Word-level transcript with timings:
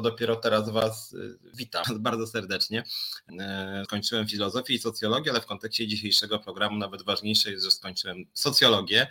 dopiero 0.00 0.36
teraz 0.36 0.70
Was 0.70 1.12
y, 1.12 1.38
witam 1.54 1.84
bardzo 2.02 2.26
serdecznie. 2.26 2.84
E, 3.40 3.82
skończyłem 3.84 4.28
filozofię 4.28 4.74
i 4.74 4.78
socjologię, 4.78 5.30
ale 5.30 5.40
w 5.40 5.46
kontekście 5.46 5.86
dzisiejszego 5.86 6.38
programu 6.38 6.78
nawet 6.78 7.02
ważniejsze 7.02 7.50
jest, 7.50 7.64
że 7.64 7.70
skończyłem 7.70 8.26
socjologię. 8.34 9.06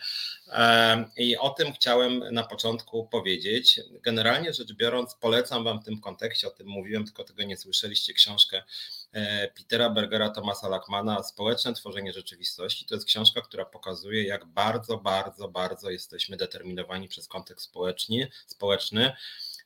E, 0.47 1.05
I 1.17 1.37
o 1.37 1.49
tym 1.49 1.73
chciałem 1.73 2.23
na 2.31 2.43
początku 2.43 3.07
powiedzieć. 3.07 3.79
Generalnie 4.03 4.53
rzecz 4.53 4.73
biorąc, 4.73 5.15
polecam 5.15 5.63
Wam 5.63 5.81
w 5.81 5.83
tym 5.85 6.01
kontekście, 6.01 6.47
o 6.47 6.51
tym 6.51 6.67
mówiłem, 6.67 7.05
tylko 7.05 7.23
tego 7.23 7.43
nie 7.43 7.57
słyszeliście, 7.57 8.13
książkę 8.13 8.63
e, 9.11 9.47
Petera 9.47 9.89
Bergera, 9.89 10.29
Tomasa 10.29 10.67
Lackmana 10.67 11.23
Społeczne 11.23 11.73
tworzenie 11.73 12.13
rzeczywistości. 12.13 12.85
To 12.85 12.95
jest 12.95 13.07
książka, 13.07 13.41
która 13.41 13.65
pokazuje, 13.65 14.23
jak 14.23 14.45
bardzo, 14.45 14.97
bardzo, 14.97 15.47
bardzo 15.47 15.89
jesteśmy 15.89 16.37
determinowani 16.37 17.07
przez 17.07 17.27
kontekst 17.27 17.65
społeczny, 17.65 18.27
społeczny 18.47 19.13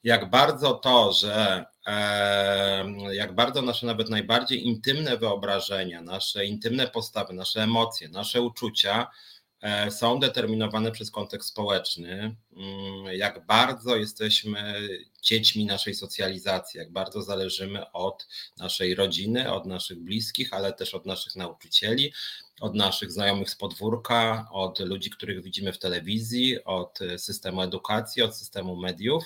jak 0.04 0.30
bardzo 0.30 0.74
to, 0.74 1.14
że 1.14 1.66
jak 3.12 3.36
bardzo 3.36 3.62
nasze 3.62 3.86
nawet 3.86 4.10
najbardziej 4.10 4.68
intymne 4.68 5.18
wyobrażenia, 5.18 6.02
nasze 6.02 6.46
intymne 6.46 6.88
postawy, 6.88 7.34
nasze 7.34 7.64
emocje, 7.64 8.10
nasze 8.10 8.42
uczucia 8.42 9.08
e, 9.62 9.92
są 9.92 10.20
determinowane 10.20 10.92
przez 10.92 11.12
kontekst 11.12 11.50
społeczny, 11.50 12.36
mm, 12.58 13.06
jak 13.18 13.46
bardzo 13.46 13.96
jesteśmy 13.96 14.76
dziećmi 15.22 15.66
naszej 15.66 15.96
socjalizacji, 15.96 16.78
jak 16.78 16.92
bardzo 16.92 17.22
zależymy 17.22 17.92
od 17.92 18.28
naszej 18.58 18.96
rodziny, 18.96 19.54
od 19.54 19.66
naszych 19.66 20.00
bliskich, 20.00 20.54
ale 20.54 20.74
też 20.74 20.94
od 20.94 21.06
naszych 21.06 21.36
nauczycieli, 21.36 22.14
od 22.62 22.76
naszych 22.76 23.12
znajomych 23.12 23.50
z 23.50 23.56
podwórka, 23.56 24.48
od 24.52 24.80
ludzi, 24.80 25.10
których 25.10 25.44
widzimy 25.44 25.74
w 25.74 25.80
telewizji, 25.80 26.64
od 26.64 27.00
systemu 27.18 27.62
edukacji, 27.62 28.22
od 28.22 28.38
systemu 28.38 28.76
mediów. 28.76 29.24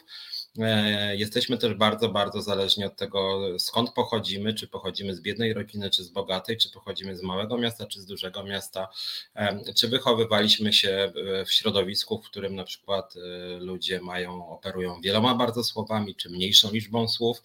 E, 0.60 1.16
jesteśmy 1.16 1.58
też 1.58 1.74
bardzo, 1.74 2.10
bardzo 2.10 2.42
zależni 2.42 2.86
od 2.86 2.96
tego, 2.96 3.42
skąd 3.60 3.92
pochodzimy, 3.92 4.54
czy 4.54 4.68
pochodzimy 4.68 5.16
z 5.16 5.22
biednej 5.22 5.54
rodziny, 5.54 5.90
czy 5.90 6.04
z 6.04 6.10
bogatej, 6.10 6.58
czy 6.58 6.72
pochodzimy 6.72 7.18
z 7.18 7.24
małego 7.24 7.58
miasta, 7.58 7.86
czy 7.86 8.02
z 8.02 8.06
dużego 8.06 8.44
miasta, 8.44 8.88
e, 9.36 9.74
czy 9.74 9.88
wychowywaliśmy 9.88 10.74
się 10.74 11.14
w 11.46 11.52
środowisku, 11.52 12.22
w 12.22 12.26
którym 12.26 12.56
na 12.56 12.64
przykład 12.64 13.14
e, 13.16 13.60
ludzie 13.60 14.02
mają, 14.02 14.50
operują 14.50 15.02
wieloma 15.02 15.36
bardzo 15.36 15.64
słowami, 15.64 16.16
czy 16.16 16.30
mniejszą 16.30 16.72
liczbą 16.72 17.08
słów, 17.08 17.44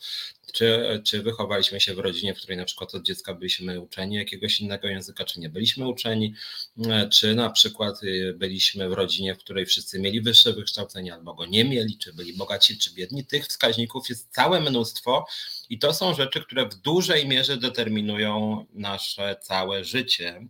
czy, 0.52 1.00
czy 1.04 1.22
wychowaliśmy 1.22 1.80
się 1.80 1.94
w 1.94 1.98
rodzinie, 1.98 2.34
w 2.34 2.38
której 2.38 2.56
na 2.56 2.64
przykład 2.64 2.94
od 2.94 3.02
dziecka 3.02 3.34
byliśmy 3.34 3.80
uczeni 3.80 4.16
jakiegoś 4.16 4.60
innego 4.60 4.88
języka, 4.88 5.24
czy 5.24 5.40
nie 5.40 5.48
byliśmy 5.48 5.88
uczeni, 5.88 6.34
czy 7.12 7.34
na 7.34 7.50
przykład 7.50 8.00
byliśmy 8.34 8.88
w 8.88 8.92
rodzinie, 8.92 9.34
w 9.34 9.38
której 9.38 9.66
wszyscy 9.66 10.00
mieli 10.00 10.20
wyższe 10.20 10.52
wykształcenie 10.52 11.14
albo 11.14 11.34
go 11.34 11.46
nie 11.46 11.64
mieli, 11.64 11.98
czy 11.98 12.12
byli 12.12 12.32
bogaci, 12.32 12.78
czy 12.78 12.94
biedni. 12.94 13.26
Tych 13.26 13.46
wskaźników 13.46 14.08
jest 14.08 14.32
całe 14.32 14.60
mnóstwo 14.60 15.26
i 15.70 15.78
to 15.78 15.94
są 15.94 16.14
rzeczy, 16.14 16.40
które 16.40 16.68
w 16.68 16.74
dużej 16.74 17.28
mierze 17.28 17.56
determinują 17.56 18.66
nasze 18.72 19.36
całe 19.42 19.84
życie. 19.84 20.46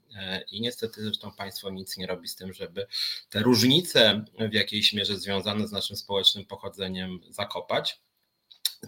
I 0.50 0.60
niestety 0.60 1.02
zresztą 1.02 1.32
państwo 1.32 1.70
nic 1.70 1.96
nie 1.96 2.06
robi 2.06 2.28
z 2.28 2.36
tym, 2.36 2.52
żeby 2.52 2.86
te 3.30 3.40
różnice 3.40 4.24
w 4.50 4.54
jakiejś 4.54 4.92
mierze 4.92 5.18
związane 5.18 5.68
z 5.68 5.72
naszym 5.72 5.96
społecznym 5.96 6.44
pochodzeniem 6.44 7.20
zakopać. 7.30 8.00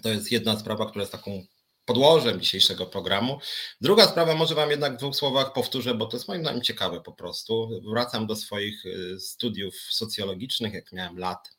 To 0.02 0.08
jest 0.08 0.32
jedna 0.32 0.58
sprawa, 0.58 0.86
która 0.86 1.02
jest 1.02 1.12
taką 1.12 1.46
podłożem 1.84 2.40
dzisiejszego 2.40 2.86
programu. 2.86 3.38
Druga 3.80 4.06
sprawa, 4.06 4.34
może 4.34 4.54
Wam 4.54 4.70
jednak 4.70 4.94
w 4.94 4.98
dwóch 4.98 5.16
słowach 5.16 5.52
powtórzę, 5.52 5.94
bo 5.94 6.06
to 6.06 6.16
jest 6.16 6.28
moim 6.28 6.42
zdaniem 6.42 6.62
ciekawe 6.62 7.00
po 7.00 7.12
prostu. 7.12 7.80
Wracam 7.90 8.26
do 8.26 8.36
swoich 8.36 8.86
y, 8.86 9.20
studiów 9.20 9.74
socjologicznych, 9.74 10.74
jak 10.74 10.92
miałem 10.92 11.18
lat 11.18 11.50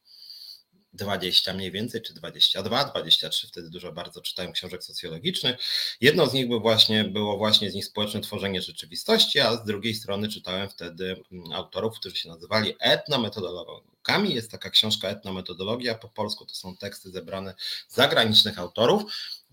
20 0.94 1.54
mniej 1.54 1.72
więcej, 1.72 2.02
czy 2.02 2.14
22, 2.14 2.86
23, 2.86 3.48
wtedy 3.48 3.70
dużo 3.70 3.92
bardzo 3.92 4.22
czytałem 4.22 4.52
książek 4.52 4.84
socjologicznych. 4.84 5.58
Jedną 6.02 6.26
z 6.26 6.34
nich 6.34 6.48
był 6.48 6.62
właśnie, 6.62 7.04
było 7.04 7.38
właśnie 7.38 7.72
z 7.72 7.74
nich 7.74 7.86
społeczne 7.86 8.22
tworzenie 8.22 8.62
rzeczywistości, 8.62 9.40
a 9.40 9.56
z 9.56 9.66
drugiej 9.66 9.94
strony 9.96 10.28
czytałem 10.30 10.70
wtedy 10.70 11.24
mm, 11.32 11.52
autorów, 11.52 12.00
którzy 12.00 12.16
się 12.16 12.30
nazywali 12.30 12.76
etnometodologami. 12.80 14.36
Jest 14.36 14.52
taka 14.52 14.70
książka 14.70 15.09
Etnometodologia 15.09 15.96
po 15.96 16.09
polsku, 16.09 16.46
to 16.46 16.56
są 16.56 16.78
teksty 16.78 17.09
zebrane 17.09 17.53
zagranicznych 17.90 18.59
autorów. 18.59 19.03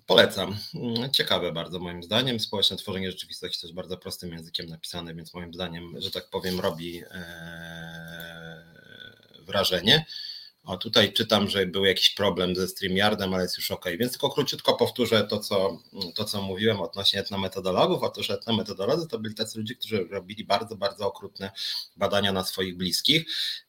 Polecam. 0.06 0.56
Mm, 0.75 1.11
ciekawe 1.12 1.53
bardzo 1.53 1.79
moim 1.79 2.03
zdaniem. 2.03 2.41
Społeczne 2.41 2.77
tworzenie 2.77 3.11
rzeczywistości 3.11 3.61
też 3.61 3.73
bardzo 3.73 3.97
prostym 3.97 4.33
językiem 4.33 4.67
napisane, 4.67 5.15
więc 5.15 5.34
moim 5.34 5.55
zdaniem, 5.55 5.95
że 5.99 6.11
tak 6.11 6.31
powiem, 6.31 6.61
robi 6.61 7.03
e, 7.11 8.65
wrażenie. 9.41 10.06
O, 10.65 10.76
tutaj 10.76 11.12
czytam, 11.12 11.48
że 11.48 11.66
był 11.66 11.84
jakiś 11.84 12.10
problem 12.10 12.56
ze 12.56 12.69
StreamYardem, 12.69 13.34
ale 13.34 13.43
jest 13.43 13.56
już 13.56 13.71
ok. 13.71 13.84
Więc 13.98 14.12
tylko 14.12 14.31
króciutko 14.31 14.75
powtórzę 14.75 15.25
to, 15.25 15.38
co, 15.38 15.78
to, 16.15 16.25
co 16.25 16.43
mówiłem 16.43 16.81
odnośnie 16.81 17.21
etnometodologów. 17.21 18.03
Otóż 18.03 18.31
etnometodolodzy 18.31 19.09
to 19.09 19.19
byli 19.19 19.34
tacy 19.34 19.59
ludzie, 19.59 19.75
którzy 19.75 20.09
robili 20.10 20.44
bardzo, 20.44 20.76
bardzo 20.76 21.06
okrutne 21.06 21.50
badania 21.97 22.32
na 22.32 22.44
swoich 22.44 22.76
bliskich. 22.76 23.25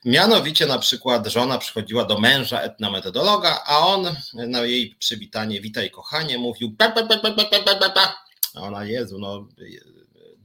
Mianowicie 0.05 0.65
na 0.65 0.79
przykład 0.79 1.27
żona 1.27 1.57
przychodziła 1.57 2.05
do 2.05 2.19
męża 2.19 2.61
etnometodologa, 2.61 3.63
a 3.65 3.87
on 3.87 4.15
na 4.33 4.61
jej 4.61 4.95
przywitanie, 4.95 5.61
witaj 5.61 5.91
kochanie, 5.91 6.37
mówił 6.37 6.69
ba, 6.69 6.89
ba, 6.89 7.03
ba, 7.03 7.17
ba, 7.17 7.31
ba, 7.31 7.75
ba, 7.75 7.89
ba. 7.89 8.15
A 8.55 8.61
ona, 8.61 8.85
Jezu, 8.85 9.19
no 9.19 9.47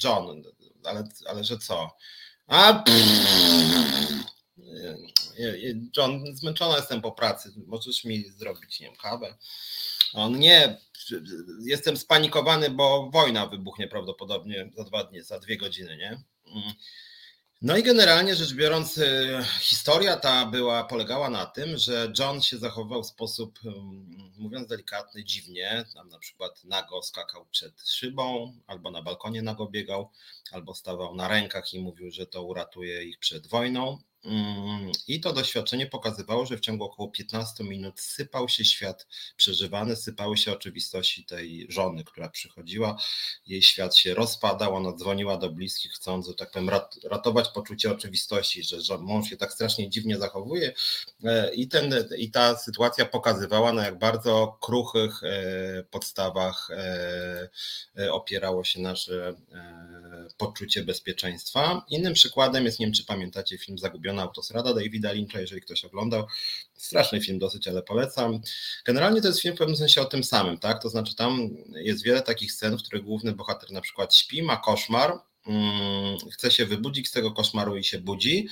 John, 0.05 0.43
ale, 0.85 1.09
ale 1.29 1.45
że 1.45 1.59
co? 1.59 1.97
A 2.47 2.73
pff, 2.73 4.27
John, 5.97 6.37
zmęczona 6.37 6.77
jestem 6.77 7.03
po 7.03 7.13
pracy, 7.13 7.53
możesz 7.67 8.05
mi 8.05 8.31
zrobić, 8.31 8.81
nie 8.81 8.87
wiem, 8.87 8.97
kawę? 8.97 9.37
On 10.13 10.39
nie, 10.39 10.79
jestem 11.65 11.97
spanikowany, 11.97 12.71
bo 12.71 13.11
wojna 13.11 13.47
wybuchnie 13.47 13.89
prawdopodobnie 13.89 14.71
za 14.77 14.85
dwa 14.85 15.05
dni, 15.05 15.23
za 15.23 15.39
dwie 15.39 15.57
godziny, 15.57 15.97
nie? 15.97 16.21
No 17.63 17.77
i 17.77 17.83
generalnie 17.83 18.35
rzecz 18.35 18.55
biorąc, 18.55 18.99
y, 18.99 19.39
historia 19.61 20.17
ta 20.17 20.47
była, 20.47 20.85
polegała 20.85 21.31
na 21.31 21.47
tym, 21.47 21.79
że 21.79 22.13
John 22.19 22.43
się 22.43 22.59
zachował 22.59 23.03
w 23.03 23.07
sposób, 23.07 23.59
mówiąc 24.39 24.69
delikatny, 24.69 25.25
dziwnie. 25.25 25.85
Tam 25.95 26.09
na 26.09 26.19
przykład 26.19 26.65
nago 26.65 27.03
skakał 27.03 27.47
przed 27.47 27.89
szybą, 27.89 28.53
albo 28.67 28.91
na 28.91 29.03
balkonie 29.03 29.43
nago 29.43 29.67
biegał, 29.67 30.11
albo 30.53 30.75
stawał 30.75 31.15
na 31.15 31.29
rękach 31.29 31.75
i 31.75 31.81
mówił, 31.81 32.11
że 32.11 32.27
to 32.27 32.43
uratuje 32.43 33.05
ich 33.05 33.19
przed 33.19 33.47
wojną. 33.47 33.99
Mm, 34.27 34.93
I 35.09 35.21
to 35.21 35.33
doświadczenie 35.33 35.87
pokazywało, 35.87 36.47
że 36.47 36.57
w 36.57 36.61
ciągu 36.61 36.85
około 36.85 37.09
15 37.11 37.65
minut 37.65 38.01
sypał 38.01 38.49
się 38.49 38.65
świat 38.65 39.07
przeżywany, 39.37 39.97
sypały 39.97 40.37
się 40.37 40.53
oczywistości 40.53 41.25
tej 41.25 41.67
żony, 41.69 42.05
która 42.05 42.29
przychodziła. 42.29 42.97
Jej 43.47 43.63
świat 43.63 43.97
się 43.97 44.15
rozpadał, 44.15 44.75
ona 44.75 44.93
dzwoniła 44.93 45.37
do 45.37 45.51
bliskich, 45.51 45.93
chcąc, 45.93 46.27
że 46.27 46.35
tak 46.35 46.51
powiem, 46.51 46.71
ratować 47.05 47.49
poczucie 47.49 47.93
oczywistości, 47.93 48.63
że, 48.63 48.99
mąż 48.99 49.29
się 49.29 49.37
tak 49.37 49.53
strasznie 49.53 49.91
dziwnie 49.91 50.19
zachowuje. 50.19 50.73
E, 51.25 51.55
I, 51.55 51.69
ten, 51.69 51.95
I 52.19 52.31
ta 52.31 52.57
sytuacja 52.57 53.05
pokazywała, 53.05 53.73
na 53.73 53.85
jak 53.85 53.99
bardzo 53.99 54.59
kruchych 54.61 55.23
e, 55.23 55.83
podstawach 55.91 56.69
e, 57.97 58.13
opierało 58.13 58.65
się 58.65 58.81
nasze 58.81 59.35
poczucie 60.37 60.85
bezpieczeństwa. 60.85 61.85
Innym 61.89 62.15
przykładem 62.15 62.65
jest, 62.65 62.79
nie 62.79 62.87
wiem, 62.87 62.93
czy 62.93 63.05
pamiętacie 63.05 63.59
film 63.59 63.79
Zagubiony 63.79 64.16
Zielona 64.17 64.23
Autostrada 64.23 64.75
Davida 64.75 65.13
Lyncha, 65.13 65.41
jeżeli 65.41 65.61
ktoś 65.61 65.85
oglądał. 65.85 66.27
Straszny 66.77 67.21
film 67.21 67.39
dosyć, 67.39 67.69
ale 67.69 67.83
polecam. 67.83 68.41
Generalnie 68.85 69.21
to 69.21 69.29
jest 69.29 69.41
film 69.41 69.55
w 69.55 69.59
pewnym 69.59 69.77
sensie 69.77 70.01
o 70.01 70.05
tym 70.05 70.25
samym, 70.25 70.59
tak? 70.59 70.83
To 70.83 70.89
znaczy 70.89 71.15
tam 71.15 71.49
jest 71.75 72.05
wiele 72.05 72.23
takich 72.23 72.53
scen, 72.53 72.79
w 72.79 72.83
których 72.83 73.05
główny 73.05 73.33
bohater 73.33 73.71
na 73.71 73.81
przykład 73.81 74.15
śpi, 74.15 74.43
ma 74.43 74.57
koszmar, 74.57 75.13
hmm, 75.45 76.19
chce 76.33 76.51
się 76.51 76.67
wybudzić 76.67 77.09
z 77.09 77.13
tego 77.13 77.33
koszmaru 77.33 77.77
i 77.77 77.85
się 77.85 77.99
budzi, 77.99 78.49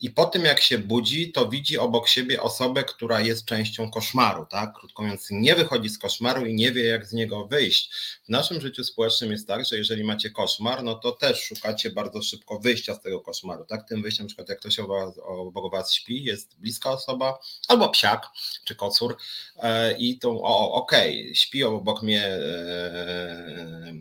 i 0.00 0.10
po 0.10 0.24
tym 0.24 0.44
jak 0.44 0.60
się 0.60 0.78
budzi, 0.78 1.32
to 1.32 1.48
widzi 1.48 1.78
obok 1.78 2.08
siebie 2.08 2.42
osobę, 2.42 2.84
która 2.84 3.20
jest 3.20 3.44
częścią 3.44 3.90
koszmaru, 3.90 4.46
tak? 4.46 4.72
Krótko 4.72 5.02
mówiąc, 5.02 5.28
nie 5.30 5.54
wychodzi 5.54 5.88
z 5.88 5.98
koszmaru 5.98 6.46
i 6.46 6.54
nie 6.54 6.72
wie, 6.72 6.84
jak 6.84 7.06
z 7.06 7.12
niego 7.12 7.46
wyjść. 7.46 7.90
W 8.24 8.28
naszym 8.28 8.60
życiu 8.60 8.84
społecznym 8.84 9.32
jest 9.32 9.48
tak, 9.48 9.64
że 9.64 9.76
jeżeli 9.76 10.04
macie 10.04 10.30
koszmar, 10.30 10.82
no 10.82 10.94
to 10.94 11.12
też 11.12 11.42
szukacie 11.42 11.90
bardzo 11.90 12.22
szybko 12.22 12.58
wyjścia 12.58 12.94
z 12.94 13.02
tego 13.02 13.20
koszmaru, 13.20 13.64
tak? 13.64 13.88
Tym 13.88 14.02
wyjściem, 14.02 14.26
na 14.26 14.28
przykład 14.28 14.48
jak 14.48 14.58
ktoś 14.58 14.78
obok 14.78 15.72
was 15.72 15.92
śpi, 15.92 16.24
jest 16.24 16.60
bliska 16.60 16.90
osoba, 16.90 17.38
albo 17.68 17.88
psiak, 17.88 18.26
czy 18.64 18.74
kocur 18.74 19.16
e, 19.56 19.92
i 19.98 20.18
to, 20.18 20.30
o, 20.30 20.72
okej, 20.72 21.22
okay, 21.22 21.34
śpi 21.34 21.64
obok 21.64 22.02
mnie 22.02 22.26
e, 22.26 22.38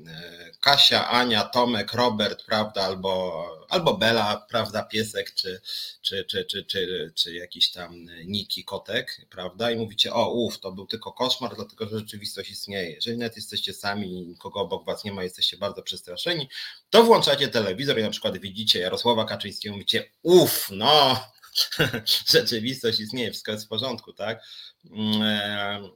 e, 0.07 0.52
Kasia, 0.60 1.10
Ania, 1.10 1.44
Tomek, 1.44 1.94
Robert, 1.94 2.45
prawda, 2.45 2.84
albo, 2.84 3.45
albo 3.69 3.98
Bela, 3.98 4.45
prawda, 4.50 4.83
piesek, 4.83 5.33
czy, 5.33 5.62
czy, 6.01 6.25
czy, 6.25 6.45
czy, 6.45 6.63
czy, 6.63 7.12
czy 7.16 7.33
jakiś 7.33 7.71
tam 7.71 8.06
Niki, 8.25 8.63
kotek, 8.63 9.21
prawda, 9.30 9.71
i 9.71 9.75
mówicie, 9.75 10.13
o 10.13 10.31
uf, 10.31 10.60
to 10.60 10.71
był 10.71 10.88
tylko 10.88 11.12
koszmar, 11.12 11.56
dlatego 11.56 11.88
że 11.88 12.00
rzeczywistość 12.00 12.51
istnieje. 12.51 12.92
Jeżeli 12.92 13.18
nawet 13.18 13.36
jesteście 13.36 13.74
sami 13.74 14.13
i 14.13 14.27
nikogo 14.27 14.60
obok 14.60 14.86
was 14.86 15.04
nie 15.04 15.12
ma, 15.12 15.24
jesteście 15.24 15.57
bardzo 15.57 15.81
przestraszeni, 15.81 16.50
to 16.89 17.04
włączacie 17.04 17.48
telewizor 17.48 18.00
i 18.00 18.04
na 18.04 18.10
przykład 18.10 18.38
widzicie 18.38 18.80
Jarosława 18.80 19.25
Kaczyńskiego 19.25 19.74
mówicie, 19.74 20.12
uf, 20.21 20.69
no, 20.71 21.19
rzeczywistość 22.34 23.00
istnieje, 23.00 23.30
wszystko 23.30 23.52
jest 23.52 23.66
w 23.66 23.68
porządku, 23.68 24.14
tak? 24.14 24.44
Mm, 24.92 25.90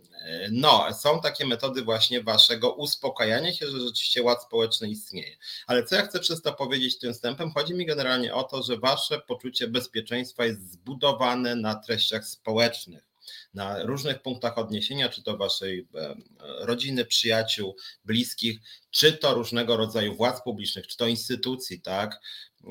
no, 0.51 0.93
są 0.93 1.21
takie 1.21 1.45
metody 1.45 1.81
właśnie 1.81 2.23
waszego 2.23 2.73
uspokajania 2.73 3.53
się, 3.53 3.67
że 3.67 3.79
rzeczywiście 3.79 4.23
ład 4.23 4.43
społeczny 4.43 4.89
istnieje. 4.89 5.37
Ale 5.67 5.83
co 5.83 5.95
ja 5.95 6.05
chcę 6.05 6.19
przez 6.19 6.41
to 6.41 6.53
powiedzieć 6.53 6.99
tym 6.99 7.13
wstępem? 7.13 7.51
Chodzi 7.51 7.73
mi 7.73 7.85
generalnie 7.85 8.33
o 8.33 8.43
to, 8.43 8.63
że 8.63 8.77
wasze 8.77 9.19
poczucie 9.19 9.67
bezpieczeństwa 9.67 10.45
jest 10.45 10.71
zbudowane 10.71 11.55
na 11.55 11.75
treściach 11.75 12.25
społecznych 12.27 13.13
na 13.53 13.83
różnych 13.83 14.21
punktach 14.21 14.57
odniesienia, 14.57 15.09
czy 15.09 15.23
to 15.23 15.37
waszej 15.37 15.87
e, 15.95 16.15
rodziny, 16.41 17.05
przyjaciół, 17.05 17.75
bliskich, 18.05 18.59
czy 18.91 19.13
to 19.13 19.33
różnego 19.33 19.77
rodzaju 19.77 20.15
władz 20.15 20.41
publicznych, 20.43 20.87
czy 20.87 20.97
to 20.97 21.07
instytucji, 21.07 21.81
tak? 21.81 22.21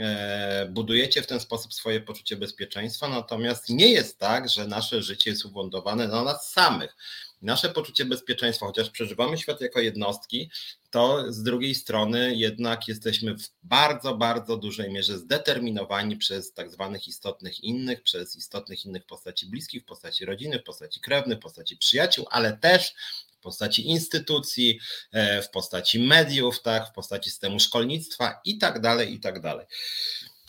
E, 0.00 0.66
budujecie 0.70 1.22
w 1.22 1.26
ten 1.26 1.40
sposób 1.40 1.74
swoje 1.74 2.00
poczucie 2.00 2.36
bezpieczeństwa, 2.36 3.08
natomiast 3.08 3.68
nie 3.68 3.92
jest 3.92 4.18
tak, 4.18 4.48
że 4.48 4.66
nasze 4.66 5.02
życie 5.02 5.30
jest 5.30 5.44
ufundowane 5.44 6.08
na 6.08 6.24
nas 6.24 6.50
samych. 6.52 6.96
Nasze 7.42 7.68
poczucie 7.68 8.04
bezpieczeństwa, 8.04 8.66
chociaż 8.66 8.90
przeżywamy 8.90 9.38
świat 9.38 9.60
jako 9.60 9.80
jednostki, 9.80 10.50
to 10.90 11.32
z 11.32 11.42
drugiej 11.42 11.74
strony 11.74 12.34
jednak 12.36 12.88
jesteśmy 12.88 13.34
w 13.34 13.50
bardzo, 13.62 14.16
bardzo 14.16 14.56
dużej 14.56 14.92
mierze 14.92 15.18
zdeterminowani 15.18 16.16
przez 16.16 16.52
tak 16.52 16.70
zwanych 16.70 17.08
istotnych 17.08 17.64
innych, 17.64 18.02
przez 18.02 18.36
istotnych 18.36 18.84
innych 18.86 19.06
postaci 19.06 19.46
bliskich, 19.46 19.84
postaci 19.84 20.24
rodziny, 20.24 20.58
postaci 20.58 21.00
krewnych, 21.00 21.38
postaci 21.38 21.76
przyjaciół, 21.76 22.26
ale 22.30 22.56
też 22.56 22.94
w 23.42 23.44
postaci 23.44 23.88
instytucji, 23.88 24.78
e, 25.12 25.42
w 25.42 25.50
postaci 25.50 25.98
mediów, 25.98 26.62
tak, 26.62 26.88
w 26.88 26.92
postaci 26.92 27.30
systemu 27.30 27.60
szkolnictwa 27.60 28.40
i 28.44 28.58
tak 28.58 28.80
dalej, 28.80 29.14
i 29.14 29.20
tak 29.20 29.40
dalej. 29.40 29.66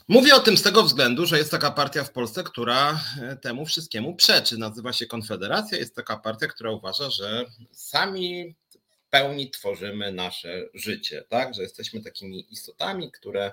Mówię 0.07 0.35
o 0.35 0.39
tym 0.39 0.57
z 0.57 0.61
tego 0.61 0.83
względu, 0.83 1.25
że 1.25 1.37
jest 1.37 1.51
taka 1.51 1.71
partia 1.71 2.03
w 2.03 2.11
Polsce, 2.11 2.43
która 2.43 2.99
e, 3.21 3.35
temu 3.35 3.65
wszystkiemu 3.65 4.15
przeczy. 4.15 4.57
Nazywa 4.57 4.93
się 4.93 5.05
Konfederacja. 5.05 5.77
Jest 5.77 5.95
taka 5.95 6.17
partia, 6.17 6.47
która 6.47 6.71
uważa, 6.71 7.09
że 7.09 7.45
sami 7.71 8.55
w 8.69 9.09
pełni 9.09 9.51
tworzymy 9.51 10.11
nasze 10.11 10.63
życie, 10.73 11.23
tak? 11.29 11.53
Że 11.53 11.61
jesteśmy 11.61 12.01
takimi 12.01 12.53
istotami, 12.53 13.11
które 13.11 13.51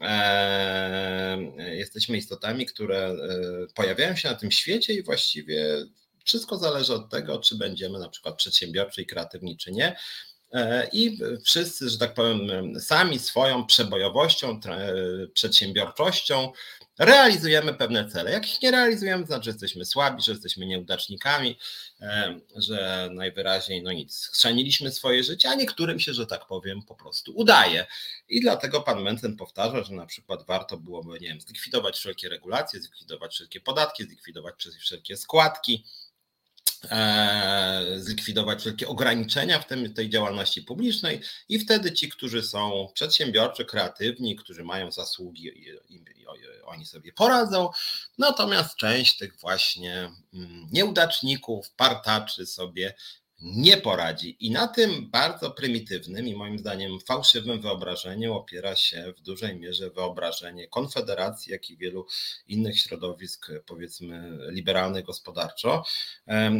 e, 0.00 1.38
jesteśmy 1.56 2.16
istotami, 2.16 2.66
które 2.66 3.06
e, 3.06 3.16
pojawiają 3.74 4.16
się 4.16 4.28
na 4.28 4.34
tym 4.34 4.50
świecie 4.50 4.94
i 4.94 5.02
właściwie 5.02 5.86
wszystko 6.26 6.58
zależy 6.58 6.94
od 6.94 7.10
tego, 7.10 7.38
czy 7.38 7.56
będziemy 7.56 7.98
na 7.98 8.08
przykład 8.08 8.36
przedsiębiorczy 8.36 9.02
i 9.02 9.06
kreatywni, 9.06 9.56
czy 9.56 9.72
nie. 9.72 9.96
E, 10.52 10.88
I 10.92 11.18
wszyscy, 11.44 11.88
że 11.88 11.98
tak 11.98 12.14
powiem, 12.14 12.40
sami 12.80 13.18
swoją 13.18 13.66
przebojowością, 13.66 14.60
przedsiębiorczością 15.34 16.52
realizujemy 16.98 17.74
pewne 17.74 18.08
cele. 18.08 18.30
Jak 18.30 18.52
ich 18.52 18.62
nie 18.62 18.70
realizujemy, 18.70 19.22
to 19.22 19.26
znaczy, 19.26 19.44
że 19.44 19.50
jesteśmy 19.50 19.84
słabi, 19.84 20.22
że 20.22 20.32
jesteśmy 20.32 20.66
nieudacznikami, 20.66 21.58
e, 22.00 22.40
że 22.56 23.08
najwyraźniej 23.12 23.82
no 23.82 23.92
nic, 23.92 24.30
chrzaniliśmy 24.32 24.90
swoje 24.92 25.24
życie, 25.24 25.48
a 25.50 25.54
niektórym 25.54 26.00
się, 26.00 26.14
że 26.14 26.26
tak 26.26 26.46
powiem, 26.46 26.82
po 26.82 26.94
prostu 26.94 27.32
udaje. 27.34 27.86
I 28.28 28.40
dlatego 28.40 28.80
pan 28.80 29.02
Mencen 29.02 29.36
powtarza, 29.36 29.84
że 29.84 29.94
na 29.94 30.06
przykład 30.06 30.46
warto 30.46 30.76
byłoby, 30.76 31.20
nie 31.20 31.28
wiem, 31.28 31.40
zlikwidować 31.40 31.96
wszelkie 31.96 32.28
regulacje, 32.28 32.80
zlikwidować 32.80 33.34
wszelkie 33.34 33.60
podatki, 33.60 34.04
zlikwidować 34.04 34.68
wszelkie 34.80 35.16
składki, 35.16 35.84
E, 35.84 36.05
zlikwidować 37.98 38.60
wszelkie 38.60 38.88
ograniczenia 38.88 39.58
w 39.58 39.66
tym, 39.66 39.94
tej 39.94 40.10
działalności 40.10 40.62
publicznej 40.62 41.20
i 41.48 41.58
wtedy 41.58 41.92
ci, 41.92 42.08
którzy 42.08 42.42
są 42.42 42.88
przedsiębiorczy, 42.94 43.64
kreatywni, 43.64 44.36
którzy 44.36 44.64
mają 44.64 44.92
zasługi, 44.92 45.52
oni 46.64 46.86
sobie 46.86 47.12
poradzą, 47.12 47.70
natomiast 48.18 48.76
część 48.76 49.16
tych 49.16 49.36
właśnie 49.36 50.10
mm, 50.34 50.68
nieudaczników, 50.72 51.70
partaczy 51.70 52.46
sobie 52.46 52.94
nie 53.42 53.76
poradzi. 53.76 54.36
I 54.40 54.50
na 54.50 54.68
tym 54.68 55.10
bardzo 55.10 55.50
prymitywnym 55.50 56.28
i 56.28 56.34
moim 56.34 56.58
zdaniem 56.58 57.00
fałszywym 57.00 57.60
wyobrażeniu 57.60 58.34
opiera 58.34 58.76
się 58.76 59.12
w 59.16 59.20
dużej 59.20 59.56
mierze 59.56 59.90
wyobrażenie 59.90 60.68
Konfederacji, 60.68 61.52
jak 61.52 61.70
i 61.70 61.76
wielu 61.76 62.06
innych 62.48 62.80
środowisk, 62.80 63.46
powiedzmy, 63.66 64.38
liberalnych 64.50 65.04
gospodarczo. 65.04 65.84
E, 66.28 66.50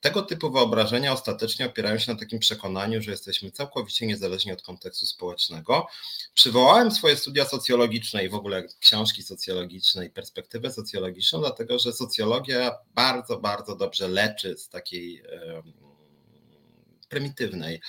tego 0.00 0.22
typu 0.22 0.50
wyobrażenia 0.50 1.12
ostatecznie 1.12 1.66
opierają 1.66 1.98
się 1.98 2.12
na 2.12 2.18
takim 2.18 2.38
przekonaniu, 2.38 3.02
że 3.02 3.10
jesteśmy 3.10 3.50
całkowicie 3.50 4.06
niezależni 4.06 4.52
od 4.52 4.62
kontekstu 4.62 5.06
społecznego. 5.06 5.86
Przywołałem 6.34 6.90
swoje 6.90 7.16
studia 7.16 7.44
socjologiczne 7.44 8.24
i 8.24 8.28
w 8.28 8.34
ogóle 8.34 8.64
książki 8.80 9.22
socjologiczne 9.22 10.06
i 10.06 10.10
perspektywę 10.10 10.72
socjologiczną, 10.72 11.40
dlatego 11.40 11.78
że 11.78 11.92
socjologia 11.92 12.78
bardzo, 12.94 13.40
bardzo 13.40 13.76
dobrze 13.76 14.08
leczy 14.08 14.56
z 14.58 14.68
takiej 14.68 15.22
prymitywnej 17.08 17.80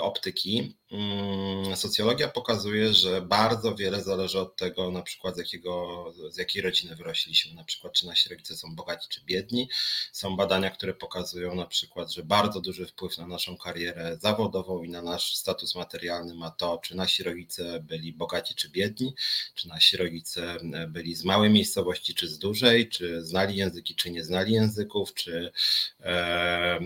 optyki. 0.00 0.77
Mm, 0.92 1.76
socjologia 1.76 2.28
pokazuje, 2.28 2.94
że 2.94 3.22
bardzo 3.22 3.74
wiele 3.74 4.02
zależy 4.02 4.40
od 4.40 4.56
tego, 4.56 4.90
na 4.90 5.02
przykład 5.02 5.34
z, 5.34 5.38
jakiego, 5.38 6.04
z 6.30 6.36
jakiej 6.36 6.62
rodziny 6.62 6.96
wyrośliśmy, 6.96 7.54
na 7.54 7.64
przykład 7.64 7.92
czy 7.92 8.06
nasi 8.06 8.28
rodzice 8.28 8.56
są 8.56 8.74
bogaci 8.74 9.08
czy 9.08 9.20
biedni. 9.24 9.68
Są 10.12 10.36
badania, 10.36 10.70
które 10.70 10.94
pokazują 10.94 11.54
na 11.54 11.66
przykład, 11.66 12.12
że 12.12 12.22
bardzo 12.22 12.60
duży 12.60 12.86
wpływ 12.86 13.18
na 13.18 13.26
naszą 13.26 13.56
karierę 13.56 14.18
zawodową 14.20 14.82
i 14.82 14.88
na 14.88 15.02
nasz 15.02 15.36
status 15.36 15.74
materialny 15.74 16.34
ma 16.34 16.50
to, 16.50 16.78
czy 16.82 16.96
nasi 16.96 17.22
rodzice 17.22 17.80
byli 17.80 18.12
bogaci 18.12 18.54
czy 18.54 18.68
biedni, 18.68 19.14
czy 19.54 19.68
nasi 19.68 19.96
rodzice 19.96 20.56
byli 20.88 21.14
z 21.14 21.24
małej 21.24 21.50
miejscowości 21.50 22.14
czy 22.14 22.28
z 22.28 22.38
dużej, 22.38 22.88
czy 22.88 23.24
znali 23.24 23.56
języki 23.56 23.94
czy 23.94 24.10
nie 24.10 24.24
znali 24.24 24.52
języków, 24.52 25.14
czy, 25.14 25.52
e, 26.00 26.80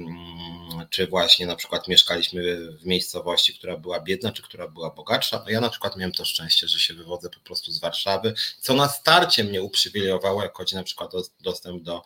czy 0.90 1.06
właśnie 1.06 1.46
na 1.46 1.56
przykład 1.56 1.88
mieszkaliśmy 1.88 2.70
w 2.72 2.86
miejscowości, 2.86 3.54
która 3.54 3.76
była 3.76 3.91
była 3.92 4.04
biedna, 4.04 4.32
czy 4.32 4.42
która 4.42 4.68
była 4.68 4.90
bogatsza. 4.90 5.42
No 5.44 5.50
ja 5.50 5.60
na 5.60 5.70
przykład 5.70 5.96
miałem 5.96 6.12
to 6.12 6.24
szczęście, 6.24 6.68
że 6.68 6.80
się 6.80 6.94
wywodzę 6.94 7.30
po 7.30 7.40
prostu 7.40 7.72
z 7.72 7.80
Warszawy, 7.80 8.34
co 8.60 8.74
na 8.74 8.88
starcie 8.88 9.44
mnie 9.44 9.62
uprzywilejowało, 9.62 10.42
jak 10.42 10.56
chodzi 10.56 10.74
na 10.74 10.82
przykład 10.82 11.14
o 11.14 11.22
dostęp 11.40 11.82
do 11.82 12.02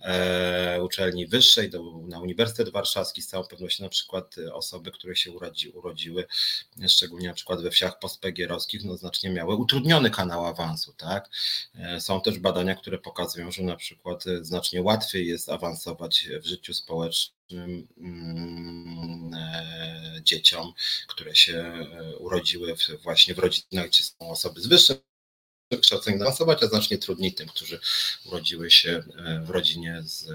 e, 0.00 0.82
uczelni 0.82 1.26
wyższej, 1.26 1.70
do, 1.70 1.82
na 2.08 2.20
Uniwersytet 2.20 2.68
Warszawski, 2.68 3.22
z 3.22 3.26
całą 3.26 3.44
pewnością 3.44 3.84
na 3.84 3.90
przykład 3.90 4.36
osoby, 4.52 4.90
które 4.90 5.16
się 5.16 5.32
urodzi, 5.32 5.68
urodziły, 5.68 6.26
szczególnie 6.88 7.28
na 7.28 7.34
przykład 7.34 7.62
we 7.62 7.70
wsiach 7.70 7.98
postpegierowskich, 7.98 8.84
no 8.84 8.96
znacznie 8.96 9.30
miały 9.30 9.56
utrudniony 9.56 10.10
kanał 10.10 10.46
awansu, 10.46 10.92
tak? 10.92 11.30
E, 11.74 12.00
są 12.00 12.20
też 12.20 12.38
badania, 12.38 12.74
które 12.74 12.98
pokazują, 12.98 13.50
że 13.50 13.62
na 13.62 13.76
przykład 13.76 14.24
znacznie 14.40 14.82
łatwiej 14.82 15.26
jest 15.26 15.48
awansować 15.48 16.28
w 16.42 16.46
życiu 16.46 16.74
społecznym 16.74 17.36
e, 17.36 17.39
dzieciom, 20.22 20.72
które 21.08 21.34
się 21.34 21.54
e, 21.54 22.16
urodziły 22.16 22.74
właśnie 23.02 23.34
w 23.34 23.38
rodzinach, 23.38 23.86
gdzie 23.86 24.02
są 24.02 24.30
osoby 24.30 24.60
z 24.60 24.66
wyższym 24.66 24.96
wykształceniem 25.70 26.22
awansować, 26.22 26.62
a 26.62 26.66
znacznie 26.66 26.98
trudniej 26.98 27.34
tym, 27.34 27.48
którzy 27.48 27.80
urodziły 28.24 28.70
się 28.70 29.02
e, 29.16 29.40
w 29.40 29.50
rodzinie 29.50 30.02
z 30.02 30.30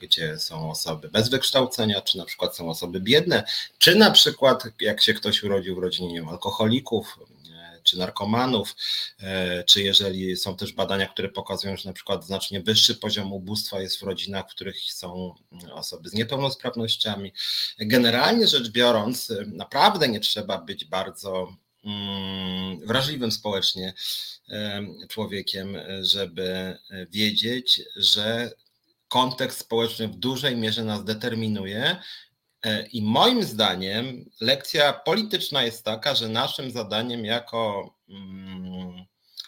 gdzie 0.00 0.38
są 0.38 0.70
osoby 0.70 1.08
bez 1.08 1.28
wykształcenia, 1.28 2.00
czy 2.00 2.18
na 2.18 2.24
przykład 2.24 2.56
są 2.56 2.70
osoby 2.70 3.00
biedne, 3.00 3.44
czy 3.78 3.94
na 3.94 4.10
przykład 4.10 4.64
jak 4.80 5.02
się 5.02 5.14
ktoś 5.14 5.42
urodził 5.42 5.76
w 5.76 5.78
rodzinie 5.78 6.24
alkoholików, 6.28 7.18
czy 7.86 7.98
narkomanów, 7.98 8.76
e, 9.20 9.64
czy 9.64 9.82
jeżeli 9.82 10.36
są 10.36 10.56
też 10.56 10.72
badania, 10.72 11.06
które 11.06 11.28
pokazują, 11.28 11.76
że 11.76 11.88
na 11.88 11.92
przykład 11.92 12.26
znacznie 12.26 12.60
wyższy 12.60 12.94
poziom 12.94 13.32
ubóstwa 13.32 13.80
jest 13.80 14.00
w 14.00 14.02
rodzinach, 14.02 14.46
w 14.46 14.54
których 14.54 14.92
są 14.92 15.34
osoby 15.72 16.08
z 16.08 16.12
niepełnosprawnościami. 16.12 17.32
Generalnie 17.78 18.46
rzecz 18.46 18.68
biorąc, 18.68 19.32
naprawdę 19.46 20.08
nie 20.08 20.20
trzeba 20.20 20.58
być 20.58 20.84
bardzo 20.84 21.56
mm, 21.84 22.86
wrażliwym 22.86 23.32
społecznie 23.32 23.94
e, 24.48 24.86
człowiekiem, 25.08 25.78
żeby 26.00 26.78
wiedzieć, 27.10 27.82
że 27.96 28.50
kontekst 29.08 29.58
społeczny 29.58 30.08
w 30.08 30.16
dużej 30.16 30.56
mierze 30.56 30.84
nas 30.84 31.04
determinuje 31.04 31.96
E, 31.96 32.25
I 32.92 33.02
moim 33.02 33.42
zdaniem 33.42 34.30
lekcja 34.40 34.92
polityczna 34.92 35.62
jest 35.62 35.84
taka, 35.84 36.14
że 36.14 36.28
naszym 36.28 36.70
zadaniem 36.70 37.24
jako, 37.24 37.94
mm, 38.08 39.04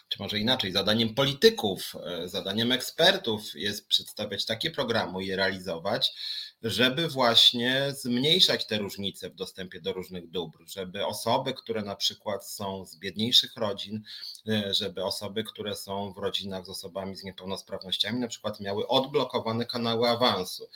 czy 0.09 0.19
może 0.19 0.39
inaczej, 0.39 0.71
zadaniem 0.71 1.15
polityków, 1.15 1.95
e, 2.05 2.27
zadaniem 2.27 2.71
ekspertów 2.71 3.55
jest 3.55 3.87
przedstawiać 3.87 4.45
takie 4.45 4.71
programy 4.71 5.23
i 5.23 5.27
je 5.27 5.35
realizować, 5.35 6.13
żeby 6.63 7.07
właśnie 7.07 7.93
zmniejszać 7.97 8.67
te 8.67 8.77
różnice 8.77 9.29
w 9.29 9.35
dostępie 9.35 9.81
do 9.81 9.93
różnych 9.93 10.29
dóbr, 10.29 10.59
żeby 10.67 11.05
osoby, 11.05 11.53
które 11.53 11.81
na 11.81 11.95
przykład 11.95 12.47
są 12.47 12.85
z 12.85 12.95
biedniejszych 12.95 13.55
rodzin, 13.55 14.03
e, 14.47 14.73
żeby 14.73 15.03
osoby, 15.03 15.43
które 15.43 15.75
są 15.75 16.13
w 16.13 16.17
rodzinach 16.17 16.65
z 16.65 16.69
osobami 16.69 17.15
z 17.15 17.23
niepełnosprawnościami, 17.23 18.19
na 18.19 18.27
przykład 18.27 18.59
miały 18.59 18.87
odblokowane 18.87 19.65
kanały 19.65 20.09
awansu. 20.09 20.69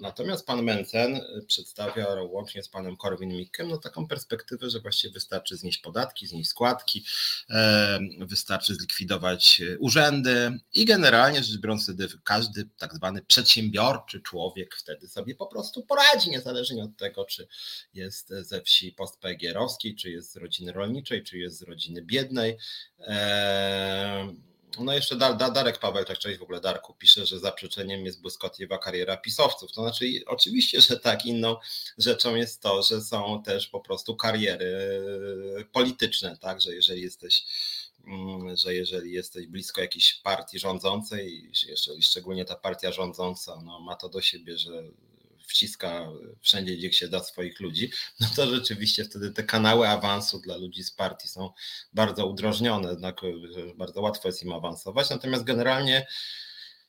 Natomiast 0.00 0.46
pan 0.46 0.62
Mencen 0.62 1.16
e, 1.16 1.22
przedstawia 1.46 2.06
łącznie 2.22 2.62
z 2.62 2.68
panem 2.68 2.96
Korwin-Mikkem 2.96 3.68
no 3.68 3.78
taką 3.78 4.08
perspektywę, 4.08 4.70
że 4.70 4.80
właściwie 4.80 5.12
wystarczy 5.12 5.56
znieść 5.56 5.78
podatki, 5.78 6.26
znieść 6.26 6.50
składki, 6.50 7.04
e, 7.50 7.98
wystarczy 8.20 8.74
zlikwidować 8.74 9.62
urzędy 9.78 10.60
i 10.74 10.84
generalnie 10.84 11.42
rzecz 11.42 11.60
biorąc 11.60 11.82
wtedy 11.82 12.08
każdy 12.24 12.68
tak 12.78 12.94
zwany 12.94 13.22
przedsiębiorczy 13.22 14.20
człowiek 14.20 14.76
wtedy 14.76 15.07
sobie 15.08 15.34
po 15.34 15.46
prostu 15.46 15.82
poradzi, 15.82 16.30
niezależnie 16.30 16.84
od 16.84 16.96
tego, 16.96 17.24
czy 17.24 17.48
jest 17.94 18.28
ze 18.28 18.62
wsi 18.62 18.92
postpegierowskiej, 18.92 19.96
czy 19.96 20.10
jest 20.10 20.32
z 20.32 20.36
rodziny 20.36 20.72
rolniczej, 20.72 21.24
czy 21.24 21.38
jest 21.38 21.58
z 21.58 21.62
rodziny 21.62 22.02
biednej. 22.02 22.58
No 24.80 24.92
jeszcze 24.92 25.16
Dar, 25.16 25.36
Darek 25.36 25.78
Pawełczak, 25.78 26.18
cześć 26.18 26.38
w 26.38 26.42
ogóle 26.42 26.60
Darku, 26.60 26.94
pisze, 26.94 27.26
że 27.26 27.38
zaprzeczeniem 27.38 28.06
jest 28.06 28.20
błyskotliwa 28.20 28.78
kariera 28.78 29.16
pisowców. 29.16 29.72
To 29.72 29.82
znaczy 29.82 30.04
oczywiście, 30.26 30.80
że 30.80 31.00
tak, 31.00 31.26
inną 31.26 31.56
rzeczą 31.98 32.34
jest 32.34 32.62
to, 32.62 32.82
że 32.82 33.00
są 33.00 33.42
też 33.42 33.66
po 33.66 33.80
prostu 33.80 34.16
kariery 34.16 34.90
polityczne, 35.72 36.36
tak, 36.40 36.60
że 36.60 36.74
jeżeli 36.74 37.02
jesteś 37.02 37.44
że 38.54 38.74
jeżeli 38.74 39.12
jesteś 39.12 39.46
blisko 39.46 39.80
jakiejś 39.80 40.14
partii 40.14 40.58
rządzącej, 40.58 41.50
jeżeli 41.68 42.02
szczególnie 42.02 42.44
ta 42.44 42.56
partia 42.56 42.92
rządząca 42.92 43.60
no, 43.64 43.80
ma 43.80 43.96
to 43.96 44.08
do 44.08 44.20
siebie, 44.20 44.58
że 44.58 44.82
wciska 45.48 46.08
wszędzie, 46.40 46.76
gdzie 46.76 46.92
się 46.92 47.08
da 47.08 47.24
swoich 47.24 47.60
ludzi, 47.60 47.90
no 48.20 48.26
to 48.36 48.46
rzeczywiście 48.46 49.04
wtedy 49.04 49.30
te 49.30 49.42
kanały 49.42 49.88
awansu 49.88 50.40
dla 50.40 50.56
ludzi 50.56 50.84
z 50.84 50.90
partii 50.90 51.28
są 51.28 51.50
bardzo 51.92 52.26
udrożnione, 52.26 52.90
jednak 52.90 53.20
bardzo 53.76 54.00
łatwo 54.00 54.28
jest 54.28 54.42
im 54.42 54.52
awansować. 54.52 55.10
Natomiast 55.10 55.44
generalnie 55.44 56.06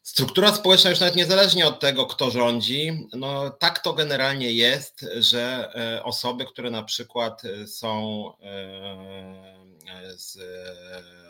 Struktura 0.10 0.56
społeczna 0.56 0.90
już 0.90 1.00
nawet 1.00 1.16
niezależnie 1.16 1.68
od 1.68 1.80
tego, 1.80 2.06
kto 2.06 2.32
rządzi, 2.32 3.08
no 3.14 3.50
tak 3.50 3.80
to 3.80 3.94
generalnie 3.94 4.52
jest, 4.52 5.06
że 5.20 5.72
e, 5.76 6.04
osoby, 6.04 6.46
które 6.46 6.72
na 6.72 6.84
przykład 6.84 7.42
są 7.68 8.24
e, 8.42 10.18
z 10.18 10.38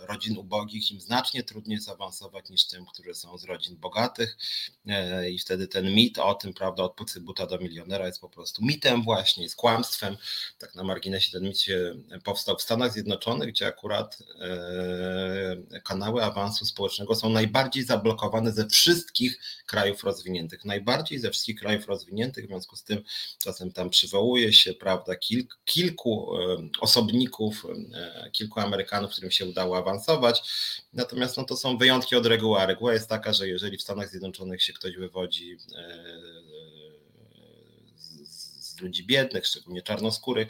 rodzin 0.09 0.38
ubogich, 0.38 0.91
im 0.91 1.01
znacznie 1.01 1.43
trudniej 1.43 1.79
zaawansować 1.79 2.50
niż 2.50 2.67
tym, 2.67 2.86
które 2.86 3.15
są 3.15 3.38
z 3.38 3.43
rodzin 3.43 3.77
bogatych. 3.77 4.38
E, 4.88 5.29
I 5.29 5.39
wtedy 5.39 5.67
ten 5.67 5.93
mit 5.93 6.17
o 6.17 6.33
tym, 6.33 6.53
prawda, 6.53 6.83
od 6.83 7.19
buta 7.19 7.48
do 7.48 7.57
milionera 7.57 8.05
jest 8.05 8.21
po 8.21 8.29
prostu 8.29 8.65
mitem 8.65 9.03
właśnie, 9.03 9.43
jest 9.43 9.55
kłamstwem. 9.55 10.17
Tak 10.57 10.75
na 10.75 10.83
marginesie 10.83 11.31
ten 11.31 11.43
mit 11.43 11.65
powstał 12.24 12.57
w 12.57 12.62
Stanach 12.62 12.93
Zjednoczonych, 12.93 13.50
gdzie 13.50 13.67
akurat 13.67 14.17
e, 14.41 15.79
kanały 15.81 16.24
awansu 16.24 16.65
społecznego 16.65 17.15
są 17.15 17.29
najbardziej 17.29 17.83
zablokowane 17.83 18.51
ze 18.51 18.65
wszystkich 18.69 19.39
krajów 19.65 20.03
rozwiniętych. 20.03 20.65
Najbardziej 20.65 21.19
ze 21.19 21.31
wszystkich 21.31 21.59
krajów 21.59 21.88
rozwiniętych, 21.88 22.45
w 22.45 22.47
związku 22.47 22.75
z 22.75 22.83
tym 22.83 23.03
czasem 23.38 23.71
tam 23.71 23.89
przywołuje 23.89 24.53
się, 24.53 24.73
prawda, 24.73 25.15
kilk, 25.15 25.59
kilku 25.65 26.38
e, 26.38 26.69
osobników, 26.79 27.65
kilku 28.31 28.59
Amerykanów, 28.59 29.11
którym 29.11 29.31
się 29.31 29.45
udało 29.45 29.77
awansować. 29.77 30.41
Natomiast 30.93 31.38
no, 31.38 31.43
to 31.43 31.57
są 31.57 31.77
wyjątki 31.77 32.15
od 32.15 32.25
reguły. 32.25 32.59
A 32.59 32.65
reguła 32.65 32.93
jest 32.93 33.09
taka, 33.09 33.33
że 33.33 33.47
jeżeli 33.47 33.77
w 33.77 33.81
Stanach 33.81 34.09
Zjednoczonych 34.09 34.63
się 34.63 34.73
ktoś 34.73 34.95
wywodzi 34.95 35.57
e, 35.75 36.59
z 38.29 38.81
ludzi 38.81 39.05
biednych, 39.05 39.47
szczególnie 39.47 39.81
czarnoskórych, 39.81 40.47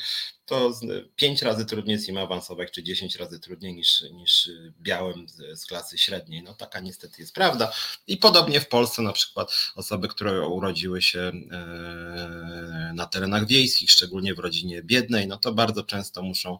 to 0.50 0.72
pięć 1.16 1.42
razy 1.42 1.66
trudniej 1.66 1.96
jest 1.96 2.10
im 2.10 2.18
awansować, 2.18 2.72
czy 2.72 2.84
10 2.84 3.16
razy 3.16 3.40
trudniej 3.40 3.74
niż, 3.74 4.02
niż 4.02 4.50
białym 4.82 5.30
z, 5.30 5.60
z, 5.62 5.66
klasy 5.66 5.98
średniej. 5.98 6.44
No 6.44 6.54
taka 6.54 6.80
niestety 6.80 7.22
jest 7.22 7.34
prawda. 7.34 7.72
I 8.08 8.18
podobnie 8.18 8.62
w 8.62 8.68
Polsce 8.68 9.02
na 9.02 9.14
przykład 9.14 9.52
osoby, 9.76 10.08
które 10.08 10.48
urodziły 10.48 11.02
się 11.02 11.20
e, 11.20 12.92
na 12.96 13.06
terenach 13.06 13.48
wiejskich, 13.48 13.92
szczególnie 13.92 14.34
w 14.34 14.40
rodzinie 14.40 14.84
biednej, 14.84 15.28
no 15.28 15.38
to 15.38 15.54
bardzo 15.54 15.84
często 15.84 16.22
muszą 16.22 16.60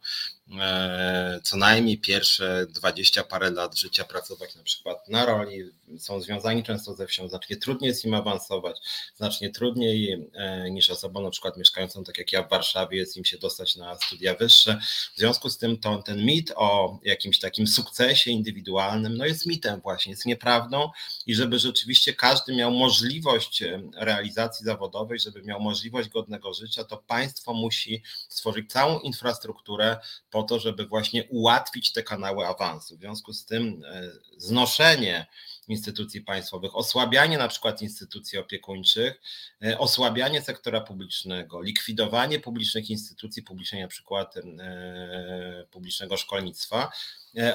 e, 0.60 1.40
co 1.44 1.58
najmniej 1.58 1.98
pierwsze 1.98 2.66
20 2.70 3.24
parę 3.24 3.52
lat 3.52 3.78
życia 3.78 4.04
pracować 4.04 4.56
na 4.56 4.64
przykład 4.64 5.08
na 5.08 5.26
roli, 5.26 5.64
są 6.00 6.22
związani 6.22 6.64
często 6.64 6.96
ze 6.96 7.08
wsią, 7.08 7.30
znacznie 7.30 7.58
trudniej 7.58 7.90
jest 7.90 8.06
im 8.06 8.14
awansować, 8.14 8.78
znacznie 9.16 9.50
trudniej 9.50 10.30
e, 10.34 10.72
niż 10.72 10.90
osobom 10.90 11.24
na 11.24 11.30
przykład 11.30 11.58
mieszkającą 11.58 12.04
tak 12.04 12.18
jak 12.18 12.32
ja 12.32 12.44
w 12.44 12.50
Warszawie 12.50 12.98
jest 12.98 13.18
im 13.18 13.26
się 13.26 13.38
dostać 13.38 13.76
na 13.80 13.96
studia 13.96 14.36
wyższe. 14.36 14.80
W 15.16 15.18
związku 15.18 15.50
z 15.50 15.58
tym 15.58 15.78
to, 15.78 16.04
ten 16.04 16.26
mit 16.26 16.52
o 16.56 17.00
jakimś 17.04 17.40
takim 17.40 17.68
sukcesie 17.68 18.32
indywidualnym 18.32 19.18
no 19.18 19.26
jest 19.26 19.46
mitem 19.46 19.82
właśnie, 19.82 20.12
jest 20.12 20.26
nieprawdą 20.26 20.90
i 21.26 21.36
żeby 21.36 21.60
rzeczywiście 21.60 22.14
każdy 22.14 22.56
miał 22.56 22.72
możliwość 22.72 23.64
realizacji 23.96 24.66
zawodowej, 24.66 25.20
żeby 25.20 25.42
miał 25.44 25.60
możliwość 25.60 26.10
godnego 26.10 26.54
życia, 26.54 26.84
to 26.84 26.98
państwo 26.98 27.54
musi 27.54 28.04
stworzyć 28.30 28.72
całą 28.72 29.00
infrastrukturę 29.00 29.98
po 30.32 30.44
to, 30.44 30.60
żeby 30.60 30.86
właśnie 30.86 31.24
ułatwić 31.24 31.92
te 31.92 32.04
kanały 32.04 32.48
awansu. 32.48 32.98
W 32.98 33.00
związku 33.00 33.34
z 33.34 33.46
tym 33.46 33.84
e, 33.86 34.12
znoszenie 34.38 35.28
instytucji 35.70 36.22
państwowych, 36.22 36.76
osłabianie 36.76 37.38
na 37.38 37.48
przykład 37.48 37.82
instytucji 37.82 38.38
opiekuńczych, 38.38 39.22
e, 39.64 39.80
osłabianie 39.80 40.42
sektora 40.42 40.82
publicznego, 40.82 41.62
likwidowanie 41.62 42.40
publicznych 42.40 42.90
instytucji 42.90 43.44
publicznej, 43.44 43.82
na 43.82 43.88
przykład 43.88 44.38
e, 44.38 45.66
publicznego 45.72 46.18
szkolnictwa, 46.18 46.92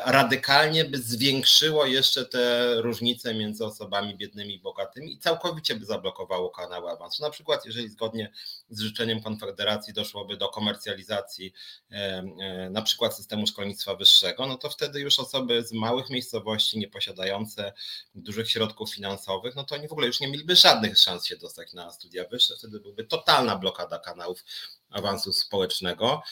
radykalnie 0.04 0.84
by 0.84 0.98
zwiększyło 0.98 1.86
jeszcze 1.86 2.24
te 2.26 2.74
różnice 2.82 3.34
między 3.34 3.64
osobami 3.64 4.16
biednymi 4.16 4.54
i 4.54 4.60
bogatymi 4.60 5.12
i 5.12 5.18
całkowicie 5.18 5.74
by 5.74 5.86
zablokowało 5.86 6.50
kanały 6.50 6.90
awansu. 6.90 7.22
Na 7.22 7.30
przykład, 7.30 7.66
jeżeli 7.66 7.88
zgodnie 7.88 8.32
z 8.70 8.80
życzeniem 8.80 9.22
Konfederacji 9.22 9.94
doszłoby 9.94 10.36
do 10.36 10.48
komercjalizacji 10.48 11.52
e, 11.90 11.94
e, 12.40 12.70
na 12.70 12.82
przykład 12.82 13.16
systemu 13.16 13.46
szkolnictwa 13.46 13.94
wyższego, 13.96 14.46
no 14.46 14.56
to 14.56 14.70
wtedy 14.70 15.00
już 15.00 15.18
osoby 15.18 15.62
z 15.62 15.72
małych 15.72 16.10
miejscowości, 16.10 16.78
nieposiadające 16.78 17.72
dużych 18.14 18.50
środków 18.50 18.94
finansowych, 18.94 19.54
no 19.56 19.64
to 19.64 19.74
oni 19.74 19.88
w 19.88 19.92
ogóle 19.92 20.06
już 20.06 20.20
nie 20.20 20.28
mieliby 20.28 20.56
żadnych 20.56 20.98
szans 20.98 21.26
się 21.26 21.36
dostać 21.36 21.72
na 21.72 21.90
studia 21.90 22.24
wyższe, 22.30 22.54
wtedy 22.58 22.80
byłby 22.80 23.04
totalna 23.04 23.56
blokada 23.56 23.98
kanałów 23.98 24.44
awansu 24.94 25.32
społecznego. 25.32 26.22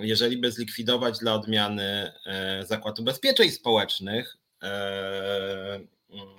Jeżeli 0.00 0.36
by 0.36 0.52
zlikwidować 0.52 1.18
dla 1.18 1.34
odmiany 1.34 2.12
e, 2.26 2.66
Zakład 2.66 2.98
Ubezpieczeń 2.98 3.50
Społecznych, 3.50 4.36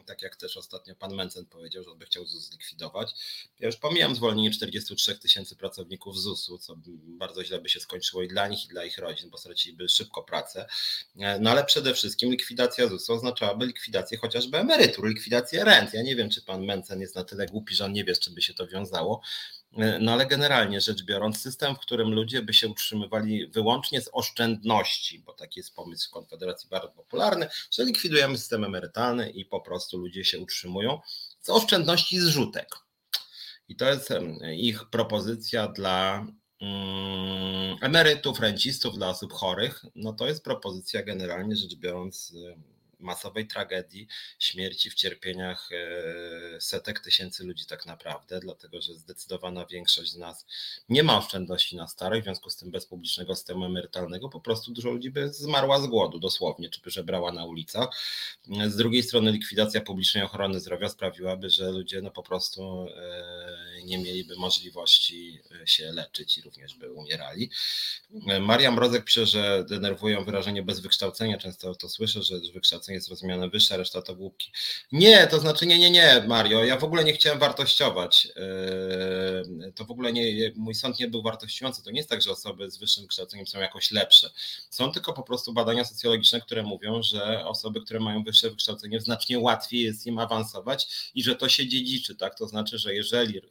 tak 0.05 0.21
jak 0.21 0.35
też 0.35 0.57
ostatnio 0.57 0.95
pan 0.95 1.13
Mencen 1.13 1.45
powiedział, 1.45 1.83
że 1.83 1.91
on 1.91 1.97
by 1.97 2.05
chciał 2.05 2.25
ZUS 2.25 2.43
zlikwidować. 2.43 3.11
Ja 3.59 3.67
już 3.67 3.75
pomijam 3.75 4.15
zwolnienie 4.15 4.51
43 4.51 5.19
tysięcy 5.19 5.55
pracowników 5.55 6.19
ZUS-u, 6.19 6.57
co 6.57 6.75
bardzo 6.97 7.43
źle 7.43 7.61
by 7.61 7.69
się 7.69 7.79
skończyło 7.79 8.23
i 8.23 8.27
dla 8.27 8.47
nich, 8.47 8.65
i 8.65 8.67
dla 8.67 8.85
ich 8.85 8.97
rodzin, 8.97 9.29
bo 9.29 9.37
straciliby 9.37 9.89
szybko 9.89 10.23
pracę. 10.23 10.67
E, 11.19 11.39
no 11.39 11.49
ale 11.49 11.65
przede 11.65 11.93
wszystkim 11.93 12.31
likwidacja 12.31 12.87
ZUS-u 12.87 13.13
oznaczałaby 13.13 13.65
likwidację 13.65 14.17
chociażby 14.17 14.57
emerytur, 14.57 15.07
likwidację 15.07 15.63
rent. 15.63 15.93
Ja 15.93 16.01
nie 16.01 16.15
wiem, 16.15 16.29
czy 16.29 16.41
pan 16.41 16.65
Mencen 16.65 17.01
jest 17.01 17.15
na 17.15 17.23
tyle 17.23 17.45
głupi, 17.45 17.75
że 17.75 17.85
on 17.85 17.93
nie 17.93 18.03
wie, 18.03 18.15
z 18.15 18.19
czym 18.19 18.33
by 18.35 18.41
się 18.41 18.53
to 18.53 18.67
wiązało. 18.67 19.21
E, 19.77 19.99
no 19.99 20.11
ale 20.11 20.25
generalnie 20.25 20.81
rzecz 20.81 21.03
biorąc, 21.03 21.41
system, 21.41 21.75
w 21.75 21.79
którym 21.79 22.13
ludzie 22.13 22.41
by 22.41 22.53
się 22.53 22.67
utrzymywali 22.67 23.47
wyłącznie 23.47 24.01
z 24.01 24.09
oszczędności, 24.13 25.19
bo 25.19 25.33
taki 25.33 25.59
jest 25.59 25.75
pomysł 25.75 26.11
Konfederacji 26.11 26.69
bardzo 26.69 26.89
popularny, 26.89 27.47
że 27.71 27.85
likwidujemy 27.85 28.37
system 28.37 28.63
emerytalny 28.63 29.29
i 29.29 29.45
po 29.45 29.61
prostu 29.61 29.97
ludzie 29.97 30.25
się 30.25 30.39
utrzymują 30.39 30.99
z 31.41 31.49
oszczędności 31.49 32.19
zrzutek. 32.19 32.75
I 33.67 33.75
to 33.75 33.89
jest 33.89 34.09
ich 34.57 34.89
propozycja 34.89 35.67
dla 35.67 36.25
mm, 36.61 37.77
emerytów, 37.81 38.39
rencistów, 38.39 38.95
dla 38.95 39.09
osób 39.09 39.33
chorych. 39.33 39.85
No 39.95 40.13
to 40.13 40.27
jest 40.27 40.43
propozycja 40.43 41.03
generalnie 41.03 41.55
rzecz 41.55 41.75
biorąc 41.75 42.33
masowej 43.01 43.47
tragedii, 43.47 44.07
śmierci 44.39 44.89
w 44.89 44.95
cierpieniach 44.95 45.69
e, 45.71 46.61
setek 46.61 46.99
tysięcy 46.99 47.43
ludzi 47.43 47.65
tak 47.65 47.85
naprawdę, 47.85 48.39
dlatego 48.39 48.81
że 48.81 48.93
zdecydowana 48.93 49.65
większość 49.65 50.11
z 50.11 50.17
nas 50.17 50.45
nie 50.89 51.03
ma 51.03 51.17
oszczędności 51.17 51.75
na 51.75 51.87
starość, 51.87 52.21
w 52.21 52.23
związku 52.23 52.49
z 52.49 52.55
tym 52.55 52.71
bez 52.71 52.85
publicznego 52.85 53.35
systemu 53.35 53.65
emerytalnego 53.65 54.29
po 54.29 54.39
prostu 54.39 54.71
dużo 54.71 54.89
ludzi 54.89 55.11
by 55.11 55.33
zmarła 55.33 55.81
z 55.81 55.87
głodu 55.87 56.19
dosłownie, 56.19 56.69
czy 56.69 56.81
by 56.81 56.89
żebrała 56.89 57.31
na 57.31 57.45
ulicach. 57.45 57.89
Z 58.67 58.75
drugiej 58.75 59.03
strony 59.03 59.31
likwidacja 59.31 59.81
publicznej 59.81 60.23
ochrony 60.23 60.59
zdrowia 60.59 60.89
sprawiłaby, 60.89 61.49
że 61.49 61.71
ludzie 61.71 62.01
no 62.01 62.11
po 62.11 62.23
prostu 62.23 62.87
e, 62.97 63.83
nie 63.83 63.97
mieliby 63.97 64.35
możliwości 64.35 65.39
e, 65.61 65.67
się 65.67 65.91
leczyć 65.91 66.37
i 66.37 66.41
również 66.41 66.75
by 66.75 66.91
umierali. 66.91 67.49
Maria 68.41 68.71
Mrozek 68.71 69.03
pisze, 69.03 69.25
że 69.25 69.65
denerwują 69.69 70.23
wyrażenie 70.23 70.63
bez 70.63 70.79
wykształcenia, 70.79 71.37
często 71.37 71.75
to 71.75 71.89
słyszę, 71.89 72.23
że 72.23 72.39
wykształcenie 72.53 72.90
jest 72.93 73.09
rozumiane 73.09 73.49
wyższe, 73.49 73.77
reszta 73.77 74.01
to 74.01 74.15
głupki. 74.15 74.51
Nie, 74.91 75.27
to 75.27 75.39
znaczy 75.39 75.65
nie, 75.65 75.79
nie, 75.79 75.91
nie, 75.91 76.23
Mario, 76.27 76.63
ja 76.63 76.77
w 76.77 76.83
ogóle 76.83 77.03
nie 77.03 77.13
chciałem 77.13 77.39
wartościować. 77.39 78.25
Yy, 78.25 79.71
to 79.75 79.85
w 79.85 79.91
ogóle 79.91 80.13
nie, 80.13 80.51
mój 80.55 80.75
sąd 80.75 80.99
nie 80.99 81.07
był 81.07 81.21
wartościujący. 81.21 81.83
To 81.83 81.91
nie 81.91 81.97
jest 81.97 82.09
tak, 82.09 82.21
że 82.21 82.31
osoby 82.31 82.71
z 82.71 82.77
wyższym 82.77 83.03
wykształceniem 83.03 83.47
są 83.47 83.59
jakoś 83.59 83.91
lepsze. 83.91 84.29
Są 84.69 84.91
tylko 84.91 85.13
po 85.13 85.23
prostu 85.23 85.53
badania 85.53 85.85
socjologiczne, 85.85 86.41
które 86.41 86.63
mówią, 86.63 87.03
że 87.03 87.45
osoby, 87.45 87.81
które 87.81 87.99
mają 87.99 88.23
wyższe 88.23 88.49
wykształcenie, 88.49 89.01
znacznie 89.01 89.39
łatwiej 89.39 89.81
jest 89.81 90.07
im 90.07 90.19
awansować 90.19 91.11
i 91.15 91.23
że 91.23 91.35
to 91.35 91.49
się 91.49 91.67
dziedziczy, 91.67 92.15
tak? 92.15 92.37
To 92.37 92.47
znaczy, 92.47 92.77
że 92.77 92.95
jeżeli 92.95 93.41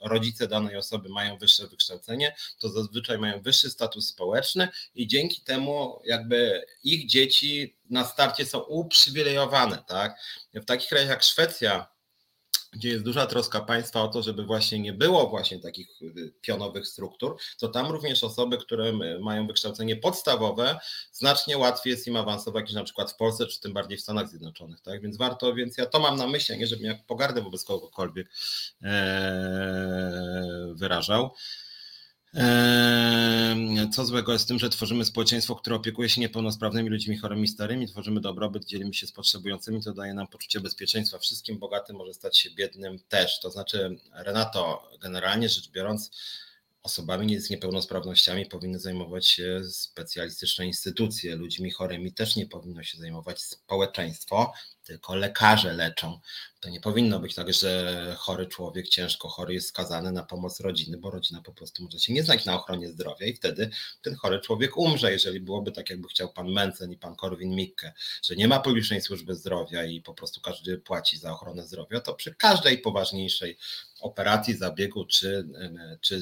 rodzice 0.00 0.48
danej 0.48 0.76
osoby 0.76 1.08
mają 1.08 1.38
wyższe 1.38 1.66
wykształcenie, 1.66 2.36
to 2.58 2.68
zazwyczaj 2.68 3.18
mają 3.18 3.42
wyższy 3.42 3.70
status 3.70 4.08
społeczny 4.08 4.68
i 4.94 5.06
dzięki 5.06 5.40
temu 5.40 6.00
jakby 6.04 6.66
ich 6.84 7.06
dzieci 7.06 7.75
na 7.90 8.04
starcie 8.04 8.46
są 8.46 8.58
uprzywilejowane, 8.58 9.84
tak? 9.86 10.20
W 10.54 10.64
takich 10.64 10.88
krajach 10.88 11.08
jak 11.08 11.22
Szwecja, 11.22 11.96
gdzie 12.72 12.88
jest 12.88 13.04
duża 13.04 13.26
troska 13.26 13.60
państwa 13.60 14.02
o 14.02 14.08
to, 14.08 14.22
żeby 14.22 14.44
właśnie 14.44 14.78
nie 14.78 14.92
było 14.92 15.28
właśnie 15.28 15.60
takich 15.60 15.88
y, 16.02 16.32
pionowych 16.40 16.86
struktur, 16.86 17.36
to 17.58 17.68
tam 17.68 17.90
również 17.90 18.24
osoby, 18.24 18.58
które 18.58 18.92
mają 19.20 19.46
wykształcenie 19.46 19.96
podstawowe, 19.96 20.78
znacznie 21.12 21.58
łatwiej 21.58 21.90
jest 21.90 22.06
im 22.06 22.16
awansować 22.16 22.64
niż 22.64 22.74
na 22.74 22.84
przykład 22.84 23.12
w 23.12 23.16
Polsce, 23.16 23.46
czy 23.46 23.60
tym 23.60 23.72
bardziej 23.72 23.98
w 23.98 24.00
Stanach 24.00 24.28
Zjednoczonych, 24.28 24.80
tak? 24.80 25.02
Więc 25.02 25.16
warto, 25.16 25.54
więc 25.54 25.78
ja 25.78 25.86
to 25.86 26.00
mam 26.00 26.16
na 26.16 26.26
myśli, 26.26 26.58
nie 26.58 26.66
żebym 26.66 26.86
jak 26.86 27.06
pogardę 27.06 27.42
wobec 27.42 27.64
kogokolwiek 27.64 28.30
e, 28.82 30.72
wyrażał. 30.74 31.30
Co 33.92 34.04
złego 34.04 34.32
jest 34.32 34.44
w 34.44 34.48
tym, 34.48 34.58
że 34.58 34.70
tworzymy 34.70 35.04
społeczeństwo, 35.04 35.54
które 35.54 35.76
opiekuje 35.76 36.08
się 36.08 36.20
niepełnosprawnymi 36.20 36.90
ludźmi 36.90 37.16
chorymi 37.16 37.48
starymi, 37.48 37.88
tworzymy 37.88 38.20
dobrobyt, 38.20 38.64
dzielimy 38.64 38.94
się 38.94 39.06
z 39.06 39.12
potrzebującymi, 39.12 39.82
to 39.82 39.92
daje 39.92 40.14
nam 40.14 40.26
poczucie 40.26 40.60
bezpieczeństwa 40.60 41.18
wszystkim. 41.18 41.58
Bogaty 41.58 41.92
może 41.92 42.14
stać 42.14 42.38
się 42.38 42.50
biednym 42.50 42.98
też. 43.08 43.40
To 43.40 43.50
znaczy, 43.50 43.98
Renato, 44.12 44.90
generalnie 45.00 45.48
rzecz 45.48 45.70
biorąc, 45.70 46.10
osobami 46.86 47.40
z 47.40 47.50
niepełnosprawnościami 47.50 48.46
powinny 48.46 48.78
zajmować 48.78 49.26
się 49.26 49.60
specjalistyczne 49.64 50.66
instytucje, 50.66 51.36
ludźmi 51.36 51.70
chorymi 51.70 52.12
też 52.12 52.36
nie 52.36 52.46
powinno 52.46 52.82
się 52.82 52.98
zajmować 52.98 53.42
społeczeństwo, 53.42 54.52
tylko 54.84 55.14
lekarze 55.14 55.72
leczą. 55.72 56.20
To 56.60 56.68
nie 56.68 56.80
powinno 56.80 57.20
być 57.20 57.34
tak, 57.34 57.52
że 57.52 58.14
chory 58.18 58.46
człowiek, 58.46 58.88
ciężko 58.88 59.28
chory 59.28 59.54
jest 59.54 59.68
skazany 59.68 60.12
na 60.12 60.22
pomoc 60.22 60.60
rodziny, 60.60 60.98
bo 60.98 61.10
rodzina 61.10 61.42
po 61.42 61.52
prostu 61.52 61.82
może 61.84 61.98
się 61.98 62.12
nie 62.12 62.22
znać 62.22 62.44
na 62.44 62.54
ochronie 62.54 62.88
zdrowia 62.88 63.26
i 63.26 63.34
wtedy 63.34 63.70
ten 64.02 64.14
chory 64.14 64.40
człowiek 64.40 64.76
umrze. 64.76 65.12
Jeżeli 65.12 65.40
byłoby 65.40 65.72
tak, 65.72 65.90
jakby 65.90 66.08
chciał 66.08 66.32
pan 66.32 66.48
Mencen 66.48 66.92
i 66.92 66.96
pan 66.96 67.14
Korwin-Mikke, 67.14 67.92
że 68.22 68.36
nie 68.36 68.48
ma 68.48 68.60
publicznej 68.60 69.00
służby 69.00 69.34
zdrowia 69.34 69.84
i 69.84 70.00
po 70.00 70.14
prostu 70.14 70.40
każdy 70.40 70.78
płaci 70.78 71.18
za 71.18 71.32
ochronę 71.32 71.66
zdrowia, 71.66 72.00
to 72.00 72.14
przy 72.14 72.34
każdej 72.34 72.78
poważniejszej 72.78 73.58
operacji, 74.00 74.56
zabiegu 74.56 75.04
czy, 75.04 75.48
czy 76.00 76.20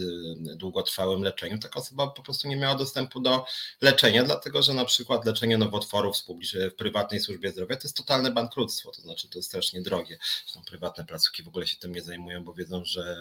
długotrwałym 0.56 1.22
leczeniu, 1.22 1.58
taka 1.58 1.80
osoba 1.80 2.06
po 2.06 2.22
prostu 2.22 2.48
nie 2.48 2.56
miała 2.56 2.74
dostępu 2.74 3.20
do 3.20 3.44
leczenia, 3.80 4.24
dlatego 4.24 4.62
że 4.62 4.74
na 4.74 4.84
przykład 4.84 5.24
leczenie 5.26 5.58
nowotworów 5.58 6.16
w 6.18 6.74
prywatnej 6.76 7.20
służbie 7.20 7.50
zdrowia 7.50 7.76
to 7.76 7.82
jest 7.82 7.96
totalne 7.96 8.30
bankructwo, 8.30 8.90
to 8.90 9.02
znaczy 9.02 9.28
to 9.28 9.38
jest 9.38 9.48
strasznie 9.48 9.82
drogie. 9.82 10.18
Zresztą 10.44 10.62
prywatne 10.62 11.04
placówki 11.04 11.42
w 11.42 11.48
ogóle 11.48 11.66
się 11.66 11.76
tym 11.76 11.94
nie 11.94 12.02
zajmują, 12.02 12.44
bo 12.44 12.52
wiedzą, 12.52 12.84
że 12.84 13.16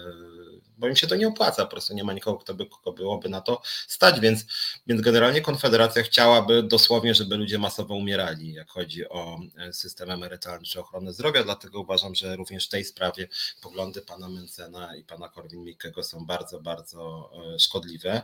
bo 0.77 0.87
im 0.87 0.95
się 0.95 1.07
to 1.07 1.15
nie 1.15 1.27
opłaca, 1.27 1.65
po 1.65 1.71
prostu 1.71 1.93
nie 1.93 2.03
ma 2.03 2.13
nikogo, 2.13 2.37
kto 2.37 2.53
by 2.53 2.65
kogo 2.65 2.93
byłoby 2.93 3.29
na 3.29 3.41
to 3.41 3.61
stać, 3.87 4.19
więc, 4.19 4.45
więc 4.87 5.01
generalnie 5.01 5.41
Konfederacja 5.41 6.03
chciałaby 6.03 6.63
dosłownie, 6.63 7.15
żeby 7.15 7.37
ludzie 7.37 7.59
masowo 7.59 7.95
umierali, 7.95 8.53
jak 8.53 8.69
chodzi 8.69 9.09
o 9.09 9.39
e, 9.57 9.73
system 9.73 10.11
emerytalny 10.11 10.65
czy 10.65 10.79
ochronę 10.79 11.13
zdrowia, 11.13 11.43
dlatego 11.43 11.81
uważam, 11.81 12.15
że 12.15 12.35
również 12.35 12.67
w 12.67 12.69
tej 12.69 12.85
sprawie 12.85 13.27
poglądy 13.61 14.01
pana 14.01 14.29
Mencena 14.57 14.95
i 14.95 15.03
pana 15.03 15.29
Korwin-Mikkego 15.29 16.03
są 16.03 16.25
bardzo, 16.25 16.61
bardzo 16.61 17.31
e, 17.55 17.59
szkodliwe. 17.59 18.21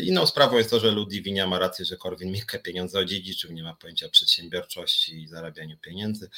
Inną 0.00 0.26
sprawą 0.26 0.56
jest 0.56 0.70
to, 0.70 0.80
że 0.80 0.90
Ludwinia 0.90 1.46
ma 1.46 1.58
rację, 1.58 1.84
że 1.84 1.96
Korwin-Mikke 1.96 2.58
pieniądze 2.58 2.98
odziedziczył, 2.98 3.52
nie 3.52 3.62
ma 3.62 3.74
pojęcia 3.74 4.08
przedsiębiorczości 4.08 5.22
i 5.22 5.28
zarabianiu 5.28 5.78
pieniędzy. 5.78 6.30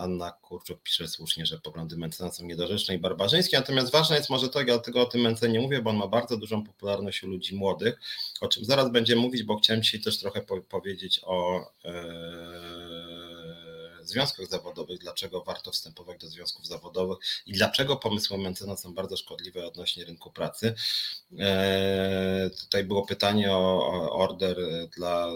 Anna 0.00 0.30
Kurczuk 0.30 0.82
pisze 0.82 1.08
słusznie, 1.08 1.46
że 1.46 1.58
poglądy 1.58 1.96
Mencena 1.96 2.32
są 2.32 2.44
niedorzeczne 2.44 2.94
i 2.94 2.98
barbarzyńskie, 2.98 3.56
natomiast 3.56 3.92
ważne 3.92 4.16
jest 4.16 4.30
może 4.30 4.48
to, 4.48 4.58
ja 4.58 4.64
dlatego 4.64 5.02
o 5.02 5.06
tym 5.06 5.20
Mencenie 5.20 5.60
mówię, 5.60 5.82
bo 5.82 5.90
on 5.90 5.96
ma 5.96 6.06
bardzo 6.08 6.36
dużą 6.36 6.64
popularność 6.64 7.22
u 7.22 7.28
ludzi 7.28 7.54
młodych, 7.54 8.00
o 8.40 8.48
czym 8.48 8.64
zaraz 8.64 8.92
będziemy 8.92 9.20
mówić, 9.20 9.42
bo 9.42 9.56
chciałem 9.56 9.82
dzisiaj 9.82 10.00
też 10.00 10.18
trochę 10.18 10.42
powiedzieć 10.68 11.20
o 11.24 11.66
związkach 14.08 14.46
zawodowych, 14.46 14.98
dlaczego 14.98 15.44
warto 15.44 15.70
wstępować 15.70 16.20
do 16.20 16.28
związków 16.28 16.66
zawodowych 16.66 17.18
i 17.46 17.52
dlaczego 17.52 17.96
pomysły 17.96 18.38
Mencena 18.38 18.76
są 18.76 18.94
bardzo 18.94 19.16
szkodliwe 19.16 19.66
odnośnie 19.66 20.04
rynku 20.04 20.30
pracy. 20.30 20.74
E, 21.38 22.50
tutaj 22.60 22.84
było 22.84 23.06
pytanie 23.06 23.52
o 23.52 24.12
order 24.12 24.56
dla 24.96 25.28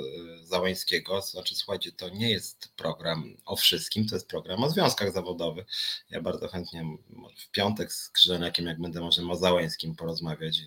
Załańskiego, 0.42 1.20
znaczy 1.20 1.54
słuchajcie, 1.54 1.92
to 1.92 2.08
nie 2.08 2.30
jest 2.30 2.68
program 2.76 3.36
o 3.44 3.56
wszystkim, 3.56 4.08
to 4.08 4.16
jest 4.16 4.28
program 4.28 4.64
o 4.64 4.70
związkach 4.70 5.12
zawodowych. 5.12 5.66
Ja 6.10 6.22
bardzo 6.22 6.48
chętnie 6.48 6.84
w 7.36 7.50
piątek 7.50 7.92
z 7.92 8.10
Krzyżeniakiem, 8.10 8.66
jak 8.66 8.80
będę 8.80 9.00
możemy 9.00 9.32
o 9.32 9.36
Załańskim 9.36 9.96
porozmawiać, 9.96 10.62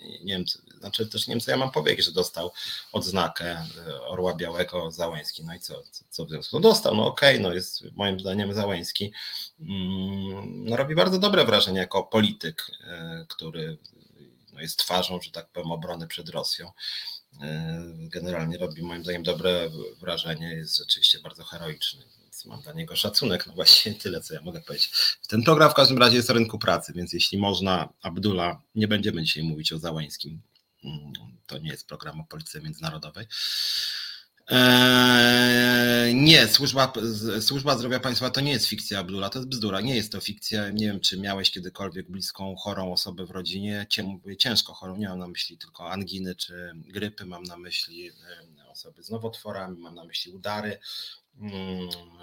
nie 0.00 0.34
wiem, 0.34 0.44
znaczy 0.78 1.06
też 1.06 1.26
nie 1.26 1.34
wiem, 1.34 1.40
co 1.40 1.50
ja 1.50 1.56
mam 1.56 1.70
powiedzieć, 1.70 2.06
że 2.06 2.12
dostał 2.12 2.52
odznakę 2.92 3.66
e, 3.86 4.02
Orła 4.02 4.34
Białego 4.34 4.90
Załęski. 4.90 5.44
No 5.44 5.54
i 5.54 5.60
co, 5.60 5.82
co 6.10 6.24
w 6.24 6.28
związku? 6.28 6.56
No 6.56 6.60
dostał, 6.60 6.94
no 6.94 7.06
okej, 7.06 7.34
okay, 7.34 7.48
no 7.48 7.54
jest 7.54 7.84
moim 7.96 8.20
zdaniem 8.20 8.54
Załęski. 8.54 9.12
Mm, 9.60 10.64
no 10.64 10.76
robi 10.76 10.94
bardzo 10.94 11.18
dobre 11.18 11.44
wrażenie 11.44 11.78
jako 11.78 12.04
polityk, 12.04 12.66
e, 12.84 13.26
który 13.28 13.78
no 14.52 14.60
jest 14.60 14.78
twarzą, 14.78 15.20
że 15.20 15.30
tak 15.30 15.48
powiem, 15.48 15.72
obrony 15.72 16.06
przed 16.06 16.28
Rosją. 16.28 16.72
E, 17.42 17.80
generalnie 17.96 18.58
robi 18.58 18.82
moim 18.82 19.02
zdaniem 19.02 19.22
dobre 19.22 19.70
wrażenie, 20.00 20.54
jest 20.54 20.78
rzeczywiście 20.78 21.18
bardzo 21.20 21.44
heroiczny 21.44 22.19
mam 22.44 22.62
dla 22.62 22.72
niego 22.72 22.96
szacunek. 22.96 23.46
No 23.46 23.52
właśnie 23.52 23.94
tyle, 23.94 24.20
co 24.20 24.34
ja 24.34 24.40
mogę 24.40 24.60
powiedzieć. 24.60 24.92
Ten 25.28 25.42
program 25.42 25.70
w 25.70 25.74
każdym 25.74 25.98
razie 25.98 26.16
jest 26.16 26.30
rynku 26.30 26.58
pracy, 26.58 26.92
więc 26.92 27.12
jeśli 27.12 27.38
można, 27.38 27.88
Abdullah, 28.02 28.56
nie 28.74 28.88
będziemy 28.88 29.22
dzisiaj 29.22 29.42
mówić 29.42 29.72
o 29.72 29.78
Załańskim. 29.78 30.40
Mm, 30.84 31.12
to 31.46 31.58
nie 31.58 31.70
jest 31.70 31.86
program 31.86 32.20
o 32.20 32.24
polityce 32.24 32.60
międzynarodowej. 32.60 33.26
Eee, 34.50 36.14
nie, 36.14 36.48
służba, 36.48 36.92
służba 37.40 37.78
zdrowia 37.78 38.00
państwa 38.00 38.30
to 38.30 38.40
nie 38.40 38.52
jest 38.52 38.66
fikcja 38.66 38.98
Abdullah, 38.98 39.32
to 39.32 39.38
jest 39.38 39.48
bzdura, 39.48 39.80
nie 39.80 39.96
jest 39.96 40.12
to 40.12 40.20
fikcja. 40.20 40.70
Nie 40.70 40.86
wiem, 40.86 41.00
czy 41.00 41.18
miałeś 41.18 41.50
kiedykolwiek 41.50 42.10
bliską 42.10 42.56
chorą 42.56 42.92
osobę 42.92 43.26
w 43.26 43.30
rodzinie, 43.30 43.86
ciężko 44.38 44.74
chorą, 44.74 44.96
nie 44.96 45.08
mam 45.08 45.18
na 45.18 45.28
myśli 45.28 45.58
tylko 45.58 45.90
anginy 45.90 46.34
czy 46.34 46.72
grypy, 46.74 47.26
mam 47.26 47.42
na 47.42 47.56
myśli 47.56 48.10
osoby 48.68 49.02
z 49.02 49.10
nowotworami, 49.10 49.78
mam 49.78 49.94
na 49.94 50.04
myśli 50.04 50.32
udary, 50.32 50.78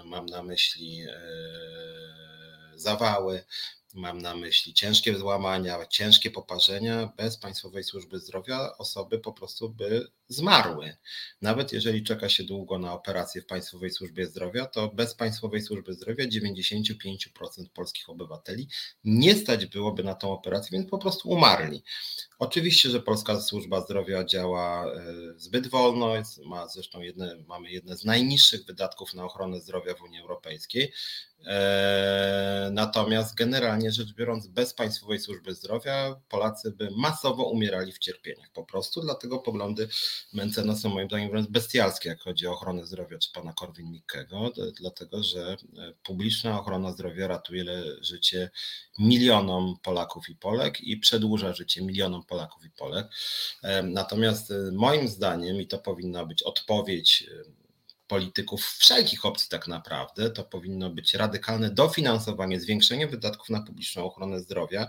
mam 0.04 0.26
na 0.26 0.42
myśli 0.42 1.02
e, 1.02 1.12
zawały, 2.76 3.44
Mam 3.94 4.18
na 4.18 4.36
myśli 4.36 4.74
ciężkie 4.74 5.18
złamania, 5.18 5.86
ciężkie 5.86 6.30
poparzenia. 6.30 7.12
Bez 7.16 7.36
Państwowej 7.36 7.84
Służby 7.84 8.20
Zdrowia 8.20 8.76
osoby 8.78 9.18
po 9.18 9.32
prostu 9.32 9.68
by 9.70 10.06
zmarły. 10.28 10.96
Nawet 11.42 11.72
jeżeli 11.72 12.02
czeka 12.02 12.28
się 12.28 12.44
długo 12.44 12.78
na 12.78 12.92
operację 12.92 13.42
w 13.42 13.46
Państwowej 13.46 13.90
Służbie 13.90 14.26
Zdrowia, 14.26 14.66
to 14.66 14.88
bez 14.88 15.14
Państwowej 15.14 15.62
Służby 15.62 15.94
Zdrowia 15.94 16.24
95% 16.26 17.68
polskich 17.74 18.08
obywateli 18.08 18.68
nie 19.04 19.36
stać 19.36 19.66
byłoby 19.66 20.04
na 20.04 20.14
tą 20.14 20.32
operację, 20.32 20.78
więc 20.78 20.90
po 20.90 20.98
prostu 20.98 21.30
umarli. 21.30 21.82
Oczywiście, 22.38 22.90
że 22.90 23.00
Polska 23.00 23.40
Służba 23.40 23.80
Zdrowia 23.80 24.24
działa 24.24 24.84
e, 24.86 25.14
zbyt 25.36 25.66
wolno, 25.66 26.16
jest, 26.16 26.38
ma 26.44 26.68
zresztą 26.68 27.00
jedne, 27.00 27.36
mamy 27.46 27.70
jedne 27.70 27.96
z 27.96 28.04
najniższych 28.04 28.64
wydatków 28.64 29.14
na 29.14 29.24
ochronę 29.24 29.60
zdrowia 29.60 29.94
w 29.94 30.02
Unii 30.02 30.20
Europejskiej. 30.20 30.92
E, 31.46 32.70
natomiast 32.72 33.34
generalnie 33.34 33.92
rzecz 33.92 34.14
biorąc, 34.14 34.46
bez 34.46 34.74
Państwowej 34.74 35.18
Służby 35.18 35.54
Zdrowia 35.54 36.20
Polacy 36.28 36.70
by 36.70 36.88
masowo 36.96 37.44
umierali 37.44 37.92
w 37.92 37.98
cierpieniach 37.98 38.50
po 38.52 38.64
prostu, 38.64 39.00
dlatego 39.00 39.38
poglądy 39.38 39.88
Mencena 40.32 40.76
są 40.76 40.88
moim 40.88 41.08
zdaniem 41.08 41.30
wręcz 41.30 41.48
bestialskie, 41.48 42.08
jak 42.08 42.20
chodzi 42.20 42.46
o 42.46 42.52
ochronę 42.52 42.86
zdrowia 42.86 43.18
czy 43.18 43.32
pana 43.32 43.52
Korwin-Mikkego, 43.52 44.50
dlatego 44.80 45.22
że 45.22 45.56
e, 45.78 45.92
publiczna 46.04 46.60
ochrona 46.60 46.92
zdrowia 46.92 47.26
ratuje 47.26 47.64
życie 48.00 48.50
milionom 48.98 49.76
Polaków 49.82 50.28
i 50.28 50.36
Polek 50.36 50.80
i 50.80 50.96
przedłuża 50.96 51.52
życie 51.52 51.82
milionom 51.82 52.24
Polaków 52.24 52.64
i 52.64 52.70
Polek. 52.70 53.06
E, 53.62 53.82
natomiast 53.82 54.52
moim 54.72 55.08
zdaniem, 55.08 55.60
i 55.60 55.66
to 55.66 55.78
powinna 55.78 56.26
być 56.26 56.42
odpowiedź 56.42 57.24
polityków 58.08 58.64
wszelkich 58.64 59.24
opcji 59.24 59.48
tak 59.48 59.68
naprawdę, 59.68 60.30
to 60.30 60.44
powinno 60.44 60.90
być 60.90 61.14
radykalne 61.14 61.70
dofinansowanie, 61.70 62.60
zwiększenie 62.60 63.06
wydatków 63.06 63.50
na 63.50 63.62
publiczną 63.62 64.04
ochronę 64.04 64.40
zdrowia, 64.40 64.88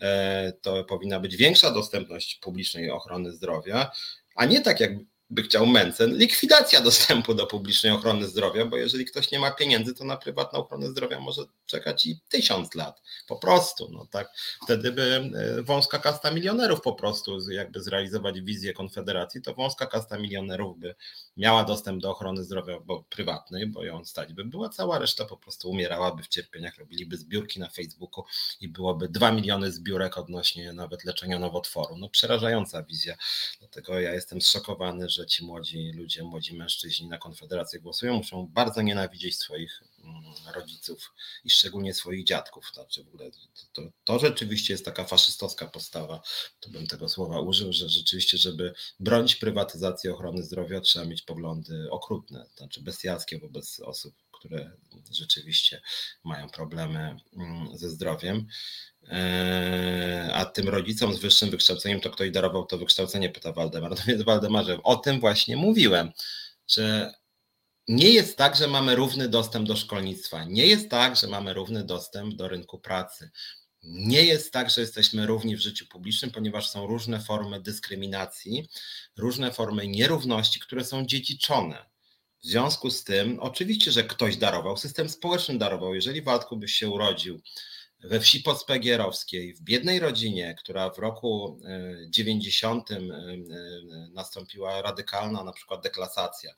e, 0.00 0.52
to 0.52 0.84
powinna 0.84 1.20
być 1.20 1.36
większa 1.36 1.70
dostępność 1.70 2.34
publicznej 2.34 2.90
ochrony 2.90 3.32
zdrowia, 3.32 3.90
a 4.34 4.44
nie 4.44 4.60
tak 4.60 4.80
jak 4.80 4.90
by 5.30 5.42
chciał 5.42 5.66
Mencen, 5.66 6.16
likwidacja 6.16 6.80
dostępu 6.80 7.34
do 7.34 7.46
publicznej 7.46 7.92
ochrony 7.92 8.26
zdrowia, 8.28 8.66
bo 8.66 8.76
jeżeli 8.76 9.04
ktoś 9.04 9.30
nie 9.30 9.38
ma 9.38 9.50
pieniędzy, 9.50 9.94
to 9.94 10.04
na 10.04 10.16
prywatną 10.16 10.58
ochronę 10.58 10.88
zdrowia 10.88 11.20
może 11.20 11.42
czekać 11.66 12.06
i 12.06 12.20
tysiąc 12.28 12.74
lat. 12.74 13.02
Po 13.28 13.36
prostu, 13.36 13.88
no 13.92 14.06
tak. 14.10 14.28
Wtedy 14.64 14.92
by 14.92 15.30
e, 15.58 15.62
wąska 15.62 15.98
kasta 15.98 16.30
milionerów 16.30 16.80
po 16.80 16.92
prostu, 16.92 17.50
jakby 17.50 17.82
zrealizować 17.82 18.40
wizję 18.40 18.72
Konfederacji, 18.72 19.42
to 19.42 19.54
wąska 19.54 19.86
kasta 19.86 20.18
milionerów 20.18 20.78
by 20.78 20.94
miała 21.36 21.64
dostęp 21.64 22.02
do 22.02 22.10
ochrony 22.10 22.44
zdrowia 22.44 22.80
bo 22.80 23.02
prywatnej, 23.02 23.66
bo 23.66 23.84
ją 23.84 24.04
stać 24.04 24.32
by 24.32 24.44
była, 24.44 24.68
cała 24.68 24.98
reszta 24.98 25.24
po 25.24 25.36
prostu 25.36 25.70
umierałaby 25.70 26.22
w 26.22 26.28
cierpieniach, 26.28 26.78
robiliby 26.78 27.16
zbiórki 27.16 27.60
na 27.60 27.68
Facebooku 27.68 28.24
i 28.60 28.68
byłoby 28.68 29.08
dwa 29.08 29.32
miliony 29.32 29.72
zbiórek 29.72 30.18
odnośnie 30.18 30.72
nawet 30.72 31.04
leczenia 31.04 31.38
nowotworu. 31.38 31.96
No 31.96 32.08
przerażająca 32.08 32.82
wizja, 32.82 33.16
dlatego 33.58 34.00
ja 34.00 34.14
jestem 34.14 34.40
zszokowany, 34.40 35.08
że 35.08 35.26
ci 35.26 35.44
młodzi 35.44 35.92
ludzie, 35.92 36.22
młodzi 36.22 36.56
mężczyźni 36.56 37.08
na 37.08 37.18
Konfederację 37.18 37.80
głosują, 37.80 38.14
muszą 38.14 38.46
bardzo 38.46 38.82
nienawidzieć 38.82 39.36
swoich 39.36 39.82
rodziców 40.54 41.12
i 41.44 41.50
szczególnie 41.50 41.94
swoich 41.94 42.24
dziadków. 42.24 42.70
Znaczy 42.74 43.04
w 43.04 43.08
ogóle 43.08 43.30
to, 43.30 43.38
to, 43.72 43.90
to, 44.04 44.18
rzeczywiście 44.18 44.74
jest 44.74 44.84
taka 44.84 45.04
faszystowska 45.04 45.66
postawa, 45.66 46.22
to 46.60 46.70
bym 46.70 46.86
tego 46.86 47.08
słowa 47.08 47.40
użył, 47.40 47.72
że 47.72 47.88
rzeczywiście, 47.88 48.38
żeby 48.38 48.74
bronić 49.00 49.36
prywatyzacji 49.36 50.10
ochrony 50.10 50.42
zdrowia, 50.42 50.80
trzeba 50.80 51.04
mieć 51.04 51.22
poglądy 51.22 51.90
okrutne, 51.90 52.46
znaczy 52.56 52.82
bestialskie 52.82 53.38
wobec 53.38 53.80
osób, 53.80 54.14
które 54.32 54.70
rzeczywiście 55.10 55.82
mają 56.24 56.48
problemy 56.50 57.16
mm, 57.36 57.78
ze 57.78 57.90
zdrowiem. 57.90 58.46
E, 59.08 60.30
a 60.34 60.44
tym 60.44 60.68
rodzicom 60.68 61.14
z 61.14 61.18
wyższym 61.18 61.50
wykształceniem 61.50 62.00
to 62.00 62.10
ktoś 62.10 62.30
darował 62.30 62.66
to 62.66 62.78
wykształcenie, 62.78 63.30
pyta 63.30 63.52
Waldemar. 63.52 63.90
No 63.90 63.96
więc 64.06 64.22
Waldemarze, 64.22 64.82
o 64.82 64.96
tym 64.96 65.20
właśnie 65.20 65.56
mówiłem, 65.56 66.12
że 66.68 67.14
nie 67.88 68.10
jest 68.10 68.36
tak, 68.36 68.56
że 68.56 68.68
mamy 68.68 68.94
równy 68.94 69.28
dostęp 69.28 69.68
do 69.68 69.76
szkolnictwa, 69.76 70.44
nie 70.44 70.66
jest 70.66 70.90
tak, 70.90 71.16
że 71.16 71.26
mamy 71.26 71.54
równy 71.54 71.84
dostęp 71.84 72.34
do 72.34 72.48
rynku 72.48 72.78
pracy. 72.78 73.30
Nie 73.82 74.24
jest 74.24 74.52
tak, 74.52 74.70
że 74.70 74.80
jesteśmy 74.80 75.26
równi 75.26 75.56
w 75.56 75.60
życiu 75.60 75.86
publicznym, 75.86 76.30
ponieważ 76.30 76.70
są 76.70 76.86
różne 76.86 77.20
formy 77.20 77.60
dyskryminacji, 77.60 78.68
różne 79.16 79.52
formy 79.52 79.88
nierówności, 79.88 80.60
które 80.60 80.84
są 80.84 81.06
dziedziczone. 81.06 81.84
W 82.42 82.46
związku 82.46 82.90
z 82.90 83.04
tym, 83.04 83.40
oczywiście, 83.40 83.92
że 83.92 84.04
ktoś 84.04 84.36
darował, 84.36 84.76
system 84.76 85.08
społeczny 85.08 85.58
darował. 85.58 85.94
Jeżeli 85.94 86.22
Waldku 86.22 86.56
byś 86.56 86.72
się 86.72 86.88
urodził 86.88 87.40
we 88.04 88.20
wsi 88.20 88.40
podspegierowskiej, 88.40 89.54
w 89.54 89.60
biednej 89.60 89.98
rodzinie, 89.98 90.54
która 90.58 90.90
w 90.90 90.98
roku 90.98 91.60
90 92.08 92.90
e, 92.90 92.94
e, 92.94 92.98
e, 92.98 93.02
nastąpiła 94.12 94.82
radykalna 94.82 95.44
na 95.44 95.52
przykład 95.52 95.82
deklasacja 95.82 96.54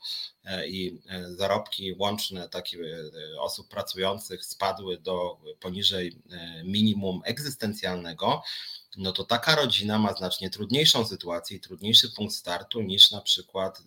i 0.67 0.99
zarobki 1.27 1.93
łączne 1.99 2.49
takich 2.49 2.79
osób 3.39 3.67
pracujących 3.69 4.45
spadły 4.45 4.97
do 4.97 5.37
poniżej 5.59 6.21
minimum 6.63 7.21
egzystencjalnego, 7.25 8.43
no 8.97 9.11
to 9.11 9.23
taka 9.23 9.55
rodzina 9.55 9.99
ma 9.99 10.13
znacznie 10.13 10.49
trudniejszą 10.49 11.05
sytuację 11.05 11.57
i 11.57 11.59
trudniejszy 11.59 12.11
punkt 12.15 12.35
startu 12.35 12.81
niż 12.81 13.11
na 13.11 13.21
przykład 13.21 13.81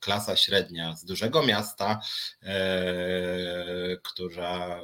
klasa 0.00 0.36
średnia 0.36 0.96
z 0.96 1.04
dużego 1.04 1.42
miasta, 1.42 2.00
która 4.02 4.80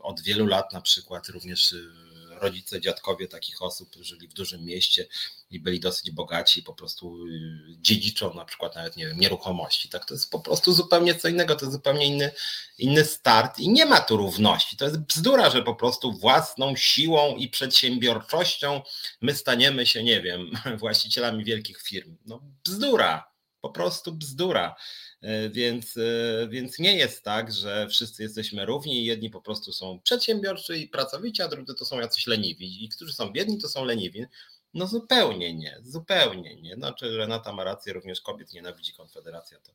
od 0.00 0.20
wielu 0.20 0.46
lat 0.46 0.72
na 0.72 0.80
przykład 0.80 1.28
również 1.28 1.72
y, 1.72 2.08
rodzice, 2.40 2.80
dziadkowie 2.80 3.28
takich 3.28 3.62
osób 3.62 3.96
żyli 4.00 4.28
w 4.28 4.32
dużym 4.32 4.64
mieście 4.64 5.06
i 5.50 5.60
byli 5.60 5.80
dosyć 5.80 6.10
bogaci 6.10 6.62
po 6.62 6.74
prostu 6.74 7.26
y, 7.26 7.76
dziedziczą 7.80 8.34
na 8.34 8.44
przykład 8.44 8.74
nawet, 8.74 8.96
nie 8.96 9.06
wiem, 9.06 9.18
nieruchomości. 9.18 9.88
Tak, 9.88 10.04
to 10.04 10.14
jest 10.14 10.30
po 10.30 10.40
prostu 10.40 10.72
zupełnie 10.72 11.14
co 11.14 11.28
innego, 11.28 11.56
to 11.56 11.64
jest 11.64 11.72
zupełnie 11.72 12.06
inny, 12.06 12.30
inny 12.78 13.04
start 13.04 13.58
i 13.58 13.68
nie 13.68 13.86
ma 13.86 14.00
tu 14.00 14.16
równości. 14.16 14.76
To 14.76 14.84
jest 14.84 14.98
bzdura, 14.98 15.50
że 15.50 15.62
po 15.62 15.74
prostu 15.74 16.12
własną 16.12 16.76
siłą 16.76 17.36
i 17.36 17.48
przedsiębiorczością 17.48 18.82
my 19.20 19.34
staniemy 19.34 19.86
się, 19.86 20.02
nie 20.02 20.20
wiem, 20.20 20.50
właścicielami 20.78 21.44
wielkich 21.44 21.82
firm. 21.82 22.16
No 22.26 22.40
bzdura, 22.64 23.30
po 23.60 23.70
prostu 23.70 24.12
bzdura. 24.12 24.76
E, 25.20 25.50
więc, 25.50 25.96
e, 25.96 26.48
więc 26.48 26.78
nie 26.78 26.96
jest 26.96 27.22
tak, 27.24 27.52
że 27.52 27.88
wszyscy 27.88 28.22
jesteśmy 28.22 28.66
równi 28.66 29.04
jedni 29.04 29.30
po 29.30 29.40
prostu 29.40 29.72
są 29.72 30.00
przedsiębiorczy 30.00 30.78
i 30.78 30.88
pracowici, 30.88 31.42
a 31.42 31.48
drudzy 31.48 31.74
to 31.74 31.84
są 31.84 32.00
jacyś 32.00 32.26
leniwi. 32.26 32.84
I 32.84 32.88
którzy 32.88 33.12
są 33.12 33.30
biedni, 33.32 33.58
to 33.58 33.68
są 33.68 33.84
leniwi. 33.84 34.26
No 34.74 34.86
zupełnie 34.86 35.54
nie, 35.54 35.78
zupełnie 35.82 36.56
nie. 36.56 36.74
Znaczy 36.74 37.16
Renata 37.16 37.52
ma 37.52 37.64
rację, 37.64 37.92
również 37.92 38.20
kobiet 38.20 38.52
nienawidzi 38.52 38.92
Konfederacja, 38.92 39.58
to, 39.60 39.72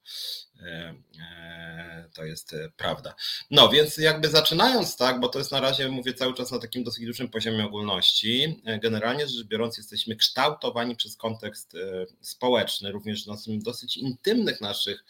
e, 0.65 0.95
e, 1.19 2.10
to 2.13 2.25
jest 2.25 2.53
e, 2.53 2.71
prawda. 2.77 3.15
No 3.51 3.69
więc 3.69 3.97
jakby 3.97 4.29
zaczynając 4.29 4.97
tak, 4.97 5.19
bo 5.19 5.29
to 5.29 5.39
jest 5.39 5.51
na 5.51 5.60
razie, 5.60 5.89
mówię 5.89 6.13
cały 6.13 6.34
czas 6.34 6.51
na 6.51 6.60
takim 6.60 6.84
dosyć 6.84 7.06
dużym 7.06 7.29
poziomie 7.29 7.65
ogólności, 7.65 8.62
generalnie 8.82 9.27
rzecz 9.27 9.47
biorąc 9.47 9.77
jesteśmy 9.77 10.15
kształtowani 10.15 10.95
przez 10.95 11.17
kontekst 11.17 11.73
społeczny, 12.21 12.91
również 12.91 13.25
na 13.25 13.36
dosyć 13.47 13.97
intymnych 13.97 14.62
naszych 14.62 15.06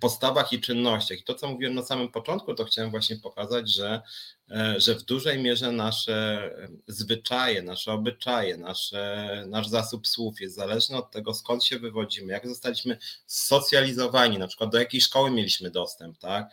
postawach 0.00 0.52
i 0.52 0.60
czynnościach. 0.60 1.18
I 1.18 1.22
to, 1.22 1.34
co 1.34 1.48
mówiłem 1.48 1.74
na 1.74 1.82
samym 1.82 2.08
początku, 2.08 2.54
to 2.54 2.64
chciałem 2.64 2.90
właśnie 2.90 3.16
pokazać, 3.16 3.70
że, 3.70 4.02
e, 4.50 4.74
że 4.80 4.94
w 4.94 5.02
dużej 5.02 5.42
mierze 5.42 5.72
nasze 5.72 6.50
e, 6.58 6.68
zwyczaje, 6.86 7.62
nasze 7.62 7.92
obyczaje, 7.92 8.56
nasze, 8.56 9.44
nasz 9.48 9.68
zasób 9.68 10.06
słów 10.06 10.40
jest 10.40 10.54
zależny 10.54 10.96
od 10.96 11.10
tego, 11.10 11.34
skąd 11.34 11.64
się 11.64 11.78
wywodzimy, 11.78 12.32
jak 12.32 12.48
zostaliśmy 12.48 12.98
socjalizowani, 13.26 14.38
na 14.38 14.48
przykład 14.48 14.70
do 14.70 14.78
jakiej 14.78 15.00
szkoły 15.00 15.30
mieliśmy 15.30 15.70
dostęp, 15.70 16.18
tak? 16.18 16.50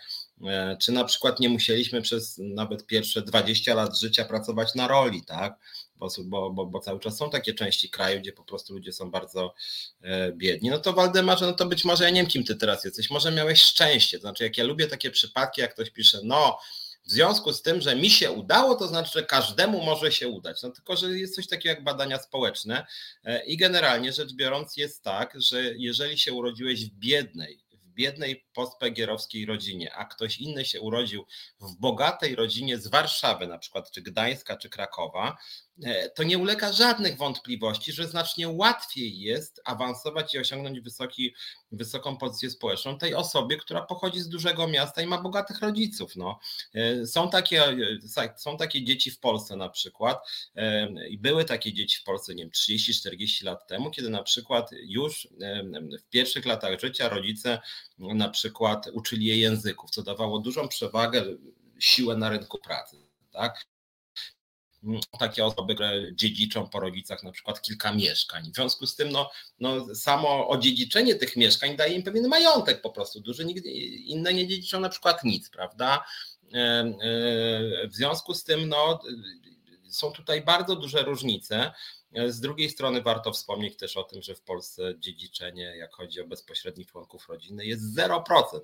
Czy 0.79 0.91
na 0.91 1.03
przykład 1.03 1.39
nie 1.39 1.49
musieliśmy 1.49 2.01
przez 2.01 2.37
nawet 2.37 2.85
pierwsze 2.85 3.21
20 3.21 3.73
lat 3.73 3.99
życia 3.99 4.25
pracować 4.25 4.75
na 4.75 4.87
roli, 4.87 5.23
tak? 5.25 5.59
bo, 5.95 6.51
bo, 6.51 6.65
bo 6.65 6.79
cały 6.79 6.99
czas 6.99 7.17
są 7.17 7.29
takie 7.29 7.53
części 7.53 7.89
kraju, 7.89 8.19
gdzie 8.19 8.33
po 8.33 8.43
prostu 8.43 8.73
ludzie 8.73 8.93
są 8.93 9.11
bardzo 9.11 9.53
e, 10.01 10.31
biedni. 10.31 10.69
No 10.69 10.79
to 10.79 10.93
Waldemarze, 10.93 11.45
no 11.45 11.53
to 11.53 11.65
być 11.65 11.85
może 11.85 12.03
ja 12.03 12.09
nie 12.09 12.21
wiem, 12.21 12.31
kim 12.31 12.43
ty 12.43 12.55
teraz 12.55 12.85
jesteś, 12.85 13.09
może 13.09 13.31
miałeś 13.31 13.61
szczęście, 13.61 14.17
to 14.17 14.21
znaczy 14.21 14.43
jak 14.43 14.57
ja 14.57 14.63
lubię 14.63 14.87
takie 14.87 15.11
przypadki, 15.11 15.61
jak 15.61 15.73
ktoś 15.73 15.89
pisze, 15.89 16.19
no 16.23 16.59
w 17.05 17.11
związku 17.11 17.53
z 17.53 17.61
tym, 17.61 17.81
że 17.81 17.95
mi 17.95 18.09
się 18.09 18.31
udało, 18.31 18.75
to 18.75 18.87
znaczy, 18.87 19.11
że 19.13 19.25
każdemu 19.25 19.83
może 19.83 20.11
się 20.11 20.27
udać. 20.27 20.63
No 20.63 20.69
tylko, 20.69 20.95
że 20.95 21.19
jest 21.19 21.35
coś 21.35 21.47
takiego 21.47 21.69
jak 21.69 21.83
badania 21.83 22.19
społeczne 22.19 22.85
e, 23.23 23.45
i 23.45 23.57
generalnie 23.57 24.13
rzecz 24.13 24.33
biorąc 24.33 24.77
jest 24.77 25.03
tak, 25.03 25.33
że 25.41 25.61
jeżeli 25.75 26.19
się 26.19 26.33
urodziłeś 26.33 26.85
w 26.85 26.93
biednej, 26.93 27.64
biednej 27.95 28.45
postpegierowskiej 28.53 29.45
rodzinie, 29.45 29.93
a 29.93 30.05
ktoś 30.05 30.37
inny 30.37 30.65
się 30.65 30.81
urodził 30.81 31.25
w 31.59 31.75
bogatej 31.79 32.35
rodzinie 32.35 32.77
z 32.77 32.87
Warszawy, 32.87 33.47
na 33.47 33.57
przykład, 33.57 33.91
czy 33.91 34.01
Gdańska, 34.01 34.57
czy 34.57 34.69
Krakowa, 34.69 35.37
to 36.15 36.23
nie 36.23 36.37
ulega 36.37 36.73
żadnych 36.73 37.17
wątpliwości, 37.17 37.93
że 37.93 38.07
znacznie 38.07 38.49
łatwiej 38.49 39.19
jest 39.19 39.61
awansować 39.65 40.33
i 40.33 40.39
osiągnąć 40.39 40.79
wysoki, 40.79 41.35
wysoką 41.71 42.17
pozycję 42.17 42.49
społeczną 42.49 42.97
tej 42.97 43.15
osobie, 43.15 43.57
która 43.57 43.81
pochodzi 43.81 44.19
z 44.19 44.29
dużego 44.29 44.67
miasta 44.67 45.01
i 45.01 45.07
ma 45.07 45.21
bogatych 45.21 45.59
rodziców. 45.59 46.15
No. 46.15 46.39
E, 46.73 47.07
są, 47.07 47.29
takie, 47.29 47.63
e, 47.63 48.35
są 48.37 48.57
takie 48.57 48.83
dzieci 48.83 49.11
w 49.11 49.19
Polsce 49.19 49.55
na 49.55 49.69
przykład 49.69 50.29
i 51.09 51.17
były 51.17 51.45
takie 51.45 51.73
dzieci 51.73 51.97
w 51.97 52.03
Polsce, 52.03 52.35
nie 52.35 52.43
wiem, 52.43 52.51
30-40 52.51 53.45
lat 53.45 53.67
temu, 53.67 53.91
kiedy 53.91 54.09
na 54.09 54.23
przykład 54.23 54.69
już 54.71 55.27
w 55.99 56.09
pierwszych 56.09 56.45
latach 56.45 56.79
życia 56.79 57.09
rodzice 57.09 57.59
na 57.97 58.29
przykład 58.29 58.87
uczyli 58.93 59.25
je 59.25 59.37
języków, 59.37 59.89
co 59.89 60.03
dawało 60.03 60.39
dużą 60.39 60.67
przewagę, 60.67 61.23
siłę 61.79 62.17
na 62.17 62.29
rynku 62.29 62.57
pracy. 62.57 62.97
Tak? 63.31 63.65
Takie 65.19 65.45
osoby, 65.45 65.75
które 65.75 66.15
dziedziczą 66.15 66.69
po 66.69 66.79
rodzicach 66.79 67.23
na 67.23 67.31
przykład 67.31 67.61
kilka 67.61 67.93
mieszkań. 67.93 68.51
W 68.51 68.55
związku 68.55 68.87
z 68.87 68.95
tym 68.95 69.11
no, 69.11 69.31
no, 69.59 69.95
samo 69.95 70.47
odziedziczenie 70.47 71.15
tych 71.15 71.35
mieszkań 71.35 71.75
daje 71.75 71.95
im 71.95 72.03
pewien 72.03 72.27
majątek 72.27 72.81
po 72.81 72.89
prostu 72.89 73.19
duży, 73.19 73.45
nigdy 73.45 73.69
inne 73.69 74.33
nie 74.33 74.47
dziedziczą 74.47 74.79
na 74.79 74.89
przykład 74.89 75.23
nic, 75.23 75.49
prawda? 75.49 76.05
E, 76.53 76.57
e, 76.57 77.87
w 77.87 77.95
związku 77.95 78.33
z 78.33 78.43
tym 78.43 78.69
no, 78.69 78.99
są 79.89 80.11
tutaj 80.11 80.41
bardzo 80.41 80.75
duże 80.75 81.03
różnice. 81.03 81.71
Z 82.27 82.39
drugiej 82.39 82.69
strony 82.69 83.01
warto 83.01 83.31
wspomnieć 83.31 83.77
też 83.77 83.97
o 83.97 84.03
tym, 84.03 84.21
że 84.21 84.35
w 84.35 84.41
Polsce 84.41 84.93
dziedziczenie, 84.99 85.77
jak 85.77 85.93
chodzi 85.93 86.21
o 86.21 86.27
bezpośrednich 86.27 86.87
członków 86.87 87.29
rodziny, 87.29 87.65
jest 87.65 87.97
0%, 87.97 88.21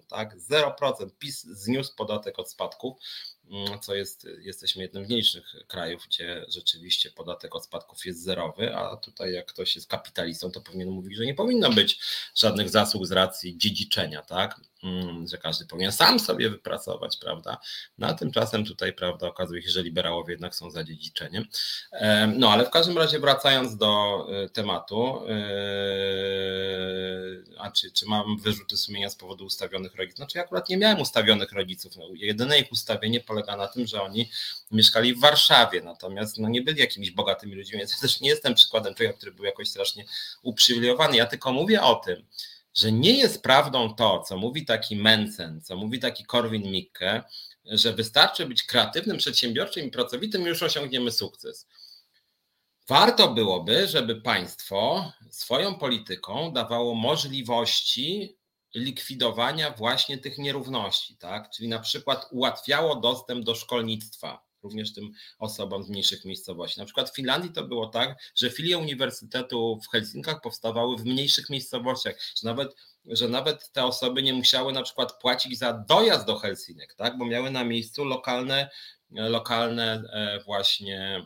tak? 0.08 0.38
0%. 0.38 1.10
PiS 1.20 1.44
zniósł 1.44 1.96
podatek 1.96 2.40
od 2.40 2.52
spadków, 2.52 2.98
mm, 3.41 3.41
co 3.82 3.96
jest, 3.96 4.28
jesteśmy 4.40 4.82
jednym 4.82 5.06
z 5.06 5.08
mniejszych 5.08 5.56
krajów, 5.68 6.06
gdzie 6.08 6.46
rzeczywiście 6.48 7.12
podatek 7.12 7.56
od 7.56 7.66
spadków 7.66 8.06
jest 8.06 8.24
zerowy, 8.24 8.76
a 8.76 8.98
tutaj 8.98 9.34
jak 9.34 9.46
ktoś 9.46 9.76
jest 9.76 9.88
kapitalistą, 9.88 10.52
to 10.52 10.62
powinien 10.62 10.90
mówić, 10.90 11.18
że 11.18 11.26
nie 11.26 11.36
powinno 11.36 11.70
być 11.70 12.00
żadnych 12.36 12.70
zasług 12.70 13.06
z 13.06 13.12
racji 13.12 13.58
dziedziczenia, 13.58 14.22
tak? 14.22 14.60
Mm, 14.84 15.28
że 15.28 15.38
każdy 15.38 15.66
powinien 15.66 15.92
sam 15.92 16.20
sobie 16.20 16.50
wypracować, 16.50 17.18
prawda? 17.18 17.58
No 17.98 18.08
a 18.08 18.14
tymczasem 18.14 18.66
tutaj, 18.66 18.94
prawda, 18.94 19.28
okazuje 19.28 19.62
się, 19.62 19.70
że 19.70 19.84
liberałowie 19.84 20.34
jednak 20.34 20.56
są 20.56 20.72
za 20.72 20.84
dziedziczeniem. 20.84 21.46
No 22.38 22.52
ale 22.52 22.66
w 22.66 22.70
każdym 22.70 22.98
razie 22.98 23.20
wracając 23.20 23.78
do 23.78 24.28
e, 24.32 24.50
tematu, 24.50 25.24
e, 25.28 25.34
a 27.58 27.72
czy, 27.72 27.92
czy 27.92 28.06
mam 28.06 28.38
wyrzuty 28.38 28.78
sumienia 28.78 29.10
z 29.10 29.16
powodu 29.16 29.46
ustawionych 29.46 29.96
rodziców? 29.96 30.18
Znaczy 30.18 30.38
ja 30.38 30.44
akurat 30.44 30.70
nie 30.70 30.78
miałem 30.78 31.02
ustawionych 31.02 31.52
rodziców. 31.52 31.96
No, 31.96 32.06
jedyne 32.14 32.60
ich 32.60 32.72
ustawienie 32.72 33.20
polega 33.20 33.58
na 33.58 33.68
tym, 33.68 33.88
że 33.88 34.02
oni 34.02 34.30
mieszkali 34.72 35.16
w 35.16 35.20
Warszawie, 35.20 35.82
natomiast 35.82 36.38
no, 36.38 36.50
nie 36.50 36.62
byli 36.62 36.80
jakimiś 36.80 37.12
bogatymi 37.12 37.56
ludźmi, 37.56 37.78
więc 37.78 37.92
ja 37.92 37.98
też 38.02 38.22
nie 38.22 38.30
jestem 38.30 38.54
przykładem 38.56 38.96
człowieka, 38.96 39.18
który 39.18 39.32
był 39.32 39.46
jakoś 39.46 39.70
strasznie 39.70 40.06
uprzywilejowany. 40.42 41.18
Ja 41.18 41.26
tylko 41.26 41.54
mówię 41.54 41.82
o 41.82 41.96
tym, 41.96 42.26
że 42.74 42.92
nie 42.92 43.18
jest 43.18 43.44
prawdą 43.44 43.96
to, 43.96 44.20
co 44.20 44.38
mówi 44.38 44.66
taki 44.66 44.96
Mencen, 44.96 45.62
co 45.62 45.76
mówi 45.78 46.00
taki 46.00 46.26
Korwin 46.26 46.72
Mikke, 46.72 47.24
że 47.66 47.94
wystarczy 47.94 48.46
być 48.46 48.64
kreatywnym, 48.64 49.18
przedsiębiorczym 49.18 49.88
i 49.88 49.92
pracowitym, 49.92 50.42
już 50.42 50.64
osiągniemy 50.64 51.12
sukces. 51.12 51.68
Warto 52.88 53.34
byłoby, 53.34 53.88
żeby 53.88 54.22
państwo 54.22 55.12
swoją 55.30 55.76
polityką 55.76 56.54
dawało 56.54 56.96
możliwości 56.96 58.38
likwidowania 58.76 59.72
właśnie 59.72 60.18
tych 60.18 60.38
nierówności, 60.38 61.18
tak? 61.18 61.50
Czyli 61.50 61.70
na 61.70 61.80
przykład 61.80 62.28
ułatwiało 62.32 62.96
dostęp 62.96 63.46
do 63.46 63.56
szkolnictwa, 63.56 64.51
również 64.64 64.94
tym 64.94 65.12
osobom 65.40 65.84
z 65.84 65.90
mniejszych 65.90 66.26
miejscowości. 66.26 66.80
Na 66.80 66.86
przykład 66.86 67.10
w 67.10 67.16
Finlandii 67.16 67.52
to 67.52 67.64
było 67.64 67.88
tak, 67.88 68.32
że 68.36 68.50
filie 68.50 68.78
uniwersytetu 68.78 69.80
w 69.84 69.92
Helsinkach 69.92 70.42
powstawały 70.42 70.98
w 70.98 71.06
mniejszych 71.06 71.50
miejscowościach, 71.50 72.16
że 72.42 72.48
nawet, 72.48 72.76
że 73.06 73.28
nawet 73.28 73.72
te 73.72 73.86
osoby 73.86 74.24
nie 74.24 74.34
musiały 74.34 74.74
na 74.74 74.84
przykład 74.84 75.20
płacić 75.22 75.60
za 75.60 75.74
dojazd 75.74 76.26
do 76.26 76.36
Helsinek, 76.36 76.94
tak? 76.94 77.18
bo 77.18 77.26
miały 77.26 77.52
na 77.52 77.64
miejscu 77.64 78.06
lokalne, 78.06 78.70
lokalne 79.12 80.04
e, 80.14 80.44
właśnie 80.44 81.26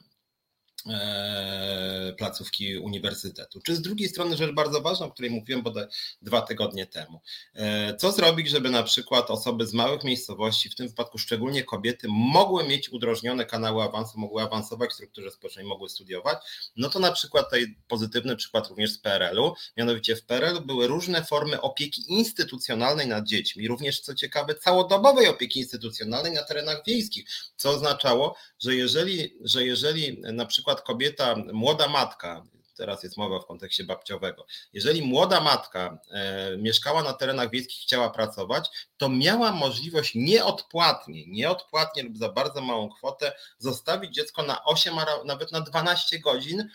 placówki 2.17 2.77
uniwersytetu. 2.77 3.61
Czy 3.61 3.75
z 3.75 3.81
drugiej 3.81 4.09
strony 4.09 4.37
rzecz 4.37 4.51
bardzo 4.51 4.81
ważna, 4.81 5.05
o 5.05 5.11
której 5.11 5.31
mówiłem 5.31 5.61
bodaj 5.61 5.85
dwa 6.21 6.41
tygodnie 6.41 6.85
temu. 6.85 7.21
E, 7.53 7.95
co 7.95 8.11
zrobić, 8.11 8.49
żeby 8.49 8.69
na 8.69 8.83
przykład 8.83 9.31
osoby 9.31 9.67
z 9.67 9.73
małych 9.73 10.03
miejscowości, 10.03 10.69
w 10.69 10.75
tym 10.75 10.87
wypadku 10.87 11.17
szczególnie 11.17 11.63
kobiety, 11.63 12.07
mogły 12.09 12.67
mieć 12.67 12.89
udrożnione 12.89 13.45
kanały 13.45 13.83
awansu, 13.83 14.19
mogły 14.19 14.41
awansować 14.41 14.89
w 14.89 14.93
strukturze 14.93 15.31
społecznej, 15.31 15.65
mogły 15.65 15.89
studiować? 15.89 16.37
No 16.75 16.89
to 16.89 16.99
na 16.99 17.11
przykład 17.11 17.45
tutaj 17.45 17.75
pozytywny 17.87 18.35
przykład 18.35 18.67
również 18.67 18.91
z 18.91 18.97
PRL-u, 18.97 19.53
mianowicie 19.77 20.15
w 20.15 20.25
PRL 20.25 20.61
były 20.65 20.87
różne 20.87 21.23
formy 21.23 21.61
opieki 21.61 22.03
instytucjonalnej 22.07 23.07
nad 23.07 23.25
dziećmi, 23.25 23.67
również 23.67 23.99
co 24.01 24.15
ciekawe 24.15 24.55
całodobowej 24.55 25.27
opieki 25.27 25.59
instytucjonalnej 25.59 26.33
na 26.33 26.43
terenach 26.43 26.83
wiejskich, 26.87 27.25
co 27.57 27.69
oznaczało, 27.69 28.35
że 28.59 28.75
jeżeli, 28.75 29.37
że 29.41 29.65
jeżeli 29.65 30.21
na 30.21 30.45
przykład 30.45 30.74
kobieta, 30.81 31.35
młoda 31.53 31.87
matka, 31.87 32.43
teraz 32.77 33.03
jest 33.03 33.17
mowa 33.17 33.39
w 33.39 33.45
kontekście 33.45 33.83
babciowego, 33.83 34.45
jeżeli 34.73 35.01
młoda 35.01 35.41
matka 35.41 35.97
e, 36.11 36.57
mieszkała 36.57 37.03
na 37.03 37.13
terenach 37.13 37.49
wiejskich, 37.51 37.81
chciała 37.81 38.09
pracować, 38.09 38.69
to 38.97 39.09
miała 39.09 39.51
możliwość 39.51 40.11
nieodpłatnie, 40.15 41.27
nieodpłatnie 41.27 42.03
lub 42.03 42.17
za 42.17 42.29
bardzo 42.29 42.61
małą 42.61 42.89
kwotę 42.89 43.33
zostawić 43.57 44.13
dziecko 44.13 44.43
na 44.43 44.63
8, 44.63 44.99
a 44.99 45.05
nawet 45.25 45.51
na 45.51 45.61
12 45.61 46.19
godzin 46.19 46.69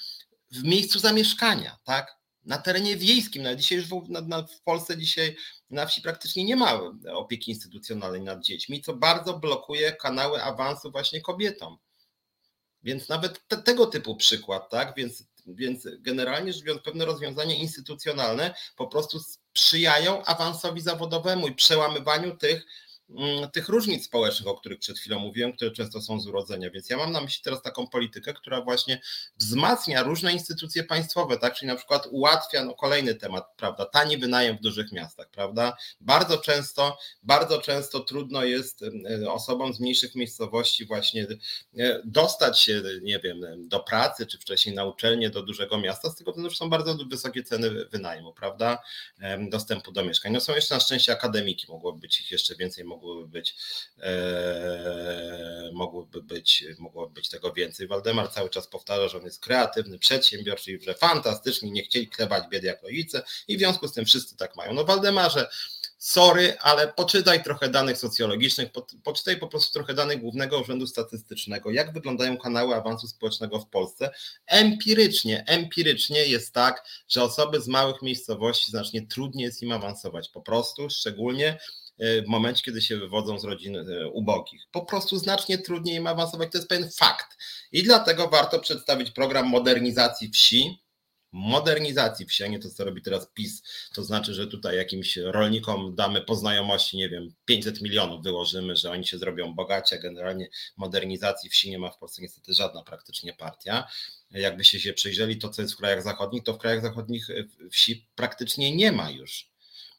w 0.51 0.65
miejscu 0.65 0.99
zamieszkania, 0.99 1.79
tak? 1.85 2.21
Na 2.45 2.59
terenie 2.59 2.97
wiejskim, 2.97 3.43
na 3.43 3.55
dzisiaj 3.55 3.79
już 3.79 3.87
w, 3.87 4.09
na, 4.09 4.21
na, 4.21 4.43
w 4.43 4.61
Polsce 4.61 4.97
dzisiaj 4.97 5.37
na 5.71 5.87
wsi 5.87 6.03
praktycznie 6.03 6.45
nie 6.45 6.57
ma 6.57 6.81
opieki 7.13 7.51
instytucjonalnej 7.51 8.21
nad 8.21 8.45
dziećmi, 8.45 8.83
co 8.83 8.95
bardzo 8.95 9.39
blokuje 9.39 9.93
kanały 9.93 10.43
awansu 10.43 10.91
właśnie 10.91 11.21
kobietom. 11.21 11.79
Więc 12.83 13.09
nawet 13.09 13.49
te, 13.49 13.63
tego 13.63 13.87
typu 13.87 14.17
przykład, 14.17 14.71
tak? 14.71 14.95
Więc, 14.97 15.25
więc 15.47 15.89
generalnie 15.99 16.53
rzecz 16.53 16.63
biorąc, 16.63 16.85
pewne 16.85 17.05
rozwiązania 17.05 17.55
instytucjonalne 17.55 18.55
po 18.77 18.87
prostu 18.87 19.21
sprzyjają 19.21 20.25
awansowi 20.25 20.81
zawodowemu 20.81 21.49
i 21.49 21.55
przełamywaniu 21.55 22.37
tych 22.37 22.67
tych 23.53 23.69
różnic 23.69 24.05
społecznych, 24.05 24.49
o 24.49 24.55
których 24.55 24.79
przed 24.79 24.99
chwilą 24.99 25.19
mówiłem, 25.19 25.53
które 25.53 25.71
często 25.71 26.01
są 26.01 26.21
z 26.21 26.27
urodzenia. 26.27 26.71
Więc 26.71 26.91
ja 26.91 26.97
mam 26.97 27.13
na 27.13 27.21
myśli 27.21 27.43
teraz 27.45 27.63
taką 27.63 27.87
politykę, 27.87 28.35
która 28.35 28.63
właśnie 28.63 29.01
wzmacnia 29.37 30.03
różne 30.03 30.33
instytucje 30.33 30.85
państwowe, 30.85 31.39
tak? 31.39 31.55
Czyli 31.55 31.69
na 31.69 31.77
przykład 31.77 32.07
ułatwia, 32.11 32.65
no 32.65 32.75
kolejny 32.75 33.15
temat, 33.15 33.45
prawda, 33.57 33.85
tani 33.87 34.19
wynajem 34.19 34.57
w 34.57 34.61
dużych 34.61 34.93
miastach, 34.93 35.31
prawda? 35.31 35.77
Bardzo 36.01 36.39
często, 36.39 36.99
bardzo 37.23 37.61
często 37.61 38.01
trudno 38.01 38.45
jest 38.45 38.81
osobom 39.29 39.75
z 39.75 39.81
mniejszych 39.81 40.15
miejscowości 40.15 40.87
właśnie 40.87 41.27
e, 41.79 42.01
dostać 42.05 42.61
się, 42.61 42.83
nie 43.03 43.19
wiem, 43.19 43.69
do 43.69 43.81
pracy, 43.81 44.27
czy 44.27 44.39
wcześniej 44.39 44.75
na 44.75 44.85
uczelnię 44.85 45.31
do 45.31 45.43
dużego 45.43 45.79
miasta, 45.79 46.11
z 46.11 46.17
tego 46.17 46.31
względu, 46.31 46.51
że 46.51 46.57
są 46.57 46.71
bardzo 46.71 46.95
wysokie 46.95 47.43
ceny 47.43 47.85
wynajmu, 47.85 48.33
prawda? 48.33 48.83
Dostępu 49.51 49.93
do 49.93 50.05
mieszkań. 50.05 50.33
No 50.33 50.41
są 50.41 50.55
jeszcze 50.55 50.75
na 50.75 50.81
szczęście 50.81 51.13
akademiki, 51.13 51.67
mogłoby 51.69 52.01
być 52.01 52.21
ich 52.21 52.31
jeszcze 52.31 52.57
więcej, 52.57 52.85
mogło 52.85 53.00
mogłyby 53.01 53.29
być, 53.29 53.57
e, 54.03 55.71
mogłyby 55.73 56.23
być, 56.23 56.65
mogłoby 56.79 57.15
być 57.15 57.29
tego 57.29 57.53
więcej. 57.53 57.87
Waldemar 57.87 58.33
cały 58.33 58.51
czas 58.51 58.67
powtarza, 58.67 59.09
że 59.09 59.19
on 59.19 59.25
jest 59.25 59.41
kreatywny, 59.41 59.99
przedsiębiorczy 59.99 60.73
i 60.73 60.83
że 60.83 60.95
fantastycznie 60.95 61.71
nie 61.71 61.83
chcieli 61.83 62.09
klewać 62.09 62.45
biedy 62.51 62.67
jak 62.67 62.83
rodzice 62.83 63.23
i 63.49 63.57
w 63.57 63.59
związku 63.59 63.89
z 63.89 63.93
tym 63.93 64.05
wszyscy 64.05 64.37
tak 64.37 64.57
mają. 64.57 64.73
No 64.73 64.85
Waldemarze, 64.85 65.51
sorry, 65.99 66.59
ale 66.59 66.93
poczytaj 66.93 67.43
trochę 67.43 67.69
danych 67.69 67.99
socjologicznych, 67.99 68.69
poczytaj 69.03 69.37
po 69.37 69.49
prostu 69.49 69.73
trochę 69.73 69.95
danych 69.95 70.21
Głównego 70.21 70.61
Urzędu 70.61 70.87
Statystycznego, 70.87 71.71
jak 71.71 71.93
wyglądają 71.93 72.39
kanały 72.39 72.75
awansu 72.75 73.09
społecznego 73.09 73.59
w 73.59 73.67
Polsce. 73.67 74.11
Empirycznie, 74.47 75.45
empirycznie 75.47 76.27
jest 76.27 76.55
tak, 76.55 76.85
że 77.09 77.23
osoby 77.23 77.61
z 77.61 77.69
małych 77.69 78.03
miejscowości 78.03 78.71
znacznie 78.71 79.07
trudniej 79.07 79.45
jest 79.45 79.63
im 79.63 79.73
awansować, 79.73 80.29
po 80.29 80.41
prostu, 80.41 80.91
szczególnie 80.91 81.59
w 82.01 82.27
momencie, 82.27 82.63
kiedy 82.63 82.83
się 82.83 82.97
wywodzą 82.97 83.39
z 83.39 83.45
rodzin 83.45 83.77
e, 83.77 84.09
ubogich. 84.09 84.63
Po 84.73 84.85
prostu 84.85 85.19
znacznie 85.19 85.59
trudniej 85.59 85.97
im 85.97 86.07
awansować, 86.07 86.53
to 86.53 86.59
jest 86.59 86.69
pewien 86.69 86.91
fakt. 86.91 87.39
I 87.73 87.83
dlatego 87.83 88.29
warto 88.29 88.59
przedstawić 88.59 89.11
program 89.11 89.47
modernizacji 89.47 90.29
wsi, 90.29 90.81
modernizacji 91.33 92.27
wsi, 92.27 92.45
a 92.45 92.47
nie 92.47 92.59
to, 92.59 92.71
co 92.71 92.85
robi 92.85 93.03
teraz 93.03 93.31
PiS. 93.35 93.63
To 93.95 94.05
znaczy, 94.05 94.35
że 94.35 94.47
tutaj 94.47 94.77
jakimś 94.77 95.17
rolnikom 95.17 95.95
damy 95.95 96.21
po 96.21 96.35
znajomości, 96.35 96.97
nie 96.97 97.09
wiem, 97.09 97.35
500 97.45 97.81
milionów 97.81 98.23
wyłożymy, 98.23 98.77
że 98.77 98.91
oni 98.91 99.07
się 99.07 99.19
zrobią 99.19 99.55
bogaci, 99.55 99.95
a 99.95 99.99
generalnie 99.99 100.49
modernizacji 100.77 101.51
wsi 101.51 101.71
nie 101.71 101.79
ma 101.79 101.91
w 101.91 101.99
Polsce 101.99 102.23
niestety 102.23 102.55
żadna 102.55 102.83
praktycznie 102.83 103.33
partia. 103.33 103.89
Jakbyście 104.31 104.81
się 104.81 104.93
przyjrzeli 104.93 105.39
to, 105.39 105.49
co 105.49 105.63
jest 105.63 105.75
w 105.75 105.77
krajach 105.77 106.03
zachodnich, 106.03 106.45
to 106.45 106.55
w 106.55 106.59
krajach 106.59 106.83
zachodnich 106.83 107.31
e, 107.31 107.69
wsi 107.71 108.09
praktycznie 108.15 108.77
nie 108.77 108.93
ma 108.93 109.11
już. 109.11 109.50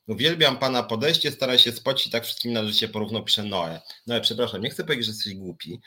Uwielbiam 0.08 0.58
pana 0.58 0.84
podejście, 0.84 1.32
staraj 1.32 1.60
się 1.60 1.72
spocić 1.72 2.08
i 2.08 2.12
tak 2.12 2.24
wszystkim 2.24 2.54
na 2.54 2.66
życie 2.66 2.88
porówno 2.88 3.22
pisze 3.22 3.44
Noe. 3.44 3.82
No 4.08 4.22
przepraszam, 4.22 4.62
nie 4.62 4.70
chcę 4.70 4.84
powiedzieć, 4.84 5.06
że 5.06 5.12
jesteś 5.12 5.36
głupi, 5.36 5.82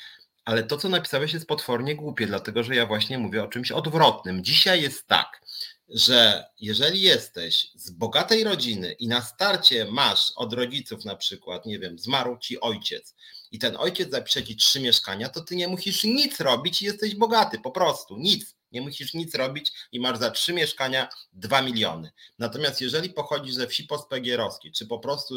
ale 0.45 0.63
to, 0.63 0.77
co 0.77 0.89
napisałeś, 0.89 1.33
jest 1.33 1.47
potwornie 1.47 1.97
głupie, 1.97 2.27
dlatego 2.27 2.63
że 2.63 2.75
ja 2.75 2.87
właśnie 2.87 3.19
mówię 3.19 3.45
o 3.45 3.49
czymś 3.49 3.73
odwrotnym. 3.73 4.45
Dzisiaj 4.45 4.83
jest 4.83 5.07
tak, 5.07 5.41
że 5.89 6.45
jeżeli 6.61 7.01
jesteś 7.01 7.71
z 7.75 7.91
bogatej 7.91 8.45
rodziny 8.45 8.93
i 8.93 9.09
na 9.09 9.23
starcie 9.23 9.85
masz 9.85 10.33
od 10.37 10.53
rodziców 10.53 11.05
na 11.05 11.17
przykład, 11.17 11.67
nie 11.67 11.79
wiem, 11.79 11.99
zmarł 11.99 12.39
ci 12.39 12.61
ojciec 12.61 13.15
i 13.53 13.59
ten 13.59 13.77
ojciec 13.77 14.11
zapisze 14.11 14.45
ci 14.45 14.57
trzy 14.57 14.81
mieszkania, 14.81 15.29
to 15.29 15.41
ty 15.41 15.57
nie 15.57 15.69
musisz 15.69 16.05
nic 16.05 16.41
robić 16.41 16.83
i 16.83 16.85
jesteś 16.85 17.15
bogaty, 17.15 17.59
po 17.59 17.71
prostu, 17.71 18.17
nic. 18.17 18.55
Nie 18.75 18.83
musisz 18.83 19.15
nic 19.15 19.35
robić 19.35 19.73
i 19.93 20.01
masz 20.01 20.19
za 20.19 20.31
trzy 20.31 20.53
mieszkania 20.53 21.09
2 21.33 21.63
miliony. 21.63 22.13
Natomiast 22.39 22.81
jeżeli 22.81 23.11
pochodzisz 23.11 23.55
ze 23.55 23.67
wsi 23.67 23.85
postpegierowskiej, 23.85 24.73
czy 24.73 24.87
po 24.87 24.99
prostu 24.99 25.35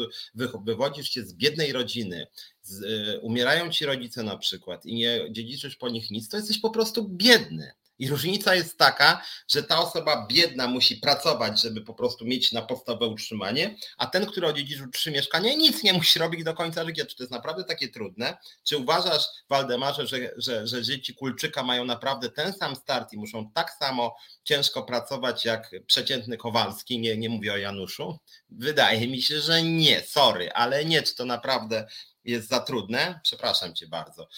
wywodzisz 0.64 1.10
się 1.10 1.22
z 1.22 1.34
biednej 1.34 1.72
rodziny, 1.72 2.26
z, 2.62 2.82
y, 2.82 3.20
umierają 3.20 3.70
ci 3.70 3.86
rodzice 3.86 4.22
na 4.22 4.36
przykład 4.36 4.86
i 4.86 4.94
nie 4.94 5.32
dziedziczysz 5.32 5.76
po 5.76 5.88
nich 5.88 6.10
nic, 6.10 6.28
to 6.28 6.36
jesteś 6.36 6.58
po 6.58 6.70
prostu 6.70 7.08
biedny. 7.08 7.72
I 7.98 8.08
różnica 8.08 8.54
jest 8.54 8.78
taka, 8.78 9.22
że 9.48 9.62
ta 9.62 9.78
osoba 9.78 10.26
biedna 10.30 10.66
musi 10.66 10.96
pracować, 10.96 11.62
żeby 11.62 11.80
po 11.80 11.94
prostu 11.94 12.24
mieć 12.24 12.52
na 12.52 12.62
podstawę 12.62 13.06
utrzymanie, 13.06 13.76
a 13.98 14.06
ten, 14.06 14.26
który 14.26 14.46
odziedziczył 14.46 14.90
trzy 14.90 15.10
mieszkania, 15.10 15.54
nic 15.54 15.82
nie 15.82 15.92
musi 15.92 16.18
robić 16.18 16.44
do 16.44 16.54
końca 16.54 16.84
życia. 16.84 17.06
Czy 17.06 17.16
to 17.16 17.22
jest 17.22 17.32
naprawdę 17.32 17.64
takie 17.64 17.88
trudne? 17.88 18.36
Czy 18.64 18.76
uważasz, 18.76 19.24
Waldemarze, 19.48 20.06
że, 20.06 20.18
że, 20.36 20.66
że 20.66 20.82
dzieci 20.82 21.14
Kulczyka 21.14 21.62
mają 21.62 21.84
naprawdę 21.84 22.30
ten 22.30 22.52
sam 22.52 22.76
start 22.76 23.12
i 23.12 23.16
muszą 23.16 23.50
tak 23.50 23.70
samo 23.70 24.16
ciężko 24.48 24.82
pracować 24.82 25.44
jak 25.44 25.70
przeciętny 25.86 26.36
Kowalski? 26.36 26.98
Nie, 26.98 27.16
nie 27.16 27.28
mówię 27.28 27.52
o 27.52 27.56
Januszu. 27.56 28.18
Wydaje 28.50 29.08
mi 29.08 29.22
się, 29.22 29.40
że 29.40 29.62
nie, 29.62 30.00
sorry, 30.00 30.52
ale 30.52 30.84
nie, 30.84 31.02
czy 31.02 31.14
to 31.14 31.24
naprawdę 31.24 31.86
jest 32.24 32.48
za 32.48 32.60
trudne? 32.60 33.20
Przepraszam 33.22 33.74
cię 33.74 33.86
bardzo. 33.86 34.28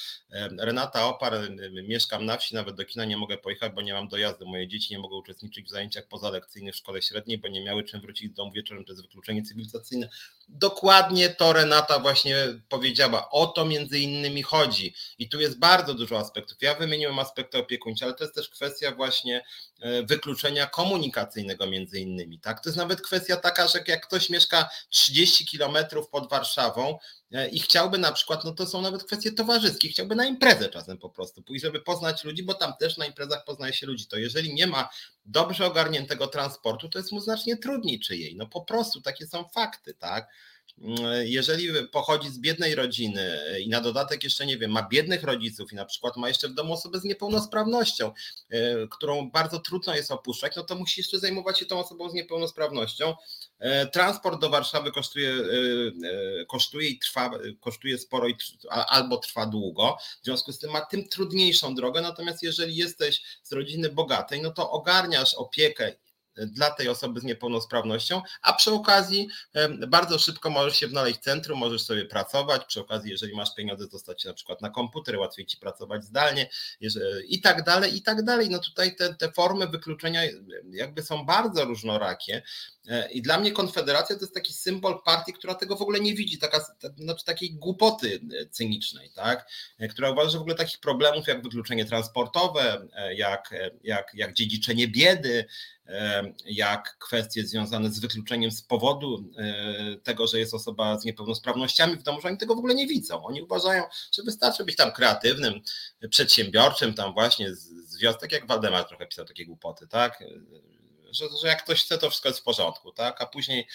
Renata 0.59 1.07
Opar, 1.07 1.35
mieszkam 1.89 2.25
na 2.27 2.37
wsi, 2.37 2.55
nawet 2.55 2.77
do 2.77 2.85
kina 2.85 3.05
nie 3.05 3.17
mogę 3.17 3.39
pojechać, 3.39 3.73
bo 3.73 3.83
nie 3.83 3.93
mam 3.93 4.09
dojazdu. 4.09 4.47
Moje 4.47 4.69
dzieci 4.69 4.95
nie 4.95 4.99
mogą 4.99 5.17
uczestniczyć 5.17 5.67
w 5.67 5.71
zajęciach 5.71 6.07
pozalekcyjnych 6.09 6.75
w 6.75 6.79
szkole 6.79 7.03
średniej, 7.03 7.39
bo 7.39 7.49
nie 7.49 7.65
miały 7.65 7.85
czym 7.85 8.01
wrócić 8.01 8.31
do 8.31 8.35
domu 8.35 8.53
wieczorem, 8.53 8.85
to 8.85 8.93
jest 8.93 9.03
wykluczenie 9.03 9.43
cywilizacyjne. 9.43 10.09
Dokładnie 10.49 11.29
to 11.29 11.53
Renata 11.53 11.99
właśnie 11.99 12.37
powiedziała. 12.69 13.31
O 13.31 13.47
to 13.47 13.65
między 13.65 13.99
innymi 13.99 14.43
chodzi. 14.43 14.95
I 15.19 15.29
tu 15.29 15.41
jest 15.41 15.59
bardzo 15.59 15.95
dużo 15.95 16.19
aspektów. 16.19 16.59
Ja 16.61 16.75
wymieniłem 16.75 17.19
aspekty 17.19 17.59
opiekuńcze, 17.59 18.05
ale 18.05 18.15
to 18.15 18.25
jest 18.25 18.35
też 18.35 18.49
kwestia 18.49 18.95
właśnie 18.95 19.45
e, 19.81 20.00
wykluczenia 20.03 20.67
komunikacyjnego 20.67 21.67
między 21.67 22.01
innymi. 22.01 22.41
Tak? 22.41 22.61
To 22.61 22.69
jest 22.69 22.77
nawet 22.77 23.01
kwestia 23.01 23.37
taka, 23.37 23.69
że 23.69 23.79
jak 23.89 24.07
ktoś 24.07 24.31
mieszka 24.31 24.69
30 24.91 25.47
kilometrów 25.47 26.09
pod 26.09 26.31
Warszawą, 26.31 26.99
E, 27.33 27.49
i 27.49 27.61
chciałby 27.61 27.99
na 27.99 28.13
przykład, 28.13 28.45
no 28.45 28.53
to 28.53 28.67
są 28.67 28.83
nawet 28.83 29.05
kwestie 29.05 29.33
towarzyskie, 29.33 29.89
chciałby 29.89 30.15
na 30.15 30.25
imprezę 30.25 30.69
czasem 30.69 30.99
po 30.99 31.11
prostu 31.11 31.43
pójść, 31.43 31.65
żeby 31.65 31.81
poznać 31.81 32.25
ludzi, 32.25 32.43
bo 32.43 32.55
tam 32.55 32.73
też 32.81 32.97
na 32.97 33.07
imprezach 33.07 33.45
poznaje 33.45 33.73
się 33.73 33.87
ludzi. 33.87 34.07
To 34.07 34.17
jeżeli 34.17 34.55
nie 34.55 34.67
ma 34.67 34.89
dobrze 35.25 35.67
ogarniętego 35.67 36.27
transportu, 36.27 36.89
to 36.89 36.99
jest 36.99 37.13
mu 37.13 37.21
znacznie 37.21 37.57
trudniej 37.57 38.01
czy 38.01 38.17
jej. 38.17 38.37
No 38.37 38.47
po 38.47 38.61
prostu 38.61 39.01
takie 39.01 39.27
są 39.27 39.49
fakty, 39.49 39.95
tak? 39.95 40.29
Jeżeli 41.25 41.69
pochodzi 41.93 42.31
z 42.31 42.39
biednej 42.39 42.75
rodziny 42.75 43.39
i 43.61 43.69
na 43.69 43.81
dodatek 43.81 44.25
jeszcze 44.25 44.47
nie 44.47 44.59
wiem, 44.59 44.71
ma 44.71 44.89
biednych 44.89 45.23
rodziców 45.23 45.73
i 45.73 45.77
na 45.77 45.85
przykład 45.85 46.17
ma 46.17 46.29
jeszcze 46.29 46.49
w 46.49 46.55
domu 46.55 46.73
osobę 46.73 47.01
z 47.01 47.05
niepełnosprawnością, 47.05 48.13
e, 48.51 48.87
którą 48.91 49.31
bardzo 49.31 49.59
trudno 49.59 49.95
jest 49.95 50.11
opuszczać, 50.11 50.57
no 50.57 50.63
to 50.63 50.75
musi 50.75 51.01
jeszcze 51.01 51.19
zajmować 51.19 51.59
się 51.59 51.67
tą 51.67 51.79
osobą 51.79 52.11
z 52.11 52.15
niepełnosprawnością. 52.15 53.15
E, 53.59 53.87
transport 53.87 54.41
do 54.41 54.51
Warszawy 54.51 54.93
kosztuje, 54.93 55.31
e, 55.31 56.45
kosztuje 56.45 56.89
i 56.89 56.99
trwa, 56.99 57.31
kosztuje 57.61 57.99
sporo 57.99 58.29
i 58.29 58.37
albo 58.71 59.17
trwa 59.17 59.47
długo, 59.47 59.97
w 60.23 60.25
związku 60.25 60.53
z 60.53 60.59
tym 60.59 60.71
ma 60.71 60.81
tym 60.81 61.09
trudniejszą 61.09 61.75
drogę, 61.75 62.01
natomiast 62.01 62.43
jeżeli 62.43 62.77
jesteś 62.77 63.23
z 63.43 63.53
rodziny 63.53 63.89
bogatej, 63.89 64.43
no 64.43 64.51
to 64.51 64.71
ogarniasz 64.71 65.35
opiekę 65.35 65.93
dla 66.37 66.71
tej 66.71 66.89
osoby 66.89 67.21
z 67.21 67.25
niepełnosprawnością, 67.25 68.23
a 68.43 68.53
przy 68.53 68.73
okazji 68.73 69.29
bardzo 69.89 70.19
szybko 70.19 70.51
możesz 70.51 70.77
się 70.77 70.89
znaleźć 70.89 71.19
w 71.19 71.23
centrum, 71.23 71.59
możesz 71.59 71.83
sobie 71.83 72.05
pracować, 72.05 72.65
przy 72.65 72.81
okazji 72.81 73.11
jeżeli 73.11 73.37
masz 73.37 73.55
pieniądze 73.55 73.89
dostać 73.89 74.23
się 74.23 74.29
na 74.29 74.35
przykład 74.35 74.61
na 74.63 74.71
komputer, 74.71 75.19
łatwiej 75.19 75.47
ci 75.47 75.57
pracować 75.57 76.05
zdalnie 76.05 76.51
i 77.29 77.41
tak 77.41 77.65
dalej, 77.65 77.97
i 77.97 78.03
tak 78.03 78.23
dalej. 78.23 78.51
No 78.51 78.59
tutaj 78.59 78.97
te, 78.97 79.15
te 79.15 79.33
formy 79.33 79.67
wykluczenia 79.69 80.21
jakby 80.71 81.03
są 81.03 81.27
bardzo 81.27 81.65
różnorakie 81.65 82.43
e, 82.89 83.11
i 83.11 83.23
dla 83.23 83.39
mnie 83.39 83.53
Konfederacja 83.53 84.17
to 84.17 84.21
jest 84.21 84.35
taki 84.35 84.53
symbol 84.53 85.03
partii, 85.05 85.33
która 85.33 85.55
tego 85.55 85.77
w 85.77 85.83
ogóle 85.83 86.01
nie 86.01 86.15
widzi, 86.15 86.39
taka, 86.39 86.65
znaczy 86.97 87.25
takiej 87.25 87.55
głupoty 87.55 88.21
e, 88.41 88.47
cynicznej, 88.47 89.11
tak? 89.11 89.49
E, 89.79 89.89
która 89.89 90.11
uważa, 90.11 90.31
że 90.31 90.39
w 90.39 90.41
ogóle 90.41 90.57
takich 90.57 90.81
problemów 90.81 91.27
jak 91.29 91.43
wykluczenie 91.43 91.85
transportowe, 91.85 92.89
jak, 93.17 93.55
jak, 93.83 94.15
jak 94.15 94.35
dziedziczenie 94.35 94.89
biedy, 94.89 95.45
jak 96.45 96.99
kwestie 96.99 97.47
związane 97.47 97.91
z 97.91 98.01
wykluczeniem 98.01 98.51
z 98.51 98.63
powodu 98.63 99.25
tego, 100.03 100.27
że 100.27 100.39
jest 100.39 100.55
osoba 100.55 100.99
z 100.99 101.05
niepełnosprawnościami 101.05 101.97
w 101.97 102.03
domu, 102.03 102.21
że 102.21 102.29
oni 102.29 102.39
tego 102.39 102.55
w 102.55 102.59
ogóle 102.59 102.75
nie 102.75 102.87
widzą. 102.87 103.25
Oni 103.25 103.43
uważają, 103.43 103.85
że 104.13 104.23
wystarczy 104.23 104.65
być 104.65 104.77
tam 104.77 104.93
kreatywnym, 104.93 105.61
przedsiębiorczym, 106.11 106.95
tam 106.95 107.13
właśnie 107.13 107.55
z 107.55 107.99
wiosek, 107.99 108.21
tak 108.21 108.33
jak 108.33 108.47
Waldemar 108.47 108.85
trochę 108.85 109.07
pisał 109.07 109.25
takie 109.25 109.47
głupoty, 109.47 109.89
tak? 109.89 110.25
Że, 111.11 111.25
że 111.43 111.49
jak 111.49 111.65
ktoś 111.65 111.85
chce, 111.85 111.99
to 111.99 112.11
wszystko 112.11 112.29
jest 112.29 112.41
w 112.41 112.45
porządku, 112.45 112.93
tak? 112.93 113.23
A 113.23 113.27
później 113.27 113.67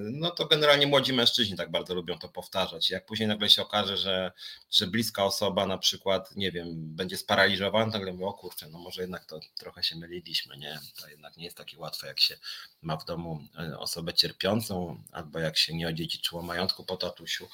no 0.00 0.30
to 0.30 0.46
generalnie 0.46 0.86
młodzi 0.86 1.12
mężczyźni 1.12 1.56
tak 1.56 1.70
bardzo 1.70 1.94
lubią 1.94 2.18
to 2.18 2.28
powtarzać. 2.28 2.90
Jak 2.90 3.06
później 3.06 3.28
nagle 3.28 3.50
się 3.50 3.62
okaże, 3.62 3.96
że, 3.96 4.32
że 4.70 4.86
bliska 4.86 5.24
osoba 5.24 5.66
na 5.66 5.78
przykład, 5.78 6.36
nie 6.36 6.52
wiem, 6.52 6.68
będzie 6.74 7.16
sparaliżowana, 7.16 7.92
nagle 7.92 8.12
mówię, 8.12 8.26
o 8.26 8.32
kurczę, 8.32 8.68
no 8.68 8.78
może 8.78 9.02
jednak 9.02 9.24
to 9.24 9.40
trochę 9.58 9.82
się 9.82 9.96
myliliśmy, 9.96 10.56
nie? 10.56 10.78
To 11.00 11.08
jednak 11.08 11.36
nie 11.36 11.44
jest 11.44 11.56
takie 11.56 11.78
łatwe, 11.78 12.06
jak 12.06 12.20
się 12.20 12.36
ma 12.82 12.96
w 12.96 13.04
domu 13.04 13.40
e, 13.58 13.78
osobę 13.78 14.14
cierpiącą, 14.14 15.02
albo 15.12 15.38
jak 15.38 15.56
się 15.58 15.74
nie 15.74 15.88
odziedziczyło 15.88 16.42
majątku 16.42 16.84
po 16.84 16.96
tatusiu, 16.96 17.48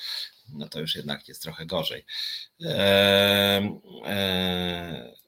no 0.49 0.69
to 0.69 0.81
już 0.81 0.95
jednak 0.95 1.29
jest 1.29 1.43
trochę 1.43 1.67
gorzej. 1.67 2.05
Eee, 2.61 3.81
eee, 4.05 5.22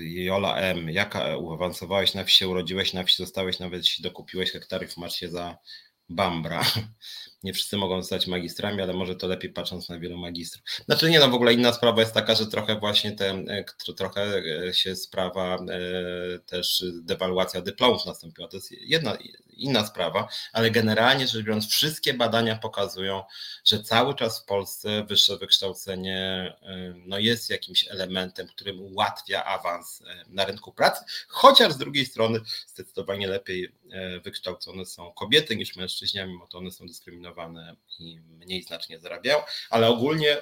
Jola 0.00 0.56
M. 0.56 0.90
Jaka 0.90 1.36
uawansowałeś 1.36 2.14
na 2.14 2.24
wsi, 2.24 2.46
urodziłeś 2.46 2.92
na 2.92 3.04
wsi, 3.04 3.16
zostałeś 3.16 3.58
nawet 3.58 3.82
jeśli 3.82 4.02
dokupiłeś 4.02 4.50
hektarów, 4.52 4.96
masz 4.96 5.16
się 5.16 5.28
za 5.28 5.58
Bambra. 6.08 6.64
Nie 7.46 7.52
wszyscy 7.52 7.76
mogą 7.76 8.02
zostać 8.02 8.26
magistrami, 8.26 8.82
ale 8.82 8.92
może 8.92 9.16
to 9.16 9.26
lepiej 9.26 9.52
patrząc 9.52 9.88
na 9.88 9.98
wielu 9.98 10.18
magistrów. 10.18 10.64
Znaczy 10.84 11.10
nie, 11.10 11.20
no 11.20 11.28
w 11.28 11.34
ogóle 11.34 11.54
inna 11.54 11.72
sprawa 11.72 12.00
jest 12.00 12.14
taka, 12.14 12.34
że 12.34 12.46
trochę 12.46 12.78
właśnie 12.78 13.12
te, 13.12 13.30
e, 13.30 13.64
trochę 13.96 14.42
e, 14.68 14.74
się 14.74 14.96
sprawa 14.96 15.56
e, 15.56 16.38
też 16.38 16.84
dewaluacja 16.94 17.60
dyplomów 17.60 18.06
nastąpiła. 18.06 18.48
To 18.48 18.56
jest 18.56 18.72
jedna, 18.72 19.18
inna 19.48 19.86
sprawa, 19.86 20.28
ale 20.52 20.70
generalnie 20.70 21.26
rzecz 21.26 21.44
biorąc 21.44 21.68
wszystkie 21.68 22.14
badania 22.14 22.56
pokazują, 22.56 23.22
że 23.64 23.82
cały 23.82 24.14
czas 24.14 24.42
w 24.42 24.44
Polsce 24.44 25.04
wyższe 25.04 25.36
wykształcenie 25.36 26.52
no 26.94 27.18
jest 27.18 27.50
jakimś 27.50 27.88
elementem, 27.88 28.46
którym 28.46 28.80
ułatwia 28.80 29.44
awans 29.44 30.02
na 30.28 30.44
rynku 30.44 30.72
pracy, 30.72 31.04
chociaż 31.28 31.72
z 31.72 31.76
drugiej 31.76 32.06
strony 32.06 32.40
zdecydowanie 32.66 33.28
lepiej 33.28 33.72
wykształcone 34.24 34.86
są 34.86 35.12
kobiety 35.12 35.56
niż 35.56 35.76
mężczyźni, 35.76 36.20
mimo 36.26 36.46
to 36.46 36.58
one 36.58 36.70
są 36.70 36.86
dyskryminowane 36.86 37.35
i 37.98 38.20
mniej 38.20 38.62
znacznie 38.62 38.98
zarabiają, 38.98 39.38
ale 39.70 39.88
ogólnie 39.88 40.36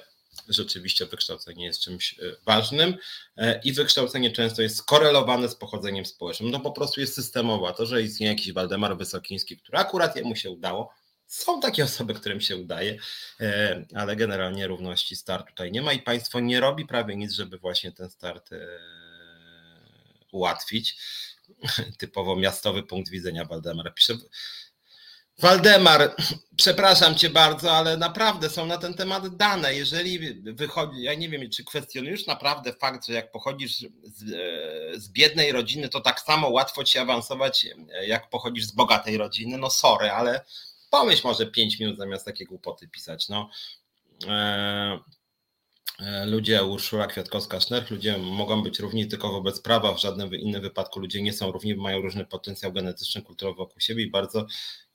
rzeczywiście 0.49 1.05
wykształcenie 1.05 1.65
jest 1.65 1.81
czymś 1.81 2.13
e, 2.13 2.23
ważnym 2.45 2.97
e, 3.37 3.61
i 3.63 3.73
wykształcenie 3.73 4.31
często 4.31 4.61
jest 4.61 4.77
skorelowane 4.77 5.49
z 5.49 5.55
pochodzeniem 5.55 6.05
społecznym. 6.05 6.51
No 6.51 6.59
po 6.59 6.71
prostu 6.71 7.01
jest 7.01 7.15
systemowa. 7.15 7.73
To, 7.73 7.85
że 7.85 8.01
istnieje 8.01 8.31
jakiś 8.31 8.53
Waldemar 8.53 8.97
Wysokiński, 8.97 9.57
który 9.57 9.77
akurat 9.77 10.15
jemu 10.15 10.35
się 10.35 10.49
udało, 10.49 10.93
są 11.27 11.59
takie 11.59 11.83
osoby, 11.83 12.13
którym 12.13 12.41
się 12.41 12.57
udaje, 12.57 12.97
e, 13.39 13.85
ale 13.95 14.15
generalnie 14.15 14.67
równości 14.67 15.15
start 15.15 15.47
tutaj 15.47 15.71
nie 15.71 15.81
ma 15.81 15.93
i 15.93 16.01
państwo 16.01 16.39
nie 16.39 16.59
robi 16.59 16.85
prawie 16.85 17.15
nic, 17.15 17.31
żeby 17.31 17.57
właśnie 17.57 17.91
ten 17.91 18.09
start 18.09 18.49
ułatwić. 20.31 20.97
Typowo 21.97 22.35
miastowy 22.35 22.83
punkt 22.83 23.11
widzenia 23.11 23.45
Waldemara 23.45 23.91
pisze. 23.91 24.13
Waldemar, 25.39 26.15
przepraszam 26.57 27.15
cię 27.15 27.29
bardzo, 27.29 27.71
ale 27.71 27.97
naprawdę 27.97 28.49
są 28.49 28.65
na 28.65 28.77
ten 28.77 28.93
temat 28.93 29.35
dane. 29.35 29.75
Jeżeli 29.75 30.19
wychodzi, 30.53 31.01
ja 31.01 31.13
nie 31.13 31.29
wiem, 31.29 31.49
czy 31.49 31.63
kwestionujesz 31.63 32.27
naprawdę 32.27 32.73
fakt, 32.73 33.07
że 33.07 33.13
jak 33.13 33.31
pochodzisz 33.31 33.77
z, 34.03 34.23
e, 34.23 34.99
z, 34.99 35.09
biednej 35.09 35.51
rodziny, 35.51 35.89
to 35.89 36.01
tak 36.01 36.19
samo 36.19 36.49
łatwo 36.49 36.83
ci 36.83 36.99
awansować, 36.99 37.67
jak 38.07 38.29
pochodzisz 38.29 38.65
z 38.65 38.71
bogatej 38.71 39.17
rodziny. 39.17 39.57
No 39.57 39.69
sorry, 39.69 40.11
ale 40.11 40.45
pomyśl 40.89 41.21
może 41.27 41.45
5 41.45 41.79
minut 41.79 41.97
zamiast 41.97 42.25
takie 42.25 42.45
głupoty 42.45 42.87
pisać. 42.87 43.29
No. 43.29 43.49
E, 44.27 44.99
E, 45.99 46.25
ludzie, 46.25 46.63
Urszula 46.63 47.07
Kwiatkowska-Sznerch, 47.07 47.91
ludzie 47.91 48.17
mogą 48.17 48.63
być 48.63 48.79
równi 48.79 49.07
tylko 49.07 49.31
wobec 49.31 49.61
prawa, 49.61 49.93
w 49.93 49.99
żadnym 49.99 50.35
innym 50.35 50.61
wypadku 50.61 50.99
ludzie 50.99 51.21
nie 51.21 51.33
są 51.33 51.51
równi, 51.51 51.75
mają 51.75 52.01
różny 52.01 52.25
potencjał 52.25 52.73
genetyczny, 52.73 53.21
kulturowy 53.21 53.57
wokół 53.57 53.79
siebie 53.79 54.03
i 54.03 54.09
bardzo 54.09 54.45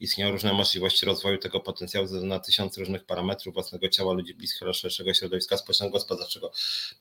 istnieją 0.00 0.30
różne 0.30 0.52
możliwości 0.52 1.06
rozwoju 1.06 1.38
tego 1.38 1.60
potencjału 1.60 2.06
na 2.22 2.38
tysiące 2.38 2.80
różnych 2.80 3.04
parametrów 3.04 3.54
własnego 3.54 3.88
ciała 3.88 4.12
ludzi 4.12 4.34
bliskiego 4.34 4.72
szerszego 4.72 5.14
środowiska 5.14 5.56
społecznego, 5.56 5.92
gospodarczego. 5.92 6.52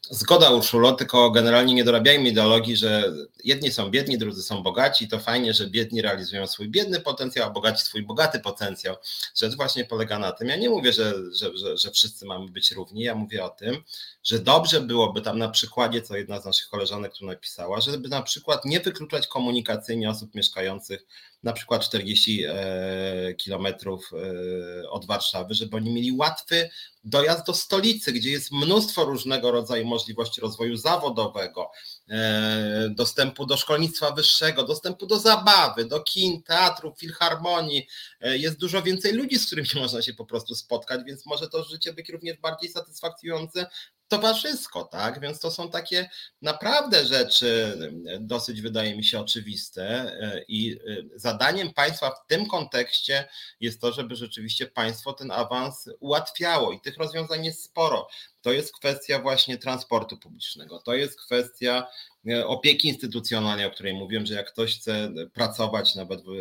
Zgoda 0.10 0.50
Urszulo, 0.50 0.92
tylko 0.92 1.32
generalnie 1.32 1.74
nie 1.74 1.84
dorabiajmy 1.84 2.30
ideologii, 2.30 2.76
że 2.76 3.14
jedni 3.44 3.72
są 3.72 3.90
biedni, 3.90 4.18
drudzy 4.18 4.44
są 4.44 4.64
bogaci, 4.64 5.08
to 5.08 5.20
fajnie, 5.20 5.54
że 5.54 5.68
biedni 5.68 6.02
realizują 6.02 6.48
swój 6.48 6.70
biedny 6.70 7.00
potencjał, 7.00 7.48
a 7.48 7.52
bogaci 7.52 7.84
swój 7.84 8.04
bogaty 8.04 8.40
potencjał. 8.40 8.96
Rzecz 9.36 9.56
właśnie 9.56 9.86
polega 9.86 10.20
na 10.20 10.32
tym, 10.32 10.48
ja 10.48 10.56
nie 10.56 10.70
mówię, 10.70 10.94
że, 10.94 11.14
że, 11.34 11.58
że, 11.58 11.78
że 11.78 11.92
wszyscy 11.92 12.26
mamy 12.26 12.52
być 12.52 12.72
równi, 12.72 13.04
ja 13.04 13.16
mówię 13.16 13.46
o 13.46 13.50
tym, 13.50 13.84
że 14.24 14.40
dobrze 14.40 14.82
byłoby 14.82 15.22
tam 15.22 15.38
na 15.38 15.50
przykładzie, 15.50 16.02
co 16.02 16.18
jedna 16.18 16.42
z 16.42 16.46
naszych 16.46 16.68
koleżanek 16.68 17.14
tu 17.14 17.26
napisała, 17.26 17.82
żeby 17.82 18.10
na 18.10 18.22
przykład 18.22 18.66
nie 18.66 18.80
wykluczać 18.80 19.28
komunikacyjnie 19.28 20.10
osób 20.10 20.36
mieszkających 20.36 21.06
na 21.44 21.54
przykład 21.54 21.84
40 21.84 22.44
e, 22.48 23.34
kilometrów 23.34 24.12
e, 24.14 24.90
od 24.90 25.06
Warszawy, 25.06 25.54
żeby 25.54 25.78
oni 25.78 25.92
mieli 25.92 26.12
łatwy 26.12 26.70
dojazd 27.04 27.46
do 27.46 27.54
stolicy, 27.54 28.12
gdzie 28.12 28.32
jest 28.32 28.52
mnóstwo 28.52 29.06
różnego 29.06 29.52
rodzaju 29.52 29.86
możliwości 29.86 30.42
rozwoju 30.42 30.78
zawodowego, 30.78 31.72
e, 32.10 32.90
dostępu 32.90 33.46
do 33.46 33.58
szkolnictwa 33.58 34.12
wyższego, 34.12 34.64
dostępu 34.64 35.06
do 35.08 35.20
zabawy, 35.20 35.86
do 35.86 36.00
kin, 36.00 36.44
teatrów, 36.44 37.00
filharmonii. 37.00 37.88
Jest 38.22 38.58
dużo 38.58 38.82
więcej 38.82 39.14
ludzi, 39.14 39.40
z 39.40 39.46
którymi 39.46 39.70
można 39.82 40.02
się 40.02 40.14
po 40.14 40.26
prostu 40.26 40.56
spotkać, 40.56 41.02
więc 41.06 41.26
może 41.26 41.50
to 41.50 41.64
życie 41.64 41.94
być 41.94 42.10
również 42.10 42.38
bardziej 42.38 42.72
satysfakcjonujące 42.72 43.68
towarzysko, 44.10 44.84
tak? 44.84 45.20
Więc 45.20 45.40
to 45.40 45.52
są 45.52 45.70
takie 45.70 46.10
naprawdę 46.42 47.06
rzeczy 47.06 47.78
dosyć, 48.20 48.62
wydaje 48.62 48.96
mi 48.96 49.04
się, 49.04 49.20
oczywiste 49.20 50.18
i 50.48 50.80
zadaniem 51.16 51.74
państwa 51.74 52.10
w 52.10 52.28
tym 52.28 52.46
kontekście 52.46 53.28
jest 53.60 53.82
to, 53.82 53.92
żeby 53.92 54.16
rzeczywiście 54.16 54.68
państwo 54.68 55.14
ten 55.14 55.32
awans 55.32 55.90
ułatwiało 56.00 56.72
i 56.72 56.82
tych 56.82 56.98
rozwiązań 56.98 57.46
jest 57.46 57.64
sporo. 57.64 58.08
To 58.42 58.52
jest 58.52 58.74
kwestia 58.74 59.20
właśnie 59.22 59.58
transportu 59.58 60.18
publicznego, 60.18 60.80
to 60.80 60.94
jest 60.94 61.22
kwestia 61.22 61.88
E, 62.28 62.48
opieki 62.48 62.88
instytucjonalnej, 62.88 63.66
o 63.66 63.72
której 63.72 63.94
mówiłem, 63.94 64.26
że 64.26 64.34
jak 64.34 64.52
ktoś 64.52 64.80
chce 64.80 65.12
pracować 65.34 65.96
nawet 65.96 66.22
w, 66.24 66.30
e, 66.30 66.34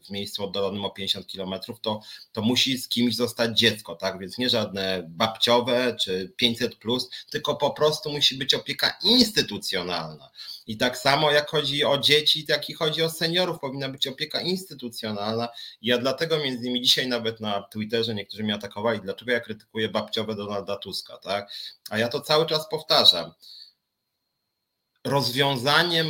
w 0.00 0.10
miejscu 0.10 0.44
oddalonym 0.44 0.84
o 0.84 0.90
50 0.90 1.26
kilometrów, 1.26 1.80
to, 1.80 2.00
to 2.32 2.42
musi 2.42 2.78
z 2.78 2.88
kimś 2.88 3.16
zostać 3.16 3.58
dziecko, 3.58 3.96
tak? 3.96 4.18
Więc 4.18 4.38
nie 4.38 4.48
żadne 4.48 5.04
babciowe 5.08 5.96
czy 6.00 6.32
500, 6.36 6.76
plus, 6.76 7.10
tylko 7.30 7.56
po 7.56 7.70
prostu 7.70 8.12
musi 8.12 8.34
być 8.34 8.54
opieka 8.54 8.98
instytucjonalna. 9.02 10.30
I 10.66 10.76
tak 10.76 10.98
samo 10.98 11.30
jak 11.30 11.50
chodzi 11.50 11.84
o 11.84 11.98
dzieci, 11.98 12.46
tak 12.46 12.70
i 12.70 12.74
chodzi 12.74 13.02
o 13.02 13.10
seniorów, 13.10 13.58
powinna 13.58 13.88
być 13.88 14.06
opieka 14.06 14.40
instytucjonalna. 14.40 15.48
Ja 15.82 15.98
dlatego 15.98 16.38
między 16.38 16.64
innymi 16.64 16.82
dzisiaj 16.82 17.08
nawet 17.08 17.40
na 17.40 17.62
Twitterze 17.62 18.14
niektórzy 18.14 18.44
mnie 18.44 18.54
atakowali, 18.54 19.00
dlaczego 19.00 19.32
ja 19.32 19.40
krytykuję 19.40 19.88
babciowe 19.88 20.34
Donalda 20.34 20.76
Tuska, 20.76 21.16
tak? 21.16 21.50
A 21.90 21.98
ja 21.98 22.08
to 22.08 22.20
cały 22.20 22.46
czas 22.46 22.68
powtarzam 22.68 23.32
rozwiązaniem 25.04 26.08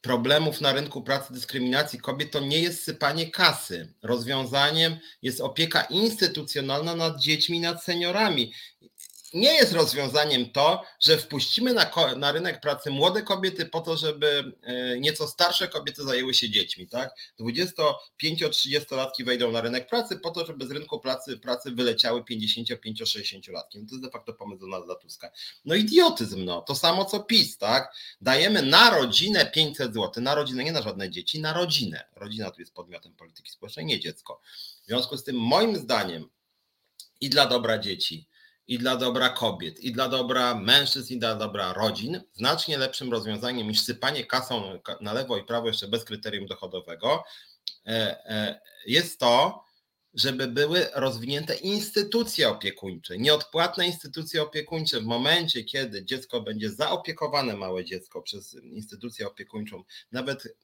problemów 0.00 0.60
na 0.60 0.72
rynku 0.72 1.02
pracy, 1.02 1.32
dyskryminacji 1.32 1.98
kobiet 1.98 2.30
to 2.30 2.40
nie 2.40 2.60
jest 2.60 2.84
sypanie 2.84 3.30
kasy. 3.30 3.94
Rozwiązaniem 4.02 4.98
jest 5.22 5.40
opieka 5.40 5.82
instytucjonalna 5.82 6.94
nad 6.96 7.20
dziećmi, 7.20 7.60
nad 7.60 7.84
seniorami 7.84 8.52
nie 9.34 9.54
jest 9.54 9.72
rozwiązaniem 9.72 10.50
to, 10.50 10.82
że 11.00 11.18
wpuścimy 11.18 11.74
na, 11.74 11.90
na 12.16 12.32
rynek 12.32 12.60
pracy 12.60 12.90
młode 12.90 13.22
kobiety 13.22 13.66
po 13.66 13.80
to, 13.80 13.96
żeby 13.96 14.52
e, 14.62 15.00
nieco 15.00 15.28
starsze 15.28 15.68
kobiety 15.68 16.04
zajęły 16.04 16.34
się 16.34 16.50
dziećmi. 16.50 16.88
Tak? 16.88 17.14
25-30-latki 17.40 19.24
wejdą 19.24 19.52
na 19.52 19.60
rynek 19.60 19.88
pracy 19.88 20.16
po 20.16 20.30
to, 20.30 20.46
żeby 20.46 20.66
z 20.66 20.70
rynku 20.70 21.00
pracy, 21.00 21.38
pracy 21.38 21.70
wyleciały 21.70 22.20
55-60-latki. 22.20 23.74
No 23.74 23.86
to 23.88 23.94
jest 23.94 24.02
de 24.02 24.10
facto 24.10 24.32
pomysł 24.32 24.60
Donalda 24.60 24.94
Tuska. 24.94 25.30
No 25.64 25.74
idiotyzm, 25.74 26.44
no. 26.44 26.60
To 26.60 26.74
samo 26.74 27.04
co 27.04 27.20
PiS, 27.20 27.58
tak? 27.58 27.94
Dajemy 28.20 28.62
na 28.62 28.90
rodzinę 28.90 29.46
500 29.46 29.94
zł, 29.94 30.22
na 30.22 30.34
rodzinę, 30.34 30.64
nie 30.64 30.72
na 30.72 30.82
żadne 30.82 31.10
dzieci, 31.10 31.40
na 31.40 31.52
rodzinę. 31.52 32.04
Rodzina 32.16 32.50
tu 32.50 32.60
jest 32.60 32.74
podmiotem 32.74 33.14
polityki 33.16 33.50
społecznej, 33.50 33.86
nie 33.86 34.00
dziecko. 34.00 34.40
W 34.82 34.86
związku 34.86 35.16
z 35.16 35.24
tym 35.24 35.36
moim 35.36 35.76
zdaniem 35.76 36.28
i 37.20 37.30
dla 37.30 37.46
dobra 37.46 37.78
dzieci, 37.78 38.29
i 38.70 38.78
dla 38.78 38.96
dobra 38.96 39.28
kobiet, 39.28 39.80
i 39.80 39.92
dla 39.92 40.08
dobra 40.08 40.54
mężczyzn, 40.54 41.14
i 41.14 41.18
dla 41.18 41.34
dobra 41.34 41.72
rodzin, 41.72 42.20
znacznie 42.32 42.78
lepszym 42.78 43.10
rozwiązaniem 43.10 43.68
niż 43.68 43.80
sypanie 43.80 44.24
kasą 44.24 44.80
na 45.00 45.12
lewo 45.12 45.36
i 45.36 45.44
prawo 45.44 45.66
jeszcze 45.66 45.88
bez 45.88 46.04
kryterium 46.04 46.46
dochodowego 46.46 47.24
e, 47.86 47.90
e, 48.24 48.60
jest 48.86 49.20
to, 49.20 49.64
żeby 50.14 50.46
były 50.46 50.86
rozwinięte 50.94 51.54
instytucje 51.54 52.48
opiekuńcze, 52.48 53.18
nieodpłatne 53.18 53.86
instytucje 53.86 54.42
opiekuńcze. 54.42 55.00
W 55.00 55.04
momencie, 55.04 55.64
kiedy 55.64 56.04
dziecko 56.04 56.40
będzie 56.40 56.70
zaopiekowane, 56.70 57.56
małe 57.56 57.84
dziecko, 57.84 58.22
przez 58.22 58.54
instytucję 58.54 59.26
opiekuńczą, 59.26 59.84
nawet 60.12 60.56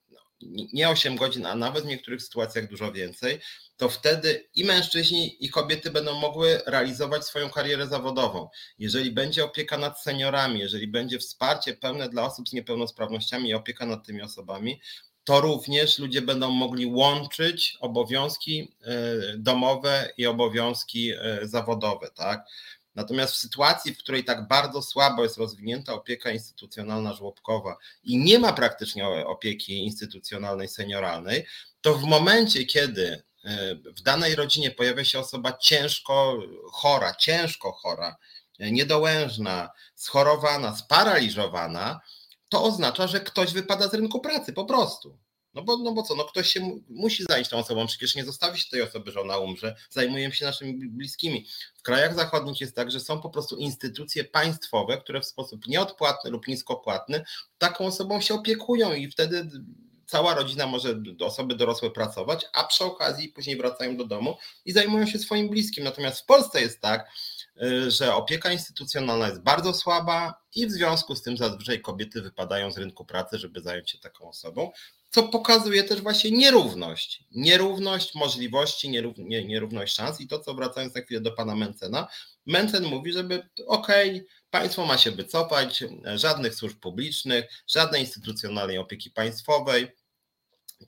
nie 0.73 0.89
8 0.89 1.17
godzin, 1.17 1.47
a 1.47 1.55
nawet 1.55 1.85
w 1.85 1.87
niektórych 1.87 2.23
sytuacjach 2.23 2.69
dużo 2.69 2.93
więcej, 2.93 3.41
to 3.77 3.89
wtedy 3.89 4.49
i 4.55 4.65
mężczyźni, 4.65 5.45
i 5.45 5.51
kobiety 5.51 5.91
będą 5.91 6.21
mogły 6.21 6.61
realizować 6.67 7.25
swoją 7.25 7.51
karierę 7.51 7.87
zawodową. 7.87 8.49
Jeżeli 8.79 9.11
będzie 9.11 9.45
opieka 9.45 9.79
nad 9.79 10.03
seniorami, 10.03 10.61
jeżeli 10.61 10.89
będzie 10.89 11.19
wsparcie 11.19 11.75
pełne 11.75 12.09
dla 12.09 12.25
osób 12.25 12.49
z 12.49 12.53
niepełnosprawnościami 12.53 13.49
i 13.49 13.55
opieka 13.55 13.87
nad 13.87 14.07
tymi 14.07 14.23
osobami, 14.23 14.81
to 15.25 15.41
również 15.41 15.99
ludzie 15.99 16.23
będą 16.23 16.51
mogli 16.51 16.87
łączyć 16.87 17.77
obowiązki 17.81 18.73
e, 18.85 18.95
domowe 19.39 20.09
i 20.17 20.27
obowiązki 20.27 21.13
e, 21.13 21.39
zawodowe, 21.43 22.11
tak? 22.11 22.45
Natomiast 22.97 23.33
w 23.33 23.37
sytuacji, 23.37 23.95
w 23.95 23.99
której 23.99 24.25
tak 24.25 24.49
bardzo 24.49 24.83
słabo 24.83 25.23
jest 25.23 25.37
rozwinięta 25.37 25.95
opieka 25.95 26.31
instytucjonalna 26.31 27.13
żłobkowa 27.15 27.77
i 28.05 28.19
nie 28.19 28.39
ma 28.39 28.53
praktycznie 28.53 29.09
opieki 29.09 29.85
instytucjonalnej 29.85 30.69
senioralnej, 30.69 31.47
to 31.81 31.95
w 31.95 32.03
momencie, 32.03 32.65
kiedy 32.65 33.23
e, 33.45 33.75
w 33.75 34.03
danej 34.03 34.35
rodzinie 34.35 34.71
pojawia 34.71 35.05
się 35.05 35.19
osoba 35.19 35.53
ciężko 35.53 36.39
chora, 36.73 37.15
ciężko 37.15 37.73
chora, 37.73 38.17
niedołężna, 38.59 39.71
schorowana, 39.95 40.77
sparaliżowana, 40.77 42.01
to 42.49 42.63
oznacza, 42.65 43.07
że 43.07 43.21
ktoś 43.21 43.53
wypada 43.53 43.89
z 43.89 43.95
rynku 43.95 44.21
pracy 44.21 44.53
po 44.53 44.65
prostu. 44.65 45.19
No 45.57 45.63
bo, 45.63 45.77
no 45.77 45.93
bo 45.93 46.03
co, 46.03 46.15
no 46.15 46.25
ktoś 46.25 46.53
się 46.53 46.81
musi 46.89 47.25
zająć 47.25 47.49
tą 47.49 47.59
osobą, 47.59 47.87
przecież 47.87 48.15
nie 48.15 48.25
zostawi 48.25 48.61
się 48.61 48.71
tej 48.71 48.83
osoby, 48.83 49.11
że 49.11 49.21
ona 49.21 49.39
umrze, 49.39 49.77
zajmujemy 49.91 50.35
się 50.35 50.45
naszymi 50.45 50.89
bliskimi. 50.89 51.47
W 51.77 51.83
krajach 51.83 52.15
zachodnich 52.15 52.61
jest 52.61 52.77
tak, 52.77 52.91
że 52.91 53.01
są 53.01 53.21
po 53.21 53.31
prostu 53.31 53.57
instytucje 53.57 54.25
państwowe, 54.25 54.99
które 54.99 55.21
w 55.21 55.27
sposób 55.27 55.67
nieodpłatny 55.67 56.31
lub 56.31 56.49
niskopłatny 56.49 57.25
taką 57.59 57.87
osobą 57.87 58.21
się 58.21 58.35
opiekują 58.35 58.95
i 58.95 59.11
wtedy 59.11 59.51
cała 60.07 60.35
rodzina 60.35 60.67
może 60.67 61.01
osoby 61.21 61.55
dorosłe 61.55 61.91
pracować, 61.91 62.47
a 62.53 62.65
przy 62.65 62.85
okazji 62.85 63.29
później 63.29 63.57
wracają 63.57 63.97
do 63.97 64.05
domu 64.05 64.37
i 64.65 64.73
zajmują 64.73 65.07
się 65.07 65.19
swoim 65.19 65.49
bliskim. 65.49 65.85
Natomiast 65.85 66.21
w 66.21 66.25
Polsce 66.25 66.61
jest 66.61 66.81
tak, 66.81 67.11
y, 67.63 67.91
że 67.91 68.15
opieka 68.15 68.53
instytucjonalna 68.53 69.29
jest 69.29 69.43
bardzo 69.43 69.75
słaba 69.75 70.35
i 70.55 70.67
w 70.67 70.71
związku 70.71 71.15
z 71.15 71.23
tym 71.23 71.37
zazwyczaj 71.37 71.81
kobiety 71.81 72.23
wypadają 72.23 72.71
z 72.71 72.79
rynku 72.79 73.05
pracy, 73.05 73.39
żeby 73.39 73.61
zająć 73.61 73.91
się 73.91 73.99
taką 73.99 74.29
osobą 74.29 74.73
co 75.17 75.23
pokazuje 75.23 75.85
też 75.85 76.01
właśnie 76.01 76.31
nierówność. 76.31 77.25
Nierówność 77.35 78.15
możliwości, 78.15 78.91
nierówność 79.47 79.95
szans 79.95 80.21
i 80.21 80.29
to, 80.29 80.39
co 80.39 80.55
wracając 80.55 80.95
na 80.95 81.01
chwilę 81.01 81.21
do 81.21 81.33
pana 81.33 81.57
Mencena, 81.57 82.09
Mencen 82.47 82.85
mówi, 82.85 83.13
żeby 83.13 83.49
okej, 83.67 84.11
okay, 84.11 84.27
państwo 84.51 84.87
ma 84.87 84.99
się 84.99 85.11
wycofać, 85.11 85.85
żadnych 86.15 86.55
służb 86.55 86.79
publicznych, 86.81 87.45
żadnej 87.67 88.01
instytucjonalnej 88.01 88.79
opieki 88.79 89.11
państwowej, 89.11 89.87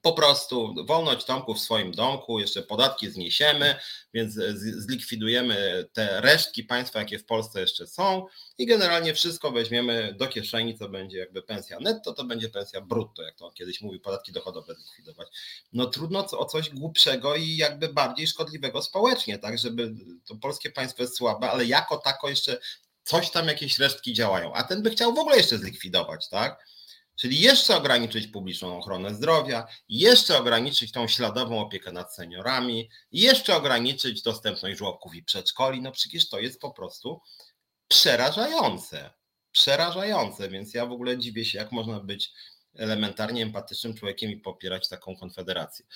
po 0.03 0.13
prostu 0.13 0.75
wolność 0.85 1.27
domku 1.27 1.55
w 1.55 1.61
swoim 1.61 1.93
domku, 1.93 2.41
jeszcze 2.41 2.63
podatki 2.63 3.11
zniesiemy, 3.11 3.75
więc 4.15 4.35
zlikwidujemy 4.55 5.89
te 5.93 6.21
resztki 6.21 6.65
państwa, 6.65 6.99
jakie 6.99 7.19
w 7.19 7.25
Polsce 7.25 7.61
jeszcze 7.61 7.87
są 7.87 8.27
i 8.59 8.67
generalnie 8.67 9.15
wszystko 9.15 9.53
weźmiemy 9.53 10.15
do 10.19 10.27
kieszeni, 10.27 10.79
co 10.79 10.89
będzie 10.89 11.19
jakby 11.19 11.43
pensja 11.43 11.81
netto, 11.81 12.13
to 12.13 12.25
będzie 12.25 12.49
pensja 12.49 12.81
brutto, 12.81 13.23
jak 13.23 13.37
to 13.37 13.51
kiedyś 13.51 13.81
mówił, 13.81 14.01
podatki 14.01 14.33
dochodowe 14.33 14.75
zlikwidować. 14.75 15.29
No 15.73 15.87
trudno 15.87 16.27
o 16.31 16.45
coś 16.45 16.71
głupszego 16.71 17.37
i 17.37 17.57
jakby 17.57 17.89
bardziej 17.89 18.27
szkodliwego 18.27 18.83
społecznie, 18.83 19.39
tak, 19.39 19.59
żeby 19.59 19.95
to 20.27 20.37
polskie 20.37 20.71
państwo 20.71 21.03
jest 21.03 21.17
słabe, 21.17 21.51
ale 21.51 21.65
jako 21.65 21.97
tako 21.97 22.29
jeszcze 22.29 22.59
coś 23.05 23.31
tam, 23.31 23.49
jakieś 23.49 23.79
resztki 23.79 24.13
działają, 24.13 24.53
a 24.53 24.63
ten 24.63 24.83
by 24.83 24.91
chciał 24.91 25.15
w 25.15 25.19
ogóle 25.19 25.37
jeszcze 25.37 25.59
zlikwidować, 25.59 26.29
tak? 26.29 26.65
Czyli 27.21 27.41
jeszcze 27.41 27.77
ograniczyć 27.77 28.27
publiczną 28.27 28.79
ochronę 28.79 29.15
zdrowia, 29.15 29.67
jeszcze 29.89 30.39
ograniczyć 30.39 30.93
tą 30.93 31.09
śladową 31.09 31.61
opiekę 31.61 31.93
nad 31.93 32.15
seniorami, 32.15 32.91
jeszcze 33.13 33.57
ograniczyć 33.57 34.23
dostępność 34.23 34.79
żłobków 34.79 35.15
i 35.15 35.23
przedszkoli. 35.23 35.83
No 35.83 35.93
przecież 35.93 36.29
to 36.29 36.41
jest 36.41 36.61
po 36.61 36.71
prostu 36.71 37.21
przerażające. 37.89 39.11
Przerażające, 39.53 40.49
więc 40.49 40.75
ja 40.75 40.87
w 40.87 40.93
ogóle 40.93 41.19
dziwię 41.19 41.45
się, 41.45 41.59
jak 41.59 41.73
można 41.73 42.01
być 42.01 42.33
elementarnie 42.77 43.43
empatycznym 43.43 43.95
człowiekiem 43.95 44.31
i 44.31 44.37
popierać 44.37 44.89
taką 44.89 45.17
konfederację. 45.17 45.87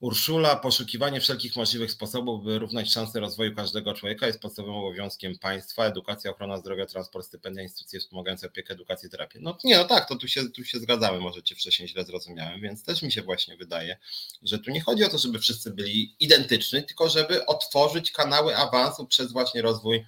Urszula, 0.00 0.56
poszukiwanie 0.56 1.20
wszelkich 1.20 1.56
możliwych 1.56 1.90
sposobów, 1.90 2.44
by 2.44 2.58
równać 2.58 2.92
szanse 2.92 3.20
rozwoju 3.20 3.54
każdego 3.56 3.94
człowieka 3.94 4.26
jest 4.26 4.40
podstawowym 4.40 4.76
obowiązkiem 4.76 5.38
państwa. 5.38 5.84
Edukacja, 5.84 6.30
ochrona 6.30 6.58
zdrowia, 6.58 6.86
transport, 6.86 7.26
stypendia, 7.26 7.62
instytucje 7.62 8.00
wspomagające 8.00 8.46
opiekę, 8.46 8.74
edukację, 8.74 9.08
terapię. 9.08 9.38
No 9.42 9.58
nie, 9.64 9.76
no 9.76 9.84
tak, 9.84 10.08
to 10.08 10.16
tu 10.16 10.28
się, 10.28 10.50
tu 10.50 10.64
się 10.64 10.78
zgadzamy, 10.78 11.20
może 11.20 11.42
cię 11.42 11.54
wcześniej 11.54 11.88
źle 11.88 12.04
zrozumiałem, 12.04 12.60
więc 12.60 12.84
też 12.84 13.02
mi 13.02 13.12
się 13.12 13.22
właśnie 13.22 13.56
wydaje, 13.56 13.98
że 14.42 14.58
tu 14.58 14.70
nie 14.70 14.80
chodzi 14.80 15.04
o 15.04 15.08
to, 15.08 15.18
żeby 15.18 15.38
wszyscy 15.38 15.70
byli 15.70 16.16
identyczni, 16.20 16.84
tylko 16.84 17.08
żeby 17.08 17.46
otworzyć 17.46 18.10
kanały 18.12 18.56
awansu 18.56 19.06
przez 19.06 19.32
właśnie 19.32 19.62
rozwój 19.62 20.04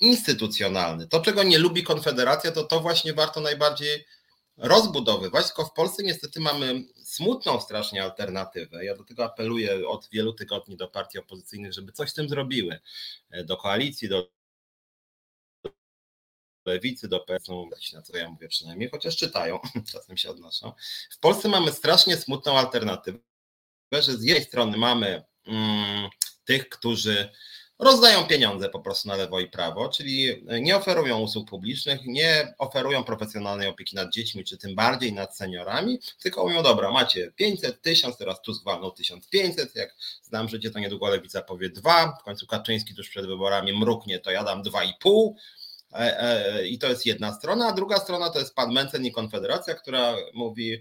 instytucjonalny. 0.00 1.08
To, 1.08 1.20
czego 1.20 1.42
nie 1.42 1.58
lubi 1.58 1.82
Konfederacja, 1.82 2.52
to 2.52 2.64
to 2.64 2.80
właśnie 2.80 3.12
warto 3.12 3.40
najbardziej 3.40 4.06
rozbudowywać, 4.56 5.46
tylko 5.46 5.64
w 5.64 5.72
Polsce 5.72 6.02
niestety 6.02 6.40
mamy 6.40 6.84
smutną 7.10 7.60
strasznie 7.60 8.02
alternatywę. 8.02 8.84
Ja 8.84 8.96
do 8.96 9.04
tego 9.04 9.24
apeluję 9.24 9.88
od 9.88 10.08
wielu 10.12 10.32
tygodni 10.32 10.76
do 10.76 10.88
partii 10.88 11.18
opozycyjnych, 11.18 11.72
żeby 11.72 11.92
coś 11.92 12.10
z 12.10 12.14
tym 12.14 12.28
zrobiły. 12.28 12.80
E, 13.30 13.44
do 13.44 13.56
koalicji, 13.56 14.08
do 14.08 14.30
lewicy, 16.66 17.08
do 17.08 17.20
PSU, 17.20 17.70
na 17.92 18.02
co 18.02 18.16
ja 18.16 18.30
mówię 18.30 18.48
przynajmniej, 18.48 18.90
chociaż 18.90 19.16
czytają, 19.16 19.58
czasem 19.92 20.16
się 20.16 20.30
odnoszą. 20.30 20.72
W 21.10 21.18
Polsce 21.18 21.48
mamy 21.48 21.72
strasznie 21.72 22.16
smutną 22.16 22.58
alternatywę, 22.58 23.18
że 23.92 24.16
z 24.16 24.24
jednej 24.24 24.44
strony 24.44 24.76
mamy 24.76 25.24
mm, 25.46 26.10
tych, 26.44 26.68
którzy 26.68 27.32
rozdają 27.80 28.26
pieniądze 28.26 28.68
po 28.68 28.80
prostu 28.80 29.08
na 29.08 29.16
lewo 29.16 29.40
i 29.40 29.48
prawo, 29.48 29.88
czyli 29.88 30.44
nie 30.60 30.76
oferują 30.76 31.18
usług 31.18 31.50
publicznych, 31.50 32.00
nie 32.06 32.54
oferują 32.58 33.04
profesjonalnej 33.04 33.68
opieki 33.68 33.96
nad 33.96 34.12
dziećmi, 34.12 34.44
czy 34.44 34.58
tym 34.58 34.74
bardziej 34.74 35.12
nad 35.12 35.36
seniorami, 35.36 35.98
tylko 36.22 36.44
mówią, 36.44 36.62
dobra, 36.62 36.90
macie 36.90 37.32
500, 37.36 37.82
1000, 37.82 38.16
teraz 38.16 38.42
tu 38.42 38.52
zwalną 38.52 38.90
1500, 38.90 39.76
jak 39.76 39.94
znam 40.22 40.48
życie, 40.48 40.70
to 40.70 40.78
niedługo 40.78 41.08
Lewica 41.08 41.42
powie 41.42 41.70
2, 41.70 42.16
w 42.20 42.24
końcu 42.24 42.46
Kaczyński 42.46 42.94
tuż 42.94 43.08
przed 43.08 43.26
wyborami 43.26 43.78
mruknie, 43.78 44.18
to 44.18 44.30
ja 44.30 44.44
dam 44.44 44.62
2,5, 44.62 45.34
e, 45.92 46.20
e, 46.20 46.66
i 46.66 46.78
to 46.78 46.88
jest 46.88 47.06
jedna 47.06 47.32
strona, 47.32 47.68
a 47.68 47.72
druga 47.72 47.96
strona 47.96 48.30
to 48.30 48.38
jest 48.38 48.54
pan 48.54 48.72
Mencen 48.72 49.06
i 49.06 49.12
Konfederacja, 49.12 49.74
która 49.74 50.14
mówi 50.34 50.72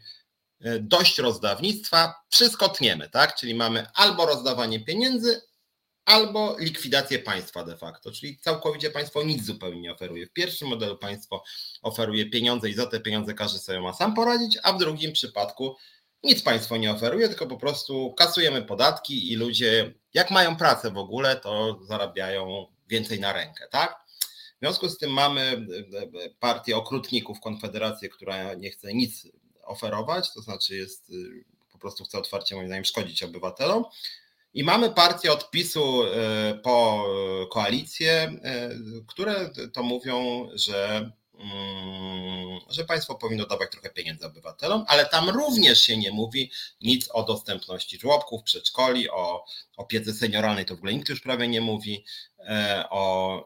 e, 0.62 0.80
dość 0.80 1.18
rozdawnictwa, 1.18 2.14
wszystko 2.30 2.70
tniemy, 2.70 3.10
tak? 3.10 3.36
Czyli 3.36 3.56
mamy 3.56 3.86
albo 3.96 4.26
rozdawanie 4.26 4.80
pieniędzy, 4.80 5.49
albo 6.06 6.56
likwidację 6.60 7.20
państwa 7.20 7.64
de 7.64 7.78
facto, 7.78 8.12
czyli 8.12 8.38
całkowicie 8.38 8.92
państwo 8.92 9.24
nic 9.24 9.46
zupełnie 9.46 9.82
nie 9.82 9.94
oferuje. 9.94 10.28
W 10.28 10.34
pierwszym 10.34 10.68
modelu 10.68 10.98
państwo 10.98 11.44
oferuje 11.82 12.30
pieniądze 12.30 12.70
i 12.70 12.74
za 12.74 12.86
te 12.86 13.00
pieniądze 13.00 13.34
każdy 13.34 13.60
sobie 13.60 13.82
ma 13.82 13.94
sam 13.94 14.14
poradzić, 14.16 14.58
a 14.64 14.74
w 14.74 14.80
drugim 14.80 15.14
przypadku 15.14 15.76
nic 16.24 16.42
państwo 16.42 16.78
nie 16.78 16.92
oferuje, 16.92 17.28
tylko 17.28 17.48
po 17.48 17.58
prostu 17.58 18.14
kasujemy 18.14 18.62
podatki 18.62 19.32
i 19.32 19.36
ludzie, 19.36 19.94
jak 20.14 20.32
mają 20.32 20.56
pracę 20.56 20.92
w 20.92 20.98
ogóle, 20.98 21.36
to 21.36 21.80
zarabiają 21.84 22.66
więcej 22.88 23.20
na 23.20 23.34
rękę, 23.34 23.68
tak? 23.72 24.10
W 24.56 24.60
związku 24.62 24.90
z 24.90 24.98
tym 24.98 25.12
mamy 25.12 25.42
e, 25.42 26.26
e, 26.26 26.30
partię 26.40 26.78
okrutników, 26.78 27.40
Konfederację, 27.40 28.10
która 28.10 28.54
nie 28.54 28.72
chce 28.72 28.94
nic 28.94 29.28
oferować, 29.64 30.34
to 30.34 30.42
znaczy 30.42 30.76
jest 30.76 31.10
e, 31.10 31.14
po 31.72 31.78
prostu 31.78 32.04
chce 32.04 32.18
otwarcie 32.18 32.56
moim 32.56 32.68
zdaniem 32.68 32.86
szkodzić 32.86 33.24
obywatelom. 33.24 33.84
I 34.54 34.64
mamy 34.64 34.92
partię 34.92 35.32
odpisu 35.32 36.04
e, 36.04 36.60
po 36.64 37.06
koalicję, 37.52 38.12
e, 38.44 38.70
które 39.08 39.50
to 39.74 39.84
mówią, 39.84 40.48
że, 40.54 41.12
mm, 41.40 42.60
że 42.70 42.86
państwo 42.86 43.16
powinno 43.16 43.46
dawać 43.46 43.72
trochę 43.72 43.90
pieniędzy 43.90 44.26
obywatelom, 44.26 44.86
ale 44.88 45.06
tam 45.06 45.30
również 45.30 45.82
się 45.82 45.98
nie 45.98 46.12
mówi 46.12 46.52
nic 46.82 47.10
o 47.12 47.24
dostępności 47.24 48.00
żłobków, 48.00 48.44
przedszkoli, 48.44 49.10
o 49.10 49.46
opiece 49.78 50.14
senioralnej, 50.14 50.66
to 50.66 50.76
w 50.76 50.78
ogóle 50.78 50.94
nikt 50.94 51.10
już 51.10 51.22
prawie 51.22 51.48
nie 51.48 51.62
mówi, 51.62 52.06
e, 52.40 52.84
o, 52.90 53.44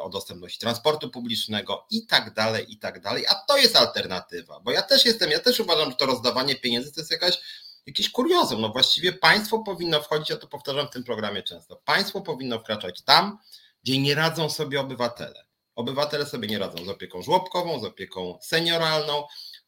o 0.00 0.08
dostępności 0.08 0.58
transportu 0.58 1.10
publicznego 1.10 1.86
i 1.90 2.06
tak 2.06 2.34
dalej, 2.34 2.66
i 2.68 2.78
tak 2.78 3.00
dalej. 3.00 3.24
A 3.26 3.34
to 3.34 3.56
jest 3.56 3.76
alternatywa, 3.76 4.60
bo 4.60 4.70
ja 4.70 4.82
też 4.82 5.04
jestem, 5.04 5.30
ja 5.30 5.40
też 5.40 5.60
uważam, 5.60 5.90
że 5.90 5.96
to 5.96 6.06
rozdawanie 6.06 6.54
pieniędzy 6.54 6.92
to 6.92 7.00
jest 7.00 7.10
jakaś 7.10 7.38
jakieś 7.86 8.10
kuriozum. 8.10 8.60
No 8.60 8.68
właściwie 8.68 9.12
państwo 9.12 9.58
powinno 9.58 10.02
wchodzić, 10.02 10.30
ja 10.30 10.36
to 10.36 10.46
powtarzam 10.46 10.86
w 10.86 10.90
tym 10.90 11.04
programie 11.04 11.42
często, 11.42 11.76
państwo 11.84 12.20
powinno 12.20 12.58
wkraczać 12.58 13.02
tam, 13.02 13.38
gdzie 13.82 13.98
nie 13.98 14.14
radzą 14.14 14.50
sobie 14.50 14.80
obywatele. 14.80 15.46
Obywatele 15.74 16.26
sobie 16.26 16.48
nie 16.48 16.58
radzą 16.58 16.84
z 16.84 16.88
opieką 16.88 17.22
żłobkową, 17.22 17.80
z 17.80 17.84
opieką 17.84 18.38
senioralną, 18.42 19.24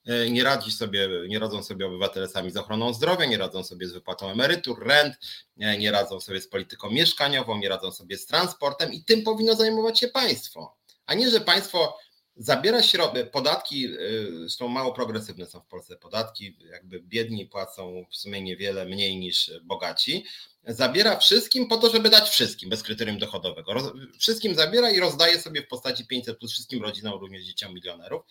e, 0.07 0.31
nie 0.31 0.45
radzi 0.45 0.73
sobie, 0.73 1.09
nie 1.29 1.39
radzą 1.39 1.63
sobie 1.63 1.87
obywatele 1.87 2.29
sami 2.29 2.51
z 2.51 2.57
ochroną 2.57 2.93
zdrowia, 2.93 3.27
nie 3.27 3.39
radzą 3.39 3.65
sobie 3.65 3.89
z 3.89 3.93
wypłatą 3.93 4.31
emerytur, 4.31 4.87
rent, 4.87 5.15
e, 5.61 5.79
nie 5.79 5.91
radzą 5.91 6.21
sobie 6.21 6.41
z 6.41 6.49
polityką 6.49 6.91
mieszkaniową, 6.91 7.59
nie 7.59 7.69
radzą 7.69 7.93
sobie 7.93 8.19
z 8.19 8.27
transportem 8.27 8.93
i 8.93 9.05
tym 9.05 9.23
powinno 9.23 9.55
zajmować 9.55 10.01
się 10.01 10.09
państwo. 10.09 10.77
A 11.07 11.15
nie, 11.15 11.31
że 11.31 11.41
państwo 11.41 11.99
zabiera 12.39 12.83
środki, 12.83 13.25
podatki, 13.33 13.87
y, 13.87 14.39
zresztą 14.41 14.69
mało 14.69 14.93
progresywne 14.93 15.47
są 15.47 15.61
w 15.61 15.67
Polsce 15.67 15.97
podatki, 15.97 16.57
jakby 16.71 17.01
biedni 17.01 17.47
płacą 17.47 18.05
w 18.11 18.17
sumie 18.17 18.43
niewiele 18.43 18.85
mniej 18.85 19.17
niż 19.17 19.51
bogaci, 19.63 20.25
zabiera 20.65 21.19
wszystkim 21.19 21.69
po 21.69 21.77
to, 21.77 21.91
żeby 21.91 22.11
dać 22.11 22.29
wszystkim 22.29 22.71
bez 22.71 22.83
kryterium 22.83 23.19
dochodowego. 23.19 23.93
Wszystkim 24.19 24.55
zabiera 24.55 24.91
i 24.91 25.01
rozdaje 25.01 25.41
sobie 25.41 25.63
w 25.63 25.69
postaci 25.69 26.07
500 26.07 26.39
plus 26.39 26.53
wszystkim 26.53 26.83
rodzinom, 26.83 27.21
również 27.21 27.43
dzieciom 27.43 27.75
milionerów. 27.75 28.23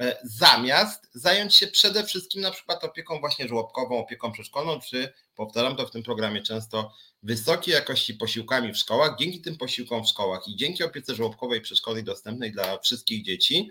E, 0.00 0.18
zamiast 0.24 1.10
zająć 1.14 1.54
się 1.54 1.66
przede 1.66 2.04
wszystkim 2.04 2.42
na 2.42 2.50
przykład 2.50 2.84
opieką 2.84 3.20
właśnie 3.20 3.48
żłobkową, 3.48 3.98
opieką 3.98 4.32
przedszkolną, 4.32 4.80
czy 4.80 5.12
powtarzam 5.34 5.76
to 5.76 5.86
w 5.86 5.90
tym 5.90 6.02
programie 6.02 6.42
często, 6.42 6.92
wysokiej 7.22 7.74
jakości 7.74 8.14
posiłkami 8.14 8.72
w 8.72 8.76
szkołach. 8.76 9.16
Dzięki 9.18 9.40
tym 9.40 9.56
posiłkom 9.56 10.04
w 10.04 10.08
szkołach 10.08 10.48
i 10.48 10.56
dzięki 10.56 10.84
opiece 10.84 11.14
żłobkowej 11.14 11.60
przedszkolnej 11.60 12.04
dostępnej 12.04 12.52
dla 12.52 12.78
wszystkich 12.78 13.24
dzieci, 13.24 13.70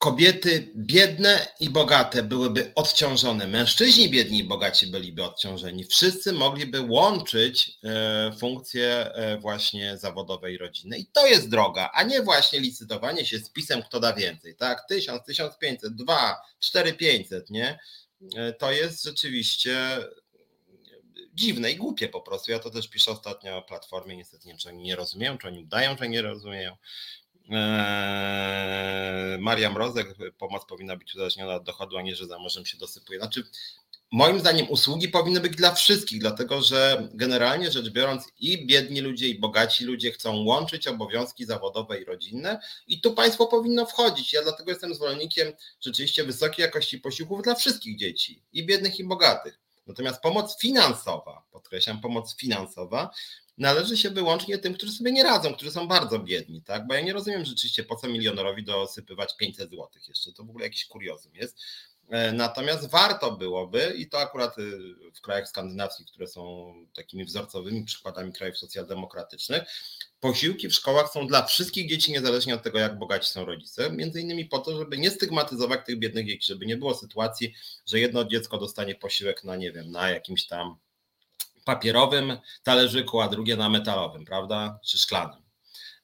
kobiety 0.00 0.72
biedne 0.76 1.46
i 1.60 1.70
bogate 1.70 2.22
byłyby 2.22 2.72
odciążone, 2.74 3.46
mężczyźni 3.46 4.10
biedni 4.10 4.38
i 4.38 4.44
bogaci 4.44 4.86
byliby 4.86 5.24
odciążeni. 5.24 5.84
Wszyscy 5.84 6.32
mogliby 6.32 6.80
łączyć 6.80 7.78
e, 7.84 8.32
funkcje 8.38 9.14
e, 9.14 9.38
właśnie 9.38 9.98
zawodowe 9.98 10.52
i 10.52 10.58
rodzinne. 10.58 10.98
I 10.98 11.06
to 11.06 11.26
jest 11.26 11.48
droga, 11.48 11.90
a 11.94 12.02
nie 12.02 12.22
właśnie 12.22 12.60
licytowanie 12.60 13.26
się 13.26 13.38
z 13.38 13.50
pisem, 13.50 13.82
kto 13.82 14.00
da 14.00 14.12
więcej. 14.12 14.56
Tak, 14.56 14.88
1000, 14.88 15.24
1500, 15.24 15.94
2, 15.94 16.36
4500, 16.60 17.50
nie? 17.50 17.78
E, 18.36 18.52
to 18.52 18.72
jest 18.72 19.04
rzeczywiście 19.04 19.98
dziwne 21.34 21.70
i 21.70 21.76
głupie 21.76 22.08
po 22.08 22.20
prostu. 22.20 22.50
Ja 22.50 22.58
to 22.58 22.70
też 22.70 22.88
piszę 22.88 23.10
ostatnio 23.10 23.56
o 23.56 23.62
platformie, 23.62 24.16
niestety 24.16 24.46
nie 24.46 24.52
wiem, 24.52 24.58
czy 24.58 24.68
oni 24.68 24.82
nie 24.82 24.96
rozumieją, 24.96 25.38
czy 25.38 25.48
oni 25.48 25.60
udają, 25.60 25.96
że 25.96 26.08
nie 26.08 26.22
rozumieją. 26.22 26.76
Eee, 27.50 29.38
Maria 29.38 29.70
Mrozek, 29.70 30.14
pomoc 30.38 30.64
powinna 30.64 30.96
być 30.96 31.14
uzależniona 31.14 31.54
od 31.54 31.64
dochodu, 31.64 31.96
a 31.96 32.02
nie, 32.02 32.16
że 32.16 32.26
za 32.26 32.38
morzem 32.38 32.66
się 32.66 32.78
dosypuje. 32.78 33.18
Znaczy, 33.18 33.44
moim 34.12 34.40
zdaniem 34.40 34.70
usługi 34.70 35.08
powinny 35.08 35.40
być 35.40 35.56
dla 35.56 35.74
wszystkich, 35.74 36.20
dlatego 36.20 36.62
że 36.62 37.08
generalnie 37.14 37.70
rzecz 37.70 37.90
biorąc 37.90 38.28
i 38.38 38.66
biedni 38.66 39.00
ludzie, 39.00 39.28
i 39.28 39.38
bogaci 39.38 39.84
ludzie 39.84 40.12
chcą 40.12 40.44
łączyć 40.44 40.86
obowiązki 40.86 41.44
zawodowe 41.44 42.00
i 42.00 42.04
rodzinne 42.04 42.60
i 42.86 43.00
tu 43.00 43.14
państwo 43.14 43.46
powinno 43.46 43.86
wchodzić. 43.86 44.32
Ja 44.32 44.42
dlatego 44.42 44.70
jestem 44.70 44.94
zwolennikiem 44.94 45.52
rzeczywiście 45.80 46.24
wysokiej 46.24 46.62
jakości 46.62 46.98
posiłków 46.98 47.42
dla 47.42 47.54
wszystkich 47.54 47.98
dzieci, 47.98 48.42
i 48.52 48.66
biednych, 48.66 48.98
i 48.98 49.04
bogatych. 49.04 49.60
Natomiast 49.86 50.22
pomoc 50.22 50.60
finansowa, 50.60 51.42
podkreślam, 51.50 52.00
pomoc 52.00 52.36
finansowa, 52.36 53.10
należy 53.60 53.96
się 53.96 54.10
wyłącznie 54.10 54.58
tym, 54.58 54.74
którzy 54.74 54.92
sobie 54.92 55.12
nie 55.12 55.22
radzą, 55.22 55.54
którzy 55.54 55.70
są 55.70 55.88
bardzo 55.88 56.18
biedni, 56.18 56.62
tak? 56.62 56.86
Bo 56.86 56.94
ja 56.94 57.00
nie 57.00 57.12
rozumiem 57.12 57.44
rzeczywiście, 57.44 57.84
po 57.84 57.96
co 57.96 58.08
milionerowi 58.08 58.64
dosypywać 58.64 59.36
500 59.36 59.70
zł 59.70 59.88
jeszcze. 60.08 60.32
To 60.32 60.44
w 60.44 60.50
ogóle 60.50 60.64
jakiś 60.64 60.86
kuriozum 60.86 61.34
jest. 61.34 61.56
E, 62.08 62.32
natomiast 62.32 62.90
warto 62.90 63.32
byłoby, 63.32 63.94
i 63.96 64.08
to 64.08 64.20
akurat 64.20 64.58
y, 64.58 64.78
w 65.14 65.20
krajach 65.20 65.48
skandynawskich, 65.48 66.06
które 66.06 66.26
są 66.26 66.74
takimi 66.94 67.24
wzorcowymi 67.24 67.84
przykładami 67.84 68.32
krajów 68.32 68.58
socjaldemokratycznych, 68.58 69.62
posiłki 70.20 70.68
w 70.68 70.74
szkołach 70.74 71.12
są 71.12 71.26
dla 71.26 71.42
wszystkich 71.42 71.88
dzieci, 71.88 72.12
niezależnie 72.12 72.54
od 72.54 72.62
tego, 72.62 72.78
jak 72.78 72.98
bogaci 72.98 73.28
są 73.28 73.44
rodzice, 73.44 73.90
między 73.90 74.20
innymi 74.20 74.44
po 74.44 74.58
to, 74.58 74.78
żeby 74.78 74.98
nie 74.98 75.10
stygmatyzować 75.10 75.80
tych 75.86 75.98
biednych 75.98 76.26
dzieci, 76.26 76.46
żeby 76.46 76.66
nie 76.66 76.76
było 76.76 76.94
sytuacji, 76.94 77.54
że 77.86 78.00
jedno 78.00 78.24
dziecko 78.24 78.58
dostanie 78.58 78.94
posiłek 78.94 79.44
na, 79.44 79.56
nie 79.56 79.72
wiem, 79.72 79.90
na 79.90 80.10
jakimś 80.10 80.46
tam 80.46 80.76
papierowym 81.70 82.38
talerzyku, 82.62 83.20
a 83.20 83.28
drugie 83.28 83.56
na 83.56 83.68
metalowym, 83.68 84.24
prawda, 84.24 84.78
czy 84.84 84.98
szklanym. 84.98 85.42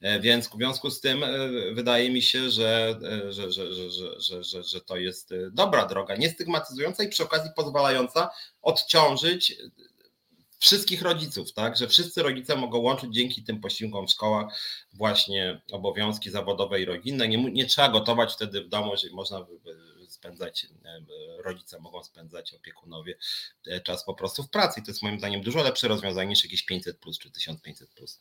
E, 0.00 0.20
więc 0.20 0.48
w 0.48 0.54
związku 0.54 0.90
z 0.90 1.00
tym 1.00 1.24
e, 1.24 1.28
wydaje 1.72 2.10
mi 2.10 2.22
się, 2.22 2.50
że, 2.50 3.00
że, 3.30 3.52
że, 3.52 3.72
że, 3.72 4.42
że, 4.42 4.62
że, 4.62 4.80
to 4.80 4.96
jest 4.96 5.34
dobra 5.52 5.86
droga, 5.86 6.16
niestygmatyzująca 6.16 7.04
i 7.04 7.08
przy 7.08 7.22
okazji 7.22 7.50
pozwalająca 7.56 8.30
odciążyć 8.62 9.56
wszystkich 10.58 11.02
rodziców, 11.02 11.52
tak, 11.52 11.76
że 11.76 11.88
wszyscy 11.88 12.22
rodzice 12.22 12.56
mogą 12.56 12.78
łączyć 12.78 13.14
dzięki 13.14 13.42
tym 13.42 13.60
posiłkom 13.60 14.06
w 14.06 14.10
szkołach 14.10 14.46
właśnie 14.92 15.60
obowiązki 15.72 16.30
zawodowe 16.30 16.80
i 16.80 16.84
rodzinne. 16.84 17.28
Nie, 17.28 17.52
nie 17.52 17.66
trzeba 17.66 17.88
gotować 17.88 18.32
wtedy 18.32 18.64
w 18.64 18.68
domu, 18.68 18.96
że 18.96 19.08
można 19.12 19.46
spędzać, 20.16 20.66
rodzice 21.44 21.80
mogą 21.80 22.04
spędzać, 22.04 22.54
opiekunowie 22.54 23.18
czas 23.84 24.04
po 24.04 24.14
prostu 24.14 24.42
w 24.42 24.50
pracy. 24.50 24.80
I 24.80 24.82
to 24.82 24.90
jest 24.90 25.02
moim 25.02 25.18
zdaniem 25.18 25.42
dużo 25.42 25.62
lepsze 25.62 25.88
rozwiązanie 25.88 26.28
niż 26.28 26.44
jakieś 26.44 26.64
500 26.64 26.98
plus 26.98 27.18
czy 27.18 27.30
1500 27.30 27.90
plus. 27.90 28.20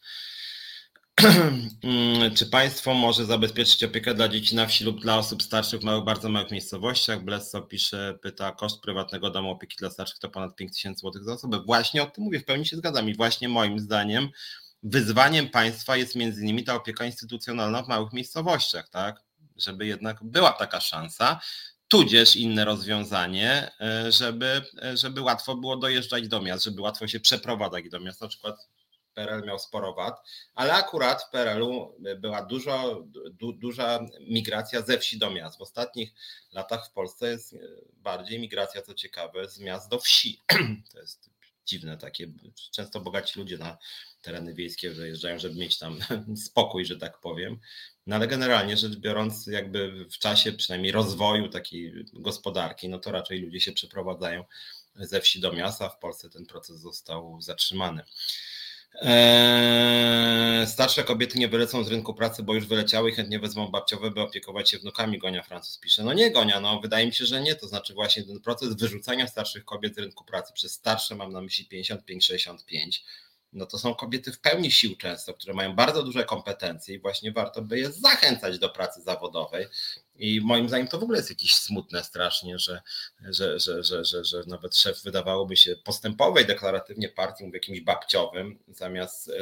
Czy 2.35 2.45
państwo 2.45 2.93
może 2.93 3.25
zabezpieczyć 3.25 3.83
opiekę 3.83 4.13
dla 4.13 4.27
dzieci 4.27 4.55
na 4.55 4.67
wsi 4.67 4.83
lub 4.83 5.01
dla 5.01 5.17
osób 5.17 5.43
starszych 5.43 5.81
w 5.81 5.83
małych, 5.83 6.03
bardzo 6.03 6.29
małych 6.29 6.51
miejscowościach? 6.51 7.23
Blesso 7.23 7.61
pisze, 7.61 8.17
pyta, 8.21 8.51
koszt 8.51 8.81
prywatnego 8.81 9.29
domu 9.29 9.51
opieki 9.51 9.75
dla 9.75 9.89
starszych 9.89 10.19
to 10.19 10.29
ponad 10.29 10.55
5000 10.55 11.01
zł 11.01 11.23
za 11.23 11.33
osobę. 11.33 11.61
Właśnie 11.65 12.03
o 12.03 12.05
tym 12.05 12.23
mówię, 12.23 12.39
w 12.39 12.45
pełni 12.45 12.65
się 12.65 12.77
zgadzam 12.77 13.09
i 13.09 13.15
właśnie 13.15 13.49
moim 13.49 13.79
zdaniem 13.79 14.29
wyzwaniem 14.83 15.49
państwa 15.49 15.97
jest 15.97 16.15
między 16.15 16.41
innymi 16.41 16.63
ta 16.63 16.75
opieka 16.75 17.05
instytucjonalna 17.05 17.83
w 17.83 17.87
małych 17.87 18.13
miejscowościach, 18.13 18.89
tak? 18.89 19.21
Żeby 19.57 19.85
jednak 19.85 20.23
była 20.23 20.53
taka 20.53 20.79
szansa, 20.79 21.39
tudzież 21.95 22.35
inne 22.35 22.65
rozwiązanie, 22.65 23.71
e, 23.81 24.11
żeby, 24.11 24.61
e, 24.83 24.97
żeby 24.97 25.21
łatwo 25.21 25.55
było 25.55 25.77
dojeżdżać 25.77 26.27
do 26.27 26.41
miast, 26.41 26.63
żeby 26.63 26.81
łatwo 26.81 27.07
się 27.07 27.19
przeprowadzać 27.19 27.89
do 27.89 27.99
miast, 27.99 28.21
na 28.21 28.27
przykład 28.27 28.69
PRL 29.13 29.43
miał 29.45 29.59
sporo 29.59 29.93
wad, 29.93 30.21
ale 30.55 30.73
akurat 30.73 31.23
w 31.23 31.29
PRL-u 31.29 31.95
była 32.17 32.41
dużo, 32.41 33.03
du, 33.31 33.53
duża 33.53 33.99
migracja 34.19 34.81
ze 34.81 34.97
wsi 34.97 35.17
do 35.17 35.31
miast. 35.31 35.57
W 35.57 35.61
ostatnich 35.61 36.13
latach 36.51 36.87
w 36.87 36.91
Polsce 36.91 37.27
jest 37.27 37.55
bardziej 37.93 38.39
migracja, 38.39 38.81
co 38.81 38.93
ciekawe, 38.93 39.49
z 39.49 39.59
miast 39.59 39.89
do 39.89 39.99
wsi. 39.99 40.43
To 40.91 40.99
jest 40.99 41.34
dziwne 41.65 41.97
takie. 41.97 42.27
Często 42.71 42.99
bogaci 42.99 43.39
ludzie 43.39 43.57
na 43.57 43.77
tereny 44.21 44.53
wiejskie 44.53 44.91
wyjeżdżają, 44.91 45.39
żeby 45.39 45.55
mieć 45.55 45.77
tam 45.77 45.99
spokój, 46.47 46.85
że 46.85 46.97
tak 46.97 47.19
powiem. 47.19 47.59
No 48.07 48.15
ale 48.15 48.27
generalnie 48.27 48.77
rzecz 48.77 48.95
biorąc, 48.95 49.47
jakby 49.47 50.05
w 50.05 50.17
czasie 50.17 50.51
przynajmniej 50.51 50.91
rozwoju 50.91 51.49
takiej 51.49 52.05
gospodarki, 52.13 52.89
no 52.89 52.99
to 52.99 53.11
raczej 53.11 53.39
ludzie 53.39 53.59
się 53.59 53.71
przeprowadzają 53.71 54.43
ze 54.95 55.21
wsi 55.21 55.39
do 55.39 55.53
miasta. 55.53 55.89
W 55.89 55.99
Polsce 55.99 56.29
ten 56.29 56.45
proces 56.45 56.79
został 56.79 57.41
zatrzymany. 57.41 58.03
Eee, 59.01 60.67
starsze 60.67 61.03
kobiety 61.03 61.39
nie 61.39 61.47
wylecą 61.47 61.83
z 61.83 61.87
rynku 61.87 62.13
pracy, 62.13 62.43
bo 62.43 62.53
już 62.53 62.67
wyleciały 62.67 63.09
i 63.09 63.13
chętnie 63.13 63.39
wezmą 63.39 63.67
babciowe, 63.67 64.11
by 64.11 64.21
opiekować 64.21 64.69
się 64.69 64.79
wnukami, 64.79 65.17
Gonia 65.19 65.43
Francuz 65.43 65.77
pisze. 65.77 66.03
No 66.03 66.13
nie 66.13 66.31
Gonia, 66.31 66.59
no 66.59 66.79
wydaje 66.79 67.05
mi 67.05 67.13
się, 67.13 67.25
że 67.25 67.41
nie. 67.41 67.55
To 67.55 67.67
znaczy 67.67 67.93
właśnie 67.93 68.23
ten 68.23 68.39
proces 68.39 68.75
wyrzucania 68.75 69.27
starszych 69.27 69.65
kobiet 69.65 69.95
z 69.95 69.97
rynku 69.97 70.25
pracy 70.25 70.53
przez 70.53 70.73
starsze, 70.73 71.15
mam 71.15 71.31
na 71.31 71.41
myśli 71.41 71.67
55-65, 71.71 73.01
no 73.55 73.65
to 73.65 73.79
są 73.79 73.95
kobiety 73.95 74.31
w 74.31 74.39
pełni 74.39 74.71
sił 74.71 74.95
często, 74.95 75.33
które 75.33 75.53
mają 75.53 75.75
bardzo 75.75 76.03
duże 76.03 76.23
kompetencje 76.23 76.95
i 76.95 76.99
właśnie 76.99 77.31
warto 77.31 77.61
by 77.61 77.79
je 77.79 77.91
zachęcać 77.91 78.59
do 78.59 78.69
pracy 78.69 79.01
zawodowej. 79.01 79.67
I 80.17 80.41
moim 80.41 80.67
zdaniem 80.67 80.87
to 80.87 80.99
w 80.99 81.03
ogóle 81.03 81.17
jest 81.17 81.29
jakieś 81.29 81.55
smutne 81.55 82.03
strasznie, 82.03 82.59
że, 82.59 82.81
że, 83.29 83.59
że, 83.59 83.83
że, 83.83 84.05
że, 84.05 84.25
że 84.25 84.43
nawet 84.47 84.77
szef 84.77 85.03
wydawałoby 85.03 85.57
się 85.57 85.75
postępowej 85.75 86.45
deklaratywnie 86.45 87.09
partii 87.09 87.51
jakimś 87.53 87.81
babciowym, 87.81 88.59
zamiast, 88.67 89.29
e, 89.29 89.33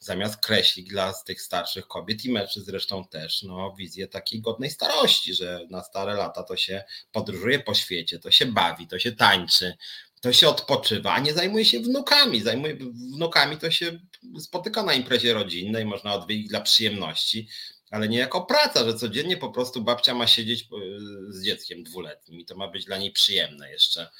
zamiast 0.00 0.36
kreślić 0.36 0.88
dla 0.88 1.12
tych 1.12 1.42
starszych 1.42 1.86
kobiet 1.86 2.24
i 2.24 2.32
mężczyzn 2.32 2.66
zresztą 2.66 3.04
też 3.04 3.42
no, 3.42 3.74
wizję 3.78 4.08
takiej 4.08 4.40
godnej 4.40 4.70
starości, 4.70 5.34
że 5.34 5.60
na 5.70 5.82
stare 5.82 6.14
lata 6.14 6.42
to 6.42 6.56
się 6.56 6.84
podróżuje 7.12 7.58
po 7.58 7.74
świecie, 7.74 8.18
to 8.18 8.30
się 8.30 8.46
bawi, 8.46 8.86
to 8.86 8.98
się 8.98 9.12
tańczy, 9.12 9.76
to 10.20 10.32
się 10.32 10.48
odpoczywa, 10.48 11.12
a 11.12 11.20
nie 11.20 11.34
zajmuje 11.34 11.64
się 11.64 11.80
wnukami. 11.80 12.40
Zajmuje, 12.40 12.76
wnukami 13.14 13.56
to 13.56 13.70
się 13.70 13.98
spotyka 14.40 14.82
na 14.82 14.92
imprezie 14.92 15.34
rodzinnej, 15.34 15.84
można 15.84 16.14
odwiedzić 16.14 16.48
dla 16.48 16.60
przyjemności, 16.60 17.48
ale 17.90 18.08
nie 18.08 18.18
jako 18.18 18.42
praca, 18.42 18.84
że 18.84 18.94
codziennie 18.94 19.36
po 19.36 19.50
prostu 19.50 19.82
babcia 19.82 20.14
ma 20.14 20.26
siedzieć 20.26 20.62
e, 20.62 20.66
z 21.28 21.44
dzieckiem 21.44 21.82
dwuletnim 21.82 22.40
i 22.40 22.44
to 22.44 22.56
ma 22.56 22.68
być 22.68 22.84
dla 22.84 22.98
niej 22.98 23.12
przyjemne 23.12 23.70
jeszcze. 23.70 24.10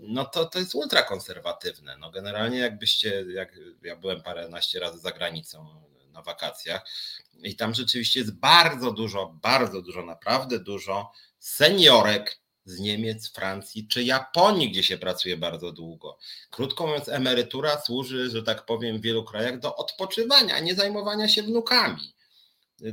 No 0.00 0.24
to, 0.24 0.44
to 0.44 0.58
jest 0.58 0.74
ultrakonserwatywne. 0.74 1.96
No 1.98 2.10
generalnie 2.10 2.58
jakbyście, 2.58 3.24
jak 3.28 3.58
ja 3.82 3.96
byłem 3.96 4.22
paręnaście 4.22 4.80
razy 4.80 4.98
za 4.98 5.10
granicą 5.10 5.82
na 6.12 6.22
wakacjach 6.22 6.84
i 7.42 7.56
tam 7.56 7.74
rzeczywiście 7.74 8.20
jest 8.20 8.34
bardzo 8.34 8.92
dużo, 8.92 9.38
bardzo 9.42 9.82
dużo, 9.82 10.04
naprawdę 10.04 10.58
dużo 10.58 11.12
seniorek, 11.38 12.43
z 12.64 12.80
Niemiec, 12.80 13.28
Francji 13.28 13.88
czy 13.88 14.04
Japonii, 14.04 14.70
gdzie 14.70 14.82
się 14.82 14.98
pracuje 14.98 15.36
bardzo 15.36 15.72
długo. 15.72 16.18
Krótko 16.50 16.86
mówiąc, 16.86 17.08
emerytura 17.08 17.80
służy, 17.80 18.30
że 18.30 18.42
tak 18.42 18.66
powiem, 18.66 18.98
w 18.98 19.02
wielu 19.02 19.24
krajach 19.24 19.58
do 19.58 19.76
odpoczywania, 19.76 20.54
a 20.54 20.60
nie 20.60 20.74
zajmowania 20.74 21.28
się 21.28 21.42
wnukami. 21.42 22.14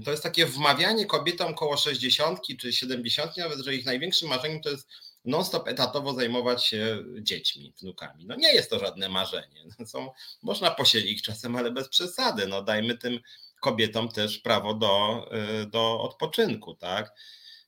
To 0.05 0.11
jest 0.11 0.23
takie 0.23 0.45
wmawianie 0.45 1.05
kobietom 1.05 1.55
koło 1.55 1.77
60 1.77 2.39
czy 2.59 2.73
70, 2.73 3.37
nawet 3.37 3.59
że 3.59 3.75
ich 3.75 3.85
największym 3.85 4.29
marzeniem 4.29 4.61
to 4.61 4.69
jest 4.69 4.87
non-stop 5.25 5.67
etatowo 5.67 6.13
zajmować 6.13 6.65
się 6.65 7.03
dziećmi, 7.19 7.73
wnukami. 7.81 8.25
No 8.25 8.35
nie 8.35 8.53
jest 8.53 8.69
to 8.69 8.79
żadne 8.79 9.09
marzenie. 9.09 9.63
No 9.79 9.85
są, 9.85 10.09
można 10.41 10.71
posiedzieć 10.71 11.11
ich 11.11 11.21
czasem, 11.21 11.55
ale 11.55 11.71
bez 11.71 11.89
przesady. 11.89 12.47
No 12.47 12.61
dajmy 12.61 12.97
tym 12.97 13.19
kobietom 13.61 14.09
też 14.09 14.37
prawo 14.37 14.73
do, 14.73 15.25
y, 15.61 15.65
do 15.65 16.01
odpoczynku, 16.01 16.75
tak? 16.75 17.13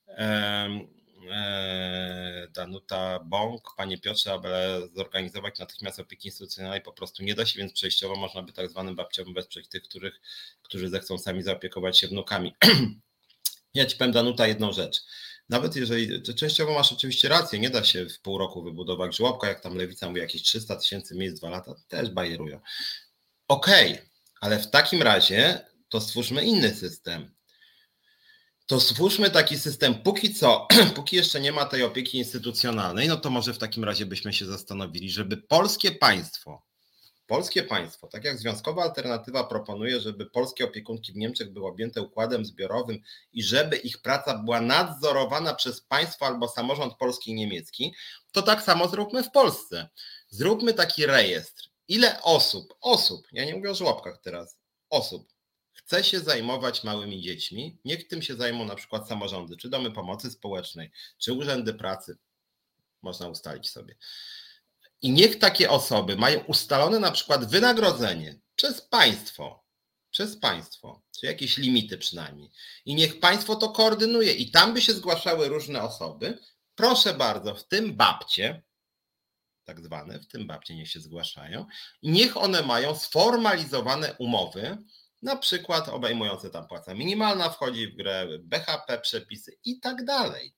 E, 0.08 0.70
Danuta 2.53 3.19
Bąk, 3.19 3.61
panie 3.78 3.97
Piotrze, 3.97 4.34
aby 4.34 4.49
zorganizować 4.95 5.59
natychmiast 5.59 5.99
opieki 5.99 6.28
instytucjonalnej 6.28 6.82
po 6.82 6.93
prostu 6.93 7.24
nie 7.24 7.36
da 7.36 7.45
się, 7.45 7.59
więc 7.59 7.74
przejściowo 7.74 8.15
można 8.15 8.43
by 8.43 8.53
tak 8.53 8.69
zwanym 8.69 8.95
babciowym 8.95 9.34
wesprzeć 9.34 9.67
tych, 9.67 9.84
których, 9.84 10.21
którzy 10.61 10.89
zechcą 10.89 11.17
sami 11.17 11.43
zaopiekować 11.43 11.99
się 11.99 12.07
wnukami. 12.07 12.55
ja 13.74 13.86
ci 13.86 13.97
powiem 13.97 14.13
Danuta 14.13 14.47
jedną 14.47 14.71
rzecz. 14.71 15.01
Nawet 15.49 15.76
jeżeli, 15.76 16.21
częściowo 16.21 16.74
masz 16.74 16.91
oczywiście 16.91 17.30
rację, 17.30 17.59
nie 17.59 17.69
da 17.69 17.84
się 17.84 18.09
w 18.09 18.19
pół 18.19 18.38
roku 18.38 18.63
wybudować 18.63 19.17
żłobka, 19.17 19.47
jak 19.47 19.59
tam 19.59 19.76
Lewica 19.76 20.07
mówi, 20.07 20.19
jakieś 20.21 20.43
300 20.43 20.76
tysięcy 20.76 21.15
miejsc, 21.15 21.39
dwa 21.39 21.49
lata, 21.49 21.76
też 21.88 22.09
bajerują. 22.09 22.59
Okej, 23.47 23.93
okay, 23.93 24.09
ale 24.41 24.59
w 24.59 24.69
takim 24.69 25.01
razie 25.01 25.65
to 25.89 26.01
stwórzmy 26.01 26.45
inny 26.45 26.76
system 26.76 27.33
to 28.66 28.80
stwórzmy 28.80 29.30
taki 29.30 29.59
system, 29.59 29.95
póki 29.95 30.34
co, 30.34 30.68
póki 30.95 31.16
jeszcze 31.16 31.39
nie 31.41 31.51
ma 31.51 31.66
tej 31.66 31.84
opieki 31.84 32.18
instytucjonalnej, 32.18 33.07
no 33.07 33.18
to 33.18 33.30
może 33.30 33.53
w 33.53 33.57
takim 33.57 33.84
razie 33.84 34.05
byśmy 34.05 34.34
się 34.34 34.45
zastanowili, 34.45 35.09
żeby 35.09 35.38
polskie 35.38 35.91
państwo, 35.91 36.64
polskie 37.28 37.64
państwo, 37.64 38.07
tak 38.07 38.24
jak 38.24 38.39
Związkowa 38.39 38.84
Alternatywa 38.84 39.43
proponuje, 39.43 39.99
żeby 39.99 40.26
polskie 40.26 40.66
opiekunki 40.66 41.14
w 41.14 41.16
Niemczech 41.16 41.53
były 41.53 41.68
objęte 41.68 42.01
układem 42.01 42.45
zbiorowym 42.45 42.99
i 43.34 43.43
żeby 43.43 43.78
ich 43.78 44.01
praca 44.01 44.38
była 44.38 44.61
nadzorowana 44.61 45.53
przez 45.53 45.82
państwo 45.82 46.26
albo 46.26 46.47
samorząd 46.47 46.93
polski 46.97 47.32
i 47.32 47.34
niemiecki, 47.34 47.93
to 48.32 48.41
tak 48.41 48.64
samo 48.64 48.88
zróbmy 48.88 49.24
w 49.24 49.32
Polsce. 49.32 49.89
Zróbmy 50.30 50.74
taki 50.74 51.05
rejestr. 51.05 51.70
Ile 51.88 52.22
osób, 52.22 52.74
osób, 52.82 53.28
ja 53.32 53.45
nie 53.45 53.55
mówię 53.55 53.72
o 53.72 53.76
żłobkach 53.76 54.20
teraz, 54.24 54.57
osób 54.89 55.33
chce 55.86 56.04
się 56.04 56.20
zajmować 56.20 56.84
małymi 56.84 57.22
dziećmi, 57.22 57.78
niech 57.86 58.08
tym 58.08 58.22
się 58.22 58.36
zajmą 58.36 58.66
na 58.66 58.76
przykład 58.76 59.08
samorządy, 59.08 59.58
czy 59.58 59.70
domy 59.70 59.92
pomocy 59.92 60.32
społecznej, 60.32 60.92
czy 61.18 61.34
urzędy 61.34 61.74
pracy. 61.74 62.18
Można 63.02 63.28
ustalić 63.28 63.70
sobie. 63.70 63.96
I 65.02 65.12
niech 65.12 65.40
takie 65.40 65.70
osoby 65.70 66.16
mają 66.16 66.40
ustalone 66.40 67.00
na 67.00 67.12
przykład 67.12 67.46
wynagrodzenie 67.46 68.40
przez 68.56 68.82
państwo, 68.82 69.64
przez 70.12 70.38
państwo, 70.38 71.02
czy 71.20 71.26
jakieś 71.26 71.58
limity 71.58 71.98
przynajmniej. 71.98 72.52
I 72.86 72.96
niech 72.96 73.20
państwo 73.20 73.56
to 73.56 73.70
koordynuje. 73.70 74.34
I 74.34 74.52
tam 74.52 74.74
by 74.74 74.82
się 74.82 74.94
zgłaszały 74.94 75.48
różne 75.48 75.82
osoby. 75.82 76.40
Proszę 76.76 77.14
bardzo, 77.14 77.56
w 77.56 77.68
tym 77.68 77.96
babcie, 77.96 78.64
tak 79.64 79.82
zwane, 79.82 80.20
w 80.20 80.28
tym 80.28 80.48
babcie 80.48 80.76
niech 80.76 80.90
się 80.90 81.00
zgłaszają. 81.00 81.66
I 82.02 82.12
niech 82.12 82.38
one 82.38 82.62
mają 82.62 82.96
sformalizowane 82.96 84.16
umowy 84.20 84.78
na 85.24 85.36
przykład 85.36 85.89
obejmujące 85.89 86.49
tam 86.49 86.67
płaca 86.67 86.93
minimalna 86.93 87.49
wchodzi 87.49 87.88
w 87.88 87.95
grę, 87.95 88.28
BHP 88.39 88.99
przepisy 88.99 89.57
i 89.65 89.80
tak 89.80 90.05
dalej. 90.05 90.53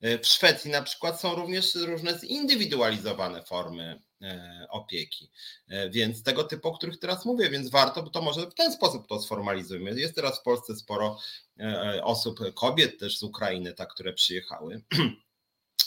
E, 0.00 0.18
w 0.18 0.26
Szwecji 0.26 0.70
na 0.70 0.82
przykład 0.82 1.20
są 1.20 1.34
również 1.34 1.74
różne 1.74 2.18
zindywidualizowane 2.18 3.42
formy 3.42 4.00
e, 4.22 4.66
opieki, 4.70 5.30
e, 5.68 5.90
więc 5.90 6.22
tego 6.22 6.44
typu, 6.44 6.68
o 6.68 6.78
których 6.78 6.98
teraz 6.98 7.24
mówię, 7.24 7.50
więc 7.50 7.70
warto, 7.70 8.02
bo 8.02 8.10
to 8.10 8.22
może 8.22 8.50
w 8.50 8.54
ten 8.54 8.72
sposób 8.72 9.06
to 9.06 9.20
sformalizujmy. 9.20 10.00
Jest 10.00 10.14
teraz 10.14 10.40
w 10.40 10.42
Polsce 10.42 10.76
sporo 10.76 11.18
osób, 12.02 12.38
kobiet 12.54 12.98
też 12.98 13.18
z 13.18 13.22
Ukrainy, 13.22 13.72
tak, 13.72 13.94
które 13.94 14.12
przyjechały 14.12 14.82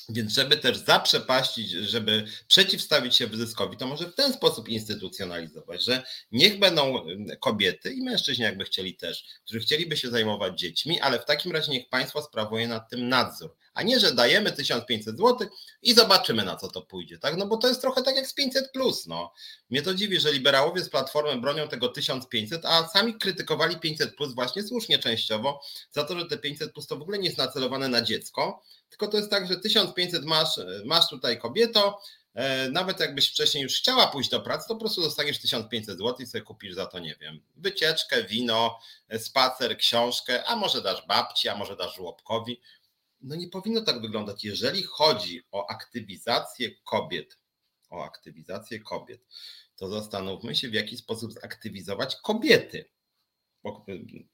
Więc 0.09 0.33
żeby 0.33 0.57
też 0.57 0.77
zaprzepaścić, 0.77 1.69
żeby 1.69 2.25
przeciwstawić 2.47 3.15
się 3.15 3.27
wyzyskowi, 3.27 3.77
to 3.77 3.87
może 3.87 4.05
w 4.05 4.15
ten 4.15 4.33
sposób 4.33 4.69
instytucjonalizować, 4.69 5.83
że 5.83 6.03
niech 6.31 6.59
będą 6.59 7.05
kobiety 7.39 7.93
i 7.93 8.03
mężczyźni, 8.03 8.43
jakby 8.43 8.63
chcieli 8.63 8.95
też, 8.95 9.25
którzy 9.45 9.59
chcieliby 9.59 9.97
się 9.97 10.09
zajmować 10.09 10.59
dziećmi, 10.59 11.01
ale 11.01 11.19
w 11.19 11.25
takim 11.25 11.51
razie 11.51 11.71
niech 11.71 11.89
państwo 11.89 12.21
sprawuje 12.21 12.67
nad 12.67 12.89
tym 12.89 13.09
nadzór, 13.09 13.55
a 13.73 13.83
nie, 13.83 13.99
że 13.99 14.13
dajemy 14.13 14.51
1500 14.51 15.17
zł 15.17 15.49
i 15.81 15.93
zobaczymy 15.93 16.45
na 16.45 16.55
co 16.55 16.67
to 16.67 16.81
pójdzie, 16.81 17.17
tak? 17.17 17.37
No 17.37 17.47
bo 17.47 17.57
to 17.57 17.67
jest 17.67 17.81
trochę 17.81 18.03
tak 18.03 18.15
jak 18.15 18.27
z 18.27 18.33
500 18.33 18.71
plus, 18.71 19.07
no. 19.07 19.33
Mnie 19.69 19.81
to 19.81 19.93
dziwi, 19.93 20.19
że 20.19 20.33
liberałowie 20.33 20.83
z 20.83 20.89
Platformy 20.89 21.41
bronią 21.41 21.67
tego 21.67 21.87
1500, 21.87 22.65
a 22.65 22.87
sami 22.87 23.13
krytykowali 23.13 23.79
500 23.79 24.15
plus 24.15 24.35
właśnie 24.35 24.63
słusznie 24.63 24.99
częściowo 24.99 25.61
za 25.91 26.03
to, 26.03 26.19
że 26.19 26.25
te 26.25 26.37
500 26.37 26.73
plus 26.73 26.87
to 26.87 26.97
w 26.97 27.01
ogóle 27.01 27.19
nie 27.19 27.25
jest 27.25 27.37
nacelowane 27.37 27.87
na 27.87 28.01
dziecko, 28.01 28.63
tylko 28.89 29.07
to 29.07 29.17
jest 29.17 29.29
tak, 29.29 29.47
że 29.47 29.57
1500 29.57 30.25
masz, 30.25 30.59
masz 30.85 31.09
tutaj 31.09 31.39
kobieto, 31.39 32.01
e, 32.33 32.69
nawet 32.69 32.99
jakbyś 32.99 33.29
wcześniej 33.29 33.63
już 33.63 33.77
chciała 33.77 34.07
pójść 34.07 34.29
do 34.29 34.39
pracy, 34.39 34.67
to 34.67 34.73
po 34.73 34.79
prostu 34.79 35.01
dostaniesz 35.01 35.39
1500 35.39 35.97
zł 35.97 36.15
i 36.19 36.25
sobie 36.25 36.41
kupisz 36.41 36.73
za 36.73 36.85
to, 36.85 36.99
nie 36.99 37.15
wiem, 37.21 37.41
wycieczkę, 37.55 38.23
wino, 38.23 38.79
spacer, 39.17 39.77
książkę, 39.77 40.43
a 40.43 40.55
może 40.55 40.81
dasz 40.81 41.07
babci, 41.07 41.49
a 41.49 41.55
może 41.55 41.75
dasz 41.75 41.95
żłobkowi. 41.95 42.61
No 43.21 43.35
nie 43.35 43.49
powinno 43.49 43.81
tak 43.81 44.01
wyglądać. 44.01 44.43
Jeżeli 44.43 44.83
chodzi 44.83 45.43
o 45.51 45.69
aktywizację 45.69 46.71
kobiet, 46.83 47.37
o 47.89 48.03
aktywizację 48.03 48.79
kobiet, 48.79 49.21
to 49.75 49.89
zastanówmy 49.89 50.55
się, 50.55 50.69
w 50.69 50.73
jaki 50.73 50.97
sposób 50.97 51.33
zaktywizować 51.33 52.15
kobiety 52.15 52.89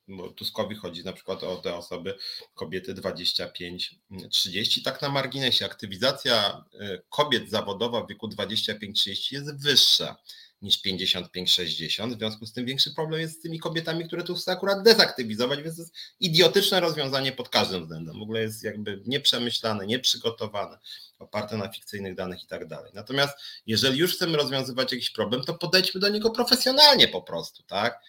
bo 0.08 0.30
Tuskowi 0.30 0.76
chodzi 0.76 1.04
na 1.04 1.14
przykład 1.14 1.44
o 1.44 1.56
te 1.56 1.76
osoby, 1.76 2.18
kobiety 2.54 2.94
25-30. 2.94 4.84
Tak 4.84 5.02
na 5.02 5.10
marginesie, 5.10 5.66
aktywizacja 5.66 6.66
y, 6.74 7.02
kobiet 7.10 7.50
zawodowa 7.50 8.04
w 8.04 8.08
wieku 8.08 8.28
25-30 8.28 9.34
jest 9.34 9.64
wyższa 9.64 10.16
niż 10.62 10.84
55-60. 10.84 12.16
W 12.16 12.18
związku 12.18 12.46
z 12.46 12.54
tym 12.54 12.66
większy 12.66 12.94
problem 12.94 13.22
jest 13.22 13.40
z 13.40 13.42
tymi 13.42 13.60
kobietami, 13.60 14.08
które 14.08 14.24
tu 14.24 14.36
chcą 14.36 14.52
akurat 14.52 14.84
dezaktywizować, 14.84 15.62
więc 15.62 15.76
to 15.76 15.82
jest 15.82 15.96
idiotyczne 16.20 16.80
rozwiązanie 16.80 17.32
pod 17.32 17.50
każdym 17.50 17.82
względem. 17.82 18.20
W 18.20 18.22
ogóle 18.22 18.42
jest 18.42 18.64
jakby 18.64 19.02
nieprzemyślane, 19.06 19.86
nieprzygotowane, 19.86 20.78
oparte 21.20 21.58
na 21.58 21.70
fikcyjnych 21.70 22.16
danych 22.16 22.44
i 22.44 22.48
tak 22.48 22.68
dalej. 22.68 22.92
Natomiast 22.96 23.38
jeżeli 23.66 24.00
już 24.00 24.16
chcemy 24.16 24.38
rozwiązywać 24.38 24.92
jakiś 24.92 25.10
problem, 25.10 25.44
to 25.44 25.54
podejdźmy 25.54 26.02
do 26.02 26.10
niego 26.10 26.30
profesjonalnie 26.30 27.08
po 27.08 27.22
prostu, 27.22 27.64
tak? 27.64 28.00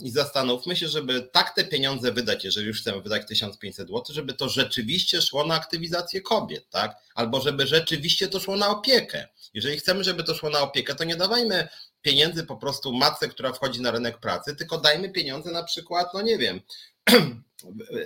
I 0.00 0.10
zastanówmy 0.10 0.76
się, 0.76 0.88
żeby 0.88 1.28
tak 1.32 1.54
te 1.54 1.64
pieniądze 1.64 2.12
wydać, 2.12 2.44
jeżeli 2.44 2.66
już 2.66 2.80
chcemy 2.80 3.02
wydać 3.02 3.28
1500 3.28 3.88
zł, 3.88 4.04
żeby 4.08 4.34
to 4.34 4.48
rzeczywiście 4.48 5.22
szło 5.22 5.46
na 5.46 5.54
aktywizację 5.54 6.20
kobiet, 6.20 6.70
tak? 6.70 6.96
Albo 7.14 7.40
żeby 7.40 7.66
rzeczywiście 7.66 8.28
to 8.28 8.40
szło 8.40 8.56
na 8.56 8.68
opiekę. 8.68 9.28
Jeżeli 9.54 9.78
chcemy, 9.78 10.04
żeby 10.04 10.24
to 10.24 10.34
szło 10.34 10.50
na 10.50 10.60
opiekę, 10.60 10.94
to 10.94 11.04
nie 11.04 11.16
dawajmy 11.16 11.68
pieniędzy 12.02 12.44
po 12.44 12.56
prostu 12.56 12.92
matce, 12.92 13.28
która 13.28 13.52
wchodzi 13.52 13.80
na 13.80 13.90
rynek 13.90 14.18
pracy, 14.18 14.56
tylko 14.56 14.78
dajmy 14.78 15.10
pieniądze 15.10 15.50
na 15.50 15.62
przykład, 15.62 16.14
no 16.14 16.22
nie 16.22 16.38
wiem, 16.38 16.60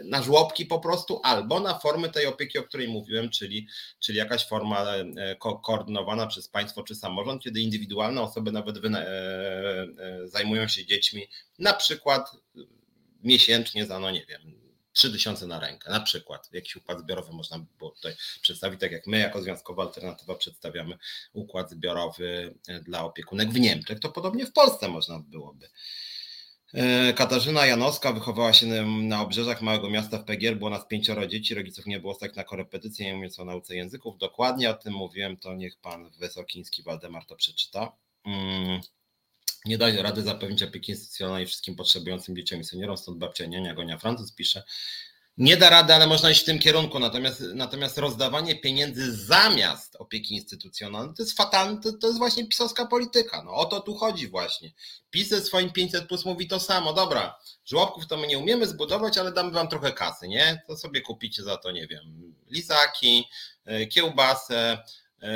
na 0.05 0.23
żłobki 0.23 0.67
po 0.67 0.81
prostu, 0.81 1.21
albo 1.25 1.61
na 1.61 1.79
formy 1.79 2.11
tej 2.11 2.27
opieki, 2.27 2.59
o 2.59 2.63
której 2.63 2.89
mówiłem, 2.89 3.31
czyli, 3.31 3.69
czyli 4.01 4.19
jakaś 4.19 4.47
forma 4.47 4.87
e, 4.87 5.37
ko 5.37 5.59
koordynowana 5.59 6.27
przez 6.27 6.49
państwo 6.49 6.83
czy 6.83 6.95
samorząd, 6.95 7.43
kiedy 7.43 7.61
indywidualne 7.61 8.23
osoby 8.23 8.53
nawet 8.53 8.77
e, 8.77 8.89
e, 8.89 9.89
zajmują 10.29 10.69
się 10.69 10.87
dziećmi, 10.87 11.29
na 11.59 11.73
przykład 11.73 12.31
miesięcznie 13.23 13.87
za, 13.87 13.99
no 13.99 14.11
nie 14.11 14.27
wiem, 14.27 14.63
3000 14.93 15.47
na 15.47 15.61
rękę, 15.61 15.91
na 15.91 16.01
przykład. 16.01 16.49
Jakiś 16.53 16.77
układ 16.77 17.01
zbiorowy 17.01 17.33
można 17.33 17.59
by 17.59 17.67
było 17.79 17.91
tutaj 17.91 18.15
przedstawić, 18.43 18.81
tak 18.81 18.93
jak 18.93 19.07
my 19.07 19.19
jako 19.19 19.43
Związkowa 19.43 19.83
Alternatywa 19.83 20.35
przedstawiamy 20.35 20.99
układ 21.33 21.71
zbiorowy 21.71 22.55
dla 22.83 23.05
opiekunek 23.05 23.51
w 23.51 23.61
Niemczech, 23.61 24.01
to 24.01 24.09
podobnie 24.09 24.47
w 24.47 24.53
Polsce 24.53 24.89
można 24.89 25.19
byłoby. 25.19 25.69
E, 26.75 27.13
Katarzyna 27.13 27.67
Janowska 27.67 28.13
wychowała 28.13 28.53
się 28.53 28.67
na 28.87 29.23
obrzeżach 29.23 29.63
małego 29.63 29.91
miasta 29.91 30.19
w 30.19 30.25
Pegier, 30.25 30.57
było 30.57 30.71
nas 30.71 30.87
pięcioro 30.87 31.27
dzieci, 31.27 31.55
rodziców 31.55 31.87
nie 31.87 32.01
było 32.01 32.15
stać 32.15 32.35
na 32.35 32.45
korepetycję, 32.45 33.07
nie 33.07 33.15
mówiąc 33.15 33.41
o 33.41 33.45
nauce 33.45 33.77
języków. 33.77 34.19
Dokładnie 34.19 34.71
o 34.71 34.75
tym 34.75 34.93
mówiłem, 34.93 35.37
to 35.37 35.55
niech 35.55 35.77
pan 35.77 36.11
Wysokiński 36.11 36.83
Waldemar 36.83 37.27
to 37.27 37.37
przeczyta. 37.37 37.93
Mm, 38.25 38.81
nie 39.65 39.79
daje 39.79 40.03
rady 40.03 40.23
zapewnić 40.23 40.63
opieki 40.63 40.93
instytucjonalnej 40.93 41.47
wszystkim 41.47 41.77
potrzebującym 41.77 42.37
dzieciom 42.37 42.61
i 42.61 42.65
seniorom, 42.65 42.97
stąd 42.97 43.19
babcia 43.19 43.47
Niania 43.47 43.75
Gonia 43.75 43.99
Francuz 43.99 44.33
pisze, 44.33 44.63
nie 45.37 45.57
da 45.57 45.71
rady, 45.71 45.95
ale 45.95 46.07
można 46.07 46.31
iść 46.31 46.43
w 46.43 46.45
tym 46.45 46.59
kierunku. 46.59 46.99
Natomiast, 46.99 47.41
natomiast 47.55 47.99
rozdawanie 47.99 48.57
pieniędzy 48.57 49.17
zamiast 49.17 49.97
opieki 49.97 50.35
instytucjonalnej 50.35 51.15
to 51.17 51.23
jest 51.23 51.37
fatalne, 51.37 51.81
to, 51.81 51.93
to 51.93 52.07
jest 52.07 52.19
właśnie 52.19 52.49
pisowska 52.49 52.87
polityka. 52.87 53.43
No 53.43 53.55
o 53.55 53.65
to 53.65 53.81
tu 53.81 53.95
chodzi 53.95 54.29
właśnie. 54.29 54.73
PiS 55.11 55.29
ze 55.29 55.41
swoim 55.41 55.73
500 55.73 56.09
plus 56.09 56.25
mówi 56.25 56.49
to 56.49 56.61
samo. 56.61 56.93
Dobra, 56.93 57.39
żłobków 57.65 58.07
to 58.07 58.17
my 58.17 58.27
nie 58.27 58.39
umiemy 58.39 58.67
zbudować, 58.67 59.19
ale 59.19 59.33
damy 59.33 59.51
wam 59.51 59.69
trochę 59.69 59.93
kasy, 59.93 60.29
nie? 60.29 60.63
To 60.67 60.77
sobie 60.77 61.01
kupicie 61.01 61.43
za 61.43 61.57
to, 61.57 61.71
nie 61.71 61.87
wiem, 61.87 62.35
lizaki, 62.51 63.25
e, 63.65 63.87
kiełbasę, 63.87 64.79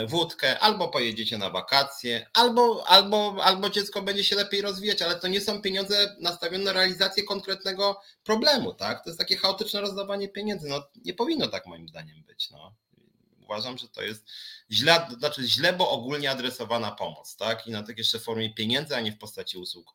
wódkę, 0.07 0.59
albo 0.59 0.89
pojedziecie 0.89 1.39
na 1.39 1.51
wakacje, 1.51 2.27
albo, 2.35 2.85
albo, 2.89 3.37
albo 3.45 3.71
dziecko 3.71 4.03
będzie 4.03 4.25
się 4.25 4.37
lepiej 4.37 4.63
rozwijać, 4.63 5.03
ale 5.03 5.15
to 5.21 5.29
nie 5.29 5.41
są 5.41 5.63
pieniądze 5.63 6.17
nastawione 6.21 6.65
na 6.65 6.73
realizację 6.73 7.25
konkretnego 7.25 8.01
problemu, 8.25 8.75
tak? 8.75 9.05
To 9.05 9.11
jest 9.11 9.19
takie 9.19 9.37
chaotyczne 9.37 9.81
rozdawanie 9.81 10.29
pieniędzy. 10.29 10.69
No 10.69 10.87
nie 11.05 11.15
powinno 11.15 11.49
tak 11.49 11.67
moim 11.67 11.89
zdaniem 11.89 12.23
być. 12.23 12.51
No. 12.51 12.75
Uważam, 13.45 13.79
że 13.79 13.89
to 13.89 14.03
jest 14.03 14.27
źle, 14.71 15.09
znaczy 15.19 15.49
źle, 15.49 15.73
bo 15.73 15.91
ogólnie 15.91 16.31
adresowana 16.31 16.91
pomoc, 16.91 17.37
tak? 17.37 17.67
I 17.67 17.71
na 17.71 17.83
tak 17.83 17.99
jeszcze 17.99 18.19
w 18.19 18.23
formie 18.23 18.55
pieniędzy, 18.55 18.97
a 18.97 19.01
nie 19.01 19.13
w 19.13 19.19
postaci 19.19 19.59
usług 19.59 19.95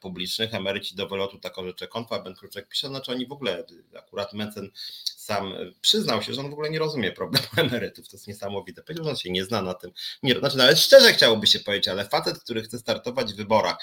publicznych. 0.00 0.54
Emeryci 0.54 0.96
do 0.96 1.08
wylotu 1.08 1.38
taką 1.38 1.64
rzeczę 1.64 1.88
konfa, 1.88 2.18
Ben 2.18 2.34
pisze, 2.70 2.88
znaczy 2.88 3.12
oni 3.12 3.26
w 3.26 3.32
ogóle, 3.32 3.64
akurat 3.98 4.32
Mencen 4.32 4.70
sam 5.16 5.54
przyznał 5.80 6.22
się, 6.22 6.34
że 6.34 6.40
on 6.40 6.50
w 6.50 6.52
ogóle 6.52 6.70
nie 6.70 6.78
rozumie 6.78 7.12
problemu 7.12 7.46
emerytów. 7.56 8.08
To 8.08 8.16
jest 8.16 8.26
niesamowite. 8.26 8.82
Powiedział, 8.82 9.04
że 9.04 9.10
on 9.10 9.16
się 9.16 9.30
nie 9.30 9.44
zna 9.44 9.62
na 9.62 9.74
tym. 9.74 9.90
Nie, 10.22 10.38
znaczy 10.38 10.56
nawet 10.56 10.78
szczerze 10.78 11.12
chciałoby 11.12 11.46
się 11.46 11.60
powiedzieć, 11.60 11.88
ale 11.88 12.04
facet, 12.04 12.38
który 12.38 12.62
chce 12.62 12.78
startować 12.78 13.32
w 13.32 13.36
wyborach, 13.36 13.76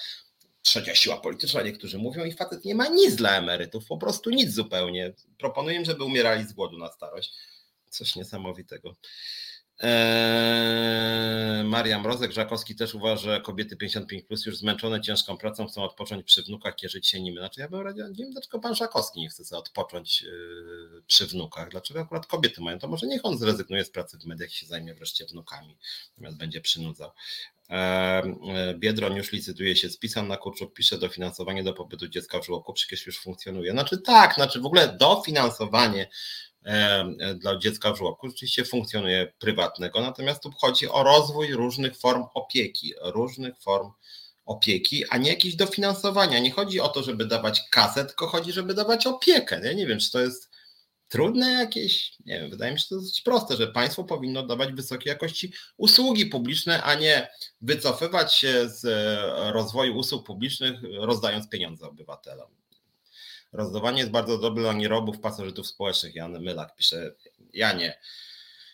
trzecia 0.61 0.95
siła 0.95 1.17
polityczna, 1.17 1.61
niektórzy 1.61 1.97
mówią, 1.97 2.25
i 2.25 2.31
facet 2.31 2.65
nie 2.65 2.75
ma 2.75 2.87
nic 2.87 3.15
dla 3.15 3.37
emerytów, 3.37 3.85
po 3.85 3.97
prostu 3.97 4.29
nic 4.29 4.53
zupełnie. 4.53 5.13
Proponuję, 5.37 5.85
żeby 5.85 6.03
umierali 6.03 6.43
z 6.47 6.53
głodu 6.53 6.77
na 6.77 6.91
starość. 6.91 7.33
Coś 7.89 8.15
niesamowitego. 8.15 8.95
Eee, 9.83 11.63
Maria 11.63 11.99
Mrozek, 11.99 12.31
Żakowski 12.31 12.75
też 12.75 12.95
uważa, 12.95 13.21
że 13.23 13.41
kobiety 13.41 13.77
55 13.77 14.23
plus 14.23 14.45
już 14.45 14.57
zmęczone 14.57 15.01
ciężką 15.01 15.37
pracą 15.37 15.67
chcą 15.67 15.83
odpocząć 15.83 16.25
przy 16.25 16.43
wnukach, 16.43 16.75
kierzyć 16.75 17.07
się 17.07 17.21
nimi. 17.21 17.37
Znaczy 17.37 17.61
ja 17.61 17.69
bym 17.69 17.81
radził, 17.81 18.07
nie 18.07 18.13
wiem 18.23 18.31
dlaczego 18.31 18.59
pan 18.59 18.75
Żakowski 18.75 19.21
nie 19.21 19.29
chce 19.29 19.45
sobie 19.45 19.59
odpocząć 19.59 20.21
yy, 20.21 21.03
przy 21.07 21.27
wnukach. 21.27 21.69
Dlaczego 21.69 22.01
akurat 22.01 22.27
kobiety 22.27 22.61
mają? 22.61 22.79
To 22.79 22.87
może 22.87 23.07
niech 23.07 23.25
on 23.25 23.37
zrezygnuje 23.37 23.85
z 23.85 23.89
pracy 23.89 24.17
w 24.17 24.25
mediach 24.25 24.51
i 24.51 24.55
się 24.55 24.65
zajmie 24.65 24.93
wreszcie 24.93 25.25
wnukami, 25.25 25.77
natomiast 26.09 26.37
będzie 26.37 26.61
przynudzał. 26.61 27.11
Eee, 27.69 28.23
Biedron 28.75 29.15
już 29.15 29.31
licytuje 29.31 29.75
się 29.75 29.89
z 29.89 29.97
pisem 29.97 30.27
na 30.27 30.37
Kurczuk, 30.37 30.73
pisze 30.73 30.97
dofinansowanie 30.97 31.63
do 31.63 31.73
pobytu 31.73 32.07
dziecka 32.07 32.39
w 32.39 32.45
żłobku, 32.45 32.73
przecież 32.73 33.05
już 33.05 33.19
funkcjonuje. 33.19 33.71
Znaczy 33.71 33.97
tak, 33.97 34.35
znaczy 34.35 34.61
w 34.61 34.65
ogóle 34.65 34.97
dofinansowanie 34.99 36.09
dla 37.35 37.57
dziecka 37.57 37.93
w 37.93 37.97
żłobku 37.97 38.29
rzeczywiście 38.29 38.65
funkcjonuje 38.65 39.33
prywatnego, 39.39 40.01
natomiast 40.01 40.43
tu 40.43 40.51
chodzi 40.51 40.89
o 40.89 41.03
rozwój 41.03 41.53
różnych 41.53 41.97
form 41.97 42.23
opieki, 42.33 42.93
różnych 43.01 43.59
form 43.61 43.91
opieki, 44.45 45.03
a 45.09 45.17
nie 45.17 45.29
jakieś 45.29 45.55
dofinansowania. 45.55 46.39
Nie 46.39 46.51
chodzi 46.51 46.79
o 46.79 46.89
to, 46.89 47.03
żeby 47.03 47.25
dawać 47.25 47.61
kasę, 47.71 48.05
tylko 48.05 48.27
chodzi, 48.27 48.51
żeby 48.51 48.73
dawać 48.73 49.07
opiekę. 49.07 49.61
Ja 49.63 49.73
nie 49.73 49.87
wiem, 49.87 49.99
czy 49.99 50.11
to 50.11 50.19
jest 50.19 50.49
trudne 51.07 51.51
jakieś, 51.51 52.13
nie 52.25 52.39
wiem, 52.39 52.49
wydaje 52.49 52.73
mi 52.73 52.79
się, 52.79 52.85
to 52.89 52.95
dosyć 52.95 53.21
proste, 53.21 53.57
że 53.57 53.67
państwo 53.67 54.03
powinno 54.03 54.43
dawać 54.43 54.71
wysokiej 54.71 55.09
jakości 55.09 55.53
usługi 55.77 56.25
publiczne, 56.25 56.83
a 56.83 56.95
nie 56.95 57.27
wycofywać 57.61 58.33
się 58.33 58.69
z 58.69 58.85
rozwoju 59.53 59.97
usług 59.97 60.25
publicznych, 60.25 60.79
rozdając 60.99 61.49
pieniądze 61.49 61.87
obywatelom. 61.87 62.62
Rozdawanie 63.53 63.99
jest 63.99 64.11
bardzo 64.11 64.37
dobre 64.37 64.63
dla 64.63 64.73
nierobów, 64.73 65.19
pasożytów 65.19 65.67
społecznych. 65.67 66.15
Jan 66.15 66.39
Mylak 66.39 66.75
pisze, 66.75 67.15
Janie, 67.53 67.99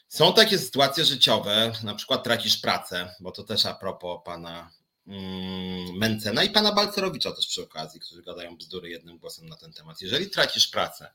są 0.08 0.34
takie 0.34 0.58
sytuacje 0.58 1.06
życiowe, 1.06 1.72
na 1.84 1.96
przykład 1.96 2.24
tracisz 2.24 2.58
pracę, 2.58 3.16
bo 3.20 3.32
to 3.32 3.44
też 3.44 3.66
a 3.66 3.74
propos 3.74 4.20
pana 4.26 4.72
mm, 5.08 5.98
Mencena 5.98 6.44
i 6.44 6.50
pana 6.50 6.72
Balcerowicza 6.72 7.32
też 7.32 7.48
przy 7.48 7.64
okazji, 7.64 8.00
którzy 8.00 8.24
gadają 8.24 8.58
bzdury 8.58 8.90
jednym 8.90 9.18
głosem 9.18 9.50
na 9.50 9.56
ten 9.56 9.74
temat. 9.74 10.02
Jeżeli 10.02 10.30
tracisz 10.30 10.68
pracę 10.68 11.14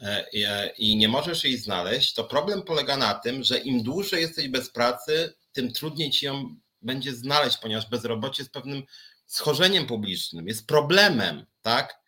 e, 0.00 0.68
i 0.78 0.96
nie 0.96 1.08
możesz 1.08 1.44
jej 1.44 1.58
znaleźć, 1.58 2.14
to 2.14 2.24
problem 2.24 2.62
polega 2.62 2.96
na 2.96 3.14
tym, 3.14 3.44
że 3.44 3.58
im 3.58 3.82
dłużej 3.82 4.22
jesteś 4.22 4.48
bez 4.48 4.70
pracy, 4.70 5.34
tym 5.52 5.72
trudniej 5.72 6.10
ci 6.10 6.26
ją 6.26 6.56
będzie 6.82 7.14
znaleźć, 7.14 7.56
ponieważ 7.56 7.88
bezrobocie 7.88 8.42
jest 8.42 8.52
pewnym 8.52 8.82
schorzeniem 9.26 9.86
publicznym, 9.86 10.48
jest 10.48 10.66
problemem, 10.66 11.46
tak? 11.62 12.01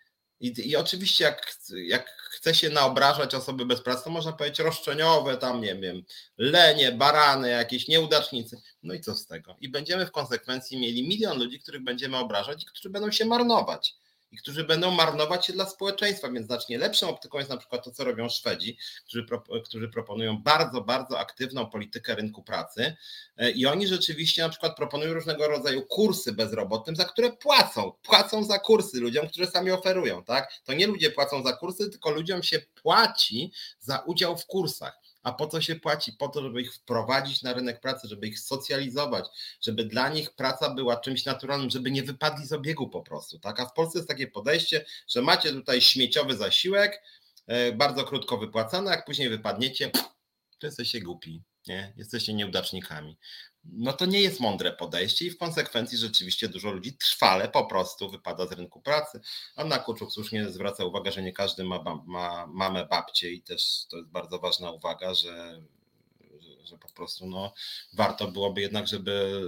I, 0.45 0.71
i 0.71 0.77
oczywiście 0.77 1.25
jak, 1.25 1.57
jak 1.87 2.09
chce 2.09 2.55
się 2.55 2.71
naobrażać 2.71 3.35
osoby 3.35 3.67
bez 3.67 3.81
pracy, 3.81 4.05
to 4.05 4.11
można 4.11 4.33
powiedzieć 4.33 4.59
roszczeniowe, 4.59 5.37
tam 5.37 5.61
nie 5.61 5.77
wiem, 5.77 6.03
lenie, 6.39 6.93
barany, 6.93 7.51
jakieś 7.51 7.89
nieudacznicy. 7.89 8.63
No 8.83 8.95
i 8.95 9.01
co 9.01 9.15
z 9.15 9.27
tego? 9.27 9.57
I 9.61 9.69
będziemy 9.69 10.07
w 10.07 10.11
konsekwencji 10.11 10.81
mieli 10.81 11.09
milion 11.09 11.39
ludzi, 11.39 11.61
których 11.61 11.85
będziemy 11.85 12.17
obrażać 12.17 12.63
i 12.63 12.67
którzy 12.67 12.91
będą 12.91 13.11
się 13.11 13.25
marnować 13.25 13.95
i 14.35 14.37
którzy 14.37 14.65
będą 14.65 14.91
marnować 14.91 15.47
się 15.47 15.53
dla 15.53 15.67
społeczeństwa, 15.67 16.29
więc 16.29 16.47
znacznie 16.47 16.79
lepszą 16.79 17.09
optyką 17.09 17.39
jest 17.39 17.51
na 17.51 17.57
przykład 17.57 17.85
to, 17.85 17.91
co 17.91 18.05
robią 18.05 18.29
Szwedzi, 18.29 18.79
którzy, 19.07 19.27
którzy 19.65 19.89
proponują 19.89 20.43
bardzo, 20.43 20.81
bardzo 20.81 21.19
aktywną 21.19 21.67
politykę 21.67 22.15
rynku 22.15 22.43
pracy 22.43 22.97
e, 23.37 23.51
i 23.51 23.67
oni 23.67 23.87
rzeczywiście 23.87 24.43
na 24.43 24.49
przykład 24.49 24.77
proponują 24.77 25.15
różnego 25.15 25.49
rodzaju 25.49 25.87
kursy 25.87 26.33
bezrobotnym, 26.33 26.97
za 26.97 27.05
które 27.05 27.33
płacą, 27.33 27.93
płacą 28.03 28.45
za 28.45 28.59
kursy 28.59 29.01
ludziom, 29.01 29.29
którzy 29.29 29.47
sami 29.47 29.71
oferują, 29.71 30.25
tak? 30.25 30.53
To 30.65 30.73
nie 30.73 30.87
ludzie 30.87 31.11
płacą 31.11 31.43
za 31.43 31.53
kursy, 31.53 31.91
tylko 31.91 32.11
ludziom 32.11 32.43
się 32.43 32.61
płaci 32.83 33.53
za 33.81 33.99
udział 33.99 34.37
w 34.37 34.47
kursach. 34.47 35.04
A 35.25 35.33
po 35.33 35.47
co 35.47 35.61
się 35.61 35.77
płaci? 35.77 36.13
Po 36.13 36.29
to, 36.29 36.43
żeby 36.43 36.63
ich 36.63 36.75
wprowadzić 36.75 37.43
na 37.43 37.53
rynek 37.53 37.81
pracy, 37.81 38.09
żeby 38.09 38.27
ich 38.27 38.41
socjalizować, 38.41 39.25
żeby 39.61 39.85
dla 39.85 40.09
nich 40.09 40.35
praca 40.35 40.75
była 40.75 40.97
czymś 40.97 41.25
naturalnym, 41.25 41.71
żeby 41.71 41.91
nie 41.91 42.03
wypadli 42.03 42.47
z 42.47 42.53
obiegu 42.53 42.89
po 42.89 43.03
prostu. 43.03 43.39
Tak? 43.39 43.61
A 43.61 43.67
w 43.67 43.73
Polsce 43.73 43.99
jest 43.99 44.09
takie 44.09 44.27
podejście, 44.27 44.85
że 45.09 45.23
macie 45.23 45.53
tutaj 45.53 45.81
śmieciowy 45.81 46.37
zasiłek, 46.37 47.03
e, 47.47 47.73
bardzo 47.73 48.05
krótko 48.05 48.39
wypłacany, 48.39 48.91
jak 48.91 49.05
później 49.05 49.29
wypadniecie, 49.29 49.91
to 50.59 50.67
jesteście 50.67 51.01
głupi, 51.01 51.43
nie? 51.67 51.93
jesteście 51.97 52.35
nieudacznikami 52.35 53.17
no 53.65 53.93
to 53.93 54.07
nie 54.07 54.21
jest 54.21 54.41
mądre 54.41 54.73
podejście 54.73 55.27
i 55.27 55.31
w 55.31 55.39
konsekwencji 55.39 55.99
rzeczywiście 55.99 56.49
dużo 56.49 56.71
ludzi 56.71 56.97
trwale 56.97 57.49
po 57.49 57.67
prostu 57.67 58.11
wypada 58.11 58.47
z 58.47 58.53
rynku 58.53 58.81
pracy. 58.81 59.21
Anna 59.57 59.79
Kuczuk 59.79 60.13
słusznie 60.13 60.51
zwraca 60.51 60.85
uwagę, 60.85 61.13
że 61.13 61.23
nie 61.23 61.33
każdy 61.33 61.65
ma, 61.65 62.03
ma 62.07 62.47
mamę, 62.47 62.87
babcię 62.87 63.31
i 63.31 63.43
też 63.43 63.87
to 63.91 63.97
jest 63.97 64.09
bardzo 64.09 64.39
ważna 64.39 64.71
uwaga, 64.71 65.15
że 65.15 65.63
że 66.65 66.79
po 66.79 66.89
prostu 66.89 67.27
no, 67.27 67.55
warto 67.93 68.29
byłoby 68.29 68.61
jednak, 68.61 68.89
żeby 68.89 69.43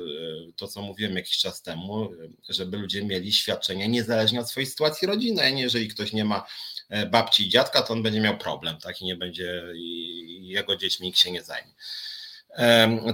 to, 0.57 0.69
co 0.69 0.83
mówiłem 0.83 1.17
jakiś 1.17 1.39
czas 1.39 1.63
temu, 1.63 2.11
żeby 2.49 2.77
ludzie 2.77 3.05
mieli 3.05 3.33
świadczenia 3.33 3.87
niezależnie 3.87 4.41
od 4.41 4.51
swojej 4.51 4.67
sytuacji 4.67 5.09
rodzinnej. 5.09 5.59
Jeżeli 5.59 5.89
ktoś 5.89 6.13
nie 6.13 6.25
ma 6.25 6.47
babci 7.11 7.47
i 7.47 7.49
dziadka, 7.49 7.83
to 7.83 7.93
on 7.93 8.03
będzie 8.03 8.21
miał 8.21 8.39
problem, 8.39 8.79
tak? 8.79 9.03
I 9.03 9.05
nie 9.05 9.17
będzie, 9.17 9.63
i 9.77 10.49
jego 10.49 10.77
dziećmi 10.77 11.07
nikt 11.07 11.19
się 11.19 11.31
nie 11.31 11.43
zajmie. 11.43 11.73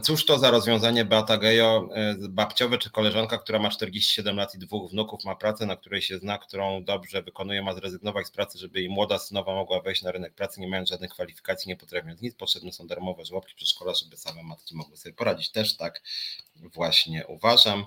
Cóż 0.03 0.25
to 0.25 0.39
za 0.39 0.51
rozwiązanie 0.51 1.05
Beata 1.05 1.39
Gejo, 1.39 1.89
e, 1.95 2.17
babciowe 2.29 2.79
czy 2.79 2.91
koleżanka, 2.91 3.39
która 3.39 3.59
ma 3.59 3.71
47 3.71 4.37
lat 4.37 4.55
i 4.55 4.59
dwóch 4.59 4.91
wnuków, 4.91 5.25
ma 5.25 5.37
pracę, 5.37 5.67
na 5.67 5.77
której 5.77 6.03
się 6.03 6.19
zna, 6.19 6.39
którą 6.39 6.85
dobrze 6.85 7.23
wykonuje, 7.23 7.63
ma 7.63 7.75
zrezygnować 7.75 8.27
z 8.27 8.31
pracy, 8.31 8.59
żeby 8.59 8.81
jej 8.81 8.89
młoda 8.89 9.19
synowa 9.19 9.55
mogła 9.55 9.81
wejść 9.81 10.03
na 10.03 10.13
rynek 10.13 10.35
pracy, 10.35 10.61
nie 10.61 10.69
mając 10.69 10.89
żadnych 10.89 11.11
kwalifikacji, 11.11 11.69
nie 11.69 11.77
potrafiąc 11.77 12.21
nic. 12.21 12.35
Potrzebne 12.35 12.73
są 12.73 12.87
darmowe 12.87 13.25
żłobki 13.25 13.55
przedszkola, 13.55 13.95
żeby 13.95 14.17
same 14.17 14.43
matki 14.43 14.77
mogły 14.77 14.97
sobie 14.97 15.15
poradzić. 15.15 15.51
Też 15.51 15.77
tak 15.77 16.03
właśnie 16.57 17.27
uważam. 17.27 17.87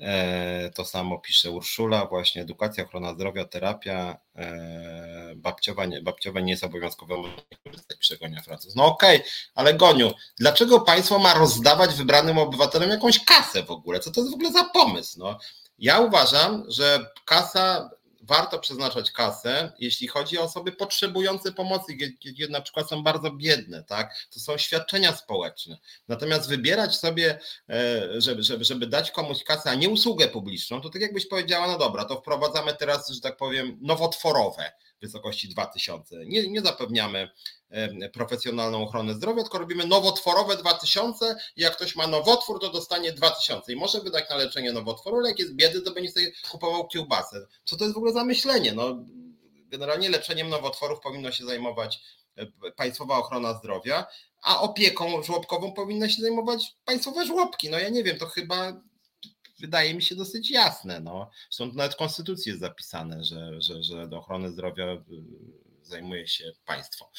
E, 0.00 0.70
to 0.74 0.84
samo 0.84 1.18
pisze 1.18 1.50
Urszula, 1.50 2.06
właśnie 2.06 2.42
edukacja, 2.42 2.84
ochrona 2.84 3.14
zdrowia, 3.14 3.44
terapia, 3.44 4.18
e, 4.36 5.32
babciowa 5.36 5.86
nie, 5.86 6.02
babciowe 6.02 6.42
nie 6.42 6.52
jest 6.52 6.64
obowiązkowe, 6.64 7.16
można 7.16 7.42
korzystać 7.64 7.98
przegonia 7.98 8.42
Francuz. 8.42 8.74
No 8.74 8.84
okej, 8.84 9.16
okay, 9.16 9.30
ale 9.54 9.74
Goniu, 9.74 10.12
dlaczego 10.38 10.80
państwo 10.80 11.18
ma 11.18 11.34
rozdawać 11.34 11.94
wybranym 11.94 12.38
obywatelom 12.38 12.90
jakąś 12.90 13.24
kasę 13.24 13.62
w 13.62 13.70
ogóle? 13.70 14.00
Co 14.00 14.10
to 14.10 14.20
jest 14.20 14.32
w 14.32 14.34
ogóle 14.34 14.52
za 14.52 14.64
pomysł? 14.64 15.18
No, 15.18 15.38
ja 15.78 16.00
uważam, 16.00 16.64
że 16.68 17.10
kasa 17.24 17.90
warto 18.28 18.58
przeznaczać 18.58 19.10
kasę, 19.10 19.72
jeśli 19.78 20.08
chodzi 20.08 20.38
o 20.38 20.42
osoby 20.42 20.72
potrzebujące 20.72 21.52
pomocy, 21.52 21.96
gdzie 22.24 22.48
na 22.48 22.60
przykład 22.60 22.88
są 22.88 23.02
bardzo 23.02 23.30
biedne, 23.30 23.84
tak? 23.84 24.14
To 24.30 24.40
są 24.40 24.58
świadczenia 24.58 25.16
społeczne. 25.16 25.78
Natomiast 26.08 26.48
wybierać 26.48 26.96
sobie, 26.96 27.38
e, 27.70 28.20
żeby, 28.20 28.42
żeby, 28.42 28.64
żeby 28.64 28.86
dać 28.86 29.10
komuś 29.10 29.44
kasę, 29.44 29.70
a 29.70 29.74
nie 29.74 29.88
usługę 29.88 30.28
publiczną, 30.28 30.80
to 30.80 30.90
tak 30.90 31.02
jakbyś 31.02 31.28
powiedziała, 31.28 31.66
no 31.66 31.78
dobra, 31.78 32.04
to 32.04 32.16
wprowadzamy 32.16 32.74
teraz, 32.74 33.08
że 33.08 33.20
tak 33.20 33.36
powiem, 33.36 33.78
nowotworowe 33.82 34.72
wysokości 35.00 35.48
2000. 35.48 36.26
Nie, 36.26 36.48
nie 36.48 36.60
zapewniamy 36.60 37.30
profesjonalną 38.12 38.82
ochronę 38.82 39.14
zdrowia, 39.14 39.42
tylko 39.42 39.58
robimy 39.58 39.86
nowotworowe 39.86 40.56
2000 40.56 41.36
i 41.56 41.62
jak 41.62 41.76
ktoś 41.76 41.96
ma 41.96 42.06
nowotwór, 42.06 42.60
to 42.60 42.70
dostanie 42.70 43.12
2000 43.12 43.72
i 43.72 43.76
może 43.76 44.00
wydać 44.00 44.30
na 44.30 44.36
leczenie 44.36 44.72
nowotworu, 44.72 45.16
ale 45.16 45.28
jak 45.28 45.38
jest 45.38 45.54
biedy, 45.54 45.80
to 45.82 45.90
będzie 45.90 46.10
sobie 46.10 46.32
kupował 46.50 46.88
kiełbasę. 46.88 47.46
Co 47.64 47.76
to 47.76 47.84
jest 47.84 47.94
w 47.94 47.96
ogóle 47.96 48.12
za 48.12 48.24
myślenie? 48.24 48.72
No, 48.72 49.04
generalnie 49.68 50.08
leczeniem 50.08 50.48
nowotworów 50.48 51.00
powinno 51.00 51.32
się 51.32 51.44
zajmować 51.44 52.00
e, 52.36 52.46
Państwowa 52.72 53.18
Ochrona 53.18 53.54
Zdrowia, 53.54 54.06
a 54.42 54.60
opieką 54.60 55.22
żłobkową 55.22 55.72
powinny 55.72 56.10
się 56.10 56.22
zajmować 56.22 56.76
państwowe 56.84 57.26
żłobki. 57.26 57.70
No 57.70 57.78
ja 57.78 57.88
nie 57.88 58.04
wiem, 58.04 58.18
to 58.18 58.26
chyba 58.26 58.82
wydaje 59.58 59.94
mi 59.94 60.02
się 60.02 60.16
dosyć 60.16 60.50
jasne. 60.50 61.00
No. 61.00 61.30
Zresztą 61.50 61.74
nawet 61.74 61.94
w 61.94 61.96
Konstytucji 61.96 62.50
jest 62.50 62.60
zapisane, 62.60 63.24
że, 63.24 63.60
że, 63.62 63.82
że 63.82 64.08
do 64.08 64.18
ochrony 64.18 64.50
zdrowia 64.50 64.92
y, 64.94 64.98
zajmuje 65.82 66.28
się 66.28 66.52
państwo. 66.66 67.10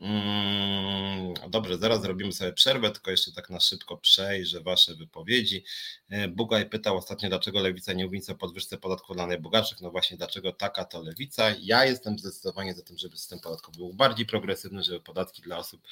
Mm, 0.00 1.34
dobrze, 1.50 1.78
zaraz 1.78 2.02
zrobimy 2.02 2.32
sobie 2.32 2.52
przerwę, 2.52 2.90
tylko 2.90 3.10
jeszcze 3.10 3.32
tak 3.32 3.50
na 3.50 3.60
szybko 3.60 3.96
przejrzę 3.96 4.60
Wasze 4.60 4.94
wypowiedzi. 4.94 5.64
E, 6.08 6.28
Bugaj 6.28 6.70
pytał 6.70 6.96
ostatnio, 6.96 7.28
dlaczego 7.28 7.60
lewica 7.60 7.92
nie 7.92 8.04
mówi 8.04 8.20
o 8.28 8.34
podwyżce 8.34 8.78
podatku 8.78 9.14
dla 9.14 9.26
najbogatszych. 9.26 9.80
No 9.80 9.90
właśnie, 9.90 10.16
dlaczego 10.16 10.52
taka 10.52 10.84
to 10.84 11.02
lewica? 11.02 11.54
Ja 11.60 11.84
jestem 11.84 12.18
zdecydowanie 12.18 12.74
za 12.74 12.82
tym, 12.82 12.98
żeby 12.98 13.16
system 13.16 13.40
podatkowy 13.40 13.76
był 13.76 13.94
bardziej 13.94 14.26
progresywny, 14.26 14.82
żeby 14.82 15.00
podatki 15.00 15.42
dla 15.42 15.58
osób 15.58 15.82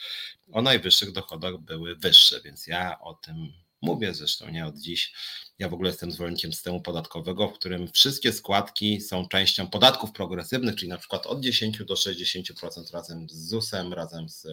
o 0.53 0.62
najwyższych 0.62 1.12
dochodach 1.12 1.59
były 1.59 1.97
wyższe, 1.97 2.41
więc 2.41 2.66
ja 2.66 3.01
o 3.01 3.14
tym 3.14 3.53
mówię 3.85 4.14
zresztą 4.14 4.51
nie 4.51 4.66
od 4.66 4.78
dziś. 4.78 5.12
Ja 5.64 5.68
w 5.68 5.74
ogóle 5.74 5.90
jestem 5.90 6.12
zwolennikiem 6.12 6.52
systemu 6.52 6.80
podatkowego, 6.80 7.48
w 7.48 7.52
którym 7.52 7.88
wszystkie 7.88 8.32
składki 8.32 9.00
są 9.00 9.28
częścią 9.28 9.66
podatków 9.66 10.12
progresywnych, 10.12 10.76
czyli 10.76 10.88
na 10.88 10.98
przykład 10.98 11.26
od 11.26 11.40
10 11.40 11.84
do 11.84 11.94
60% 11.94 12.92
razem 12.92 13.28
z 13.28 13.48
ZUS-em, 13.48 13.92
razem 13.92 14.28
z 14.28 14.46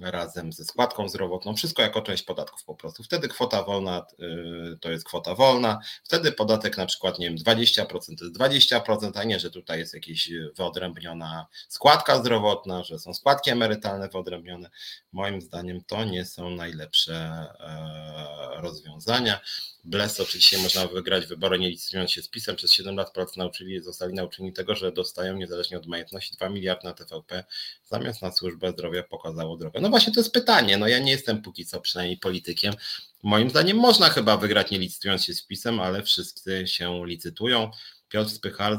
razem 0.00 0.52
ze 0.52 0.64
składką 0.64 1.08
zdrowotną, 1.08 1.56
wszystko 1.56 1.82
jako 1.82 2.02
część 2.02 2.22
podatków 2.22 2.64
po 2.64 2.74
prostu. 2.74 3.02
Wtedy 3.02 3.28
kwota 3.28 3.62
wolna 3.62 4.06
y, 4.20 4.78
to 4.80 4.90
jest 4.90 5.04
kwota 5.04 5.34
wolna, 5.34 5.78
wtedy 6.04 6.32
podatek 6.32 6.76
na 6.76 6.86
przykład, 6.86 7.18
nie 7.18 7.28
wiem, 7.28 7.36
20% 7.36 7.86
to 8.18 8.24
jest 8.24 8.36
20%, 8.36 9.10
a 9.14 9.24
nie, 9.24 9.40
że 9.40 9.50
tutaj 9.50 9.78
jest 9.78 9.94
jakaś 9.94 10.30
wyodrębniona 10.56 11.46
składka 11.68 12.18
zdrowotna, 12.18 12.84
że 12.84 12.98
są 12.98 13.14
składki 13.14 13.50
emerytalne 13.50 14.08
wyodrębnione. 14.08 14.70
Moim 15.12 15.40
zdaniem 15.40 15.84
to 15.84 16.04
nie 16.04 16.24
są 16.24 16.50
najlepsze 16.50 17.14
e, 17.60 18.60
rozwiązania. 18.60 19.40
Bles 20.32 20.44
oczywiście 20.44 20.58
można 20.58 20.86
wygrać 20.86 21.26
wybory 21.26 21.58
nie 21.58 21.68
licytując 21.70 22.10
się 22.10 22.22
z 22.22 22.28
PiSem. 22.28 22.56
Przez 22.56 22.72
7 22.72 22.96
lat 22.96 23.12
Polacy 23.12 23.38
nauczyli, 23.38 23.80
zostali 23.80 24.14
nauczeni 24.14 24.52
tego, 24.52 24.74
że 24.74 24.92
dostają 24.92 25.36
niezależnie 25.36 25.76
od 25.76 25.86
majątności 25.86 26.36
2 26.36 26.48
miliardy 26.48 26.84
na 26.84 26.94
TVP, 26.94 27.44
zamiast 27.84 28.22
na 28.22 28.32
służbę 28.32 28.72
zdrowia 28.72 29.02
pokazało 29.02 29.56
drogę. 29.56 29.80
No 29.80 29.90
właśnie 29.90 30.12
to 30.12 30.20
jest 30.20 30.32
pytanie. 30.32 30.78
No 30.78 30.88
ja 30.88 30.98
nie 30.98 31.12
jestem 31.12 31.42
póki 31.42 31.66
co 31.66 31.80
przynajmniej 31.80 32.18
politykiem. 32.18 32.74
Moim 33.22 33.50
zdaniem 33.50 33.76
można 33.76 34.08
chyba 34.08 34.36
wygrać 34.36 34.70
nie 34.70 34.78
licytując 34.78 35.24
się 35.24 35.34
z 35.34 35.46
PiSem, 35.46 35.80
ale 35.80 36.02
wszyscy 36.02 36.66
się 36.66 37.06
licytują. 37.06 37.70
Piotr 38.12 38.30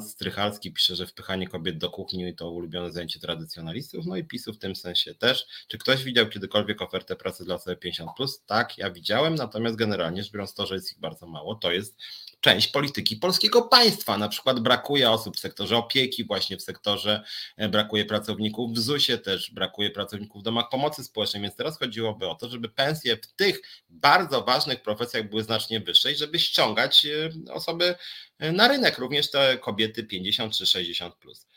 Strychalski 0.02 0.72
pisze, 0.72 0.96
że 0.96 1.08
wpychanie 1.08 1.48
kobiet 1.48 1.78
do 1.78 1.90
kuchni 1.90 2.36
to 2.36 2.52
ulubione 2.52 2.92
zajęcie 2.92 3.20
tradycjonalistów, 3.20 4.06
no 4.06 4.16
i 4.16 4.24
PiSu 4.24 4.54
w 4.54 4.58
tym 4.58 4.76
sensie 4.76 5.16
też. 5.16 5.46
Czy 5.68 5.78
ktoś 5.78 6.04
widział 6.04 6.30
kiedykolwiek 6.30 6.82
ofertę 6.82 7.16
pracy 7.16 7.46
dla 7.46 7.56
osoby 7.56 7.78
50+? 7.78 8.06
Tak, 8.46 8.78
ja 8.78 8.92
widziałem, 8.92 9.36
natomiast 9.36 9.76
generalnie 9.76 10.24
rzecz 10.24 10.32
biorąc 10.32 10.54
to, 10.54 10.66
że 10.66 10.76
jest 10.76 10.92
ich 10.92 11.00
bardzo 11.00 11.28
mało, 11.28 11.56
to 11.56 11.72
jest 11.72 11.98
część 12.44 12.68
polityki 12.68 13.16
polskiego 13.16 13.62
państwa. 13.62 14.18
Na 14.18 14.30
przykład 14.30 14.60
brakuje 14.60 15.12
osób 15.12 15.38
w 15.38 15.40
sektorze 15.40 15.78
opieki, 15.78 16.24
właśnie 16.26 16.58
w 16.58 16.62
sektorze 16.62 17.24
e, 17.58 17.70
brakuje 17.70 18.06
pracowników 18.06 18.74
w 18.74 18.80
ZUS-ie, 18.80 19.18
też 19.18 19.52
brakuje 19.52 19.90
pracowników 19.90 20.42
w 20.42 20.46
domach 20.46 20.70
pomocy 20.70 21.04
społecznej, 21.04 21.42
więc 21.44 21.56
teraz 21.56 21.80
chodziłoby 21.80 22.28
o 22.28 22.36
to, 22.36 22.50
żeby 22.50 22.70
pensje 22.70 23.18
w 23.18 23.28
tych 23.28 23.62
bardzo 23.90 24.42
ważnych 24.42 24.82
profesjach 24.82 25.30
były 25.30 25.44
znacznie 25.44 25.80
wyższe 25.80 26.12
i 26.12 26.16
żeby 26.16 26.40
ściągać 26.40 27.06
e, 27.06 27.30
osoby 27.54 27.96
e, 28.40 28.52
na 28.52 28.68
rynek, 28.68 28.98
również 28.98 29.32
te 29.32 29.58
kobiety 29.58 30.04
50 30.04 30.58
czy 30.58 30.66
60 30.66 31.16
plus. 31.16 31.48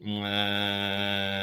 Eee 0.00 1.42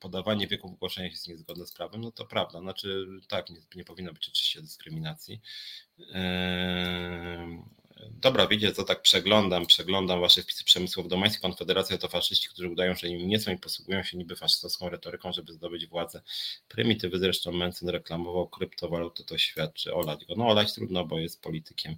podawanie 0.00 0.46
wieku 0.46 0.68
w 0.68 0.72
ogłoszeniach 0.72 1.12
jest 1.12 1.28
niezgodne 1.28 1.66
z 1.66 1.72
prawem, 1.72 2.00
no 2.00 2.12
to 2.12 2.26
prawda. 2.26 2.60
Znaczy 2.60 3.06
tak, 3.28 3.50
nie, 3.50 3.60
nie 3.74 3.84
powinno 3.84 4.12
być 4.12 4.28
oczywiście 4.28 4.62
dyskryminacji. 4.62 5.40
Eee, 6.12 7.62
dobra, 8.10 8.46
wiecie 8.46 8.72
co, 8.72 8.84
tak 8.84 9.02
przeglądam, 9.02 9.66
przeglądam 9.66 10.20
wasze 10.20 10.42
wpisy 10.42 10.64
przemysłów 10.64 11.08
domańskich. 11.08 11.42
Konfederacja 11.42 11.98
to 11.98 12.08
faszyści, 12.08 12.48
którzy 12.48 12.68
udają, 12.68 12.94
że 12.94 13.08
nim 13.08 13.28
nie 13.28 13.40
są 13.40 13.52
i 13.52 13.58
posługują 13.58 14.02
się 14.02 14.18
niby 14.18 14.36
faszystowską 14.36 14.88
retoryką, 14.88 15.32
żeby 15.32 15.52
zdobyć 15.52 15.86
władzę. 15.86 16.22
Prymitywy 16.68 17.18
zresztą 17.18 17.52
Mencen 17.52 17.88
reklamował 17.88 18.48
kryptowalutę, 18.48 19.24
to 19.24 19.38
świadczy. 19.38 19.94
Olać 19.94 20.24
go. 20.24 20.34
No 20.36 20.48
olać 20.48 20.74
trudno, 20.74 21.04
bo 21.04 21.18
jest 21.18 21.42
politykiem 21.42 21.96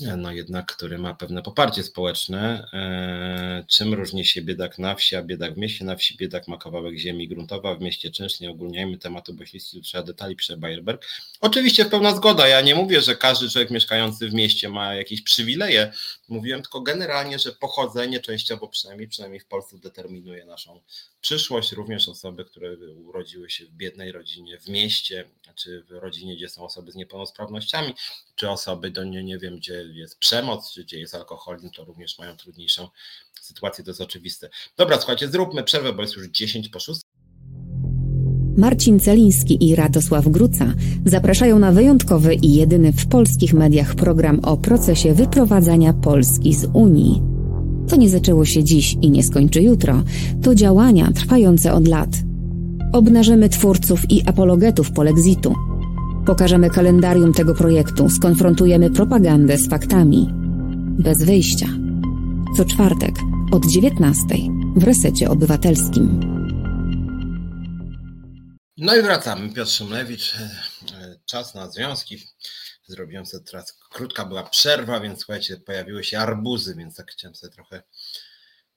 no 0.00 0.32
jednak, 0.32 0.76
który 0.76 0.98
ma 0.98 1.14
pewne 1.14 1.42
poparcie 1.42 1.82
społeczne. 1.82 2.68
E, 2.72 3.64
czym 3.68 3.94
różni 3.94 4.24
się 4.24 4.42
biedak 4.42 4.78
na 4.78 4.94
wsi, 4.94 5.16
a 5.16 5.22
biedak 5.22 5.54
w 5.54 5.56
mieście? 5.56 5.84
Na 5.84 5.96
wsi 5.96 6.16
biedak 6.16 6.48
ma 6.48 6.56
kawałek 6.56 6.96
ziemi 6.96 7.28
gruntowa, 7.28 7.74
w 7.74 7.80
mieście 7.80 8.10
czynsz, 8.10 8.40
nie 8.40 8.50
ogólniajmy 8.50 8.98
tematu, 8.98 9.34
bo 9.34 9.44
jeśli 9.52 9.82
trzeba 9.82 10.04
detali, 10.04 10.36
pisze 10.36 10.56
Bayerberg. 10.56 11.06
Oczywiście 11.40 11.84
pełna 11.84 12.16
zgoda, 12.16 12.48
ja 12.48 12.60
nie 12.60 12.74
mówię, 12.74 13.00
że 13.00 13.16
każdy 13.16 13.50
człowiek 13.50 13.70
mieszkający 13.70 14.28
w 14.28 14.34
mieście 14.34 14.68
ma 14.68 14.94
jakieś 14.94 15.22
przywileje, 15.22 15.92
mówiłem 16.28 16.62
tylko 16.62 16.80
generalnie, 16.80 17.38
że 17.38 17.52
pochodzenie 17.52 18.20
częściowo 18.20 18.68
przynajmniej, 18.68 19.08
przynajmniej 19.08 19.40
w 19.40 19.46
Polsce 19.46 19.78
determinuje 19.78 20.44
naszą 20.44 20.80
przyszłość, 21.20 21.72
również 21.72 22.08
osoby, 22.08 22.44
które 22.44 22.76
urodziły 23.04 23.50
się 23.50 23.64
w 23.64 23.70
biednej 23.70 24.12
rodzinie, 24.12 24.58
w 24.58 24.68
mieście, 24.68 25.24
czy 25.54 25.82
w 25.82 25.90
rodzinie, 25.90 26.36
gdzie 26.36 26.48
są 26.48 26.64
osoby 26.64 26.92
z 26.92 26.94
niepełnosprawnościami, 26.94 27.94
czy 28.34 28.50
osoby, 28.50 28.90
do 28.90 29.04
nie, 29.04 29.24
nie 29.24 29.38
wiem, 29.38 29.56
gdzie 29.56 29.85
jest 29.94 30.18
przemoc, 30.18 30.72
czy 30.72 30.84
gdzie 30.84 31.00
jest 31.00 31.14
alkoholizm, 31.14 31.70
to 31.70 31.84
również 31.84 32.18
mają 32.18 32.36
trudniejszą 32.36 32.88
sytuację, 33.40 33.84
to 33.84 33.90
jest 33.90 34.00
oczywiste. 34.00 34.48
Dobra, 34.76 34.96
słuchajcie, 34.96 35.28
zróbmy 35.28 35.64
przerwę, 35.64 35.92
bo 35.92 36.02
jest 36.02 36.16
już 36.16 36.26
10 36.26 36.68
po 36.68 36.80
6. 36.80 37.00
Marcin 38.56 39.00
Celiński 39.00 39.68
i 39.68 39.74
Radosław 39.74 40.28
Gruca 40.28 40.74
zapraszają 41.04 41.58
na 41.58 41.72
wyjątkowy 41.72 42.34
i 42.34 42.54
jedyny 42.54 42.92
w 42.92 43.08
polskich 43.08 43.54
mediach 43.54 43.94
program 43.94 44.40
o 44.40 44.56
procesie 44.56 45.14
wyprowadzania 45.14 45.92
Polski 45.92 46.54
z 46.54 46.64
Unii. 46.74 47.22
To 47.88 47.96
nie 47.96 48.08
zaczęło 48.08 48.44
się 48.44 48.64
dziś 48.64 48.96
i 49.02 49.10
nie 49.10 49.22
skończy 49.22 49.62
jutro. 49.62 50.02
To 50.42 50.54
działania 50.54 51.12
trwające 51.12 51.72
od 51.72 51.88
lat. 51.88 52.10
Obnażymy 52.92 53.48
twórców 53.48 54.10
i 54.10 54.28
apologetów 54.28 54.92
polexitu. 54.92 55.54
Pokażemy 56.26 56.70
kalendarium 56.70 57.32
tego 57.32 57.54
projektu, 57.54 58.10
skonfrontujemy 58.10 58.90
propagandę 58.90 59.58
z 59.58 59.70
faktami. 59.70 60.28
Bez 60.98 61.24
wyjścia. 61.24 61.66
Co 62.56 62.64
czwartek 62.64 63.14
od 63.52 63.66
19 63.66 64.24
w 64.76 64.84
resecie 64.84 65.30
obywatelskim. 65.30 66.20
No 68.76 68.96
i 68.96 69.02
wracamy. 69.02 69.52
Piotr 69.52 69.70
Szymlewicz. 69.70 70.34
E, 70.34 70.40
czas 70.46 70.84
na 70.84 70.90
związki. 70.90 71.26
Czas 71.26 71.54
na 71.54 71.70
związki. 71.70 72.18
Zrobiłem 72.86 73.26
sobie 73.26 73.44
teraz, 73.44 73.78
krótka 73.90 74.24
była 74.24 74.42
przerwa, 74.42 75.00
więc 75.00 75.18
słuchajcie, 75.18 75.56
pojawiły 75.56 76.04
się 76.04 76.18
arbuzy, 76.18 76.74
więc 76.74 76.96
tak 76.96 77.10
chciałem 77.10 77.34
sobie 77.34 77.52
trochę 77.52 77.82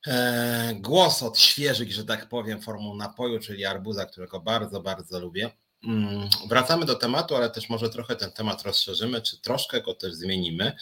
e, 0.08 0.76
głos 0.80 1.24
odświeżyć, 1.24 1.94
że 1.94 2.06
tak 2.06 2.30
powiem, 2.30 2.62
formą 2.62 2.96
napoju, 2.96 3.40
czyli 3.40 3.66
arbuza, 3.66 4.06
którego 4.06 4.40
bardzo, 4.40 4.82
bardzo 4.82 5.20
lubię. 5.20 5.50
Mm, 5.84 6.30
wracamy 6.50 6.86
do 6.86 6.96
tematu, 6.96 7.36
ale 7.36 7.50
też 7.50 7.70
może 7.70 7.90
trochę 7.90 8.16
ten 8.16 8.32
temat 8.32 8.64
rozszerzymy, 8.64 9.22
czy 9.22 9.42
troszkę 9.42 9.82
go 9.82 9.94
też 9.94 10.14
zmienimy. 10.14 10.76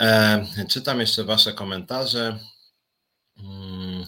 E, 0.00 0.46
czytam 0.70 1.00
jeszcze 1.00 1.24
Wasze 1.24 1.52
komentarze. 1.52 2.38
Mm, 3.38 4.04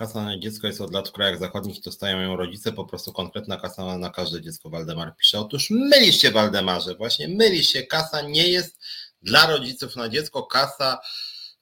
Kasa 0.00 0.24
na 0.24 0.38
dziecko 0.38 0.66
jest 0.66 0.80
od 0.80 0.94
lat 0.94 1.08
w 1.08 1.12
krajach 1.12 1.38
zachodnich 1.38 1.80
dostają 1.80 2.20
ją 2.20 2.36
rodzice, 2.36 2.72
po 2.72 2.84
prostu 2.84 3.12
konkretna 3.12 3.56
kasa 3.56 3.98
na 3.98 4.10
każde 4.10 4.42
dziecko, 4.42 4.70
Waldemar 4.70 5.16
pisze. 5.16 5.40
Otóż 5.40 5.70
mylisz 5.70 6.20
się, 6.20 6.30
Waldemarze, 6.30 6.94
właśnie 6.94 7.28
mylisz 7.28 7.68
się. 7.68 7.82
Kasa 7.82 8.22
nie 8.22 8.48
jest 8.48 8.78
dla 9.22 9.46
rodziców 9.46 9.96
na 9.96 10.08
dziecko, 10.08 10.42
kasa 10.42 11.00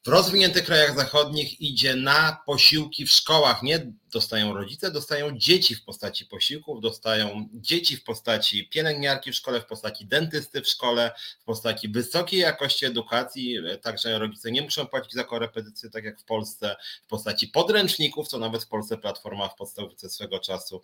w 0.05 0.09
rozwiniętych 0.09 0.65
krajach 0.65 0.97
zachodnich 0.97 1.61
idzie 1.61 1.97
na 1.97 2.43
posiłki 2.47 3.07
w 3.07 3.13
szkołach. 3.13 3.63
Nie 3.63 3.93
dostają 4.13 4.55
rodzice, 4.55 4.91
dostają 4.91 5.39
dzieci 5.39 5.75
w 5.75 5.85
postaci 5.85 6.27
posiłków, 6.27 6.81
dostają 6.81 7.49
dzieci 7.53 7.97
w 7.97 8.05
postaci 8.05 8.69
pielęgniarki 8.69 9.33
w 9.33 9.35
szkole, 9.35 9.61
w 9.61 9.67
postaci 9.67 10.07
dentysty 10.07 10.63
w 10.63 10.69
szkole, 10.69 11.15
w 11.41 11.45
postaci 11.45 11.89
wysokiej 11.89 12.41
jakości 12.41 12.87
edukacji, 12.87 13.59
także 13.83 14.19
rodzice 14.19 14.51
nie 14.51 14.63
muszą 14.63 14.87
płacić 14.87 15.13
za 15.13 15.25
korepetycje, 15.25 15.91
tak 15.91 16.05
jak 16.05 16.21
w 16.21 16.25
Polsce, 16.25 16.77
w 17.07 17.07
postaci 17.07 17.49
podręczników, 17.49 18.29
co 18.29 18.39
nawet 18.39 18.65
w 18.65 18.69
Polsce 18.69 18.97
Platforma 18.97 19.49
w 19.49 19.55
podstawówce 19.55 20.11
swego 20.11 20.39
czasu 20.39 20.83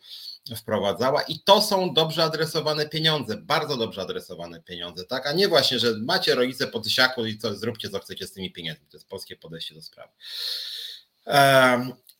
wprowadzała. 0.56 1.22
I 1.22 1.40
to 1.40 1.62
są 1.62 1.94
dobrze 1.94 2.24
adresowane 2.24 2.88
pieniądze, 2.88 3.36
bardzo 3.36 3.76
dobrze 3.76 4.02
adresowane 4.02 4.62
pieniądze, 4.62 5.04
tak, 5.04 5.26
a 5.26 5.32
nie 5.32 5.48
właśnie, 5.48 5.78
że 5.78 5.94
macie 5.98 6.34
rodzice 6.34 6.66
po 6.66 6.80
tysiaku 6.80 7.26
i 7.26 7.38
co, 7.38 7.54
zróbcie 7.54 7.90
co 7.90 7.98
chcecie 7.98 8.26
z 8.26 8.32
tymi 8.32 8.52
pieniędzmi, 8.52 8.86
to 8.90 8.96
jest 8.96 9.08
polskie 9.08 9.36
podejście 9.36 9.74
do 9.74 9.82
sprawy. 9.82 10.12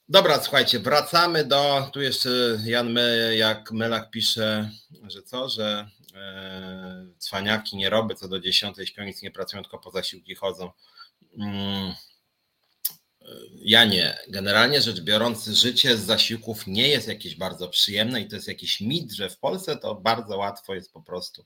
Dobra, 0.09 0.43
słuchajcie, 0.43 0.79
wracamy 0.79 1.45
do. 1.45 1.91
Tu 1.93 2.01
jeszcze 2.01 2.31
Jan 2.65 2.93
Me, 2.93 3.37
jak 3.37 3.73
Melak 3.73 4.11
pisze, 4.11 4.71
że 5.09 5.23
co, 5.23 5.49
że 5.49 5.89
e, 6.15 7.07
cwaniaki 7.19 7.77
nie 7.77 7.91
robią, 7.91 8.15
co 8.15 8.29
do 8.29 8.41
dziesiątej 8.41 8.87
śpią, 8.87 9.05
nic 9.05 9.23
nie 9.23 9.31
pracują, 9.31 9.63
tylko 9.63 9.79
po 9.79 9.91
zasiłki 9.91 10.35
chodzą. 10.35 10.71
Mm. 11.39 11.95
Ja 13.55 13.85
nie. 13.85 14.19
Generalnie 14.29 14.81
rzecz 14.81 15.01
biorąc, 15.01 15.47
życie 15.47 15.97
z 15.97 16.05
zasiłków 16.05 16.67
nie 16.67 16.89
jest 16.89 17.09
jakieś 17.09 17.35
bardzo 17.35 17.69
przyjemne 17.69 18.21
i 18.21 18.29
to 18.29 18.37
jest 18.37 18.49
jakiś 18.49 18.81
mit, 18.81 19.13
że 19.13 19.31
w 19.31 19.39
Polsce 19.39 19.77
to 19.77 19.95
bardzo 19.95 20.37
łatwo 20.37 20.75
jest 20.75 20.93
po 20.93 21.03
prostu 21.03 21.45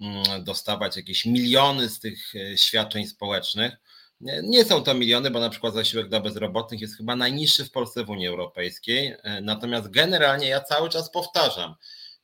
mm, 0.00 0.44
dostawać 0.44 0.96
jakieś 0.96 1.24
miliony 1.24 1.88
z 1.88 2.00
tych 2.00 2.34
e, 2.34 2.58
świadczeń 2.58 3.06
społecznych. 3.06 3.76
Nie, 4.20 4.64
są 4.64 4.82
to 4.82 4.94
miliony, 4.94 5.30
bo 5.30 5.40
na 5.40 5.50
przykład 5.50 5.74
zasiłek 5.74 6.08
dla 6.08 6.20
bezrobotnych 6.20 6.80
jest 6.80 6.96
chyba 6.96 7.16
najniższy 7.16 7.64
w 7.64 7.70
Polsce 7.70 8.04
w 8.04 8.10
Unii 8.10 8.26
Europejskiej. 8.26 9.14
E, 9.22 9.40
natomiast 9.40 9.90
generalnie 9.90 10.48
ja 10.48 10.60
cały 10.60 10.88
czas 10.88 11.10
powtarzam, 11.10 11.74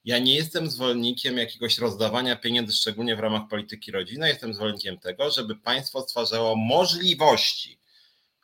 ja 0.05 0.19
nie 0.19 0.35
jestem 0.35 0.71
zwolennikiem 0.71 1.39
jakiegoś 1.39 1.79
rozdawania 1.79 2.37
pieniędzy, 2.37 2.73
szczególnie 2.73 3.17
w 3.17 3.21
ramach 3.21 3.49
polityki 3.51 3.93
rodzinnej. 3.93 4.29
Jestem 4.29 4.55
zwolennikiem 4.55 4.99
tego, 4.99 5.31
żeby 5.31 5.57
państwo 5.57 6.01
stwarzało 6.01 6.57
możliwości 6.57 7.83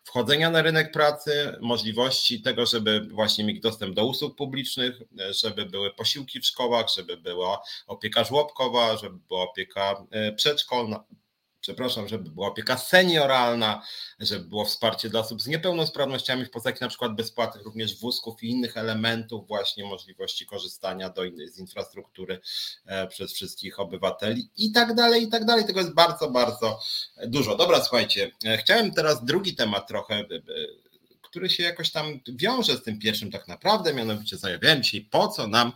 wchodzenia 0.05 0.51
na 0.51 0.63
rynek 0.63 0.93
pracy, 0.93 1.57
możliwości 1.61 2.43
tego, 2.43 2.67
żeby 2.67 3.09
właśnie 3.11 3.45
mieć 3.45 3.61
dostęp 3.61 3.95
do 3.95 4.07
usług 4.07 4.37
publicznych, 4.37 5.03
e, 5.21 5.35
żeby 5.35 5.67
były 5.67 5.95
posiłki 5.95 6.41
w 6.41 6.47
szkołach, 6.47 6.87
żeby 6.97 7.17
była 7.17 7.63
opieka 7.87 8.25
żłobkowa, 8.25 8.97
żeby 8.97 9.19
była 9.29 9.43
opieka 9.43 10.05
e, 10.11 10.33
przedszkolna 10.33 11.05
przepraszam, 11.69 12.09
żeby 12.09 12.31
była 12.31 12.49
opieka 12.49 12.79
senioralna, 12.79 13.83
żeby 14.21 14.45
było 14.45 14.65
wsparcie 14.65 15.11
dla 15.11 15.21
osób 15.21 15.43
z 15.43 15.47
niepełnosprawnościami 15.47 16.45
w 16.45 16.51
postaci 16.51 16.79
na 16.81 16.89
przykład 16.89 17.15
bezpłatnych 17.15 17.65
również 17.65 18.01
wózków 18.01 18.43
i 18.43 18.51
innych 18.51 18.77
elementów, 18.77 19.49
właśnie 19.49 19.85
możliwości 19.85 20.47
korzystania 20.47 21.11
do, 21.11 21.23
z 21.47 21.59
infrastruktury 21.59 22.41
e, 22.87 23.07
przez 23.07 23.33
wszystkich 23.33 23.81
obywateli 23.81 24.51
i 24.57 24.73
tak 24.73 24.95
dalej, 24.95 25.23
i 25.23 25.29
tak 25.29 25.45
dalej. 25.45 25.65
Tego 25.65 25.81
jest 25.81 25.95
bardzo, 25.95 26.31
bardzo 26.31 26.81
dużo. 27.27 27.57
Dobra, 27.57 27.81
słuchajcie, 27.81 28.31
e, 28.45 28.59
chciałem 28.59 28.93
teraz 28.93 29.25
drugi 29.25 29.55
temat 29.55 29.89
trochę 29.89 30.15
e, 30.15 30.25
który 31.23 31.51
się 31.51 31.63
jakoś 31.63 31.91
tam 31.91 32.21
wiąże 32.29 32.77
z 32.77 32.83
tym 32.83 32.99
pierwszym 32.99 33.31
tak 33.31 33.49
naprawdę, 33.49 33.95
mianowicie 33.95 34.37
zajawiałem 34.37 34.83
dzisiaj, 34.83 35.09
po 35.11 35.29
co 35.29 35.47
nam 35.47 35.73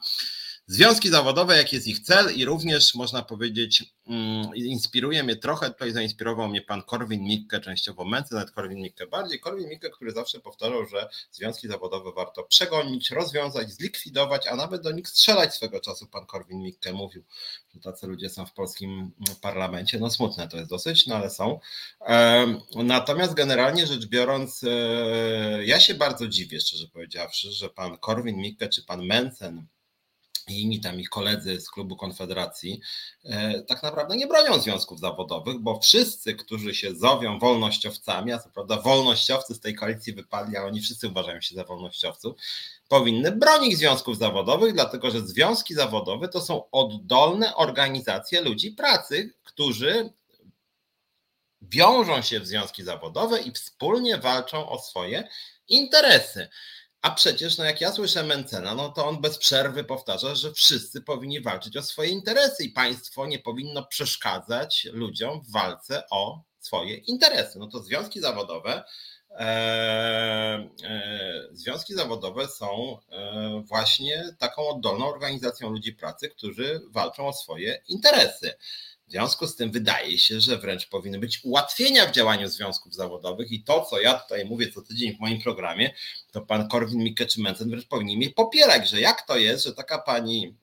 Związki 0.66 1.08
zawodowe, 1.08 1.56
jaki 1.56 1.76
jest 1.76 1.88
ich 1.88 2.00
cel 2.00 2.36
i 2.36 2.44
również 2.44 2.94
można 2.94 3.22
powiedzieć, 3.22 3.84
mm, 4.06 4.54
inspiruje 4.54 5.22
mnie 5.22 5.36
trochę, 5.36 5.70
tutaj 5.70 5.92
zainspirował 5.92 6.48
mnie 6.48 6.62
pan 6.62 6.82
Korwin 6.82 7.22
Mikke, 7.22 7.60
częściowo 7.60 8.04
Mency, 8.04 8.34
nawet 8.34 8.50
Korwin 8.50 8.78
Mikke 8.78 9.06
bardziej. 9.06 9.40
Korwin 9.40 9.68
Mikke, 9.68 9.90
który 9.90 10.10
zawsze 10.10 10.40
powtarzał, 10.40 10.86
że 10.86 11.08
związki 11.30 11.68
zawodowe 11.68 12.12
warto 12.12 12.42
przegonić, 12.42 13.10
rozwiązać, 13.10 13.72
zlikwidować, 13.72 14.46
a 14.46 14.56
nawet 14.56 14.82
do 14.82 14.92
nich 14.92 15.08
strzelać 15.08 15.54
swego 15.54 15.80
czasu. 15.80 16.06
Pan 16.06 16.26
Korwin 16.26 16.62
Mikke 16.62 16.92
mówił, 16.92 17.24
że 17.74 17.80
tacy 17.80 18.06
ludzie 18.06 18.28
są 18.30 18.46
w 18.46 18.52
polskim 18.52 19.12
parlamencie. 19.40 19.98
No 19.98 20.10
smutne 20.10 20.48
to 20.48 20.56
jest 20.56 20.70
dosyć, 20.70 21.06
no 21.06 21.16
ale 21.16 21.30
są. 21.30 21.60
Natomiast 22.74 23.34
generalnie 23.34 23.86
rzecz 23.86 24.06
biorąc, 24.06 24.64
e, 24.64 25.64
ja 25.64 25.80
się 25.80 25.94
bardzo 25.94 26.28
dziwię, 26.28 26.60
szczerze 26.60 26.88
powiedziawszy, 26.88 27.52
że 27.52 27.70
pan 27.70 27.98
Korwin 27.98 28.36
Mikke 28.36 28.68
czy 28.68 28.82
pan 28.84 29.06
Mencen 29.06 29.66
i 30.48 30.62
inni 30.62 30.80
tam 30.80 31.00
ich 31.00 31.08
koledzy 31.08 31.60
z 31.60 31.70
klubu 31.70 31.96
Konfederacji 31.96 32.80
e, 33.24 33.62
tak 33.62 33.82
naprawdę 33.82 34.16
nie 34.16 34.26
bronią 34.26 34.60
związków 34.60 35.00
zawodowych, 35.00 35.58
bo 35.58 35.80
wszyscy, 35.80 36.34
którzy 36.34 36.74
się 36.74 36.94
zowią 36.94 37.38
wolnościowcami, 37.38 38.32
a 38.32 38.38
co 38.38 38.50
prawda 38.50 38.76
wolnościowcy 38.76 39.54
z 39.54 39.60
tej 39.60 39.74
koalicji 39.74 40.12
wypadli, 40.12 40.56
a 40.56 40.64
oni 40.64 40.80
wszyscy 40.80 41.08
uważają 41.08 41.40
się 41.40 41.54
za 41.54 41.64
wolnościowców, 41.64 42.34
powinny 42.88 43.32
bronić 43.32 43.78
związków 43.78 44.18
zawodowych, 44.18 44.74
dlatego 44.74 45.10
że 45.10 45.20
związki 45.20 45.74
zawodowe 45.74 46.28
to 46.28 46.40
są 46.40 46.70
oddolne 46.70 47.56
organizacje 47.56 48.40
ludzi 48.40 48.70
pracy, 48.70 49.34
którzy 49.44 50.12
wiążą 51.62 52.22
się 52.22 52.40
w 52.40 52.46
związki 52.46 52.84
zawodowe 52.84 53.40
i 53.40 53.52
wspólnie 53.52 54.18
walczą 54.18 54.68
o 54.68 54.78
swoje 54.78 55.28
interesy. 55.68 56.48
A 57.02 57.10
przecież, 57.10 57.58
no 57.58 57.64
jak 57.64 57.80
ja 57.80 57.92
słyszę 57.92 58.22
Mencena, 58.22 58.74
no 58.74 58.88
to 58.88 59.06
on 59.06 59.20
bez 59.20 59.38
przerwy 59.38 59.84
powtarza, 59.84 60.34
że 60.34 60.52
wszyscy 60.52 61.00
powinni 61.00 61.40
walczyć 61.40 61.76
o 61.76 61.82
swoje 61.82 62.10
interesy 62.10 62.64
i 62.64 62.72
państwo 62.72 63.26
nie 63.26 63.38
powinno 63.38 63.86
przeszkadzać 63.86 64.88
ludziom 64.92 65.42
w 65.42 65.52
walce 65.52 66.02
o 66.10 66.42
swoje 66.58 66.96
interesy. 66.96 67.58
No 67.58 67.66
to 67.66 67.82
związki 67.82 68.20
zawodowe, 68.20 68.84
e, 69.30 69.44
e, 70.84 71.48
związki 71.52 71.94
zawodowe 71.94 72.48
są 72.48 72.98
e, 73.10 73.62
właśnie 73.64 74.24
taką 74.38 74.68
oddolną 74.68 75.08
organizacją 75.08 75.70
ludzi 75.70 75.92
pracy, 75.92 76.28
którzy 76.28 76.80
walczą 76.90 77.28
o 77.28 77.32
swoje 77.32 77.82
interesy. 77.88 78.54
W 79.12 79.14
związku 79.14 79.46
z 79.46 79.56
tym 79.56 79.70
wydaje 79.70 80.18
się, 80.18 80.40
że 80.40 80.58
wręcz 80.58 80.88
powinny 80.88 81.18
być 81.18 81.40
ułatwienia 81.44 82.06
w 82.06 82.12
działaniu 82.12 82.48
związków 82.48 82.94
zawodowych 82.94 83.52
i 83.52 83.62
to, 83.62 83.84
co 83.84 84.00
ja 84.00 84.14
tutaj 84.14 84.44
mówię 84.44 84.72
co 84.72 84.82
tydzień 84.82 85.16
w 85.16 85.20
moim 85.20 85.42
programie, 85.42 85.94
to 86.30 86.40
pan 86.40 86.68
Korwin 86.68 86.98
Mikke 86.98 87.26
czy 87.26 87.40
Mencen 87.40 87.70
wręcz 87.70 87.86
powinni 87.86 88.16
mnie 88.16 88.30
popierać, 88.30 88.88
że 88.88 89.00
jak 89.00 89.26
to 89.26 89.36
jest, 89.36 89.64
że 89.64 89.74
taka 89.74 89.98
pani 89.98 90.54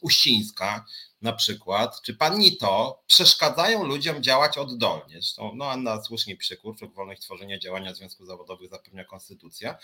Uścińska 0.00 0.84
na 1.22 1.32
przykład, 1.32 2.02
czy 2.02 2.14
pani 2.14 2.56
to 2.56 3.02
przeszkadzają 3.06 3.84
ludziom 3.84 4.22
działać 4.22 4.58
oddolnie. 4.58 5.12
Zresztą 5.14 5.52
no, 5.54 5.70
Anna 5.70 6.02
słusznie 6.02 6.36
pisze, 6.36 6.56
wolność 6.94 7.22
tworzenia 7.22 7.58
działania 7.58 7.94
związków 7.94 8.26
zawodowych 8.26 8.70
zapewnia 8.70 9.04
konstytucja. 9.04 9.78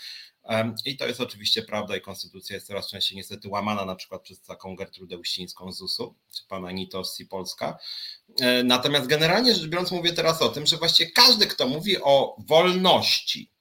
I 0.85 0.97
to 0.97 1.07
jest 1.07 1.21
oczywiście 1.21 1.61
prawda 1.61 1.97
i 1.97 2.01
konstytucja 2.01 2.55
jest 2.55 2.67
coraz 2.67 2.89
częściej 2.89 3.17
niestety 3.17 3.49
łamana 3.49 3.85
na 3.85 3.95
przykład 3.95 4.21
przez 4.21 4.41
taką 4.41 4.75
Gertrudę 4.75 5.17
Uścińską 5.17 5.71
z 5.71 5.77
ZUS-u, 5.77 6.15
czy 6.35 6.47
pana 6.47 6.71
Nito 6.71 7.03
z 7.03 7.17
Polska. 7.29 7.77
E, 8.41 8.63
natomiast 8.63 9.07
generalnie 9.07 9.55
rzecz 9.55 9.67
biorąc 9.67 9.91
mówię 9.91 10.13
teraz 10.13 10.41
o 10.41 10.49
tym, 10.49 10.65
że 10.65 10.77
właściwie 10.77 11.11
każdy, 11.11 11.47
kto 11.47 11.67
mówi 11.67 12.01
o 12.01 12.35
wolności, 12.47 13.52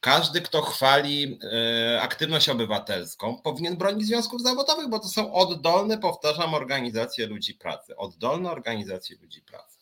każdy, 0.00 0.40
kto 0.40 0.62
chwali 0.62 1.38
e, 1.52 2.02
aktywność 2.02 2.48
obywatelską, 2.48 3.40
powinien 3.42 3.76
bronić 3.76 4.06
związków 4.06 4.42
zawodowych, 4.42 4.88
bo 4.88 4.98
to 4.98 5.08
są 5.08 5.32
oddolne, 5.32 5.98
powtarzam, 5.98 6.54
organizacje 6.54 7.26
ludzi 7.26 7.54
pracy. 7.54 7.96
Oddolne 7.96 8.50
organizacje 8.50 9.16
ludzi 9.22 9.42
pracy. 9.42 9.78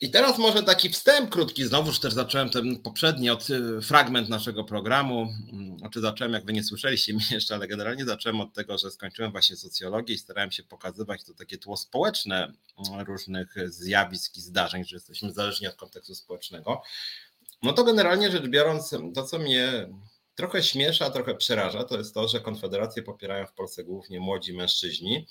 I 0.00 0.10
teraz 0.10 0.38
może 0.38 0.62
taki 0.62 0.90
wstęp 0.90 1.30
krótki, 1.30 1.64
znowuż 1.64 2.00
też 2.00 2.14
zacząłem 2.14 2.50
ten 2.50 2.82
poprzedni 2.82 3.30
od, 3.30 3.46
e, 3.50 3.82
fragment 3.82 4.28
naszego 4.28 4.64
programu, 4.64 5.28
mm, 5.52 5.78
znaczy 5.78 6.00
zacząłem, 6.00 6.32
jak 6.32 6.44
wy 6.46 6.52
nie 6.52 6.64
słyszeliście 6.64 7.14
mnie 7.14 7.24
jeszcze, 7.30 7.54
ale 7.54 7.68
generalnie 7.68 8.04
zacząłem 8.04 8.40
od 8.40 8.54
tego, 8.54 8.78
że 8.78 8.90
skończyłem 8.90 9.32
właśnie 9.32 9.56
socjologię 9.56 10.14
i 10.14 10.18
starałem 10.18 10.52
się 10.52 10.62
pokazywać 10.62 11.24
to 11.24 11.34
takie 11.34 11.58
tło 11.58 11.76
społeczne 11.76 12.52
mm, 12.88 13.00
różnych 13.00 13.54
zjawisk 13.66 14.36
i 14.36 14.40
zdarzeń, 14.40 14.84
że 14.84 14.96
jesteśmy 14.96 15.32
zależni 15.32 15.66
od 15.66 15.76
kontekstu 15.76 16.14
społecznego. 16.14 16.82
No 17.62 17.72
to 17.72 17.84
generalnie 17.84 18.30
rzecz 18.30 18.46
biorąc, 18.46 18.94
to 19.14 19.22
co 19.22 19.38
mnie 19.38 19.88
trochę 20.34 20.62
śmiesza, 20.62 21.10
trochę 21.10 21.34
przeraża, 21.34 21.84
to 21.84 21.98
jest 21.98 22.14
to, 22.14 22.28
że 22.28 22.40
Konfederację 22.40 23.02
popierają 23.02 23.46
w 23.46 23.52
Polsce 23.52 23.84
głównie 23.84 24.20
młodzi 24.20 24.52
mężczyźni. 24.52 25.26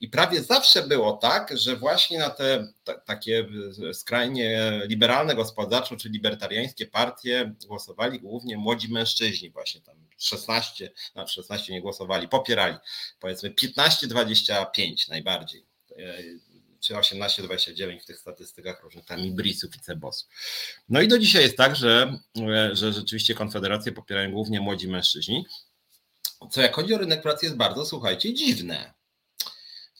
I 0.00 0.08
prawie 0.08 0.42
zawsze 0.42 0.82
było 0.82 1.12
tak, 1.12 1.58
że 1.58 1.76
właśnie 1.76 2.18
na 2.18 2.30
te 2.30 2.72
takie 3.04 3.48
skrajnie 3.92 4.80
liberalne 4.84 5.34
gospodarczo 5.34 5.96
czy 5.96 6.08
libertariańskie 6.08 6.86
partie 6.86 7.54
głosowali 7.66 8.20
głównie 8.20 8.56
młodzi 8.56 8.92
mężczyźni, 8.92 9.50
właśnie 9.50 9.80
tam 9.80 9.96
16, 10.18 10.90
na 11.14 11.26
16 11.26 11.72
nie 11.72 11.80
głosowali, 11.80 12.28
popierali 12.28 12.76
powiedzmy 13.20 13.50
15-25 13.50 15.08
najbardziej 15.08 15.66
czy 16.80 16.94
18-29 16.94 18.00
w 18.02 18.04
tych 18.04 18.18
statystykach 18.18 18.82
różnych 18.82 19.04
tam 19.04 19.20
ibrisów 19.20 19.76
i 19.76 19.80
cebosów. 19.80 20.28
No 20.88 21.00
i 21.00 21.08
do 21.08 21.18
dzisiaj 21.18 21.42
jest 21.42 21.56
tak, 21.56 21.76
że, 21.76 22.18
że 22.72 22.92
rzeczywiście 22.92 23.34
konfederacje 23.34 23.92
popierają 23.92 24.32
głównie 24.32 24.60
młodzi 24.60 24.88
mężczyźni, 24.88 25.44
co 26.50 26.60
jak 26.60 26.74
chodzi 26.74 26.94
o 26.94 26.98
rynek 26.98 27.22
pracy 27.22 27.46
jest 27.46 27.56
bardzo, 27.56 27.86
słuchajcie, 27.86 28.34
dziwne. 28.34 28.99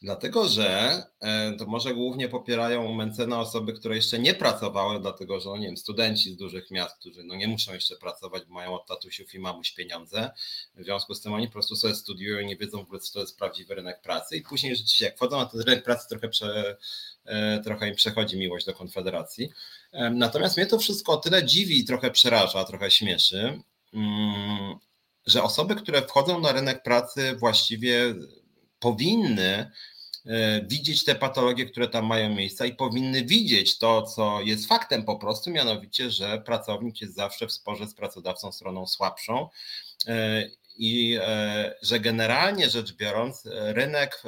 Dlatego, 0.02 0.48
że 0.48 1.02
e, 1.20 1.52
to 1.52 1.66
może 1.66 1.94
głównie 1.94 2.28
popierają 2.28 2.94
Mencena 2.94 3.40
osoby, 3.40 3.72
które 3.72 3.96
jeszcze 3.96 4.18
nie 4.18 4.34
pracowały, 4.34 5.00
dlatego 5.00 5.40
że, 5.40 5.48
no 5.48 5.56
nie 5.56 5.66
wiem, 5.66 5.76
studenci 5.76 6.32
z 6.32 6.36
dużych 6.36 6.70
miast, 6.70 6.96
którzy 6.96 7.24
no 7.24 7.34
nie 7.34 7.48
muszą 7.48 7.74
jeszcze 7.74 7.96
pracować, 7.96 8.44
bo 8.44 8.54
mają 8.54 8.74
od 8.74 8.86
tatusiów 8.86 9.34
i 9.34 9.38
mamuś 9.38 9.72
pieniądze. 9.72 10.30
W 10.74 10.84
związku 10.84 11.14
z 11.14 11.20
tym 11.20 11.32
oni 11.32 11.46
po 11.46 11.52
prostu 11.52 11.76
sobie 11.76 11.94
studiują 11.94 12.38
i 12.38 12.46
nie 12.46 12.56
wiedzą 12.56 12.78
w 12.78 12.80
ogóle, 12.80 13.00
co 13.00 13.12
to 13.12 13.20
jest 13.20 13.38
prawdziwy 13.38 13.74
rynek 13.74 14.00
pracy. 14.00 14.36
I 14.36 14.42
później 14.42 14.76
rzeczywiście, 14.76 15.04
jak 15.04 15.16
wchodzą 15.16 15.36
na 15.36 15.46
ten 15.46 15.60
rynek 15.60 15.84
pracy, 15.84 16.08
trochę, 16.08 16.28
prze, 16.28 16.76
e, 17.24 17.60
trochę 17.64 17.88
im 17.88 17.94
przechodzi 17.94 18.38
miłość 18.38 18.66
do 18.66 18.74
Konfederacji. 18.74 19.50
Natomiast 20.12 20.56
mnie 20.56 20.66
to 20.66 20.78
wszystko 20.78 21.12
o 21.12 21.16
tyle 21.16 21.44
dziwi 21.44 21.78
i 21.78 21.84
trochę 21.84 22.10
przeraża, 22.10 22.64
trochę 22.64 22.90
śmieszy, 22.90 23.62
mm, 23.94 24.78
że 25.26 25.42
osoby, 25.42 25.76
które 25.76 26.02
wchodzą 26.02 26.40
na 26.40 26.52
rynek 26.52 26.82
pracy 26.82 27.36
właściwie 27.36 28.14
powinny 28.80 29.70
e, 30.26 30.62
widzieć 30.66 31.04
te 31.04 31.14
patologie, 31.14 31.66
które 31.66 31.88
tam 31.88 32.06
mają 32.06 32.34
miejsca 32.34 32.66
i 32.66 32.74
powinny 32.74 33.24
widzieć 33.24 33.78
to, 33.78 34.02
co 34.02 34.40
jest 34.40 34.66
faktem 34.66 35.04
po 35.04 35.16
prostu, 35.16 35.50
mianowicie, 35.50 36.10
że 36.10 36.42
pracownik 36.46 37.00
jest 37.00 37.14
zawsze 37.14 37.46
w 37.46 37.52
sporze 37.52 37.86
z 37.86 37.94
pracodawcą 37.94 38.52
stroną 38.52 38.86
słabszą 38.86 39.48
e, 40.06 40.50
i 40.76 41.18
e, 41.20 41.74
że 41.82 42.00
generalnie 42.00 42.70
rzecz 42.70 42.92
biorąc, 42.92 43.42
rynek 43.52 44.22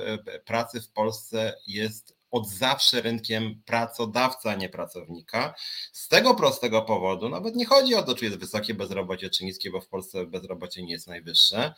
pracy 0.45 0.81
w 0.81 0.93
Polsce 0.93 1.55
jest 1.67 2.23
od 2.33 2.49
zawsze 2.49 3.01
rynkiem 3.01 3.63
pracodawca, 3.67 4.51
a 4.51 4.55
nie 4.55 4.69
pracownika. 4.69 5.55
Z 5.93 6.09
tego 6.09 6.35
prostego 6.35 6.83
powodu, 6.83 7.29
nawet 7.29 7.57
nie 7.57 7.67
chodzi 7.67 7.95
o 7.95 8.03
to, 8.03 8.15
czy 8.15 8.25
jest 8.25 8.39
wysokie 8.39 8.75
bezrobocie, 8.75 9.31
czy 9.31 9.45
niskie, 9.45 9.71
bo 9.71 9.81
w 9.81 9.89
Polsce 9.89 10.27
bezrobocie 10.27 10.83
nie 10.83 10.93
jest 10.93 11.07
najwyższe, 11.07 11.75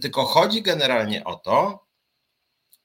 tylko 0.00 0.24
chodzi 0.24 0.62
generalnie 0.62 1.24
o 1.24 1.34
to, 1.34 1.86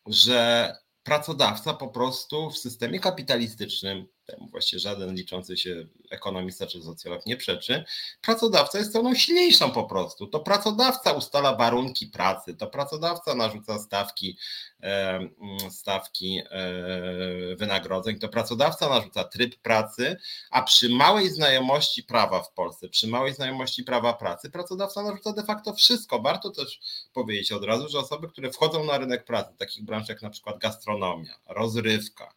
że 0.07 0.71
pracodawca 1.03 1.73
po 1.73 1.87
prostu 1.87 2.49
w 2.49 2.57
systemie 2.57 2.99
kapitalistycznym, 2.99 4.07
temu 4.25 4.47
właściwie 4.49 4.79
żaden 4.79 5.15
liczący 5.15 5.57
się 5.57 5.87
ekonomista 6.09 6.67
czy 6.67 6.81
socjolog 6.81 7.25
nie 7.25 7.37
przeczy, 7.37 7.83
pracodawca 8.21 8.77
jest 8.77 8.89
stroną 8.89 9.15
silniejszą 9.15 9.71
po 9.71 9.83
prostu. 9.83 10.27
To 10.27 10.39
pracodawca 10.39 11.11
ustala 11.11 11.55
warunki 11.55 12.07
pracy, 12.07 12.55
to 12.55 12.67
pracodawca 12.67 13.35
narzuca 13.35 13.79
stawki, 13.79 14.37
mm, 14.79 15.29
stawki 15.69 16.41
e, 16.51 17.55
wynagrodzeń, 17.55 18.19
to 18.19 18.29
pracodawca 18.29 18.89
narzuca 18.89 19.23
tryb 19.23 19.55
pracy, 19.55 20.17
a 20.51 20.61
przy 20.61 20.89
małej 20.89 21.29
znajomości 21.29 22.03
prawa 22.03 22.43
w 22.43 22.51
Polsce, 22.51 22.89
przy 22.89 23.07
małej 23.07 23.33
znajomości 23.33 23.83
prawa 23.83 24.13
pracy, 24.13 24.49
pracodawca 24.49 25.03
narzuca 25.03 25.33
de 25.33 25.43
facto 25.43 25.73
wszystko. 25.73 26.21
Warto 26.21 26.49
też 26.49 26.79
powiedzieć 27.13 27.51
od 27.51 27.63
razu, 27.63 27.89
że 27.89 27.99
osoby, 27.99 28.27
które 28.27 28.51
wchodzą 28.51 28.83
na 28.83 28.97
rynek 28.97 29.25
pracy, 29.25 29.53
takich 29.57 29.83
branż 29.85 30.09
jak 30.09 30.21
na 30.21 30.29
przykład 30.29 30.59
gastronomia, 30.59 31.35
rozrywka, 31.47 32.33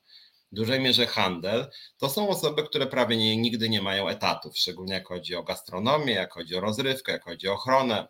w 0.53 0.55
dużej 0.55 0.81
mierze 0.81 1.07
handel, 1.07 1.71
to 1.99 2.09
są 2.09 2.29
osoby, 2.29 2.63
które 2.63 2.87
prawie 2.87 3.17
nie, 3.17 3.37
nigdy 3.37 3.69
nie 3.69 3.83
mają 3.83 4.09
etatów, 4.09 4.59
szczególnie 4.59 4.95
jak 4.95 5.09
chodzi 5.09 5.35
o 5.35 5.43
gastronomię, 5.43 6.13
jak 6.13 6.33
chodzi 6.33 6.57
o 6.57 6.61
rozrywkę, 6.61 7.13
jak 7.13 7.25
chodzi 7.25 7.49
o 7.49 7.53
ochronę. 7.53 8.09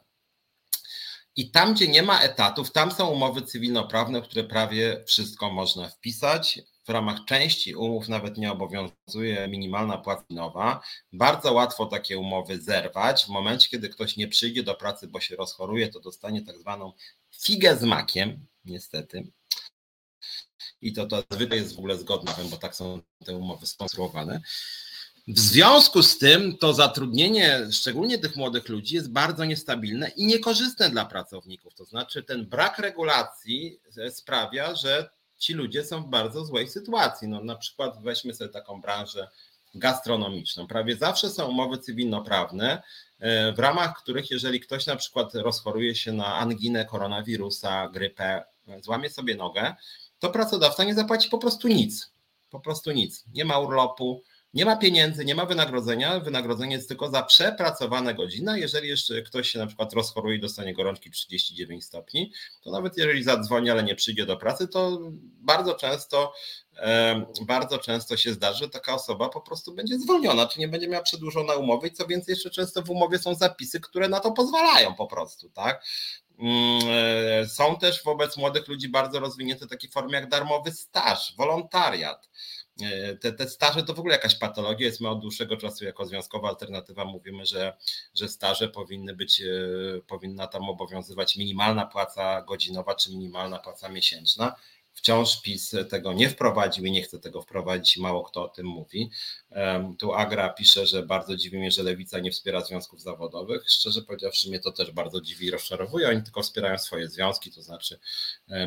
I 1.36 1.50
tam, 1.50 1.74
gdzie 1.74 1.88
nie 1.88 2.02
ma 2.02 2.20
etatów, 2.20 2.72
tam 2.72 2.92
są 2.92 3.08
umowy 3.08 3.42
cywilnoprawne, 3.42 4.22
które 4.22 4.44
prawie 4.44 5.04
wszystko 5.06 5.50
można 5.50 5.88
wpisać. 5.88 6.60
W 6.84 6.90
ramach 6.90 7.24
części 7.24 7.74
umów 7.74 8.08
nawet 8.08 8.38
nie 8.38 8.52
obowiązuje 8.52 9.48
minimalna 9.48 9.98
płaca 9.98 10.24
nowa. 10.30 10.80
Bardzo 11.12 11.52
łatwo 11.52 11.86
takie 11.86 12.18
umowy 12.18 12.60
zerwać. 12.60 13.24
W 13.24 13.28
momencie, 13.28 13.68
kiedy 13.68 13.88
ktoś 13.88 14.16
nie 14.16 14.28
przyjdzie 14.28 14.62
do 14.62 14.74
pracy, 14.74 15.08
bo 15.08 15.20
się 15.20 15.36
rozchoruje, 15.36 15.88
to 15.88 16.00
dostanie 16.00 16.42
tak 16.42 16.58
zwaną 16.58 16.92
figę 17.42 17.76
z 17.76 17.82
makiem, 17.82 18.46
niestety 18.64 19.32
i 20.82 20.92
to, 20.92 21.06
to 21.06 21.22
zwykle 21.30 21.56
jest 21.56 21.76
w 21.76 21.78
ogóle 21.78 21.98
zgodne, 21.98 22.32
bo 22.50 22.56
tak 22.56 22.74
są 22.74 23.00
te 23.24 23.36
umowy 23.36 23.66
skonstruowane. 23.66 24.40
W 25.28 25.38
związku 25.38 26.02
z 26.02 26.18
tym 26.18 26.58
to 26.58 26.74
zatrudnienie, 26.74 27.60
szczególnie 27.72 28.18
tych 28.18 28.36
młodych 28.36 28.68
ludzi, 28.68 28.94
jest 28.94 29.12
bardzo 29.12 29.44
niestabilne 29.44 30.08
i 30.08 30.26
niekorzystne 30.26 30.90
dla 30.90 31.04
pracowników. 31.04 31.74
To 31.74 31.84
znaczy, 31.84 32.22
ten 32.22 32.46
brak 32.46 32.78
regulacji 32.78 33.80
sprawia, 34.10 34.74
że 34.74 35.10
ci 35.38 35.54
ludzie 35.54 35.84
są 35.84 36.02
w 36.02 36.08
bardzo 36.08 36.44
złej 36.44 36.68
sytuacji. 36.68 37.28
No, 37.28 37.44
na 37.44 37.56
przykład 37.56 38.02
weźmy 38.02 38.34
sobie 38.34 38.50
taką 38.50 38.80
branżę 38.80 39.28
gastronomiczną. 39.74 40.66
Prawie 40.66 40.96
zawsze 40.96 41.30
są 41.30 41.46
umowy 41.46 41.78
cywilnoprawne, 41.78 42.82
e, 43.18 43.52
w 43.52 43.58
ramach 43.58 44.02
których, 44.02 44.30
jeżeli 44.30 44.60
ktoś 44.60 44.86
na 44.86 44.96
przykład 44.96 45.34
rozchoruje 45.34 45.94
się 45.94 46.12
na 46.12 46.34
anginę, 46.34 46.84
koronawirusa, 46.84 47.88
grypę, 47.88 48.44
złamie 48.82 49.10
sobie 49.10 49.34
nogę, 49.34 49.74
to 50.18 50.30
pracodawca 50.30 50.84
nie 50.84 50.94
zapłaci 50.94 51.28
po 51.28 51.38
prostu 51.38 51.68
nic. 51.68 52.12
Po 52.50 52.60
prostu 52.60 52.92
nic. 52.92 53.24
Nie 53.34 53.44
ma 53.44 53.58
urlopu, 53.58 54.22
nie 54.54 54.64
ma 54.64 54.76
pieniędzy, 54.76 55.24
nie 55.24 55.34
ma 55.34 55.46
wynagrodzenia. 55.46 56.20
Wynagrodzenie 56.20 56.76
jest 56.76 56.88
tylko 56.88 57.10
za 57.10 57.22
przepracowane 57.22 58.14
godziny. 58.14 58.60
Jeżeli 58.60 58.88
jeszcze 58.88 59.22
ktoś 59.22 59.48
się 59.48 59.58
na 59.58 59.66
przykład 59.66 59.92
rozchoruje 59.92 60.36
i 60.36 60.40
dostanie 60.40 60.74
gorączki 60.74 61.10
39 61.10 61.84
stopni, 61.84 62.32
to 62.62 62.70
nawet 62.70 62.96
jeżeli 62.96 63.22
zadzwoni, 63.24 63.70
ale 63.70 63.82
nie 63.82 63.94
przyjdzie 63.94 64.26
do 64.26 64.36
pracy, 64.36 64.68
to 64.68 64.98
bardzo 65.40 65.74
często 65.74 66.32
bardzo 67.46 67.78
często 67.78 68.16
się 68.16 68.32
zdarzy, 68.32 68.58
że 68.58 68.68
taka 68.68 68.94
osoba 68.94 69.28
po 69.28 69.40
prostu 69.40 69.74
będzie 69.74 69.98
zwolniona, 69.98 70.46
czy 70.46 70.60
nie 70.60 70.68
będzie 70.68 70.88
miała 70.88 71.02
przedłużona 71.02 71.54
umowy 71.54 71.88
i 71.88 71.92
co 71.92 72.06
więcej, 72.06 72.32
jeszcze 72.32 72.50
często 72.50 72.82
w 72.82 72.90
umowie 72.90 73.18
są 73.18 73.34
zapisy, 73.34 73.80
które 73.80 74.08
na 74.08 74.20
to 74.20 74.32
pozwalają 74.32 74.94
po 74.94 75.06
prostu, 75.06 75.50
tak? 75.50 75.84
Mm, 76.38 76.80
e, 77.42 77.46
są 77.46 77.76
też 77.76 78.04
wobec 78.04 78.36
młodych 78.36 78.68
ludzi 78.68 78.88
bardzo 78.88 79.20
rozwinięte 79.20 79.66
takie 79.66 79.88
formy 79.88 80.12
jak 80.12 80.28
darmowy 80.28 80.72
staż, 80.72 81.34
wolontariat. 81.36 82.28
E, 82.82 83.16
te, 83.16 83.32
te 83.32 83.48
staże 83.48 83.82
to 83.82 83.94
w 83.94 83.98
ogóle 83.98 84.14
jakaś 84.14 84.34
patologia 84.34 84.86
jest. 84.86 85.00
My 85.00 85.08
od 85.08 85.20
dłuższego 85.20 85.56
czasu 85.56 85.84
jako 85.84 86.06
związkowa 86.06 86.48
alternatywa 86.48 87.04
mówimy, 87.04 87.46
że, 87.46 87.76
że 88.14 88.28
staże 88.28 88.68
powinny 88.68 89.16
być, 89.16 89.40
e, 89.40 89.44
powinna 90.06 90.46
tam 90.46 90.68
obowiązywać 90.68 91.36
minimalna 91.36 91.86
płaca 91.86 92.42
godzinowa 92.42 92.94
czy 92.94 93.10
minimalna 93.10 93.58
płaca 93.58 93.88
miesięczna. 93.88 94.54
Wciąż 94.98 95.42
PiS 95.42 95.76
tego 95.90 96.12
nie 96.12 96.28
wprowadził 96.28 96.84
i 96.84 96.90
nie 96.90 97.02
chce 97.02 97.18
tego 97.18 97.42
wprowadzić, 97.42 97.96
mało 97.96 98.24
kto 98.24 98.44
o 98.44 98.48
tym 98.48 98.66
mówi. 98.66 99.10
Tu 99.98 100.12
Agra 100.12 100.48
pisze, 100.48 100.86
że 100.86 101.02
bardzo 101.02 101.36
dziwi 101.36 101.58
mnie, 101.58 101.70
że 101.70 101.82
lewica 101.82 102.18
nie 102.18 102.30
wspiera 102.30 102.60
związków 102.60 103.02
zawodowych. 103.02 103.70
Szczerze 103.70 104.02
powiedziawszy, 104.02 104.48
mnie 104.48 104.58
to 104.58 104.72
też 104.72 104.90
bardzo 104.90 105.20
dziwi 105.20 105.46
i 105.46 105.50
rozczarowuje. 105.50 106.08
Oni 106.08 106.22
tylko 106.22 106.42
wspierają 106.42 106.78
swoje 106.78 107.08
związki, 107.08 107.52
to 107.52 107.62
znaczy, 107.62 107.98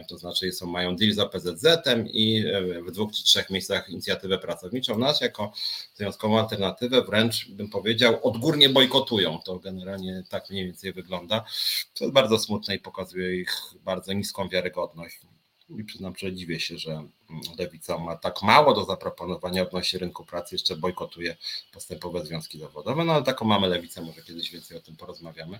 to 0.07 0.17
znaczy 0.17 0.51
są, 0.51 0.65
mają 0.65 0.95
deal 0.95 1.11
z 1.11 1.19
OPZZ-em 1.19 2.07
i 2.07 2.43
w 2.87 2.91
dwóch 2.91 3.11
czy 3.11 3.23
trzech 3.23 3.49
miejscach 3.49 3.89
inicjatywę 3.89 4.37
pracowniczą. 4.37 4.97
Nas 4.97 5.21
jako 5.21 5.53
związkową 5.95 6.39
alternatywę 6.39 7.01
wręcz 7.01 7.49
bym 7.49 7.69
powiedział 7.69 8.19
odgórnie 8.27 8.69
bojkotują. 8.69 9.39
To 9.45 9.59
generalnie 9.59 10.23
tak 10.29 10.49
mniej 10.49 10.65
więcej 10.65 10.93
wygląda. 10.93 11.45
To 11.93 12.03
jest 12.03 12.13
bardzo 12.13 12.39
smutne 12.39 12.75
i 12.75 12.79
pokazuje 12.79 13.35
ich 13.35 13.55
bardzo 13.83 14.13
niską 14.13 14.49
wiarygodność 14.49 15.19
i 15.79 15.83
przyznam, 15.83 16.13
że 16.17 16.33
dziwię 16.33 16.59
się, 16.59 16.77
że 16.77 17.03
lewica 17.57 17.97
ma 17.97 18.15
tak 18.15 18.41
mało 18.41 18.73
do 18.73 18.85
zaproponowania 18.85 19.61
odnośnie 19.61 19.99
rynku 19.99 20.25
pracy, 20.25 20.55
jeszcze 20.55 20.75
bojkotuje 20.75 21.37
postępowe 21.71 22.25
związki 22.25 22.59
zawodowe, 22.59 23.05
no 23.05 23.13
ale 23.13 23.23
taką 23.23 23.45
mamy 23.45 23.67
lewicę, 23.67 24.01
może 24.01 24.21
kiedyś 24.21 24.51
więcej 24.51 24.77
o 24.77 24.81
tym 24.81 24.95
porozmawiamy. 24.95 25.59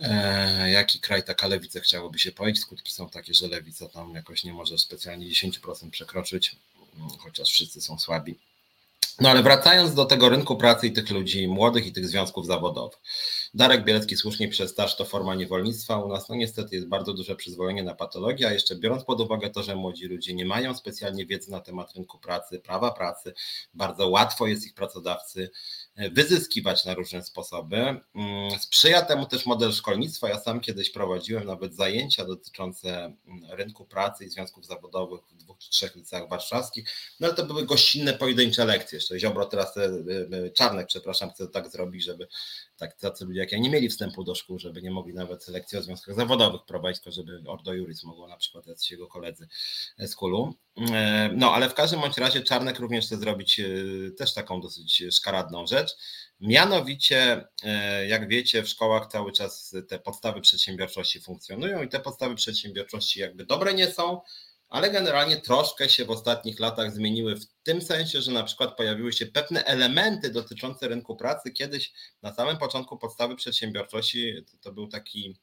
E, 0.00 0.70
jaki 0.70 1.00
kraj 1.00 1.24
taka 1.24 1.48
lewica 1.48 1.80
chciałoby 1.80 2.18
się 2.18 2.32
poić? 2.32 2.60
Skutki 2.60 2.92
są 2.92 3.08
takie, 3.08 3.34
że 3.34 3.48
lewica 3.48 3.88
tam 3.88 4.14
jakoś 4.14 4.44
nie 4.44 4.52
może 4.52 4.78
specjalnie 4.78 5.26
10% 5.26 5.90
przekroczyć, 5.90 6.56
chociaż 7.18 7.50
wszyscy 7.50 7.80
są 7.80 7.98
słabi. 7.98 8.38
No 9.20 9.30
ale 9.30 9.42
wracając 9.42 9.94
do 9.94 10.04
tego 10.04 10.28
rynku 10.28 10.56
pracy 10.56 10.86
i 10.86 10.92
tych 10.92 11.10
ludzi 11.10 11.48
młodych 11.48 11.86
i 11.86 11.92
tych 11.92 12.08
związków 12.08 12.46
zawodowych. 12.46 12.98
Darek 13.54 13.84
Bielecki 13.84 14.16
słusznie 14.16 14.48
przez 14.48 14.70
staż 14.70 14.96
to 14.96 15.04
forma 15.04 15.34
niewolnictwa. 15.34 15.98
U 15.98 16.08
nas 16.08 16.28
no 16.28 16.34
niestety 16.34 16.74
jest 16.74 16.88
bardzo 16.88 17.14
duże 17.14 17.36
przyzwolenie 17.36 17.82
na 17.82 17.94
patologię, 17.94 18.48
a 18.48 18.52
jeszcze 18.52 18.76
biorąc 18.76 19.04
pod 19.04 19.20
uwagę 19.20 19.50
to, 19.50 19.62
że 19.62 19.76
młodzi 19.76 20.06
ludzie 20.06 20.34
nie 20.34 20.44
mają 20.44 20.74
specjalnie 20.74 21.26
wiedzy 21.26 21.50
na 21.50 21.60
temat 21.60 21.94
rynku 21.94 22.18
pracy, 22.18 22.60
prawa 22.60 22.90
pracy, 22.90 23.34
bardzo 23.74 24.08
łatwo 24.08 24.46
jest 24.46 24.66
ich 24.66 24.74
pracodawcy 24.74 25.50
wyzyskiwać 26.12 26.84
na 26.84 26.94
różne 26.94 27.22
sposoby. 27.22 27.76
Mm, 27.76 28.00
sprzyja 28.60 29.02
temu 29.02 29.26
też 29.26 29.46
model 29.46 29.72
szkolnictwa. 29.72 30.28
Ja 30.28 30.40
sam 30.40 30.60
kiedyś 30.60 30.90
prowadziłem 30.90 31.44
nawet 31.44 31.74
zajęcia 31.74 32.24
dotyczące 32.24 33.04
mm, 33.04 33.16
rynku 33.50 33.84
pracy 33.84 34.24
i 34.24 34.28
związków 34.28 34.66
zawodowych 34.66 35.20
w 35.30 35.36
dwóch 35.36 35.58
czy 35.58 35.70
trzech 35.70 35.96
liceach 35.96 36.28
warszawskich, 36.28 36.88
no 37.20 37.26
ale 37.26 37.36
to 37.36 37.46
były 37.46 37.66
gościnne, 37.66 38.12
pojedyncze 38.12 38.64
lekcje. 38.64 38.96
Jeszcze 38.96 39.18
Ziobro 39.18 39.46
teraz, 39.46 39.76
e, 39.76 39.84
e, 39.84 40.50
Czarnek, 40.50 40.86
przepraszam, 40.86 41.30
chcę 41.30 41.48
tak 41.48 41.68
zrobić, 41.68 42.04
żeby 42.04 42.28
tak 42.76 42.96
tacy 42.96 43.24
ludzie 43.24 43.40
jak 43.40 43.52
ja 43.52 43.58
nie 43.58 43.70
mieli 43.70 43.88
wstępu 43.88 44.24
do 44.24 44.34
szkół, 44.34 44.58
żeby 44.58 44.82
nie 44.82 44.90
mogli 44.90 45.14
nawet 45.14 45.48
lekcji 45.48 45.78
o 45.78 45.82
związkach 45.82 46.14
zawodowych 46.14 46.60
prowadzić, 46.66 47.02
tylko 47.02 47.14
żeby 47.14 47.42
Ordo 47.46 47.72
Juris 47.72 48.04
mogło 48.04 48.28
na 48.28 48.36
przykład 48.36 48.66
jacyś 48.66 48.90
jego 48.90 49.06
koledzy 49.06 49.48
z 49.98 50.14
kulu. 50.14 50.54
E, 50.92 51.30
no 51.34 51.52
ale 51.52 51.68
w 51.68 51.74
każdym 51.74 52.00
bądź 52.00 52.18
razie 52.18 52.40
Czarnek 52.40 52.78
również 52.78 53.06
chce 53.06 53.16
zrobić 53.16 53.60
też 54.18 54.34
taką 54.34 54.60
dosyć 54.60 55.04
szkaradną 55.10 55.66
rzecz, 55.66 55.96
Mianowicie, 56.40 57.48
e, 57.62 58.06
jak 58.06 58.28
wiecie, 58.28 58.62
w 58.62 58.68
szkołach 58.68 59.06
cały 59.06 59.32
czas 59.32 59.76
te 59.88 59.98
podstawy 59.98 60.40
przedsiębiorczości 60.40 61.20
funkcjonują 61.20 61.82
i 61.82 61.88
te 61.88 62.00
podstawy 62.00 62.34
przedsiębiorczości 62.34 63.20
jakby 63.20 63.46
dobre 63.46 63.74
nie 63.74 63.86
są, 63.86 64.20
ale 64.68 64.90
generalnie 64.90 65.36
troszkę 65.36 65.88
się 65.88 66.04
w 66.04 66.10
ostatnich 66.10 66.60
latach 66.60 66.92
zmieniły 66.92 67.36
w 67.36 67.46
tym 67.62 67.82
sensie, 67.82 68.22
że 68.22 68.32
na 68.32 68.42
przykład 68.42 68.76
pojawiły 68.76 69.12
się 69.12 69.26
pewne 69.26 69.64
elementy 69.64 70.30
dotyczące 70.30 70.88
rynku 70.88 71.16
pracy. 71.16 71.50
Kiedyś 71.50 71.92
na 72.22 72.34
samym 72.34 72.58
początku 72.58 72.98
podstawy 72.98 73.36
przedsiębiorczości 73.36 74.44
to 74.60 74.72
był 74.72 74.88
taki 74.88 75.36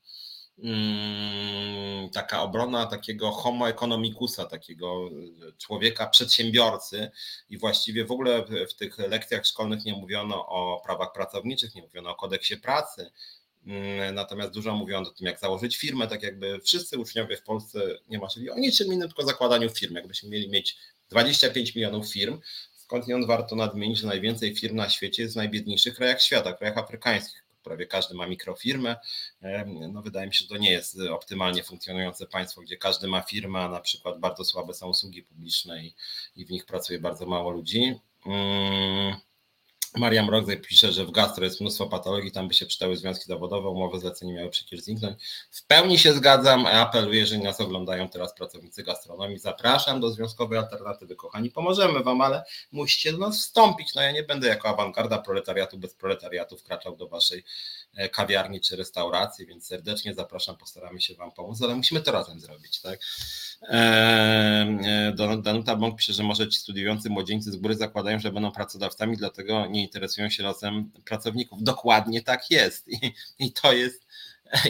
Mm, 0.59 2.09
taka 2.09 2.41
obrona 2.41 2.85
takiego 2.85 3.31
homo 3.31 3.69
economicusa, 3.69 4.45
takiego 4.45 5.09
człowieka 5.57 6.07
przedsiębiorcy 6.07 7.11
i 7.49 7.57
właściwie 7.57 8.05
w 8.05 8.11
ogóle 8.11 8.45
w 8.69 8.73
tych 8.73 8.97
lekcjach 8.97 9.45
szkolnych 9.45 9.85
nie 9.85 9.93
mówiono 9.93 10.47
o 10.47 10.81
prawach 10.85 11.13
pracowniczych, 11.13 11.75
nie 11.75 11.81
mówiono 11.81 12.09
o 12.09 12.15
kodeksie 12.15 12.57
pracy, 12.57 13.11
Natomiast 14.13 14.53
dużo 14.53 14.75
mówiono 14.75 15.09
o 15.09 15.13
tym, 15.13 15.27
jak 15.27 15.39
założyć 15.39 15.77
firmę, 15.77 16.07
tak 16.07 16.23
jakby 16.23 16.59
wszyscy 16.59 16.99
uczniowie 16.99 17.37
w 17.37 17.43
Polsce 17.43 17.79
nie 18.09 18.19
marzyli 18.19 18.49
o 18.49 18.55
niczym 18.55 18.93
innym, 18.93 19.07
tylko 19.07 19.25
zakładaniu 19.25 19.69
firm. 19.69 19.95
Jakbyśmy 19.95 20.29
mieli 20.29 20.49
mieć 20.49 20.77
25 21.09 21.75
milionów 21.75 22.13
firm, 22.13 22.39
skądinąd 22.75 23.25
warto 23.25 23.55
nadmienić, 23.55 23.97
że 23.97 24.07
najwięcej 24.07 24.55
firm 24.55 24.75
na 24.75 24.89
świecie 24.89 25.23
jest 25.23 25.33
w 25.33 25.37
najbiedniejszych 25.37 25.95
krajach 25.95 26.21
świata, 26.21 26.53
krajach 26.53 26.77
afrykańskich 26.77 27.43
prawie 27.63 27.85
każdy 27.87 28.15
ma 28.15 28.27
mikrofirmę. 28.27 28.95
No 29.91 30.01
wydaje 30.01 30.27
mi 30.27 30.33
się, 30.33 30.39
że 30.39 30.47
to 30.47 30.57
nie 30.57 30.71
jest 30.71 30.99
optymalnie 30.99 31.63
funkcjonujące 31.63 32.27
państwo, 32.27 32.61
gdzie 32.61 32.77
każdy 32.77 33.07
ma 33.07 33.21
firmę, 33.21 33.59
a 33.59 33.69
na 33.69 33.79
przykład 33.79 34.19
bardzo 34.19 34.45
słabe 34.45 34.73
są 34.73 34.89
usługi 34.89 35.23
publiczne 35.23 35.83
i, 35.83 35.95
i 36.35 36.45
w 36.45 36.49
nich 36.49 36.65
pracuje 36.65 36.99
bardzo 36.99 37.25
mało 37.25 37.51
ludzi. 37.51 37.99
Mm. 38.25 39.15
Mariam 39.95 40.29
Rodzej 40.29 40.61
pisze, 40.61 40.91
że 40.91 41.05
w 41.05 41.11
gastro 41.11 41.45
jest 41.45 41.61
mnóstwo 41.61 41.87
patologii, 41.87 42.31
tam 42.31 42.47
by 42.47 42.53
się 42.53 42.65
przydały 42.65 42.97
związki 42.97 43.25
zawodowe, 43.25 43.69
umowy 43.69 43.99
zlecenie 43.99 44.33
miały 44.33 44.49
przecież 44.49 44.79
zniknąć. 44.79 45.23
W 45.51 45.65
pełni 45.65 45.99
się 45.99 46.13
zgadzam, 46.13 46.65
apeluję, 46.65 47.19
jeżeli 47.19 47.43
nas 47.43 47.61
oglądają 47.61 48.09
teraz 48.09 48.33
pracownicy 48.33 48.83
gastronomii, 48.83 49.39
zapraszam 49.39 49.99
do 50.01 50.11
związkowej 50.11 50.57
alternatywy, 50.59 51.15
kochani, 51.15 51.51
pomożemy 51.51 52.03
wam, 52.03 52.21
ale 52.21 52.43
musicie 52.71 53.11
do 53.11 53.17
nas 53.17 53.39
wstąpić. 53.39 53.95
No 53.95 54.01
ja 54.01 54.11
nie 54.11 54.23
będę 54.23 54.47
jako 54.47 54.69
awangarda 54.69 55.17
proletariatu 55.17 55.77
bez 55.77 55.93
proletariatu 55.93 56.57
wkraczał 56.57 56.95
do 56.95 57.07
waszej 57.07 57.43
e, 57.95 58.09
kawiarni 58.09 58.61
czy 58.61 58.75
restauracji, 58.75 59.45
więc 59.45 59.67
serdecznie 59.67 60.13
zapraszam, 60.13 60.57
postaramy 60.57 61.01
się 61.01 61.15
wam 61.15 61.31
pomóc, 61.31 61.61
ale 61.61 61.75
musimy 61.75 62.01
to 62.01 62.11
razem 62.11 62.39
zrobić, 62.39 62.81
tak? 62.81 62.99
E, 63.69 65.13
Danuta 65.43 65.75
Bąk 65.75 65.97
pisze, 65.97 66.13
że 66.13 66.23
może 66.23 66.49
ci 66.49 66.57
studiujący 66.57 67.09
młodzieńcy 67.09 67.51
z 67.51 67.55
góry 67.55 67.75
zakładają, 67.75 68.19
że 68.19 68.31
będą 68.31 68.51
pracodawcami, 68.51 69.17
dlatego 69.17 69.65
nie 69.65 69.82
interesują 69.83 70.29
się 70.29 70.43
losem 70.43 70.91
pracowników. 71.05 71.63
Dokładnie 71.63 72.21
tak 72.21 72.51
jest. 72.51 72.87
I, 72.87 73.13
i 73.39 73.51
to 73.51 73.73
jest. 73.73 74.03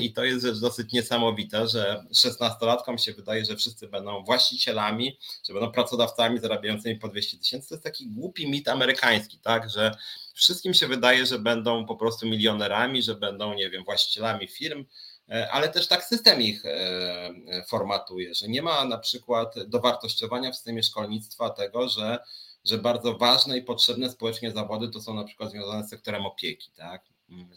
I 0.01 0.13
to 0.13 0.23
jest 0.23 0.45
rzecz 0.45 0.59
dosyć 0.59 0.91
niesamowita, 0.91 1.67
że 1.67 2.03
16-latkom 2.13 2.97
się 2.97 3.13
wydaje, 3.13 3.45
że 3.45 3.55
wszyscy 3.55 3.87
będą 3.87 4.23
właścicielami, 4.23 5.17
że 5.47 5.53
będą 5.53 5.71
pracodawcami 5.71 6.39
zarabiającymi 6.39 6.95
po 6.95 7.07
200 7.07 7.37
tysięcy. 7.37 7.69
To 7.69 7.75
jest 7.75 7.83
taki 7.83 8.07
głupi 8.09 8.49
mit 8.49 8.67
amerykański, 8.67 9.39
tak, 9.39 9.69
że 9.69 9.91
wszystkim 10.33 10.73
się 10.73 10.87
wydaje, 10.87 11.25
że 11.25 11.39
będą 11.39 11.85
po 11.85 11.95
prostu 11.95 12.27
milionerami, 12.27 13.01
że 13.01 13.15
będą, 13.15 13.53
nie 13.53 13.69
wiem, 13.69 13.83
właścicielami 13.83 14.47
firm, 14.47 14.85
E, 15.29 15.51
ale 15.51 15.69
też 15.69 15.87
tak 15.87 16.03
system 16.03 16.41
ich 16.41 16.65
e, 16.65 17.33
formatuje, 17.67 18.35
że 18.35 18.47
nie 18.47 18.61
ma 18.61 18.85
na 18.85 18.97
przykład 18.97 19.55
dowartościowania 19.67 20.51
w 20.51 20.55
systemie 20.55 20.83
szkolnictwa 20.83 21.49
tego, 21.49 21.89
że, 21.89 22.19
że 22.65 22.77
bardzo 22.77 23.17
ważne 23.17 23.57
i 23.57 23.61
potrzebne 23.61 24.09
społecznie 24.09 24.51
zawody 24.51 24.89
to 24.89 25.01
są 25.01 25.13
na 25.13 25.23
przykład 25.23 25.51
związane 25.51 25.87
z 25.87 25.89
sektorem 25.89 26.25
opieki, 26.25 26.71
tak? 26.71 27.05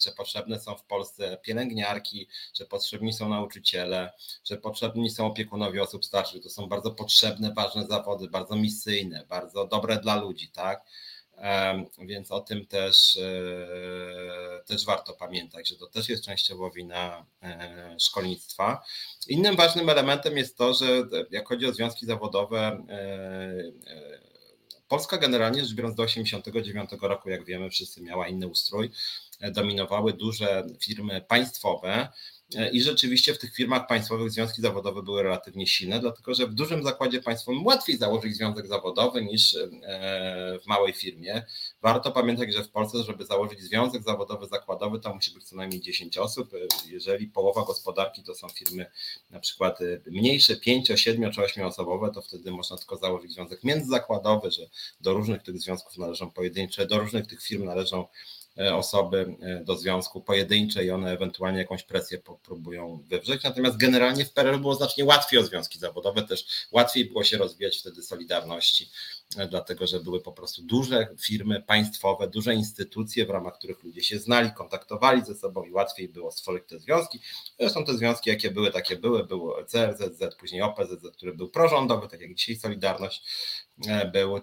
Że 0.05 0.13
potrzebne 0.13 0.61
są 0.61 0.75
w 0.75 0.85
Polsce 0.85 1.39
pielęgniarki, 1.43 2.29
że 2.55 2.65
potrzebni 2.65 3.13
są 3.13 3.29
nauczyciele, 3.29 4.13
że 4.45 4.57
potrzebni 4.57 5.11
są 5.11 5.27
opiekunowie 5.27 5.83
osób 5.83 6.05
starszych. 6.05 6.43
To 6.43 6.51
są 6.51 6.67
bardzo 6.67 6.91
potrzebne, 6.91 7.53
ważne 7.55 7.87
zawody, 7.87 8.29
bardzo 8.29 8.57
misyjne, 8.57 9.27
bardzo 9.29 9.67
dobre 9.67 9.97
dla 10.01 10.17
ludzi, 10.17 10.49
tak? 10.49 10.85
Więc 11.99 12.31
o 12.31 12.41
tym 12.41 12.67
też, 12.67 13.17
e, 13.17 14.65
też 14.67 14.85
warto 14.85 15.13
pamiętać, 15.13 15.69
że 15.69 15.77
to 15.77 15.87
też 15.87 16.09
jest 16.09 16.25
częściowo 16.25 16.71
wina 16.71 17.27
e, 17.43 17.97
szkolnictwa. 18.01 18.85
Innym 19.29 19.57
ważnym 19.57 19.89
elementem 19.89 20.37
jest 20.37 20.57
to, 20.57 20.75
że 20.75 20.87
jak 21.31 21.49
chodzi 21.49 21.67
o 21.67 21.73
związki 21.73 22.07
zawodowe, 22.07 22.85
e, 22.89 23.55
Polska 24.89 25.19
generalnie 25.19 25.65
rzecz 25.65 25.75
biorąc 25.75 25.97
do 25.97 26.07
1989 26.07 27.03
roku, 27.03 27.31
jak 27.31 27.45
wiemy, 27.45 27.71
wszyscy 27.71 28.03
miała 28.03 28.29
inny 28.29 28.47
ustrój. 28.47 28.91
Dominowały 29.53 30.13
duże 30.13 30.67
firmy 30.81 31.21
państwowe, 31.29 32.09
E, 32.09 32.09
I 32.73 32.83
rzeczywiście 32.83 33.35
w 33.35 33.39
tych 33.39 33.55
firmach 33.55 33.87
państwowych 33.87 34.31
związki 34.31 34.63
zawodowe 34.63 35.03
były 35.03 35.23
relatywnie 35.23 35.67
silne, 35.67 36.01
dlatego 36.01 36.35
że 36.35 36.47
w 36.47 36.55
dużym 36.55 36.83
zakładzie 36.83 37.23
państwowym 37.23 37.67
łatwiej 37.67 37.97
założyć 37.97 38.37
związek 38.37 38.67
zawodowy 38.67 39.25
niż 39.25 39.55
e, 39.55 39.69
w 40.63 40.67
małej 40.67 40.93
firmie. 40.93 41.47
Warto 41.83 42.13
pamiętać, 42.13 42.55
że 42.55 42.65
w 42.65 42.71
Polsce, 42.71 43.03
żeby 43.03 43.27
założyć 43.27 43.61
związek 43.61 44.03
zawodowy 44.03 44.47
zakładowy, 44.47 45.01
to 45.01 45.15
musi 45.15 45.31
być 45.31 45.45
co 45.45 45.57
najmniej 45.57 45.81
10 45.81 46.19
osób. 46.19 46.55
E, 46.55 46.59
jeżeli 46.89 47.27
połowa 47.27 47.65
gospodarki 47.65 48.23
to 48.23 48.35
są 48.35 48.49
firmy 48.49 48.87
na 49.31 49.41
przykład 49.41 49.79
mniejsze, 50.07 50.57
5, 50.57 50.93
7 50.95 51.33
czy 51.33 51.43
8 51.43 51.67
osobowe, 51.67 52.11
to 52.15 52.23
wtedy 52.23 52.51
można 52.51 52.77
tylko 52.77 52.97
założyć 52.97 53.33
związek 53.33 53.65
międzyzakładowy, 53.65 54.51
że 54.51 54.63
do 55.01 55.13
różnych 55.13 55.43
tych 55.43 55.59
związków 55.59 55.99
należą 55.99 56.31
pojedyncze, 56.31 56.87
do 56.87 56.99
różnych 56.99 57.27
tych 57.27 57.43
firm 57.43 57.65
należą 57.65 58.05
E, 58.05 58.09
osoby 58.57 59.37
e, 59.41 59.65
do 59.65 59.77
związku 59.77 60.21
pojedyncze 60.21 60.85
i 60.85 60.91
one 60.91 61.13
ewentualnie 61.13 61.59
jakąś 61.59 61.83
presję 61.83 62.19
próbują 62.43 63.03
wywrzeć. 63.09 63.43
Natomiast 63.43 63.77
generalnie 63.77 64.25
w 64.25 64.33
PRL 64.33 64.59
było 64.61 64.75
znacznie 64.75 65.05
łatwiej 65.05 65.41
o 65.41 65.45
związki 65.45 65.79
zawodowe, 65.79 66.23
też 66.23 66.67
łatwiej 66.73 67.05
było 67.05 67.25
się 67.25 67.39
rozwijać 67.39 67.79
wtedy 67.79 68.03
Solidarności, 68.03 68.91
e, 69.37 69.49
dlatego 69.49 69.87
że 69.87 70.01
były 70.01 70.21
po 70.21 70.33
prostu 70.33 70.63
duże 70.63 71.09
firmy 71.21 71.63
państwowe, 71.63 72.29
duże 72.29 72.55
instytucje, 72.55 73.27
w 73.27 73.31
ramach 73.31 73.59
których 73.59 73.83
ludzie 73.85 74.03
się 74.03 74.19
znali, 74.19 74.51
kontaktowali 74.53 75.25
ze 75.25 75.35
sobą 75.35 75.65
i 75.65 75.73
łatwiej 75.73 76.09
było 76.09 76.33
stworzyć 76.33 76.65
te 76.69 76.79
związki. 76.79 77.21
Zresztą 77.61 77.85
te 77.85 77.95
związki, 77.95 78.31
jakie 78.31 78.51
były, 78.51 78.71
takie 78.71 78.97
były. 78.97 79.25
Było 79.25 79.65
CRZZ, 79.65 80.37
później 80.39 80.63
OPZZ, 80.63 81.17
który 81.17 81.35
był 81.35 81.49
prorządowy, 81.49 82.09
tak 82.09 82.21
jak 82.21 82.35
dzisiaj 82.35 82.57
Solidarność 82.57 83.23
był, 84.13 84.41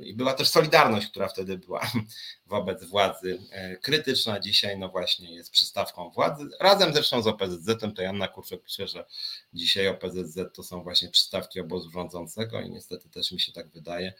i 0.00 0.14
była 0.14 0.34
też 0.34 0.48
Solidarność, 0.48 1.06
która 1.06 1.28
wtedy 1.28 1.58
była 1.58 1.90
wobec 2.46 2.84
władzy 2.84 3.38
e, 3.50 3.76
krytyczna. 3.76 4.40
Dzisiaj 4.40 4.78
no 4.78 4.88
właśnie 4.88 5.34
jest 5.34 5.50
przystawką 5.50 6.10
władzy. 6.10 6.48
Razem 6.60 6.92
zresztą 6.92 7.22
z 7.22 7.26
OPZZ-em, 7.26 7.94
to 7.94 8.02
Janna 8.02 8.28
Kurczak 8.28 8.62
pisze, 8.62 8.88
że 8.88 9.04
dzisiaj 9.52 9.88
OPZZ 9.88 10.38
to 10.54 10.62
są 10.62 10.82
właśnie 10.82 11.08
przystawki 11.08 11.60
obozu 11.60 11.90
rządzącego 11.90 12.60
i 12.60 12.70
niestety 12.70 13.08
też 13.08 13.32
mi 13.32 13.40
się 13.40 13.52
tak 13.52 13.68
wydaje. 13.68 14.12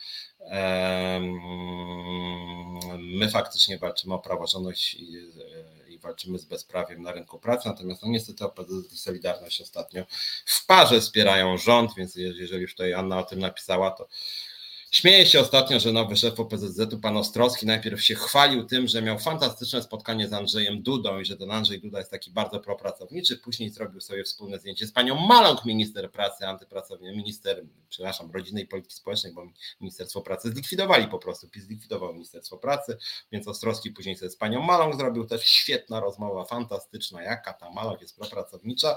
My 2.99 3.31
faktycznie 3.31 3.79
walczymy 3.79 4.15
o 4.15 4.19
praworządność 4.19 4.97
e, 4.97 5.76
walczymy 5.99 6.39
z 6.39 6.45
bezprawiem 6.45 7.03
na 7.03 7.13
rynku 7.13 7.39
pracy, 7.39 7.69
natomiast 7.69 8.03
no 8.03 8.09
niestety 8.09 8.45
i 8.93 8.97
Solidarność 8.97 9.61
ostatnio 9.61 10.05
w 10.45 10.67
parze 10.67 11.01
wspierają 11.01 11.59
rząd, 11.59 11.95
więc 11.97 12.17
jeżeli 12.17 12.63
już 12.63 12.73
tutaj 12.75 12.95
Anna 12.95 13.19
o 13.19 13.23
tym 13.23 13.39
napisała, 13.39 13.91
to 13.91 14.09
Śmieje 14.97 15.27
się 15.27 15.41
ostatnio, 15.41 15.81
że 15.81 15.93
nowy 15.93 16.17
szef 16.17 16.41
OPZZ-u, 16.41 16.99
pan 17.01 17.17
Ostrowski, 17.17 17.67
najpierw 17.67 18.03
się 18.03 18.15
chwalił 18.15 18.65
tym, 18.65 18.87
że 18.87 19.03
miał 19.03 19.19
fantastyczne 19.19 19.83
spotkanie 19.83 20.29
z 20.29 20.33
Andrzejem 20.33 20.83
Dudą 20.83 21.21
i 21.21 21.25
że 21.25 21.37
ten 21.37 21.51
Andrzej 21.51 21.81
Duda 21.81 21.99
jest 21.99 22.11
taki 22.11 22.31
bardzo 22.31 22.61
propracowniczy. 22.61 23.37
Później 23.37 23.71
zrobił 23.71 24.01
sobie 24.01 24.25
wspólne 24.25 24.59
zdjęcie 24.59 24.87
z 24.87 24.93
panią 24.93 25.15
Maląg, 25.15 25.65
minister 25.65 26.11
pracy, 26.11 26.47
antypracownik, 26.47 27.17
minister, 27.17 27.65
przepraszam, 27.89 28.31
rodziny 28.31 28.61
i 28.61 28.67
polityki 28.67 28.95
społecznej, 28.95 29.33
bo 29.33 29.47
Ministerstwo 29.81 30.21
Pracy 30.21 30.51
zlikwidowali 30.51 31.09
po 31.09 31.19
prostu, 31.19 31.49
PiS 31.49 31.65
zlikwidował 31.65 32.13
Ministerstwo 32.13 32.59
Pracy, 32.59 32.99
więc 33.33 33.49
Ostrowski 33.49 33.91
później 33.91 34.17
sobie 34.17 34.31
z 34.31 34.37
panią 34.37 34.63
Maląg 34.63 34.97
zrobił 34.97 35.27
też 35.27 35.43
świetna 35.45 36.01
rozmowa, 36.01 36.45
fantastyczna, 36.45 37.23
jaka 37.23 37.53
ta 37.53 37.71
Maląg 37.71 38.01
jest 38.01 38.17
propracownicza. 38.17 38.97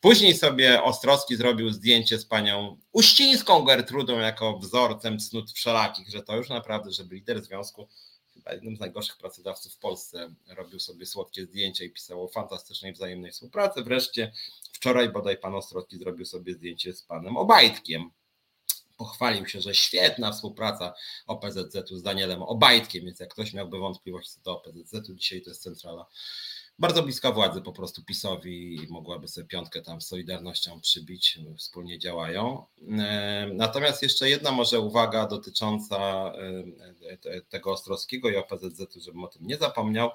Później 0.00 0.34
sobie 0.34 0.82
Ostrowski 0.82 1.36
zrobił 1.36 1.70
zdjęcie 1.70 2.18
z 2.18 2.26
panią 2.26 2.76
Uścińską 2.92 3.62
Gertrudą 3.62 4.18
jako 4.18 4.58
wzorcem 4.58 5.20
cnót 5.40 5.52
wszelakich, 5.52 6.08
że 6.10 6.22
to 6.22 6.36
już 6.36 6.48
naprawdę, 6.48 6.92
żeby 6.92 7.14
lider 7.14 7.44
związku, 7.44 7.88
chyba 8.34 8.52
jednym 8.52 8.76
z 8.76 8.80
najgorszych 8.80 9.16
pracodawców 9.16 9.74
w 9.74 9.78
Polsce, 9.78 10.34
robił 10.48 10.80
sobie 10.80 11.06
słodkie 11.06 11.44
zdjęcia 11.44 11.84
i 11.84 11.90
pisał 11.90 12.24
o 12.24 12.28
fantastycznej 12.28 12.92
wzajemnej 12.92 13.32
współpracy. 13.32 13.82
Wreszcie 13.82 14.32
wczoraj 14.72 15.12
bodaj 15.12 15.36
pan 15.36 15.54
Ostrowski 15.54 15.98
zrobił 15.98 16.26
sobie 16.26 16.54
zdjęcie 16.54 16.92
z 16.92 17.02
panem 17.02 17.36
Obajtkiem, 17.36 18.10
pochwalił 18.96 19.46
się, 19.46 19.60
że 19.60 19.74
świetna 19.74 20.32
współpraca 20.32 20.94
OPZZ-u 21.26 21.96
z 21.96 22.02
Danielem 22.02 22.42
Obajtkiem, 22.42 23.04
więc 23.04 23.20
jak 23.20 23.32
ktoś 23.32 23.52
miałby 23.52 23.78
wątpliwości 23.78 24.30
co 24.30 24.40
do 24.40 24.62
OPZZ-u, 24.62 25.14
dzisiaj 25.14 25.42
to 25.42 25.50
jest 25.50 25.62
centrala 25.62 26.06
bardzo 26.80 27.02
bliska 27.02 27.32
władzy 27.32 27.62
po 27.62 27.72
prostu 27.72 28.04
PiSowi 28.04 28.84
i 28.84 28.88
mogłaby 28.88 29.28
sobie 29.28 29.46
piątkę 29.46 29.82
tam 29.82 30.00
z 30.00 30.06
Solidarnością 30.06 30.80
przybić, 30.80 31.38
wspólnie 31.56 31.98
działają. 31.98 32.64
E, 32.98 33.50
natomiast 33.54 34.02
jeszcze 34.02 34.30
jedna 34.30 34.50
może 34.50 34.80
uwaga 34.80 35.26
dotycząca 35.26 36.32
e, 37.26 37.40
tego 37.40 37.72
Ostrowskiego 37.72 38.30
i 38.30 38.36
OPZZ-u, 38.36 39.00
żebym 39.00 39.24
o 39.24 39.28
tym 39.28 39.46
nie 39.46 39.56
zapomniał. 39.56 40.10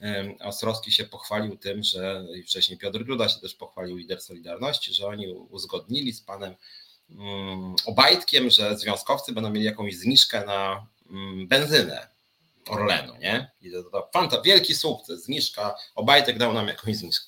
E, 0.00 0.34
Ostrowski 0.40 0.92
się 0.92 1.04
pochwalił 1.04 1.56
tym, 1.56 1.82
że 1.82 2.24
i 2.34 2.42
wcześniej 2.42 2.78
Piotr 2.78 3.04
Gruda 3.04 3.28
się 3.28 3.40
też 3.40 3.54
pochwalił, 3.54 3.96
lider 3.96 4.20
Solidarności, 4.20 4.94
że 4.94 5.06
oni 5.06 5.28
uzgodnili 5.28 6.12
z 6.12 6.20
panem 6.20 6.54
mm, 7.10 7.74
Obajtkiem, 7.86 8.50
że 8.50 8.78
związkowcy 8.78 9.32
będą 9.32 9.50
mieli 9.50 9.66
jakąś 9.66 9.96
zniżkę 9.96 10.44
na 10.46 10.86
mm, 11.10 11.48
benzynę 11.48 12.15
Orlenu, 12.68 13.16
nie? 13.16 13.50
I 13.60 13.72
to, 13.72 13.82
to 13.82 14.10
fanta, 14.12 14.42
wielki 14.42 14.74
sukces, 14.74 15.24
zniżka, 15.24 15.74
Obajtek 15.94 16.38
dał 16.38 16.52
nam 16.52 16.68
jakąś 16.68 16.96
zniżkę. 16.96 17.26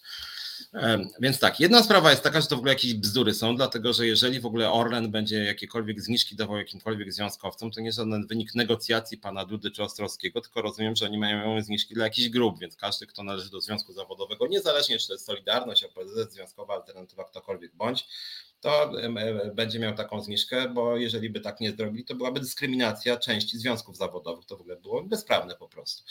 Więc 1.20 1.38
tak, 1.38 1.60
jedna 1.60 1.82
sprawa 1.82 2.10
jest 2.10 2.22
taka, 2.22 2.40
że 2.40 2.46
to 2.46 2.56
w 2.56 2.58
ogóle 2.58 2.72
jakieś 2.72 2.94
bzdury 2.94 3.34
są, 3.34 3.56
dlatego 3.56 3.92
że 3.92 4.06
jeżeli 4.06 4.40
w 4.40 4.46
ogóle 4.46 4.72
Orlen 4.72 5.10
będzie 5.10 5.44
jakiekolwiek 5.44 6.00
zniżki 6.00 6.36
dawał 6.36 6.56
jakimkolwiek 6.56 7.12
związkowcom, 7.12 7.70
to 7.70 7.80
nie 7.80 7.92
żaden 7.92 8.26
wynik 8.26 8.54
negocjacji 8.54 9.18
pana 9.18 9.44
Dudy 9.44 9.70
czy 9.70 9.82
Ostrowskiego, 9.82 10.40
tylko 10.40 10.62
rozumiem, 10.62 10.96
że 10.96 11.06
oni 11.06 11.18
mają 11.18 11.62
zniżki 11.62 11.94
dla 11.94 12.04
jakichś 12.04 12.28
grup, 12.28 12.58
więc 12.58 12.76
każdy, 12.76 13.06
kto 13.06 13.22
należy 13.22 13.50
do 13.50 13.60
związku 13.60 13.92
zawodowego, 13.92 14.46
niezależnie 14.46 14.98
czy 14.98 15.06
to 15.06 15.12
jest 15.12 15.26
Solidarność, 15.26 15.84
OPZ, 15.84 16.32
Związkowa 16.32 16.74
Alternatywa, 16.74 17.24
ktokolwiek 17.24 17.74
bądź, 17.74 18.06
to 18.60 18.92
będzie 19.54 19.78
miał 19.78 19.94
taką 19.94 20.20
zniżkę, 20.20 20.68
bo 20.68 20.96
jeżeli 20.96 21.30
by 21.30 21.40
tak 21.40 21.60
nie 21.60 21.72
zrobili, 21.72 22.04
to 22.04 22.14
byłaby 22.14 22.40
dyskryminacja 22.40 23.16
części 23.16 23.58
związków 23.58 23.96
zawodowych. 23.96 24.46
To 24.46 24.56
w 24.56 24.60
ogóle 24.60 24.76
było 24.76 25.02
bezprawne 25.02 25.54
po 25.54 25.68
prostu. 25.68 26.04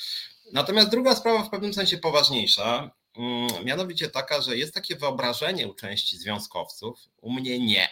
Natomiast 0.53 0.89
druga 0.89 1.15
sprawa 1.15 1.43
w 1.43 1.49
pewnym 1.49 1.73
sensie 1.73 1.97
poważniejsza, 1.97 2.91
mm, 3.15 3.65
mianowicie 3.65 4.09
taka, 4.09 4.41
że 4.41 4.57
jest 4.57 4.73
takie 4.73 4.95
wyobrażenie 4.95 5.67
u 5.67 5.73
części 5.73 6.17
związkowców, 6.17 6.99
u 7.21 7.31
mnie 7.31 7.59
nie, 7.59 7.89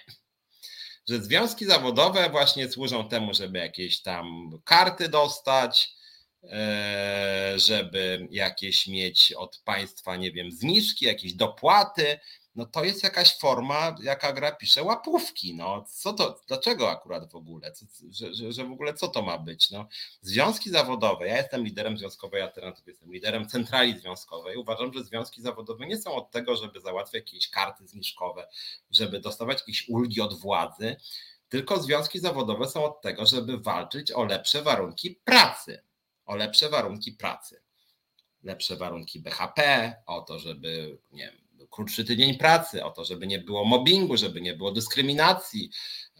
że 1.10 1.22
związki 1.22 1.65
zawodowe 1.65 2.30
właśnie 2.30 2.72
służą 2.72 3.10
temu, 3.10 3.34
żeby 3.34 3.60
jakieś 3.60 4.02
tam 4.02 4.49
karty 4.64 5.10
dostać, 5.10 5.95
e, 6.44 7.53
żeby 7.56 8.27
jakieś 8.32 8.88
mieć 8.88 9.34
od 9.34 9.61
państwa, 9.65 10.15
nie 10.15 10.32
wiem, 10.32 10.52
zniżki, 10.52 11.06
jakieś 11.06 11.34
dopłaty 11.34 12.19
no 12.56 12.65
to 12.65 12.84
jest 12.84 13.03
jakaś 13.03 13.40
forma, 13.40 13.95
jaka 14.02 14.34
gra 14.34 14.52
pisze, 14.52 14.84
łapówki. 14.84 15.56
No 15.56 15.86
co 15.90 16.14
to, 16.14 16.41
dlaczego 16.48 16.90
akurat 16.91 17.32
w 17.32 17.36
ogóle? 17.36 17.72
Co, 17.72 17.86
że, 18.11 18.34
że, 18.34 18.52
że, 18.52 18.65
w 18.65 18.72
ogóle 18.72 18.94
co 18.94 19.07
to 19.07 19.22
ma 19.22 19.38
być? 19.38 19.72
No, 19.72 19.88
związki 20.22 20.69
zawodowe, 20.69 21.27
ja 21.27 21.38
jestem 21.38 21.64
liderem 21.64 21.98
Związkowej 21.98 22.41
Alternatywy, 22.41 22.91
jestem 22.91 23.14
liderem 23.14 23.48
centrali 23.49 23.99
związkowej. 23.99 24.57
Uważam, 24.57 24.94
że 24.94 25.03
związki 25.03 25.41
zawodowe 25.41 25.88
nie 25.88 25.98
są 25.98 26.15
od 26.15 26.32
tego, 26.32 26.56
żeby 26.56 26.82
załatwiać 26.82 27.26
jakieś 27.26 27.49
karty 27.49 27.88
zniżkowe, 27.88 28.48
żeby 28.91 29.19
dostawać 29.19 29.60
jakieś 29.60 29.90
ulgi 29.90 30.22
od 30.22 30.40
władzy, 30.40 30.95
tylko 31.49 31.80
związki 31.80 32.19
zawodowe 32.19 32.68
są 32.68 32.86
od 32.86 33.02
tego, 33.02 33.26
żeby 33.26 33.57
walczyć 33.57 34.11
o 34.11 34.23
lepsze 34.23 34.61
warunki 34.61 35.11
pracy. 35.11 35.84
O 36.26 36.36
lepsze 36.36 36.69
warunki 36.69 37.11
pracy. 37.11 37.61
Lepsze 38.44 38.76
warunki 38.76 39.19
BHP, 39.19 39.94
o 40.06 40.22
to, 40.22 40.40
żeby 40.40 40.98
nie 41.11 41.32
wiem, 41.32 41.45
krótszy 41.69 42.06
tydzień 42.06 42.38
pracy, 42.38 42.84
o 42.84 42.91
to, 42.91 43.06
żeby 43.06 43.27
nie 43.27 43.40
było 43.40 43.65
mobbingu, 43.65 44.18
żeby 44.18 44.41
nie 44.41 44.53
było 44.53 44.72
dyskryminacji, 44.72 45.69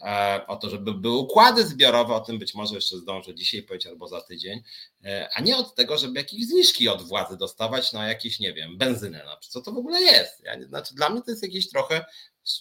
e, 0.02 0.46
o 0.46 0.56
to, 0.56 0.70
żeby 0.70 0.94
były 0.94 1.16
układy 1.16 1.66
zbiorowe, 1.66 2.14
o 2.14 2.20
tym 2.20 2.38
być 2.38 2.54
może 2.54 2.74
jeszcze 2.74 2.96
zdążę 2.96 3.34
dzisiaj 3.34 3.62
powiedzieć 3.62 3.86
albo 3.86 4.08
za 4.08 4.20
tydzień, 4.20 4.62
e, 5.04 5.28
a 5.34 5.40
nie 5.40 5.56
od 5.56 5.74
tego, 5.74 5.98
żeby 5.98 6.18
jakieś 6.18 6.46
zniżki 6.46 6.88
od 6.88 7.02
władzy 7.02 7.36
dostawać 7.36 7.92
na 7.92 8.08
jakieś, 8.08 8.40
nie 8.40 8.52
wiem, 8.52 8.78
benzynę 8.78 9.18
na 9.24 9.36
przykład. 9.36 9.52
Co 9.52 9.60
to 9.60 9.72
w 9.72 9.78
ogóle 9.78 10.00
jest? 10.02 10.44
Ja, 10.44 10.66
znaczy 10.68 10.94
dla 10.94 11.10
mnie 11.10 11.22
to 11.22 11.30
jest 11.30 11.42
jakieś 11.42 11.68
trochę, 11.68 12.04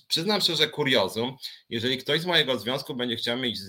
przyznam 0.07 0.41
że 0.41 0.67
kuriozum. 0.67 1.37
Jeżeli 1.69 1.97
ktoś 1.97 2.21
z 2.21 2.25
mojego 2.25 2.59
związku 2.59 2.95
będzie 2.95 3.15
chciał 3.15 3.37
mieć 3.37 3.59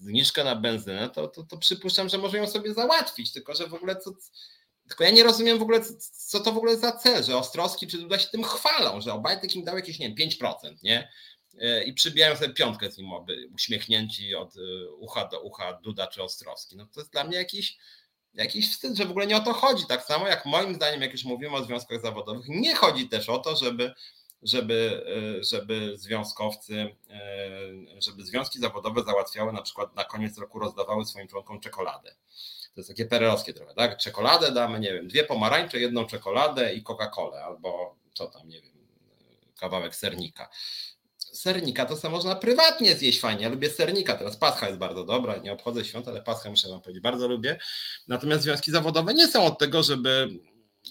zniżkę 0.00 0.44
na 0.44 0.56
benzynę, 0.56 1.10
to, 1.10 1.28
to, 1.28 1.42
to 1.42 1.58
przypuszczam, 1.58 2.08
że 2.08 2.18
może 2.18 2.38
ją 2.38 2.46
sobie 2.46 2.74
załatwić, 2.74 3.32
tylko 3.32 3.54
że 3.54 3.66
w 3.66 3.74
ogóle 3.74 3.96
co 3.96 4.12
tylko 4.88 5.04
ja 5.04 5.10
nie 5.10 5.24
rozumiem 5.24 5.58
w 5.58 5.62
ogóle, 5.62 5.80
co 6.12 6.40
to 6.40 6.52
w 6.52 6.56
ogóle 6.56 6.76
za 6.76 6.92
cel, 6.92 7.24
że 7.24 7.36
Ostrowski 7.36 7.86
czy 7.86 7.98
Duda 7.98 8.18
się 8.18 8.28
tym 8.28 8.44
chwalą, 8.44 9.00
że 9.00 9.12
Obajtek 9.12 9.56
im 9.56 9.64
dał 9.64 9.76
jakieś, 9.76 9.98
nie 9.98 10.14
wiem, 10.14 10.30
5%, 10.30 10.54
nie? 10.82 11.08
E, 11.60 11.84
I 11.84 11.92
przybijają 11.92 12.36
sobie 12.36 12.54
piątkę 12.54 12.90
z 12.90 12.98
nim 12.98 13.12
oby, 13.12 13.48
uśmiechnięci 13.54 14.34
od 14.34 14.56
e, 14.56 14.90
ucha 14.90 15.28
do 15.28 15.40
ucha 15.40 15.72
Duda 15.72 16.06
czy 16.06 16.22
Ostrowski. 16.22 16.76
No 16.76 16.86
to 16.86 17.00
jest 17.00 17.12
dla 17.12 17.24
mnie 17.24 17.36
jakiś, 17.36 17.78
jakiś 18.34 18.72
wstyd, 18.72 18.96
że 18.96 19.04
w 19.04 19.10
ogóle 19.10 19.26
nie 19.26 19.36
o 19.36 19.40
to 19.40 19.52
chodzi. 19.52 19.86
Tak 19.86 20.04
samo 20.04 20.28
jak 20.28 20.46
moim 20.46 20.74
zdaniem, 20.74 21.02
jak 21.02 21.12
już 21.12 21.24
mówimy 21.24 21.56
o 21.56 21.64
związkach 21.64 22.00
zawodowych, 22.00 22.46
nie 22.48 22.74
chodzi 22.74 23.08
też 23.08 23.28
o 23.28 23.38
to, 23.38 23.56
żeby 23.56 23.94
żeby, 24.42 25.04
e, 25.38 25.44
żeby 25.44 25.92
związkowcy, 25.98 26.96
żeby 27.98 28.24
związki 28.24 28.58
zawodowe 28.58 29.02
załatwiały 29.02 29.52
na 29.52 29.62
przykład 29.62 29.96
na 29.96 30.04
koniec 30.04 30.38
roku 30.38 30.58
rozdawały 30.58 31.04
swoim 31.04 31.28
członkom 31.28 31.60
czekoladę. 31.60 32.16
To 32.76 32.80
jest 32.80 32.88
takie 32.88 33.06
perelowskie 33.06 33.54
trochę, 33.54 33.74
tak? 33.74 33.98
Czekoladę 33.98 34.52
damy, 34.52 34.80
nie 34.80 34.92
wiem, 34.92 35.08
dwie 35.08 35.24
pomarańcze, 35.24 35.78
jedną 35.80 36.06
czekoladę 36.06 36.74
i 36.74 36.82
Coca-Colę, 36.82 37.44
albo 37.44 37.96
co 38.14 38.26
tam, 38.26 38.48
nie 38.48 38.60
wiem, 38.62 38.72
kawałek 39.60 39.96
sernika. 39.96 40.48
Sernika 41.18 41.86
to 41.86 41.96
samo 41.96 42.16
można 42.16 42.36
prywatnie 42.36 42.96
zjeść 42.96 43.20
fajnie. 43.20 43.42
Ja 43.42 43.48
lubię 43.48 43.70
sernika. 43.70 44.14
Teraz 44.14 44.36
pascha 44.36 44.66
jest 44.66 44.78
bardzo 44.78 45.04
dobra. 45.04 45.36
Nie 45.36 45.52
obchodzę 45.52 45.84
świąt, 45.84 46.08
ale 46.08 46.22
paschę 46.22 46.50
muszę 46.50 46.68
wam 46.68 46.80
powiedzieć, 46.80 47.02
bardzo 47.02 47.28
lubię. 47.28 47.58
Natomiast 48.08 48.42
związki 48.42 48.70
zawodowe 48.70 49.14
nie 49.14 49.28
są 49.28 49.44
od 49.44 49.58
tego, 49.58 49.82
żeby 49.82 50.28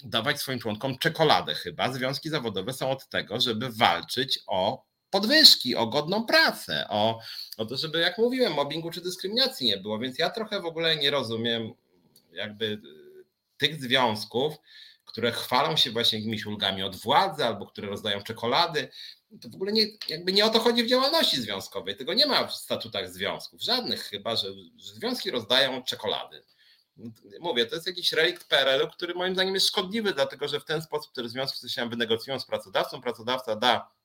dawać 0.04 0.40
swoim 0.40 0.58
członkom 0.58 0.98
czekoladę 0.98 1.54
chyba. 1.54 1.92
Związki 1.92 2.28
zawodowe 2.28 2.72
są 2.72 2.90
od 2.90 3.08
tego, 3.08 3.40
żeby 3.40 3.70
walczyć 3.72 4.38
o 4.46 4.84
podwyżki, 5.20 5.76
o 5.76 5.86
godną 5.86 6.26
pracę, 6.26 6.86
o, 6.88 7.20
o 7.56 7.66
to, 7.66 7.76
żeby, 7.76 7.98
jak 7.98 8.18
mówiłem, 8.18 8.52
mobbingu 8.52 8.90
czy 8.90 9.00
dyskryminacji 9.00 9.66
nie 9.66 9.76
było. 9.76 9.98
Więc 9.98 10.18
ja 10.18 10.30
trochę 10.30 10.60
w 10.60 10.66
ogóle 10.66 10.96
nie 10.96 11.10
rozumiem 11.10 11.72
jakby 12.32 12.64
y, 12.64 12.80
tych 13.56 13.82
związków, 13.82 14.54
które 15.04 15.32
chwalą 15.32 15.76
się 15.76 15.90
właśnie 15.90 16.18
jakimiś 16.18 16.46
ulgami 16.46 16.82
od 16.82 16.96
władzy 16.96 17.44
albo 17.44 17.66
które 17.66 17.88
rozdają 17.88 18.22
czekolady. 18.22 18.88
To 19.40 19.48
w 19.48 19.54
ogóle 19.54 19.72
nie, 19.72 19.86
jakby 20.08 20.32
nie 20.32 20.44
o 20.44 20.50
to 20.50 20.60
chodzi 20.60 20.84
w 20.84 20.88
działalności 20.88 21.40
związkowej. 21.40 21.96
Tego 21.96 22.14
nie 22.14 22.26
ma 22.26 22.46
w 22.46 22.54
statutach 22.54 23.12
związków, 23.12 23.62
żadnych 23.62 24.02
chyba, 24.02 24.36
że, 24.36 24.48
że 24.76 24.94
związki 24.94 25.30
rozdają 25.30 25.82
czekolady. 25.82 26.42
Mówię, 27.40 27.66
to 27.66 27.74
jest 27.74 27.86
jakiś 27.86 28.12
relikt 28.12 28.48
PRL-u, 28.48 28.88
który 28.88 29.14
moim 29.14 29.34
zdaniem 29.34 29.54
jest 29.54 29.66
szkodliwy, 29.66 30.12
dlatego 30.12 30.48
że 30.48 30.60
w 30.60 30.64
ten 30.64 30.82
sposób 30.82 31.12
te 31.12 31.28
związki 31.28 31.70
się 31.70 31.88
wynegocjują 31.88 32.40
z 32.40 32.46
pracodawcą, 32.46 33.00
pracodawca 33.00 33.56
da 33.56 33.95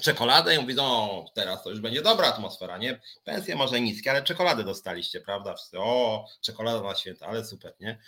czekoladę 0.00 0.54
i 0.54 0.58
mówi, 0.58 0.74
no 0.74 1.24
teraz 1.34 1.64
to 1.64 1.70
już 1.70 1.80
będzie 1.80 2.02
dobra 2.02 2.28
atmosfera, 2.28 2.78
nie? 2.78 3.00
Pensje 3.24 3.56
może 3.56 3.80
niskie, 3.80 4.10
ale 4.10 4.22
czekoladę 4.22 4.64
dostaliście, 4.64 5.20
prawda? 5.20 5.54
Wszyscy, 5.54 5.78
o, 5.78 6.26
czekolada 6.40 6.82
na 6.82 6.94
święta, 6.94 7.26
ale 7.26 7.44
super, 7.44 7.74
nie? 7.80 7.98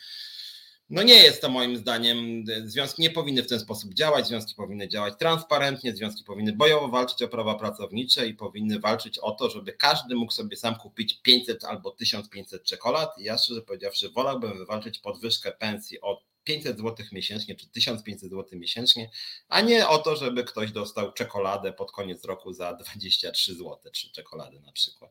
No 0.91 1.03
nie 1.03 1.15
jest 1.15 1.41
to 1.41 1.49
moim 1.49 1.77
zdaniem, 1.77 2.45
związki 2.65 3.03
nie 3.03 3.11
powinny 3.11 3.43
w 3.43 3.49
ten 3.49 3.61
sposób 3.61 3.95
działać, 3.95 4.27
związki 4.27 4.55
powinny 4.55 4.89
działać 4.89 5.15
transparentnie, 5.19 5.97
związki 5.97 6.25
powinny 6.25 6.53
bojowo 6.53 6.89
walczyć 6.89 7.23
o 7.23 7.29
prawa 7.29 7.55
pracownicze 7.55 8.27
i 8.27 8.35
powinny 8.35 8.81
walczyć 8.81 9.19
o 9.19 9.31
to, 9.31 9.51
żeby 9.51 9.73
każdy 9.73 10.15
mógł 10.15 10.33
sobie 10.33 10.57
sam 10.57 10.75
kupić 10.75 11.23
500 11.23 11.65
albo 11.65 11.91
1500 11.91 12.65
czekolad. 12.65 13.19
I 13.19 13.25
ja 13.25 13.39
szczerze 13.39 13.63
powiedziawszy 13.63 14.11
wolałbym 14.11 14.59
wywalczyć 14.59 14.99
podwyżkę 14.99 15.53
pensji 15.53 16.01
o 16.01 16.23
500 16.45 16.79
zł 16.79 17.07
miesięcznie 17.13 17.55
czy 17.55 17.69
1500 17.69 18.31
zł 18.31 18.59
miesięcznie, 18.59 19.11
a 19.49 19.61
nie 19.61 19.89
o 19.89 19.99
to, 19.99 20.17
żeby 20.17 20.45
ktoś 20.45 20.73
dostał 20.73 21.13
czekoladę 21.13 21.73
pod 21.73 21.93
koniec 21.93 22.25
roku 22.25 22.53
za 22.53 22.75
23 22.75 23.55
zł, 23.55 23.79
czy 23.93 24.13
czekoladę 24.13 24.61
na 24.61 24.73
przykład. 24.73 25.11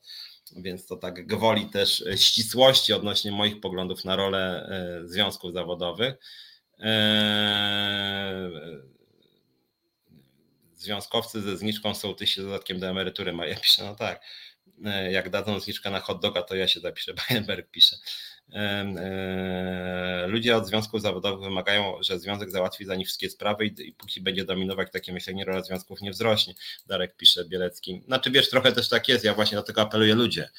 Więc 0.56 0.86
to 0.86 0.98
tak 0.98 1.28
gwoli 1.28 1.66
też 1.66 2.04
ścisłości 2.16 2.94
odnośnie 2.94 3.32
moich 3.32 3.60
poglądów 3.60 4.06
na 4.06 4.16
rolę 4.16 4.70
e, 5.04 5.08
związków 5.08 5.54
zawodowych. 5.54 6.16
E, 6.80 8.50
związkowcy 10.76 11.42
ze 11.42 11.58
zniżką 11.58 11.96
są 11.96 12.16
tysi 12.16 12.42
z 12.42 12.44
dodatkiem 12.44 12.80
do 12.80 12.88
emerytury. 12.88 13.34
Ja 13.48 13.60
piszę, 13.60 13.84
no 13.84 13.96
tak, 13.96 14.22
e, 14.86 15.12
jak 15.12 15.30
dadzą 15.30 15.60
zniżkę 15.60 15.90
na 15.90 16.00
hot 16.00 16.22
doga, 16.22 16.42
to 16.42 16.56
ja 16.56 16.68
się 16.68 16.80
zapiszę, 16.80 17.14
Bayernberg 17.30 17.72
pisze. 17.72 17.98
E, 18.52 20.26
ludzie 20.28 20.58
od 20.58 20.68
związków 20.68 21.02
zawodowych 21.02 21.44
wymagają, 21.44 22.04
że 22.04 22.20
związek 22.20 22.52
załatwi 22.52 22.86
za 22.86 22.96
nich 22.96 23.08
wszystkie 23.08 23.30
sprawy 23.30 23.66
i, 23.66 23.92
póki 23.92 24.22
będzie 24.22 24.46
dominować 24.46 24.92
takie 24.92 25.14
myślenie, 25.14 25.46
rola 25.46 25.64
związków 25.64 26.02
nie 26.02 26.12
wzrośnie. 26.12 26.54
Darek 26.88 27.16
pisze 27.16 27.46
Bielecki. 27.46 28.02
Znaczy 28.06 28.32
wiesz, 28.32 28.50
trochę 28.50 28.72
też 28.72 28.90
tak 28.90 29.08
jest, 29.08 29.26
ja 29.26 29.34
właśnie 29.34 29.56
dlatego 29.56 29.82
apeluję 29.82 30.16
ludzie. 30.16 30.50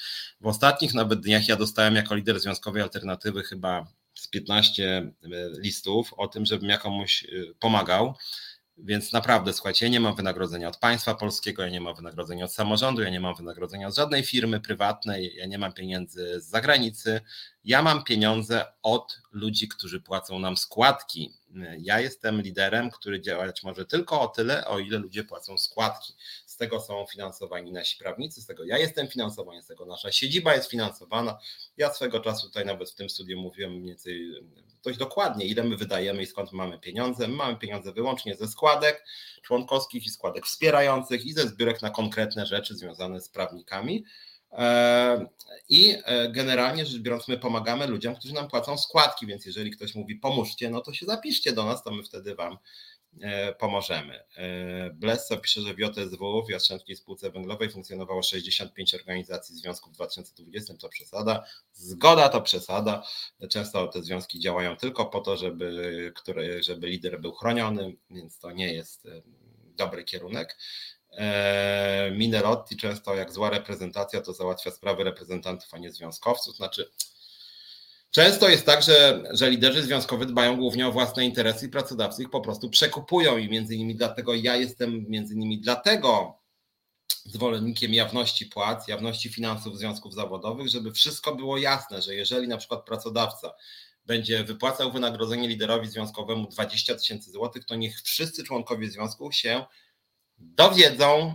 W 0.40 0.46
ostatnich 0.46 0.94
nawet 0.94 1.20
dniach 1.20 1.48
ja 1.48 1.56
dostałem 1.56 1.94
jako 1.94 2.14
lider 2.14 2.40
związkowej 2.40 2.82
alternatywy 2.82 3.42
chyba 3.42 3.86
z 4.14 4.28
15 4.28 4.98
e, 4.98 5.12
listów 5.58 6.12
o 6.16 6.28
tym, 6.28 6.46
żebym 6.46 6.68
jakomuś 6.68 7.26
pomagał 7.58 8.14
więc 8.78 9.12
naprawdę, 9.12 9.52
słuchajcie, 9.52 9.86
ja 9.86 9.92
nie 9.92 10.00
mam 10.00 10.16
wynagrodzenia 10.16 10.68
od 10.68 10.76
państwa 10.76 11.14
polskiego, 11.14 11.62
ja 11.62 11.68
nie 11.68 11.80
mam 11.80 11.94
wynagrodzenia 11.94 12.44
od 12.44 12.52
samorządu, 12.52 13.02
ja 13.02 13.10
nie 13.10 13.20
mam 13.20 13.34
wynagrodzenia 13.34 13.88
od 13.88 13.94
żadnej 13.94 14.22
firmy 14.22 14.60
prywatnej, 14.60 15.34
ja 15.36 15.46
nie 15.46 15.58
mam 15.58 15.72
pieniędzy 15.72 16.40
z 16.40 16.44
zagranicy. 16.44 17.20
Ja 17.64 17.82
mam 17.82 18.04
pieniądze 18.04 18.64
od 18.82 19.20
ludzi, 19.32 19.68
którzy 19.68 20.00
płacą 20.00 20.38
nam 20.38 20.56
składki. 20.56 21.32
Ja 21.78 22.00
jestem 22.00 22.40
liderem, 22.40 22.90
który 22.90 23.20
działać 23.20 23.62
może 23.62 23.86
tylko 23.86 24.20
o 24.20 24.28
tyle, 24.28 24.64
o 24.66 24.78
ile 24.78 24.98
ludzie 24.98 25.24
płacą 25.24 25.58
składki. 25.58 26.14
Z 26.54 26.56
tego 26.56 26.80
są 26.80 27.06
finansowani 27.06 27.72
nasi 27.72 27.98
prawnicy, 27.98 28.42
z 28.42 28.46
tego 28.46 28.64
ja 28.64 28.78
jestem 28.78 29.08
finansowany, 29.08 29.62
z 29.62 29.66
tego 29.66 29.86
nasza 29.86 30.12
siedziba 30.12 30.54
jest 30.54 30.70
finansowana. 30.70 31.38
Ja 31.76 31.92
swego 31.92 32.20
czasu 32.20 32.46
tutaj 32.46 32.66
nawet 32.66 32.90
w 32.90 32.94
tym 32.94 33.10
studiu 33.10 33.40
mówiłem 33.40 33.72
mniej 33.72 33.86
więcej 33.86 34.32
dość 34.82 34.98
dokładnie, 34.98 35.46
ile 35.46 35.64
my 35.64 35.76
wydajemy 35.76 36.22
i 36.22 36.26
skąd 36.26 36.52
mamy 36.52 36.78
pieniądze. 36.78 37.28
My 37.28 37.36
mamy 37.36 37.56
pieniądze 37.56 37.92
wyłącznie 37.92 38.36
ze 38.36 38.48
składek 38.48 39.04
członkowskich 39.42 40.06
i 40.06 40.10
składek 40.10 40.46
wspierających 40.46 41.26
i 41.26 41.32
ze 41.32 41.48
zbiórek 41.48 41.82
na 41.82 41.90
konkretne 41.90 42.46
rzeczy 42.46 42.74
związane 42.74 43.20
z 43.20 43.28
prawnikami. 43.28 44.04
E, 44.52 45.26
I 45.68 45.96
e, 46.04 46.28
generalnie 46.28 46.86
rzecz 46.86 47.02
biorąc, 47.02 47.28
my 47.28 47.38
pomagamy 47.38 47.86
ludziom, 47.86 48.16
którzy 48.16 48.34
nam 48.34 48.48
płacą 48.48 48.78
składki, 48.78 49.26
więc 49.26 49.46
jeżeli 49.46 49.70
ktoś 49.70 49.94
mówi 49.94 50.16
pomóżcie, 50.16 50.70
no 50.70 50.80
to 50.80 50.92
się 50.92 51.06
zapiszcie 51.06 51.52
do 51.52 51.64
nas, 51.64 51.82
to 51.82 51.90
my 51.90 52.02
wtedy 52.02 52.34
Wam 52.34 52.58
pomożemy. 53.58 54.24
Blesso 54.94 55.36
pisze, 55.36 55.60
że 55.60 55.74
w 55.74 55.78
JSW, 55.78 56.44
w 56.46 56.50
Jastrzębskiej 56.50 56.96
Spółce 56.96 57.30
Węglowej 57.30 57.70
funkcjonowało 57.70 58.22
65 58.22 58.94
organizacji 58.94 59.56
związków 59.56 59.92
w 59.92 59.94
2020, 59.94 60.74
to 60.74 60.88
przesada. 60.88 61.44
Zgoda 61.72 62.28
to 62.28 62.40
przesada. 62.40 63.06
Często 63.50 63.88
te 63.88 64.02
związki 64.02 64.40
działają 64.40 64.76
tylko 64.76 65.06
po 65.06 65.20
to, 65.20 65.36
żeby, 65.36 66.12
które, 66.16 66.62
żeby 66.62 66.86
lider 66.86 67.20
był 67.20 67.32
chroniony, 67.32 67.96
więc 68.10 68.38
to 68.38 68.50
nie 68.50 68.74
jest 68.74 69.08
dobry 69.76 70.04
kierunek. 70.04 70.56
E, 71.18 72.10
Minerotti 72.10 72.76
często 72.76 73.14
jak 73.14 73.32
zła 73.32 73.50
reprezentacja 73.50 74.20
to 74.20 74.32
załatwia 74.32 74.70
sprawy 74.70 75.04
reprezentantów, 75.04 75.74
a 75.74 75.78
nie 75.78 75.92
związkowców. 75.92 76.56
Znaczy, 76.56 76.90
często 78.14 78.48
jest 78.48 78.66
tak, 78.66 78.82
że, 78.82 79.22
że 79.30 79.50
liderzy 79.50 79.82
związkowi 79.82 80.26
dbają 80.26 80.56
głównie 80.56 80.88
o 80.88 80.92
własne 80.92 81.24
interesy 81.24 81.66
i 81.66 81.68
pracodawcy 81.68 82.22
ich 82.22 82.30
po 82.30 82.40
prostu 82.40 82.70
przekupują 82.70 83.38
i 83.38 83.48
między 83.48 83.74
innymi 83.74 83.94
dlatego 83.94 84.34
ja 84.34 84.56
jestem 84.56 85.04
między 85.08 85.34
innymi 85.34 85.60
dlatego 85.60 86.38
zwolennikiem 87.24 87.94
jawności 87.94 88.46
płac, 88.46 88.88
jawności 88.88 89.28
finansów 89.28 89.78
związków 89.78 90.14
zawodowych, 90.14 90.68
żeby 90.68 90.92
wszystko 90.92 91.34
było 91.34 91.58
jasne, 91.58 92.02
że 92.02 92.14
jeżeli 92.14 92.48
na 92.48 92.56
przykład 92.56 92.84
pracodawca 92.84 93.54
będzie 94.06 94.44
wypłacał 94.44 94.92
wynagrodzenie 94.92 95.48
liderowi 95.48 95.88
związkowemu 95.88 96.48
20 96.48 96.94
tysięcy 96.94 97.30
złotych, 97.30 97.64
to 97.64 97.74
niech 97.74 98.02
wszyscy 98.02 98.44
członkowie 98.44 98.90
związku 98.90 99.32
się 99.32 99.64
dowiedzą 100.38 101.34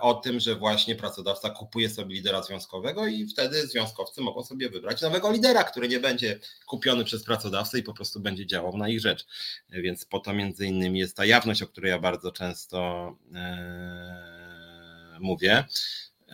o 0.00 0.14
tym, 0.14 0.40
że 0.40 0.54
właśnie 0.54 0.94
pracodawca 0.94 1.50
kupuje 1.50 1.90
sobie 1.90 2.14
lidera 2.14 2.42
związkowego 2.42 3.06
i 3.06 3.26
wtedy 3.26 3.66
związkowcy 3.66 4.20
mogą 4.20 4.44
sobie 4.44 4.70
wybrać 4.70 5.02
nowego 5.02 5.32
lidera, 5.32 5.64
który 5.64 5.88
nie 5.88 6.00
będzie 6.00 6.38
kupiony 6.66 7.04
przez 7.04 7.24
pracodawcę 7.24 7.78
i 7.78 7.82
po 7.82 7.94
prostu 7.94 8.20
będzie 8.20 8.46
działał 8.46 8.76
na 8.76 8.88
ich 8.88 9.00
rzecz. 9.00 9.26
Więc 9.70 10.04
po 10.04 10.20
to 10.20 10.32
między 10.32 10.66
innymi 10.66 10.98
jest 10.98 11.16
ta 11.16 11.24
jawność, 11.24 11.62
o 11.62 11.66
której 11.66 11.90
ja 11.90 11.98
bardzo 11.98 12.32
często 12.32 13.08
e, 13.34 15.18
mówię. 15.20 15.64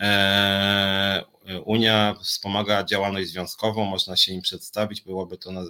E, 0.01 1.23
Unia 1.65 2.15
wspomaga 2.23 2.83
działalność 2.83 3.29
związkową, 3.29 3.85
można 3.85 4.15
się 4.15 4.33
im 4.33 4.41
przedstawić, 4.41 5.01
byłoby 5.01 5.37
to 5.37 5.51
na, 5.51 5.61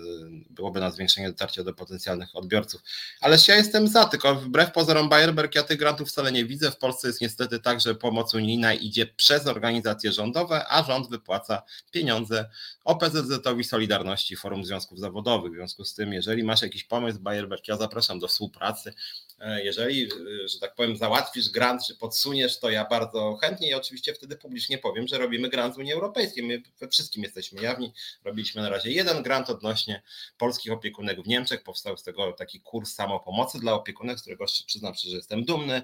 byłoby 0.49 0.79
na 0.79 0.91
zwiększenie 0.91 1.27
dotarcia 1.27 1.63
do 1.63 1.73
potencjalnych 1.73 2.35
odbiorców. 2.35 2.81
Ale 3.21 3.37
ja 3.47 3.55
jestem 3.55 3.87
za, 3.87 4.05
tylko 4.05 4.35
wbrew 4.35 4.71
pozorom 4.71 5.09
Bayerberg, 5.09 5.55
ja 5.55 5.63
tych 5.63 5.77
grantów 5.77 6.09
wcale 6.09 6.31
nie 6.31 6.45
widzę. 6.45 6.71
W 6.71 6.77
Polsce 6.77 7.07
jest 7.07 7.21
niestety 7.21 7.59
tak, 7.59 7.81
że 7.81 7.95
pomoc 7.95 8.33
unijna 8.33 8.73
idzie 8.73 9.05
przez 9.05 9.47
organizacje 9.47 10.11
rządowe, 10.11 10.65
a 10.69 10.83
rząd 10.83 11.09
wypłaca 11.09 11.61
pieniądze 11.91 12.49
OPZZ-owi 12.85 13.63
Solidarności, 13.63 14.35
Forum 14.35 14.65
Związków 14.65 14.99
Zawodowych. 14.99 15.51
W 15.51 15.55
związku 15.55 15.85
z 15.85 15.93
tym, 15.93 16.13
jeżeli 16.13 16.43
masz 16.43 16.61
jakiś 16.61 16.83
pomysł, 16.83 17.19
Bayerberg, 17.19 17.67
ja 17.67 17.77
zapraszam 17.77 18.19
do 18.19 18.27
współpracy. 18.27 18.93
E, 19.41 19.63
jeżeli, 19.63 20.03
e, 20.03 20.47
że 20.47 20.59
tak 20.59 20.75
powiem, 20.75 20.97
załatwisz 20.97 21.49
grant, 21.49 21.85
czy 21.87 21.95
podsuniesz, 21.95 22.59
to 22.59 22.69
ja 22.69 22.85
bardzo 22.85 23.37
chętnie 23.41 23.69
i 23.69 23.73
oczywiście 23.73 24.13
wtedy 24.13 24.35
publicznie 24.35 24.77
powiem, 24.77 25.07
że 25.07 25.17
robimy 25.17 25.49
grant 25.49 25.75
z 25.75 25.77
Unii 25.77 25.93
Europejskiej. 25.93 26.43
My 26.43 26.61
we 26.79 26.87
wszystkim 26.87 27.23
jesteśmy 27.23 27.61
jawni. 27.61 27.93
Robiliśmy 28.23 28.61
na 28.61 28.69
razie 28.69 28.91
jeden 28.91 29.23
grant 29.23 29.49
odnośnie 29.49 30.01
polskich 30.37 30.71
opiekunek 30.71 31.21
w 31.21 31.27
Niemczech. 31.27 31.63
Powstał 31.63 31.97
z 31.97 32.03
tego 32.03 32.31
taki 32.33 32.59
kurs 32.59 32.93
samopomocy 32.93 33.59
dla 33.59 33.73
opiekunek, 33.73 34.19
z 34.19 34.21
którego 34.21 34.45
przyznam 34.65 34.95
się, 34.95 35.09
że 35.09 35.15
jestem 35.15 35.45
dumny. 35.45 35.81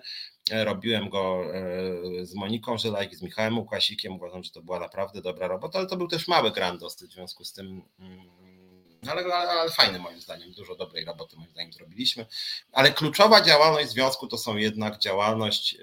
E, 0.52 0.66
robiłem 0.66 1.10
go 1.10 1.44
z 2.22 2.34
Moniką 2.34 2.78
Żelajk, 2.78 3.16
z 3.16 3.22
Michałem 3.22 3.58
Łukasikiem. 3.58 4.16
Uważam, 4.16 4.44
że 4.44 4.52
to 4.52 4.62
była 4.62 4.80
naprawdę 4.80 5.22
dobra 5.22 5.48
robota, 5.48 5.80
ale 5.80 5.88
to 5.88 5.98
był 5.98 6.08
też 6.08 6.28
mały 6.28 6.52
grant 6.52 6.80
dosyć 6.80 7.12
w 7.12 7.14
związku 7.14 7.44
z 7.44 7.54
tym 7.54 7.82
mm, 8.00 8.37
ale, 9.10 9.34
ale, 9.34 9.52
ale 9.52 9.72
fajny 9.72 10.00
moim 10.00 10.22
zdaniem, 10.22 10.52
dużo 10.52 10.76
dobrej 10.76 11.06
roboty 11.06 11.36
moim 11.38 11.52
zdaniem 11.52 11.74
zrobiliśmy. 11.74 12.26
Ale 12.72 12.92
kluczowa 12.92 13.42
działalność 13.42 13.90
związku 13.90 14.28
to 14.28 14.38
są 14.38 14.58
jednak 14.58 14.98
działalność 14.98 15.78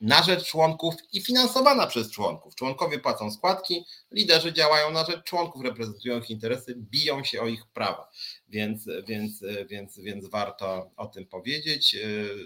na 0.00 0.22
rzecz 0.22 0.44
członków 0.44 0.94
i 1.12 1.20
finansowana 1.20 1.86
przez 1.86 2.10
członków. 2.10 2.54
Członkowie 2.54 2.98
płacą 2.98 3.30
składki, 3.30 3.84
liderzy 4.10 4.52
działają 4.52 4.90
na 4.90 5.04
rzecz 5.04 5.24
członków, 5.24 5.62
reprezentują 5.62 6.18
ich 6.18 6.30
interesy, 6.30 6.74
biją 6.76 7.24
się 7.24 7.40
o 7.40 7.46
ich 7.46 7.66
prawa. 7.66 8.10
Więc, 8.48 8.88
więc, 9.06 9.44
więc, 9.68 9.98
więc 9.98 10.28
warto 10.28 10.90
o 10.96 11.06
tym 11.06 11.26
powiedzieć. 11.26 11.96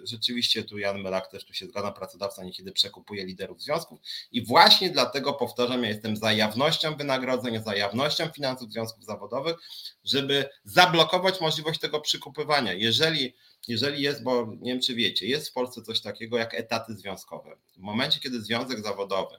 Rzeczywiście 0.05 0.64
tu 0.64 0.78
Jan 0.78 1.02
Melak 1.02 1.31
też 1.31 1.44
tu 1.44 1.55
się 1.55 1.66
zgadza, 1.66 1.93
pracodawca 1.93 2.44
niekiedy 2.44 2.72
przekupuje 2.72 3.24
liderów 3.26 3.62
związków 3.62 4.01
i 4.32 4.47
właśnie 4.47 4.90
dlatego 4.90 5.32
powtarzam, 5.32 5.82
ja 5.82 5.89
jestem 5.89 6.16
za 6.16 6.32
jawnością 6.32 6.97
wynagrodzeń, 6.97 7.62
za 7.64 7.74
jawnością 7.74 8.28
finansów 8.28 8.72
związków 8.72 9.05
zawodowych, 9.05 9.56
żeby 10.05 10.48
zablokować 10.64 11.40
możliwość 11.40 11.81
tego 11.81 12.01
przykupywania. 12.01 12.72
Jeżeli 12.72 13.35
jeżeli 13.69 14.03
jest, 14.03 14.23
bo 14.23 14.57
nie 14.61 14.73
wiem 14.73 14.81
czy 14.81 14.95
wiecie, 14.95 15.27
jest 15.27 15.49
w 15.49 15.53
Polsce 15.53 15.82
coś 15.82 16.01
takiego 16.01 16.39
jak 16.39 16.55
etaty 16.55 16.97
związkowe. 16.97 17.57
W 17.77 17.78
momencie, 17.78 18.20
kiedy 18.20 18.43
związek 18.43 18.82
zawodowy 18.82 19.36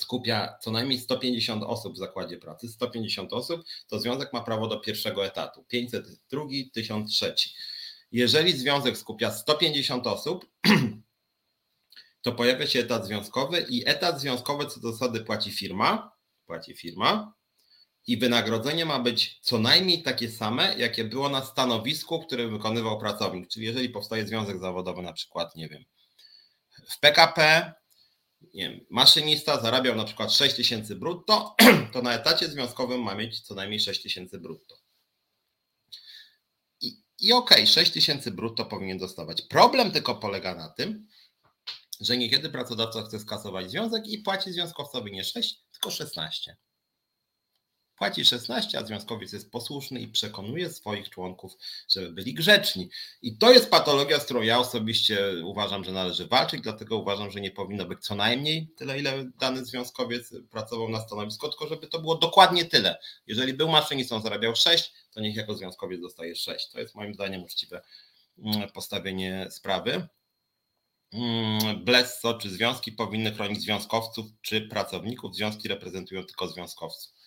skupia 0.00 0.58
co 0.60 0.70
najmniej 0.70 0.98
150 0.98 1.62
osób 1.62 1.94
w 1.94 1.98
zakładzie 1.98 2.38
pracy, 2.38 2.68
150 2.68 3.32
osób, 3.32 3.64
to 3.88 4.00
związek 4.00 4.32
ma 4.32 4.40
prawo 4.40 4.68
do 4.68 4.80
pierwszego 4.80 5.26
etatu, 5.26 5.64
502, 5.68 6.42
1003. 6.72 7.34
Jeżeli 8.12 8.52
związek 8.52 8.98
skupia 8.98 9.30
150 9.30 10.06
osób, 10.06 10.46
to 12.22 12.32
pojawia 12.32 12.66
się 12.66 12.80
etat 12.80 13.06
związkowy 13.06 13.66
i 13.68 13.88
etat 13.88 14.20
związkowy 14.20 14.66
co 14.66 14.80
do 14.80 14.92
zasady 14.92 15.20
płaci 15.20 15.52
firma, 15.52 16.12
płaci 16.46 16.74
firma, 16.74 17.34
i 18.08 18.16
wynagrodzenie 18.16 18.84
ma 18.84 18.98
być 18.98 19.38
co 19.42 19.58
najmniej 19.58 20.02
takie 20.02 20.30
same, 20.30 20.74
jakie 20.78 21.04
było 21.04 21.28
na 21.28 21.44
stanowisku, 21.44 22.20
które 22.20 22.48
wykonywał 22.48 22.98
pracownik. 22.98 23.48
Czyli 23.48 23.66
jeżeli 23.66 23.88
powstaje 23.88 24.26
związek 24.26 24.58
zawodowy, 24.60 25.02
na 25.02 25.12
przykład, 25.12 25.56
nie 25.56 25.68
wiem, 25.68 25.84
w 26.90 27.00
PKP, 27.00 27.72
nie 28.54 28.70
wiem, 28.70 28.80
maszynista 28.90 29.60
zarabiał 29.60 29.96
na 29.96 30.04
przykład 30.04 30.32
6 30.32 30.56
tysięcy 30.56 30.96
brutto, 30.96 31.54
to 31.92 32.02
na 32.02 32.14
etacie 32.14 32.48
związkowym 32.48 33.02
ma 33.02 33.14
mieć 33.14 33.40
co 33.40 33.54
najmniej 33.54 33.80
6 33.80 34.02
tysięcy 34.02 34.38
brutto. 34.38 34.74
I, 36.80 37.02
i 37.18 37.32
okej, 37.32 37.58
okay, 37.58 37.66
6 37.66 37.92
tysięcy 37.92 38.30
brutto 38.30 38.64
powinien 38.64 38.98
dostawać. 38.98 39.42
Problem 39.42 39.90
tylko 39.90 40.14
polega 40.14 40.54
na 40.54 40.68
tym, 40.68 41.06
że 42.00 42.16
niekiedy 42.16 42.50
pracodawca 42.50 43.02
chce 43.02 43.20
skasować 43.20 43.70
związek 43.70 44.06
i 44.06 44.18
płaci 44.18 44.52
związkowcowi 44.52 45.12
nie 45.12 45.24
6, 45.24 45.56
tylko 45.72 45.90
16. 45.90 46.56
Płaci 47.98 48.24
16, 48.24 48.78
a 48.78 48.84
związkowiec 48.84 49.32
jest 49.32 49.50
posłuszny 49.50 50.00
i 50.00 50.08
przekonuje 50.08 50.70
swoich 50.70 51.10
członków, 51.10 51.52
żeby 51.88 52.10
byli 52.10 52.34
grzeczni. 52.34 52.90
I 53.22 53.38
to 53.38 53.52
jest 53.52 53.70
patologia, 53.70 54.20
z 54.20 54.24
którą 54.24 54.42
ja 54.42 54.58
osobiście 54.58 55.32
uważam, 55.44 55.84
że 55.84 55.92
należy 55.92 56.26
walczyć, 56.26 56.60
dlatego 56.60 56.96
uważam, 56.96 57.30
że 57.30 57.40
nie 57.40 57.50
powinno 57.50 57.84
być 57.84 58.04
co 58.04 58.14
najmniej 58.14 58.68
tyle, 58.76 58.98
ile 58.98 59.24
dany 59.38 59.64
związkowiec 59.64 60.34
pracował 60.50 60.88
na 60.88 61.00
stanowisku, 61.00 61.48
tylko 61.48 61.68
żeby 61.68 61.86
to 61.86 62.00
było 62.00 62.14
dokładnie 62.14 62.64
tyle. 62.64 62.98
Jeżeli 63.26 63.54
był 63.54 63.68
maszynistą, 63.68 64.20
zarabiał 64.20 64.56
6, 64.56 64.92
to 65.10 65.20
niech 65.20 65.36
jako 65.36 65.54
związkowiec 65.54 66.00
dostaje 66.00 66.36
6. 66.36 66.68
To 66.70 66.80
jest 66.80 66.94
moim 66.94 67.14
zdaniem 67.14 67.42
uczciwe 67.44 67.82
mm, 68.38 68.70
postawienie 68.70 69.46
sprawy. 69.50 70.08
Mm, 71.12 71.84
Blesso 71.84 72.34
czy 72.34 72.50
związki 72.50 72.92
powinny 72.92 73.32
chronić 73.32 73.60
związkowców 73.60 74.26
czy 74.42 74.60
pracowników. 74.60 75.34
Związki 75.34 75.68
reprezentują 75.68 76.24
tylko 76.24 76.48
związkowców. 76.48 77.17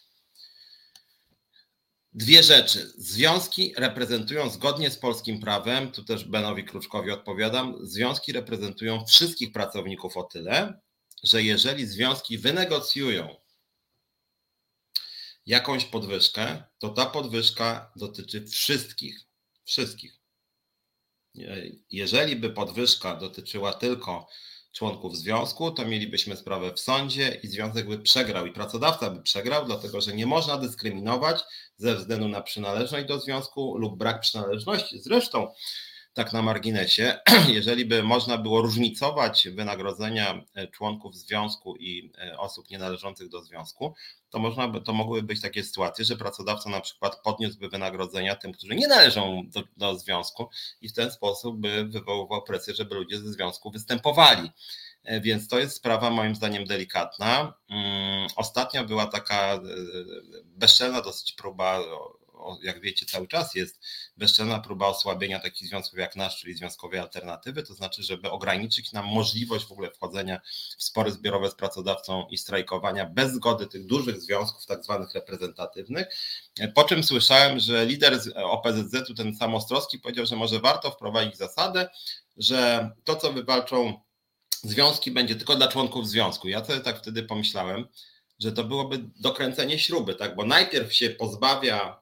Dwie 2.14 2.44
rzeczy. 2.44 2.94
Związki 2.98 3.74
reprezentują 3.78 4.50
zgodnie 4.50 4.92
z 4.92 4.98
polskim 4.98 5.40
prawem, 5.40 5.92
tu 5.92 6.04
też 6.04 6.24
Benowi 6.24 6.64
Kruczkowi 6.64 7.12
odpowiadam, 7.12 7.76
związki 7.82 8.32
reprezentują 8.32 9.06
wszystkich 9.06 9.52
pracowników 9.52 10.18
o 10.18 10.24
tyle, 10.24 10.80
że 11.24 11.44
jeżeli 11.44 11.86
związki 11.86 12.38
wynegocjują 12.38 13.36
jakąś 15.46 15.86
podwyżkę, 15.86 16.64
to 16.80 16.90
ta 16.90 17.06
podwyżka 17.06 17.92
dotyczy 17.96 18.48
wszystkich. 18.48 19.20
Wszystkich. 19.66 20.20
Jeżeli 21.90 22.36
by 22.36 22.50
podwyżka 22.50 23.16
dotyczyła 23.16 23.74
tylko 23.74 24.28
członków 24.72 25.18
związku, 25.18 25.72
to 25.72 25.86
mielibyśmy 25.86 26.38
sprawę 26.38 26.74
w 26.74 26.80
sądzie 26.80 27.40
i 27.44 27.48
związek 27.48 27.88
by 27.88 28.00
przegrał 28.00 28.46
i 28.46 28.52
pracodawca 28.52 29.10
by 29.10 29.22
przegrał, 29.22 29.66
dlatego 29.66 30.02
że 30.02 30.14
nie 30.14 30.26
można 30.26 30.58
dyskryminować 30.58 31.42
ze 31.78 31.96
względu 31.96 32.28
na 32.28 32.42
przynależność 32.42 33.08
do 33.08 33.20
związku 33.20 33.78
lub 33.78 33.98
brak 33.98 34.20
przynależności. 34.20 35.00
Zresztą 35.00 35.48
tak 36.14 36.34
na 36.34 36.42
marginesie, 36.42 37.20
jeżeli 37.48 37.86
by 37.86 38.04
można 38.04 38.38
było 38.38 38.62
różnicować 38.62 39.48
wynagrodzenia 39.50 40.46
e, 40.56 40.68
członków 40.68 41.16
związku 41.16 41.76
i 41.76 42.12
e, 42.18 42.38
osób 42.38 42.70
nienależących 42.70 43.30
do 43.30 43.44
związku, 43.44 43.94
to 44.32 44.40
można 44.40 44.68
by, 44.68 44.82
to 44.82 44.94
mogłyby 44.94 45.28
być 45.28 45.42
takie 45.42 45.64
sytuacje, 45.64 46.06
że 46.06 46.16
pracodawca 46.18 46.70
na 46.70 46.82
przykład 46.82 47.22
podniósłby 47.22 47.70
wynagrodzenia 47.70 48.36
tym, 48.36 48.52
którzy 48.52 48.76
nie 48.76 48.88
należą 48.88 49.44
do, 49.48 49.64
do 49.78 50.00
związku 50.00 50.50
i 50.82 50.90
w 50.90 50.94
ten 50.94 51.12
sposób 51.12 51.58
by 51.58 51.86
wywoływał 51.86 52.44
presję, 52.44 52.74
żeby 52.76 52.96
ludzie 52.96 53.20
ze 53.20 53.34
związku 53.34 53.72
występowali. 53.72 54.52
E, 55.04 55.22
więc 55.22 55.48
to 55.48 55.60
jest 55.60 55.76
sprawa 55.76 56.10
moim 56.10 56.36
zdaniem 56.36 56.66
delikatna. 56.66 57.54
Mm, 57.70 58.28
ostatnio 58.36 58.86
była 58.86 59.06
taka 59.06 59.60
bezczelna 60.46 61.02
dosyć 61.02 61.34
próba 61.34 61.80
jak 62.64 62.82
wiecie, 62.82 63.06
cały 63.06 63.28
czas 63.28 63.56
jest 63.56 63.80
bezczelna 64.18 64.60
próba 64.60 64.88
osłabienia 64.88 65.40
takich 65.40 65.68
związków 65.68 66.00
jak 66.00 66.16
nasz, 66.16 66.40
czyli 66.40 66.54
związkowej 66.54 67.00
alternatywy, 67.00 67.64
to 67.64 67.74
znaczy, 67.74 68.04
żeby 68.04 68.32
ograniczyć 68.32 68.92
nam 68.92 69.06
możliwość 69.06 69.66
w 69.66 69.72
ogóle 69.72 69.92
wchodzenia 69.92 70.42
w 70.78 70.84
spory 70.84 71.12
zbiorowe 71.12 71.52
z 71.52 71.56
pracodawcą 71.56 72.28
i 72.30 72.38
strajkowania 72.38 73.06
bez 73.06 73.32
zgody 73.32 73.68
tych 73.68 73.86
dużych 73.86 74.22
związków, 74.22 74.66
tak 74.66 74.84
zwanych 74.84 75.14
reprezentatywnych. 75.14 76.08
Po 76.76 76.84
czym 76.84 77.04
słyszałem, 77.04 77.60
że 77.60 77.86
lider 77.86 78.20
OPZZ-u, 78.36 79.14
ten 79.14 79.36
sam 79.36 79.56
Ostrowski, 79.56 80.00
powiedział, 80.00 80.26
że 80.26 80.36
może 80.36 80.60
warto 80.60 80.92
wprowadzić 80.92 81.38
zasadę, 81.38 81.90
że 82.38 82.90
to, 83.04 83.16
co 83.16 83.34
wywalczą 83.34 84.02
związki, 84.64 85.12
będzie 85.12 85.36
tylko 85.36 85.56
dla 85.56 85.68
członków 85.68 86.08
związku. 86.08 86.48
Ja 86.48 86.66
sobie 86.66 86.80
tak 86.80 86.98
wtedy 86.98 87.24
pomyślałem, 87.24 87.88
że 88.40 88.52
to 88.52 88.64
byłoby 88.64 89.10
dokręcenie 89.20 89.80
śruby, 89.80 90.16
tak? 90.16 90.36
Bo 90.36 90.46
najpierw 90.46 90.94
się 90.94 91.10
pozbawia 91.10 92.01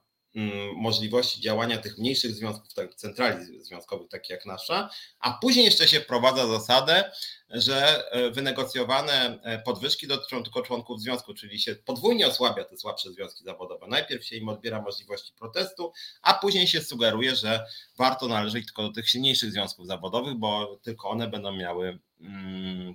możliwości 0.76 1.40
działania 1.40 1.78
tych 1.78 1.98
mniejszych 1.98 2.34
związków, 2.34 2.74
tak, 2.74 2.94
centrali 2.94 3.62
związkowych, 3.62 4.08
takich 4.08 4.30
jak 4.30 4.46
nasza, 4.46 4.90
a 5.20 5.32
później 5.32 5.64
jeszcze 5.64 5.88
się 5.88 6.00
wprowadza 6.00 6.46
zasadę, 6.46 7.12
że 7.50 8.04
e, 8.12 8.30
wynegocjowane 8.30 9.40
e, 9.42 9.58
podwyżki 9.58 10.06
dotyczą 10.06 10.42
tylko 10.42 10.62
członków 10.62 11.00
związku, 11.00 11.34
czyli 11.34 11.60
się 11.60 11.74
podwójnie 11.74 12.26
osłabia 12.26 12.64
te 12.64 12.78
słabsze 12.78 13.12
związki 13.12 13.44
zawodowe. 13.44 13.86
Najpierw 13.86 14.24
się 14.24 14.36
im 14.36 14.48
odbiera 14.48 14.82
możliwości 14.82 15.32
protestu, 15.38 15.92
a 16.22 16.34
później 16.34 16.66
się 16.66 16.80
sugeruje, 16.82 17.36
że 17.36 17.66
warto 17.98 18.28
należeć 18.28 18.66
tylko 18.66 18.82
do 18.82 18.92
tych 18.92 19.08
silniejszych 19.08 19.52
związków 19.52 19.86
zawodowych, 19.86 20.34
bo 20.34 20.80
tylko 20.82 21.10
one 21.10 21.28
będą 21.28 21.52
miały, 21.52 21.88
mm, 21.88 22.00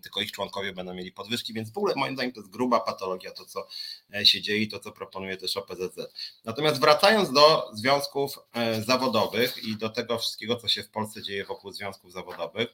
tylko 0.04 0.22
ich 0.22 0.32
członkowie 0.32 0.74
będą 0.74 0.94
mieli 0.94 1.12
podwyżki, 1.12 1.54
więc 1.54 1.72
w 1.72 1.78
ogóle 1.78 1.94
moim 1.96 2.14
zdaniem 2.14 2.34
to 2.34 2.40
jest 2.40 2.52
gruba 2.52 2.80
patologia, 2.80 3.32
to 3.32 3.46
co 3.46 3.68
e, 4.14 4.26
się 4.26 4.42
dzieje 4.42 4.62
i 4.62 4.68
to 4.68 4.80
co 4.80 4.92
proponuje 4.92 5.38
też 5.38 5.58
OPZZ. 5.58 6.00
Natomiast 6.46 6.80
wracając 6.80 7.32
do 7.32 7.70
związków 7.74 8.40
zawodowych 8.86 9.64
i 9.64 9.78
do 9.78 9.90
tego 9.90 10.18
wszystkiego, 10.18 10.56
co 10.56 10.68
się 10.68 10.84
w 10.84 10.90
Polsce 10.90 11.22
dzieje 11.24 11.46
wokół 11.46 11.72
związków 11.72 12.12
zawodowych, 12.12 12.68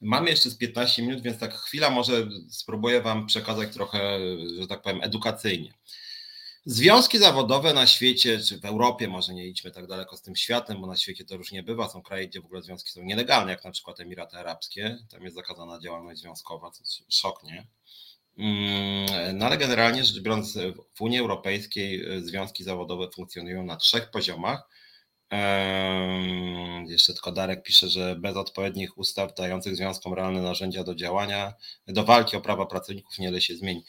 Mamy 0.00 0.30
jeszcze 0.30 0.50
z 0.50 0.56
15 0.56 1.02
minut, 1.02 1.22
więc 1.22 1.38
tak 1.38 1.54
chwila 1.54 1.90
może 1.90 2.28
spróbuję 2.50 3.00
Wam 3.00 3.26
przekazać 3.26 3.74
trochę, 3.74 4.18
że 4.60 4.66
tak 4.66 4.82
powiem, 4.82 5.00
edukacyjnie. 5.02 5.74
Związki 6.66 7.18
zawodowe 7.18 7.74
na 7.74 7.86
świecie, 7.86 8.38
czy 8.38 8.60
w 8.60 8.64
Europie, 8.64 9.08
może 9.08 9.34
nie 9.34 9.46
idźmy 9.46 9.70
tak 9.70 9.86
daleko 9.86 10.16
z 10.16 10.22
tym 10.22 10.36
światem, 10.36 10.80
bo 10.80 10.86
na 10.86 10.96
świecie 10.96 11.24
to 11.24 11.36
różnie 11.36 11.62
bywa. 11.62 11.88
Są 11.88 12.02
kraje, 12.02 12.28
gdzie 12.28 12.40
w 12.40 12.44
ogóle 12.44 12.62
związki 12.62 12.90
są 12.90 13.02
nielegalne, 13.02 13.52
jak 13.52 13.64
na 13.64 13.70
przykład 13.70 14.00
Emiraty 14.00 14.36
Arabskie. 14.36 14.98
Tam 15.10 15.22
jest 15.22 15.36
zakazana 15.36 15.80
działalność 15.80 16.20
związkowa, 16.20 16.70
co 16.70 16.82
szok, 17.10 17.42
nie? 17.42 17.66
Mm, 18.38 19.38
no 19.38 19.46
ale 19.46 19.58
generalnie 19.58 20.04
rzecz 20.04 20.20
biorąc, 20.20 20.58
w 20.94 21.00
Unii 21.00 21.18
Europejskiej 21.18 22.04
związki 22.22 22.64
zawodowe 22.64 23.08
funkcjonują 23.14 23.62
na 23.62 23.76
trzech 23.76 24.10
poziomach 24.10 24.68
jeszcze 26.86 27.12
tylko 27.12 27.32
Darek 27.32 27.62
pisze, 27.62 27.88
że 27.88 28.16
bez 28.16 28.36
odpowiednich 28.36 28.98
ustaw 28.98 29.34
dających 29.34 29.76
związkom 29.76 30.14
realne 30.14 30.42
narzędzia 30.42 30.84
do 30.84 30.94
działania, 30.94 31.54
do 31.86 32.04
walki 32.04 32.36
o 32.36 32.40
prawa 32.40 32.66
pracowników 32.66 33.18
niewiele 33.18 33.40
się 33.40 33.56
zmieni. 33.56 33.84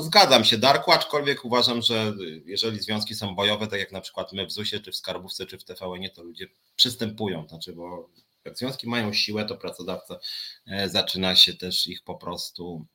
Zgadzam 0.00 0.44
się, 0.44 0.58
Darku, 0.58 0.92
aczkolwiek 0.92 1.44
uważam, 1.44 1.82
że 1.82 2.12
jeżeli 2.44 2.80
związki 2.80 3.14
są 3.14 3.34
bojowe, 3.34 3.66
tak 3.66 3.80
jak 3.80 3.92
na 3.92 4.00
przykład 4.00 4.32
my 4.32 4.46
w 4.46 4.52
ZUS-ie, 4.52 4.82
czy 4.82 4.92
w 4.92 4.96
Skarbówce, 4.96 5.46
czy 5.46 5.58
w 5.58 5.64
tvn 5.64 6.10
to 6.14 6.22
ludzie 6.22 6.46
przystępują. 6.76 7.48
Znaczy, 7.48 7.72
bo 7.72 8.10
jak 8.44 8.58
związki 8.58 8.88
mają 8.88 9.12
siłę, 9.12 9.44
to 9.44 9.56
pracodawca 9.56 10.18
e, 10.66 10.88
zaczyna 10.88 11.36
się 11.36 11.54
też 11.54 11.86
ich 11.86 12.02
po 12.04 12.14
prostu 12.14 12.86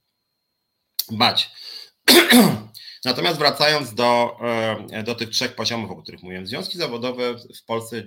bać. 1.11 1.52
Natomiast 3.06 3.40
wracając 3.40 3.94
do, 3.94 4.38
e, 4.91 5.03
do 5.03 5.15
tych 5.15 5.30
trzech 5.30 5.56
poziomów, 5.56 5.91
o 5.91 5.95
których 5.95 6.23
mówiłem, 6.23 6.48
związki 6.48 6.77
zawodowe 6.77 7.36
w 7.38 7.64
Polsce 7.65 8.03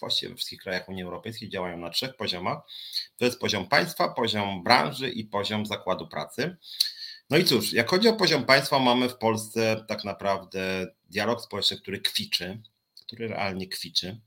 właściwie 0.00 0.30
we 0.30 0.36
wszystkich 0.36 0.60
krajach 0.60 0.88
Unii 0.88 1.02
Europejskiej 1.02 1.48
działają 1.48 1.78
na 1.78 1.90
trzech 1.90 2.16
poziomach. 2.16 2.58
To 3.16 3.24
jest 3.24 3.40
poziom 3.40 3.68
państwa, 3.68 4.08
poziom 4.08 4.62
branży 4.62 5.10
i 5.10 5.24
poziom 5.24 5.66
zakładu 5.66 6.08
pracy. 6.08 6.56
No 7.30 7.36
i 7.36 7.44
cóż, 7.44 7.72
jak 7.72 7.90
chodzi 7.90 8.08
o 8.08 8.16
poziom 8.16 8.44
państwa, 8.44 8.78
mamy 8.78 9.08
w 9.08 9.16
Polsce 9.16 9.84
tak 9.88 10.04
naprawdę 10.04 10.86
dialog 11.04 11.40
społeczny, 11.40 11.76
który 11.76 12.00
kwiczy, 12.00 12.62
który 13.06 13.28
realnie 13.28 13.68
kwiczy. 13.68 14.20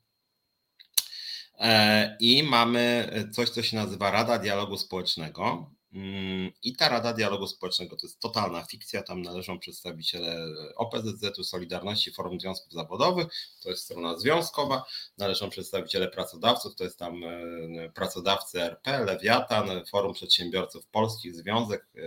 E, 1.59 2.17
I 2.19 2.43
mamy 2.43 3.09
coś, 3.33 3.49
co 3.49 3.63
się 3.63 3.77
nazywa 3.77 4.11
Rada 4.11 4.39
Dialogu 4.39 4.77
Społecznego. 4.77 5.71
Mm, 5.93 6.51
I 6.63 6.75
ta 6.75 6.89
Rada 6.89 7.13
Dialogu 7.13 7.47
Społecznego 7.47 7.95
to 7.95 8.07
jest 8.07 8.19
totalna 8.19 8.63
fikcja. 8.63 9.03
Tam 9.03 9.21
należą 9.21 9.59
przedstawiciele 9.59 10.37
OPZZ-u, 10.75 11.43
Solidarności, 11.43 12.11
Forum 12.11 12.39
Związków 12.39 12.73
Zawodowych, 12.73 13.27
to 13.63 13.69
jest 13.69 13.83
strona 13.83 14.17
związkowa, 14.17 14.85
należą 15.17 15.49
przedstawiciele 15.49 16.07
pracodawców, 16.07 16.75
to 16.75 16.83
jest 16.83 16.99
tam 16.99 17.23
e, 17.23 17.89
pracodawcy 17.89 18.61
RP, 18.61 19.05
Lewiatan, 19.05 19.85
Forum 19.85 20.13
Przedsiębiorców 20.13 20.85
Polskich, 20.85 21.35
Związek 21.35 21.87
e, 21.95 21.99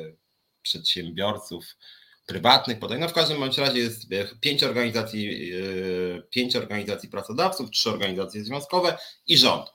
Przedsiębiorców 0.62 1.76
prywatnych, 2.26 2.78
podań. 2.78 3.00
No 3.00 3.08
w 3.08 3.12
każdym 3.12 3.40
bądź 3.40 3.58
razie 3.58 3.78
jest 3.78 4.02
pięć 4.40 4.62
organizacji, 4.62 5.52
pięć 6.30 6.56
organizacji 6.56 7.08
pracodawców, 7.08 7.70
trzy 7.70 7.90
organizacje 7.90 8.44
związkowe 8.44 8.98
i 9.26 9.38
rząd. 9.38 9.66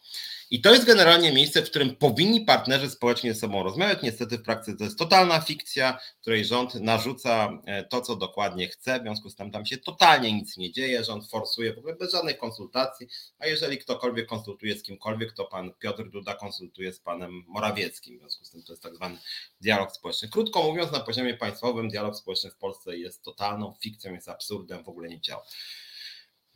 I 0.52 0.62
to 0.62 0.74
jest 0.74 0.86
generalnie 0.86 1.34
miejsce, 1.34 1.62
w 1.62 1.70
którym 1.70 1.96
powinni 1.96 2.42
partnerzy 2.42 2.90
społecznie 2.90 3.34
ze 3.34 3.40
sobą 3.40 3.64
rozmawiać. 3.64 4.00
Niestety 4.04 4.38
w 4.38 4.44
praktyce 4.44 4.78
to 4.78 4.84
jest 4.84 5.00
totalna 5.00 5.42
fikcja, 5.42 6.00
której 6.22 6.46
rząd 6.46 6.76
narzuca 6.76 7.62
e, 7.66 7.84
to, 7.84 8.02
co 8.02 8.16
dokładnie 8.16 8.68
chce, 8.68 9.00
w 9.00 9.02
związku 9.02 9.30
z 9.30 9.36
tym 9.36 9.52
tam 9.52 9.66
się 9.66 9.78
totalnie 9.78 10.34
nic 10.34 10.58
nie 10.58 10.72
dzieje, 10.72 11.04
rząd 11.04 11.30
forsuje 11.30 11.74
w 11.74 11.78
ogóle 11.78 11.96
bez 11.96 12.12
żadnej 12.12 12.38
konsultacji, 12.38 13.08
a 13.40 13.48
jeżeli 13.48 13.78
ktokolwiek 13.78 14.28
konsultuje 14.28 14.76
z 14.78 14.84
kimkolwiek, 14.84 15.34
to 15.34 15.46
pan 15.46 15.72
Piotr 15.80 16.10
Duda 16.10 16.34
konsultuje 16.34 16.94
z 16.94 17.00
panem 17.00 17.44
Morawieckim, 17.48 18.18
w 18.18 18.20
związku 18.20 18.46
z 18.46 18.52
tym 18.52 18.64
to 18.64 18.74
jest 18.74 18.84
tak 18.84 18.96
zwany 18.96 19.18
dialog 19.62 19.92
społeczny. 19.92 20.30
Krótko 20.30 20.64
mówiąc, 20.64 20.92
na 20.92 21.00
poziomie 21.00 21.34
państwowym 21.34 21.90
dialog 21.90 22.16
społeczny 22.16 22.52
w 22.52 22.56
Polsce 22.56 22.98
jest 22.98 23.24
totalną 23.24 23.74
fikcją, 23.82 24.14
jest 24.14 24.30
absurdem, 24.30 24.84
w 24.84 24.90
ogóle 24.90 25.10
nie 25.10 25.22
działa. 25.22 25.44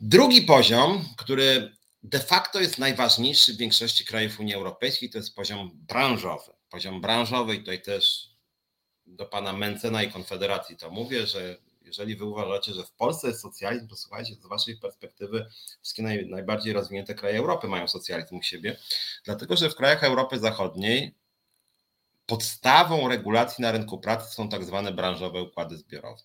Drugi 0.00 0.42
poziom, 0.42 1.04
który 1.16 1.79
de 2.02 2.20
facto 2.20 2.60
jest 2.60 2.78
najważniejszy 2.78 3.54
w 3.54 3.56
większości 3.56 4.04
krajów 4.04 4.40
Unii 4.40 4.54
Europejskiej, 4.54 5.10
to 5.10 5.18
jest 5.18 5.34
poziom 5.34 5.70
branżowy. 5.74 6.52
Poziom 6.68 7.00
branżowy 7.00 7.54
i 7.54 7.58
tutaj 7.58 7.82
też 7.82 8.30
do 9.06 9.26
pana 9.26 9.52
Mencena 9.52 10.02
i 10.02 10.12
Konfederacji 10.12 10.76
to 10.76 10.90
mówię, 10.90 11.26
że 11.26 11.56
jeżeli 11.82 12.16
wy 12.16 12.24
uważacie, 12.24 12.74
że 12.74 12.84
w 12.84 12.92
Polsce 12.92 13.28
jest 13.28 13.40
socjalizm, 13.40 13.88
to 13.88 13.96
słuchajcie, 13.96 14.34
z 14.34 14.46
waszej 14.46 14.76
perspektywy 14.76 15.46
wszystkie 15.82 16.02
naj, 16.02 16.26
najbardziej 16.26 16.72
rozwinięte 16.72 17.14
kraje 17.14 17.38
Europy 17.38 17.68
mają 17.68 17.88
socjalizm 17.88 18.36
u 18.36 18.42
siebie, 18.42 18.76
dlatego 19.24 19.56
że 19.56 19.70
w 19.70 19.74
krajach 19.74 20.04
Europy 20.04 20.38
Zachodniej 20.38 21.14
podstawą 22.26 23.08
regulacji 23.08 23.62
na 23.62 23.72
rynku 23.72 23.98
pracy 23.98 24.34
są 24.34 24.48
tak 24.48 24.64
zwane 24.64 24.92
branżowe 24.92 25.42
układy 25.42 25.76
zbiorowe. 25.76 26.22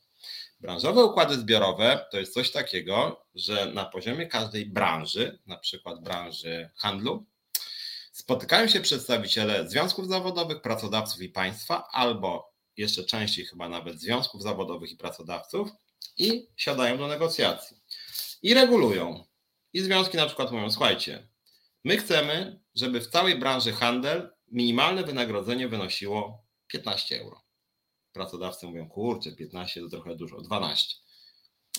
Branżowe 0.65 1.05
układy 1.05 1.35
zbiorowe 1.35 2.05
to 2.11 2.19
jest 2.19 2.33
coś 2.33 2.51
takiego, 2.51 3.25
że 3.35 3.65
na 3.65 3.85
poziomie 3.85 4.27
każdej 4.27 4.65
branży, 4.65 5.39
na 5.45 5.57
przykład 5.57 6.03
branży 6.03 6.69
handlu, 6.75 7.25
spotykają 8.11 8.67
się 8.67 8.81
przedstawiciele 8.81 9.69
związków 9.69 10.07
zawodowych, 10.07 10.61
pracodawców 10.61 11.21
i 11.21 11.29
państwa, 11.29 11.87
albo 11.91 12.53
jeszcze 12.77 13.03
częściej 13.03 13.45
chyba 13.45 13.69
nawet 13.69 13.99
związków 13.99 14.41
zawodowych 14.41 14.91
i 14.91 14.97
pracodawców 14.97 15.69
i 16.17 16.47
siadają 16.55 16.97
do 16.97 17.07
negocjacji 17.07 17.77
i 18.41 18.53
regulują. 18.53 19.23
I 19.73 19.81
związki 19.81 20.17
na 20.17 20.25
przykład 20.25 20.51
mówią: 20.51 20.71
Słuchajcie, 20.71 21.27
my 21.83 21.97
chcemy, 21.97 22.59
żeby 22.75 23.01
w 23.01 23.07
całej 23.07 23.39
branży 23.39 23.71
handel 23.71 24.29
minimalne 24.47 25.03
wynagrodzenie 25.03 25.67
wynosiło 25.67 26.45
15 26.67 27.21
euro. 27.21 27.44
Pracodawcy 28.15 28.67
mówią: 28.67 28.89
Kurczę, 28.89 29.31
15 29.31 29.81
to 29.81 29.89
trochę 29.89 30.15
dużo, 30.15 30.41
12. 30.41 30.95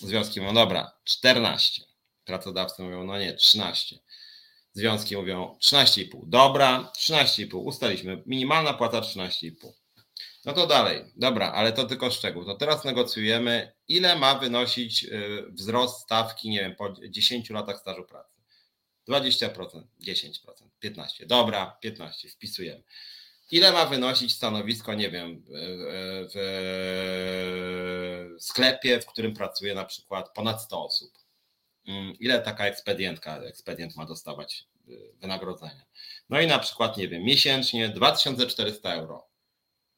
Związki 0.03 0.41
mówią: 0.41 0.53
Dobra, 0.53 0.91
14. 1.03 1.81
Pracodawcy 2.25 2.83
mówią: 2.83 3.03
No 3.03 3.19
nie, 3.19 3.33
13. 3.33 3.99
Związki 4.73 5.17
mówią 5.17 5.57
13,5. 5.61 6.21
Dobra, 6.23 6.91
13,5. 6.97 7.57
Ustaliśmy. 7.57 8.23
Minimalna 8.25 8.73
płata 8.73 9.01
13,5. 9.01 9.51
No 10.45 10.53
to 10.53 10.67
dalej. 10.67 11.03
Dobra, 11.15 11.51
ale 11.51 11.73
to 11.73 11.83
tylko 11.83 12.11
szczegół. 12.11 12.45
To 12.45 12.55
teraz 12.55 12.85
negocjujemy, 12.85 13.73
ile 13.87 14.15
ma 14.15 14.35
wynosić 14.35 15.03
y, 15.03 15.45
wzrost 15.51 16.03
stawki, 16.03 16.49
nie 16.49 16.59
wiem, 16.59 16.75
po 16.75 16.93
10 17.09 17.49
latach 17.49 17.79
stażu 17.79 18.05
pracy. 18.05 18.37
20%, 19.09 19.83
10%, 20.01 20.33
15%. 20.83 21.25
Dobra, 21.25 21.77
15, 21.81 22.29
wpisujemy. 22.29 22.83
Ile 23.51 23.71
ma 23.71 23.85
wynosić 23.85 24.33
stanowisko, 24.33 24.93
nie 24.93 25.11
wiem, 25.11 25.43
w 26.33 26.37
sklepie, 28.39 28.99
w 28.99 29.05
którym 29.05 29.33
pracuje 29.33 29.75
na 29.75 29.85
przykład 29.85 30.33
ponad 30.33 30.61
100 30.61 30.85
osób? 30.85 31.11
Mm, 31.87 32.13
ile 32.19 32.41
taka 32.41 32.65
ekspedientka, 32.65 33.37
ekspedient 33.37 33.95
ma 33.95 34.05
dostawać 34.05 34.67
y, 34.89 35.13
wynagrodzenia? 35.15 35.85
No 36.29 36.41
i 36.41 36.47
na 36.47 36.59
przykład, 36.59 36.97
nie 36.97 37.07
wiem, 37.07 37.23
miesięcznie 37.23 37.89
2400 37.89 38.93
euro. 38.93 39.27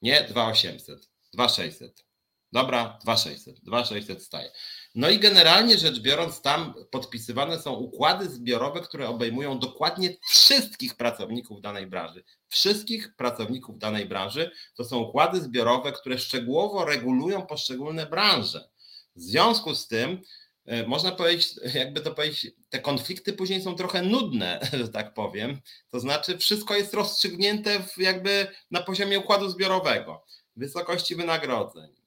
Nie 0.02 0.24
2800, 0.24 1.10
2600. 1.34 2.06
Dobra, 2.52 3.00
2600, 3.04 3.60
2600 3.64 4.24
staje. 4.24 4.52
No 4.96 5.10
i 5.10 5.20
generalnie 5.20 5.78
rzecz 5.78 6.00
biorąc, 6.00 6.42
tam 6.42 6.74
podpisywane 6.92 7.60
są 7.60 7.74
układy 7.74 8.30
zbiorowe, 8.30 8.82
które 8.82 9.10
obejmują 9.10 9.60
dokładnie 9.60 10.10
wszystkich 10.30 10.96
pracowników 10.96 11.62
danej 11.62 11.88
branży. 11.88 12.24
Wszystkich 12.48 13.16
pracowników 13.16 13.80
danej 13.80 14.06
branży 14.06 14.52
to 14.76 14.84
są 14.86 14.98
układy 14.98 15.42
zbiorowe, 15.42 15.92
które 15.92 16.18
szczegółowo 16.18 16.86
regulują 16.86 17.46
poszczególne 17.46 18.06
branże. 18.06 18.70
W 19.16 19.22
związku 19.22 19.76
z 19.76 19.88
tym, 19.88 20.22
e, 20.66 20.88
można 20.88 21.12
powiedzieć, 21.12 21.56
jakby 21.74 22.02
to 22.02 22.12
powiedzieć, 22.12 22.52
te 22.70 22.80
konflikty 22.80 23.34
później 23.34 23.62
są 23.62 23.76
trochę 23.76 24.02
nudne, 24.02 24.60
że 24.80 24.90
tak 24.90 25.14
powiem. 25.14 25.62
To 25.92 26.00
znaczy, 26.00 26.38
wszystko 26.38 26.76
jest 26.76 26.94
rozstrzygnięte 26.94 27.84
jakby 27.98 28.48
na 28.72 28.84
poziomie 28.84 29.20
układu 29.20 29.50
zbiorowego, 29.50 30.26
wysokości 30.56 31.16
wynagrodzeń, 31.16 31.99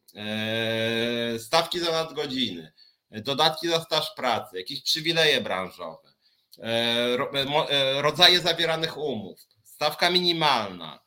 stawki 1.39 1.81
za 1.81 1.93
nadgodziny, 1.93 2.73
dodatki 3.11 3.69
za 3.69 3.81
staż 3.81 4.15
pracy, 4.17 4.59
jakieś 4.59 4.83
przywileje 4.83 5.41
branżowe, 5.41 6.13
e, 6.59 8.03
rodzaje 8.03 8.41
zawieranych 8.41 8.99
umów, 8.99 9.41
stawka 9.65 10.11
minimalna. 10.11 11.03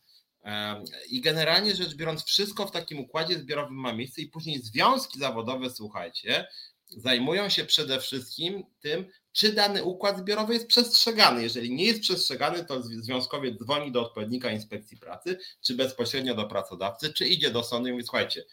I 1.10 1.22
generalnie 1.22 1.76
rzecz 1.76 1.96
biorąc, 1.96 2.24
wszystko 2.24 2.68
w 2.68 2.72
takim 2.72 3.00
układzie 3.00 3.40
zbiorowym 3.40 3.76
ma 3.76 3.94
miejsce, 3.94 4.22
i 4.22 4.28
później 4.28 4.62
związki 4.62 5.20
zawodowe, 5.20 5.70
słuchajcie, 5.70 6.48
zajmują 6.88 7.50
się 7.50 7.66
przede 7.66 8.00
wszystkim 8.00 8.64
tym, 8.80 9.12
czy 9.32 9.54
dany 9.54 9.84
układ 9.84 10.18
zbiorowy 10.18 10.54
jest 10.54 10.68
przestrzegany. 10.68 11.44
Jeżeli 11.44 11.76
nie 11.76 11.86
jest 11.86 12.02
przestrzegany, 12.02 12.66
to 12.66 12.84
związkowiec 12.84 13.60
dzwoni 13.60 13.92
do 13.92 14.02
odpowiednika 14.02 14.52
inspekcji 14.52 14.98
pracy, 14.98 15.40
czy 15.62 15.76
bezpośrednio 15.76 16.36
do 16.36 16.46
pracodawcy, 16.48 17.14
czy 17.14 17.28
idzie 17.28 17.52
do 17.52 17.64
sądu 17.64 17.90
i 17.90 17.92
mówi: 17.92 18.04
Słuchajcie, 18.04 18.46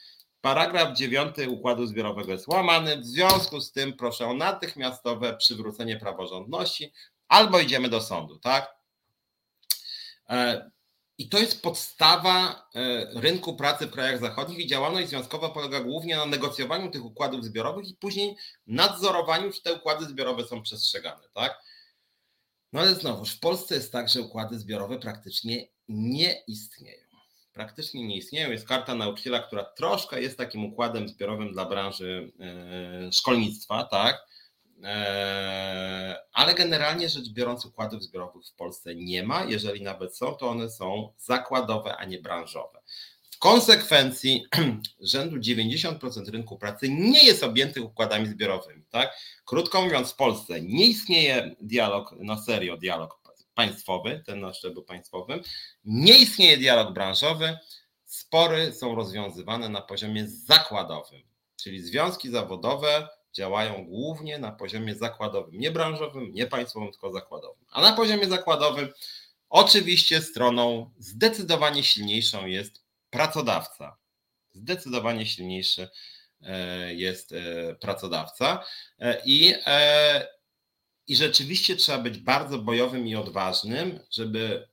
paragraf 0.43 0.97
9 0.97 1.36
układu 1.48 1.86
zbiorowego 1.86 2.32
jest 2.32 2.48
łamany, 2.48 2.97
w 2.97 3.06
związku 3.06 3.60
z 3.60 3.73
tym 3.73 3.93
proszę 3.93 4.27
o 4.27 4.35
natychmiastowe 4.35 5.36
przywrócenie 5.36 5.97
praworządności, 5.97 6.93
albo 7.28 7.60
idziemy 7.60 7.89
do 7.89 8.01
sądu, 8.01 8.39
tak? 8.39 8.77
E, 10.28 10.70
I 11.19 11.28
to 11.28 11.39
jest 11.39 11.62
podstawa 11.62 12.69
e, 12.74 13.20
rynku 13.20 13.56
pracy 13.56 13.86
w 13.86 13.90
krajach 13.90 14.20
zachodnich 14.20 14.59
i 14.59 14.66
działalność 14.66 15.09
związkowa 15.09 15.48
polega 15.48 15.81
głównie 15.81 16.16
na 16.16 16.27
negocjowaniu 16.27 16.90
tych 16.90 17.05
układów 17.05 17.44
zbiorowych 17.44 17.89
i 17.89 17.94
później 17.94 18.36
nadzorowaniu, 18.66 19.52
czy 19.52 19.62
te 19.62 19.74
układy 19.74 20.05
zbiorowe 20.05 20.44
są 20.44 20.62
przestrzegane, 20.62 21.28
tak? 21.35 21.60
No 22.73 22.81
ale 22.81 22.94
znowuż, 22.94 23.31
w 23.31 23.40
Polsce 23.40 23.74
jest 23.74 23.93
tak, 23.93 24.09
że 24.09 24.20
układy 24.20 24.59
zbiorowe 24.59 24.98
praktycznie 24.98 25.69
nie 25.89 26.43
istnieją. 26.47 27.01
Praktycznie 27.52 28.06
nie 28.06 28.16
istnieją. 28.16 28.50
Jest 28.50 28.68
karta 28.68 28.94
nauczyciela, 28.94 29.38
która 29.38 29.64
troszkę 29.64 30.22
jest 30.22 30.38
takim 30.38 30.64
układem 30.64 31.08
zbiorowym 31.08 31.52
dla 31.52 31.64
branży 31.64 32.32
e, 32.40 33.12
szkolnictwa, 33.12 33.84
tak? 33.84 34.26
Eee, 34.82 36.16
ale 36.32 36.54
generalnie 36.54 37.08
rzecz 37.08 37.28
biorąc, 37.28 37.64
układów 37.64 38.02
zbiorowych 38.02 38.46
w 38.46 38.54
Polsce 38.54 38.94
nie 38.94 39.22
ma. 39.22 39.44
Jeżeli 39.44 39.82
nawet 39.82 40.16
są, 40.16 40.34
to 40.34 40.48
one 40.48 40.70
są 40.70 41.12
zakładowe, 41.18 41.96
a 41.96 42.04
nie 42.04 42.18
branżowe. 42.18 42.82
W 43.30 43.38
konsekwencji 43.38 44.46
rzędu 45.00 45.36
90% 45.36 46.30
rynku 46.30 46.58
pracy 46.58 46.88
nie 46.88 47.24
jest 47.24 47.42
objętych 47.42 47.84
układami 47.84 48.26
zbiorowymi. 48.26 48.84
Tak? 48.90 49.16
Krótko 49.44 49.82
mówiąc, 49.82 50.12
w 50.12 50.16
Polsce 50.16 50.62
nie 50.62 50.86
istnieje 50.86 51.56
dialog, 51.60 52.12
na 52.12 52.42
serio 52.42 52.76
dialog 52.76 53.22
państwowy, 53.54 54.22
ten 54.26 54.40
na 54.40 54.54
szczeblu 54.54 54.82
państwowym, 54.82 55.42
nie 55.84 56.18
istnieje 56.18 56.56
dialog 56.56 56.94
branżowy, 56.94 57.58
spory 58.04 58.72
są 58.72 58.94
rozwiązywane 58.94 59.68
na 59.68 59.82
poziomie 59.82 60.28
zakładowym, 60.28 61.22
czyli 61.56 61.82
związki 61.82 62.30
zawodowe 62.30 63.08
działają 63.32 63.84
głównie 63.84 64.38
na 64.38 64.52
poziomie 64.52 64.94
zakładowym, 64.94 65.60
nie 65.60 65.70
branżowym, 65.70 66.32
nie 66.34 66.46
państwowym, 66.46 66.90
tylko 66.90 67.12
zakładowym. 67.12 67.64
A 67.70 67.80
na 67.82 67.92
poziomie 67.92 68.28
zakładowym 68.28 68.92
oczywiście 69.48 70.22
stroną 70.22 70.90
zdecydowanie 70.98 71.84
silniejszą 71.84 72.46
jest 72.46 72.82
pracodawca. 73.10 73.96
Zdecydowanie 74.52 75.26
silniejszy 75.26 75.88
e, 76.42 76.94
jest 76.94 77.32
e, 77.32 77.74
pracodawca 77.74 78.64
e, 78.98 79.22
i, 79.24 79.54
i 81.06 81.16
rzeczywiście 81.16 81.76
trzeba 81.76 81.98
być 81.98 82.18
bardzo 82.18 82.58
bojowym 82.58 83.06
i 83.06 83.16
odważnym, 83.16 84.00
żeby 84.10 84.68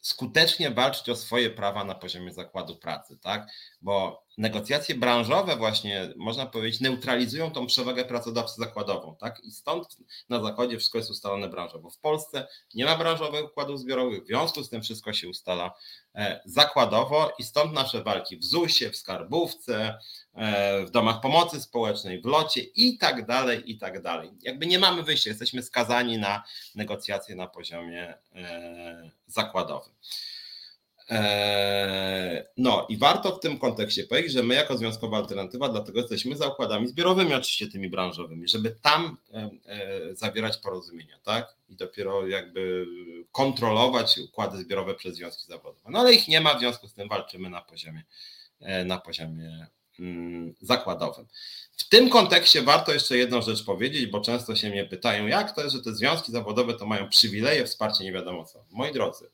skutecznie 0.00 0.70
walczyć 0.70 1.08
o 1.08 1.16
swoje 1.16 1.50
prawa 1.50 1.84
na 1.84 1.94
poziomie 1.94 2.32
zakładu 2.32 2.76
pracy, 2.76 3.18
tak? 3.18 3.48
Bo 3.80 4.24
negocjacje 4.38 4.94
branżowe 4.94 5.56
właśnie, 5.56 6.12
można 6.16 6.46
powiedzieć, 6.46 6.80
neutralizują 6.80 7.50
tą 7.50 7.66
przewagę 7.66 8.04
pracodawcy 8.04 8.60
zakładową, 8.60 9.16
tak? 9.16 9.44
I 9.44 9.50
stąd 9.50 9.96
na 10.28 10.42
zakładzie 10.42 10.78
wszystko 10.78 10.98
jest 10.98 11.10
ustalone 11.10 11.48
branżowo. 11.48 11.90
W 11.90 11.98
Polsce 11.98 12.46
nie 12.74 12.84
ma 12.84 12.96
branżowych 12.96 13.44
układów 13.44 13.80
zbiorowych, 13.80 14.24
w 14.24 14.26
związku 14.26 14.62
z 14.62 14.70
tym 14.70 14.82
wszystko 14.82 15.12
się 15.12 15.28
ustala 15.28 15.74
e, 16.14 16.40
zakładowo 16.44 17.32
i 17.38 17.44
stąd 17.44 17.72
nasze 17.72 18.02
walki 18.02 18.36
w 18.36 18.44
ZUS-ie, 18.44 18.90
w 18.90 18.96
skarbówce, 18.96 19.98
e, 20.34 20.86
w 20.86 20.90
domach 20.90 21.20
pomocy 21.20 21.60
społecznej, 21.60 22.20
w 22.20 22.24
locie 22.24 22.60
i 22.60 22.98
tak 22.98 23.26
dalej, 23.26 23.70
i 23.70 23.78
tak 23.78 24.02
dalej. 24.02 24.30
Jakby 24.42 24.66
nie 24.66 24.78
mamy 24.78 25.02
wyjścia, 25.02 25.30
jesteśmy 25.30 25.62
skazani 25.62 26.18
na 26.18 26.42
negocjacje 26.74 27.34
na 27.34 27.46
poziomie 27.46 28.14
e, 28.34 29.10
zakładowym. 29.26 29.94
Eee, 31.08 32.44
no 32.56 32.86
i 32.88 32.96
warto 32.96 33.36
w 33.36 33.40
tym 33.40 33.58
kontekście 33.58 34.04
powiedzieć, 34.04 34.32
że 34.32 34.42
my 34.42 34.54
jako 34.54 34.76
Związkowa 34.76 35.16
Alternatywa 35.16 35.68
dlatego 35.68 36.00
jesteśmy 36.00 36.36
za 36.36 36.48
układami 36.48 36.88
zbiorowymi, 36.88 37.34
oczywiście 37.34 37.68
tymi 37.68 37.90
branżowymi, 37.90 38.48
żeby 38.48 38.76
tam 38.82 39.16
e, 39.32 39.50
e, 39.66 40.14
zawierać 40.14 40.56
porozumienia, 40.56 41.18
tak? 41.22 41.56
I 41.68 41.76
dopiero 41.76 42.26
jakby 42.26 42.86
kontrolować 43.32 44.18
układy 44.18 44.58
zbiorowe 44.58 44.94
przez 44.94 45.16
związki 45.16 45.46
zawodowe. 45.46 45.90
No 45.90 45.98
ale 45.98 46.12
ich 46.12 46.28
nie 46.28 46.40
ma, 46.40 46.54
w 46.54 46.58
związku 46.58 46.88
z 46.88 46.94
tym 46.94 47.08
walczymy 47.08 47.50
na 47.50 47.60
poziomie, 47.60 48.04
e, 48.60 48.84
na 48.84 48.98
poziomie 48.98 49.66
mm, 49.98 50.54
zakładowym. 50.60 51.26
W 51.76 51.88
tym 51.88 52.08
kontekście 52.10 52.62
warto 52.62 52.92
jeszcze 52.92 53.16
jedną 53.16 53.42
rzecz 53.42 53.64
powiedzieć, 53.64 54.06
bo 54.06 54.20
często 54.20 54.56
się 54.56 54.70
mnie 54.70 54.84
pytają, 54.84 55.26
jak 55.26 55.52
to 55.52 55.62
jest, 55.62 55.76
że 55.76 55.82
te 55.82 55.94
związki 55.94 56.32
zawodowe 56.32 56.74
to 56.74 56.86
mają 56.86 57.08
przywileje, 57.08 57.66
wsparcie, 57.66 58.04
nie 58.04 58.12
wiadomo 58.12 58.44
co. 58.44 58.64
Moi 58.70 58.92
drodzy, 58.92 59.30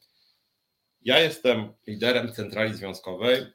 ja 1.09 1.19
jestem 1.19 1.73
liderem 1.87 2.33
centrali 2.33 2.75
związkowej 2.75 3.47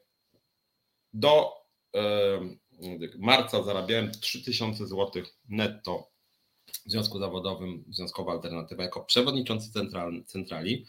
do 1.13 1.53
marca 3.17 3.63
zarabiałem 3.63 4.11
3000 4.11 4.88
zł 4.88 5.23
netto 5.49 6.11
w 6.85 6.91
związku 6.91 7.19
zawodowym, 7.19 7.84
związkowa 7.89 8.31
alternatywa 8.31 8.84
jako 8.84 9.05
przewodniczący 9.05 9.71
centrali. 10.25 10.85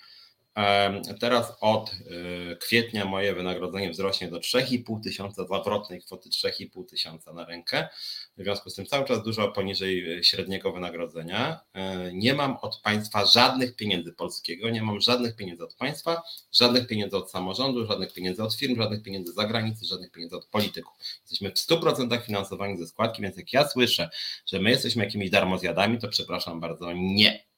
Teraz 1.20 1.52
od 1.60 1.92
y, 1.92 2.56
kwietnia 2.56 3.04
moje 3.04 3.34
wynagrodzenie 3.34 3.90
wzrośnie 3.90 4.28
do 4.28 4.38
3,5 4.38 5.02
tysiąca, 5.02 5.46
zawrotnej 5.46 6.00
kwoty 6.00 6.28
3,5 6.28 6.86
tysiąca 6.86 7.32
na 7.32 7.44
rękę. 7.44 7.88
W 8.36 8.42
związku 8.42 8.70
z 8.70 8.74
tym 8.74 8.86
cały 8.86 9.04
czas 9.04 9.22
dużo 9.22 9.48
poniżej 9.48 10.18
y, 10.18 10.24
średniego 10.24 10.72
wynagrodzenia. 10.72 11.60
E, 11.72 12.12
nie 12.12 12.34
mam 12.34 12.56
od 12.62 12.80
państwa 12.80 13.26
żadnych 13.26 13.76
pieniędzy 13.76 14.12
polskiego, 14.12 14.70
nie 14.70 14.82
mam 14.82 15.00
żadnych 15.00 15.36
pieniędzy 15.36 15.64
od 15.64 15.74
państwa, 15.74 16.22
żadnych 16.52 16.86
pieniędzy 16.86 17.16
od 17.16 17.30
samorządu, 17.30 17.86
żadnych 17.86 18.12
pieniędzy 18.12 18.42
od 18.42 18.54
firm, 18.54 18.76
żadnych 18.76 19.02
pieniędzy 19.02 19.32
z 19.32 19.34
zagranicy, 19.34 19.86
żadnych 19.86 20.10
pieniędzy 20.10 20.36
od 20.36 20.46
polityków. 20.46 20.94
Jesteśmy 21.20 21.50
w 21.50 21.54
100% 21.54 22.22
finansowani 22.22 22.78
ze 22.78 22.86
składki, 22.86 23.22
więc 23.22 23.36
jak 23.36 23.52
ja 23.52 23.68
słyszę, 23.68 24.10
że 24.46 24.60
my 24.60 24.70
jesteśmy 24.70 25.04
jakimiś 25.04 25.30
darmozjadami, 25.30 25.98
to 25.98 26.08
przepraszam 26.08 26.60
bardzo, 26.60 26.92
nie 26.92 27.53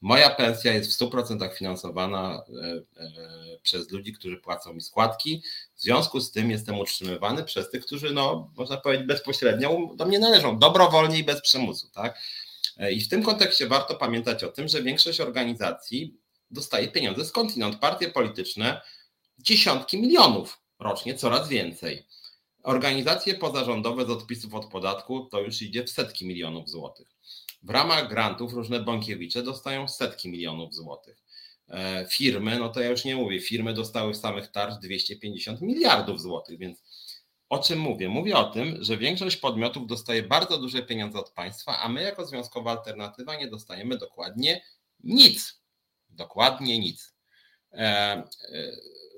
Moja 0.00 0.30
pensja 0.30 0.72
jest 0.72 0.92
w 0.92 0.98
100% 0.98 1.54
finansowana 1.54 2.44
e, 2.62 3.02
e, 3.02 3.58
przez 3.62 3.90
ludzi, 3.90 4.12
którzy 4.12 4.36
płacą 4.36 4.74
mi 4.74 4.80
składki. 4.80 5.42
W 5.76 5.82
związku 5.82 6.20
z 6.20 6.32
tym 6.32 6.50
jestem 6.50 6.78
utrzymywany 6.78 7.44
przez 7.44 7.70
tych, 7.70 7.86
którzy, 7.86 8.12
no, 8.12 8.50
można 8.56 8.76
powiedzieć, 8.76 9.06
bezpośrednio 9.06 9.90
do 9.94 10.06
mnie 10.06 10.18
należą, 10.18 10.58
dobrowolnie 10.58 11.18
i 11.18 11.24
bez 11.24 11.40
przymusu. 11.40 11.90
Tak? 11.90 12.18
E, 12.76 12.92
I 12.92 13.00
w 13.00 13.08
tym 13.08 13.22
kontekście 13.22 13.66
warto 13.66 13.94
pamiętać 13.94 14.44
o 14.44 14.48
tym, 14.48 14.68
że 14.68 14.82
większość 14.82 15.20
organizacji 15.20 16.16
dostaje 16.50 16.88
pieniądze 16.88 17.24
skądinąd. 17.24 17.76
Partie 17.76 18.08
polityczne 18.08 18.80
dziesiątki 19.38 20.00
milionów 20.00 20.60
rocznie, 20.78 21.14
coraz 21.14 21.48
więcej. 21.48 22.06
Organizacje 22.62 23.34
pozarządowe 23.34 24.06
z 24.06 24.10
odpisów 24.10 24.54
od 24.54 24.66
podatku 24.66 25.26
to 25.30 25.40
już 25.40 25.62
idzie 25.62 25.84
w 25.84 25.90
setki 25.90 26.26
milionów 26.26 26.70
złotych. 26.70 27.08
W 27.62 27.70
ramach 27.70 28.08
grantów 28.08 28.52
różne 28.52 28.80
bankiewicze 28.80 29.42
dostają 29.42 29.88
setki 29.88 30.30
milionów 30.30 30.74
złotych. 30.74 31.22
E, 31.68 32.06
firmy, 32.10 32.58
no 32.58 32.68
to 32.68 32.80
ja 32.80 32.90
już 32.90 33.04
nie 33.04 33.16
mówię, 33.16 33.40
firmy 33.40 33.74
dostały 33.74 34.12
w 34.12 34.16
samych 34.16 34.50
tarcz 34.50 34.80
250 34.80 35.60
miliardów 35.60 36.20
złotych, 36.20 36.58
więc 36.58 36.82
o 37.48 37.58
czym 37.58 37.78
mówię? 37.78 38.08
Mówię 38.08 38.36
o 38.36 38.44
tym, 38.44 38.84
że 38.84 38.96
większość 38.96 39.36
podmiotów 39.36 39.86
dostaje 39.86 40.22
bardzo 40.22 40.58
duże 40.58 40.82
pieniądze 40.82 41.18
od 41.18 41.30
państwa, 41.30 41.78
a 41.78 41.88
my 41.88 42.02
jako 42.02 42.26
związkowa 42.26 42.70
alternatywa 42.70 43.36
nie 43.36 43.48
dostajemy 43.48 43.98
dokładnie 43.98 44.62
nic. 45.00 45.62
Dokładnie 46.08 46.78
nic. 46.78 47.14
E, 47.72 47.78
e, 47.78 48.22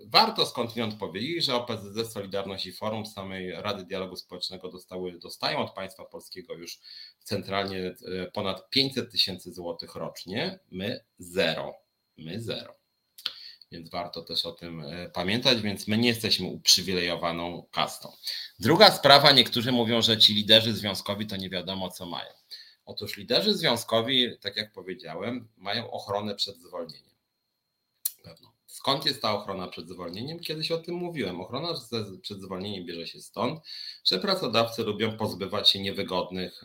warto 0.07 0.47
skądinąd 0.47 0.95
powiedzieć, 0.95 1.45
że 1.45 1.55
OPZZ, 1.55 2.13
Solidarność 2.13 2.67
i 2.67 2.73
Forum 2.73 3.07
samej 3.07 3.53
Rady 3.53 3.85
Dialogu 3.85 4.17
Społecznego 4.17 4.71
dostały, 4.71 5.19
dostają 5.19 5.59
od 5.59 5.75
państwa 5.75 6.05
polskiego 6.05 6.55
już 6.55 6.79
centralnie 7.25 7.79
e, 7.79 7.95
ponad 8.31 8.71
500 8.71 9.11
tysięcy 9.11 9.53
złotych 9.53 9.95
rocznie, 9.95 10.59
my 10.71 11.05
zero. 11.19 11.75
My 12.17 12.43
zero. 12.43 12.75
Więc 13.73 13.91
warto 13.91 14.23
też 14.23 14.47
o 14.47 14.53
tym 14.53 14.81
e, 14.81 15.11
pamiętać, 15.11 15.61
więc 15.61 15.89
my 15.89 15.99
nie 15.99 16.09
jesteśmy 16.09 16.47
uprzywilejowaną 16.47 17.67
kastą. 17.73 18.13
Druga 18.59 18.91
sprawa, 18.91 19.33
niektórzy 19.33 19.73
mówią, 19.73 20.03
że 20.03 20.19
ci 20.19 20.35
liderzy 20.35 20.75
związkowi 20.75 21.27
to 21.27 21.37
nie 21.37 21.51
wiadomo 21.51 21.91
co 21.91 22.07
mają. 22.07 22.31
Otóż 22.85 23.17
liderzy 23.17 23.55
związkowi, 23.55 24.39
tak 24.41 24.57
jak 24.57 24.73
powiedziałem, 24.73 25.49
mają 25.57 25.91
ochronę 25.91 26.35
przed 26.35 26.57
zwolnieniem. 26.57 27.15
Pewną. 28.23 28.54
Skąd 28.75 29.07
jest 29.07 29.23
ta 29.23 29.33
ochrona 29.35 29.69
przed 29.69 29.89
zwolnieniem? 29.89 30.41
Kiedyś 30.41 30.71
o 30.71 30.79
tym 30.79 30.95
mówiłem. 30.95 31.41
Ochrona 31.41 31.75
przed 32.23 32.43
zwolnieniem 32.43 32.87
bierze 32.87 33.07
się 33.07 33.21
stąd, 33.21 33.61
że 34.05 34.19
pracodawcy 34.19 34.83
lubią 34.83 35.17
pozbywać 35.17 35.71
się 35.71 35.81
niewygodnych 35.81 36.65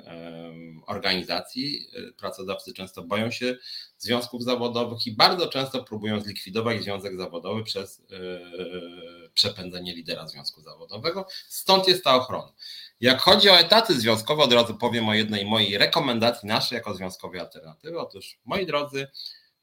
organizacji. 0.88 1.88
Pracodawcy 2.18 2.74
często 2.74 3.04
boją 3.04 3.32
się 3.32 3.58
związków 3.98 4.44
zawodowych 4.44 5.08
i 5.08 5.12
bardzo 5.12 5.48
często 5.48 5.84
próbują 5.84 6.22
zlikwidować 6.22 6.84
związek 6.84 7.18
zawodowy 7.18 7.64
przez 7.64 8.00
e, 8.00 9.30
przepędzenie 9.34 9.96
lidera 9.96 10.28
związku 10.28 10.62
zawodowego. 10.62 11.28
Stąd 11.48 11.88
jest 11.88 12.04
ta 12.04 12.16
ochrona. 12.16 12.54
Jak 13.02 13.22
chodzi 13.22 13.50
o 13.50 13.60
etaty 13.60 14.00
związkowe, 14.00 14.44
od 14.44 14.54
razu 14.54 14.76
powiem 14.76 15.10
o 15.10 15.14
jednej 15.14 15.46
mojej 15.46 15.78
rekomendacji 15.78 16.48
naszej 16.48 16.76
jako 16.76 16.94
związkowej 16.94 17.40
alternatywy. 17.40 18.00
Otóż, 18.00 18.40
moi 18.46 18.66
drodzy, 18.66 19.08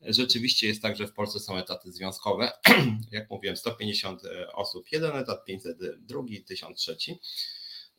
Rzeczywiście 0.00 0.66
jest 0.66 0.82
tak, 0.82 0.96
że 0.96 1.06
w 1.06 1.12
Polsce 1.12 1.40
są 1.40 1.56
etaty 1.56 1.92
związkowe. 1.92 2.52
Jak 3.10 3.30
mówiłem, 3.30 3.56
150 3.56 4.24
e, 4.24 4.52
osób, 4.52 4.92
jeden 4.92 5.16
etat, 5.16 5.44
500 5.44 5.78
drugi, 5.98 6.44
1000 6.44 6.78
trzeci. 6.78 7.20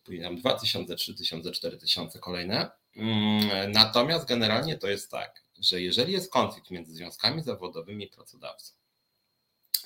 Później 0.04 0.22
nam 0.22 0.36
2000, 0.36 0.96
3000, 0.96 1.52
4000 1.52 2.20
kolejne. 2.20 2.72
Mm, 2.96 3.72
natomiast 3.72 4.28
generalnie 4.28 4.78
to 4.78 4.88
jest 4.88 5.12
tak, 5.12 5.44
że 5.60 5.82
jeżeli 5.82 6.14
jest 6.14 6.32
konflikt 6.32 6.72
między 6.72 6.94
związkami 6.94 7.44
zawodowymi 7.44 8.06
i 8.06 8.10
pracodawcą, 8.10 8.74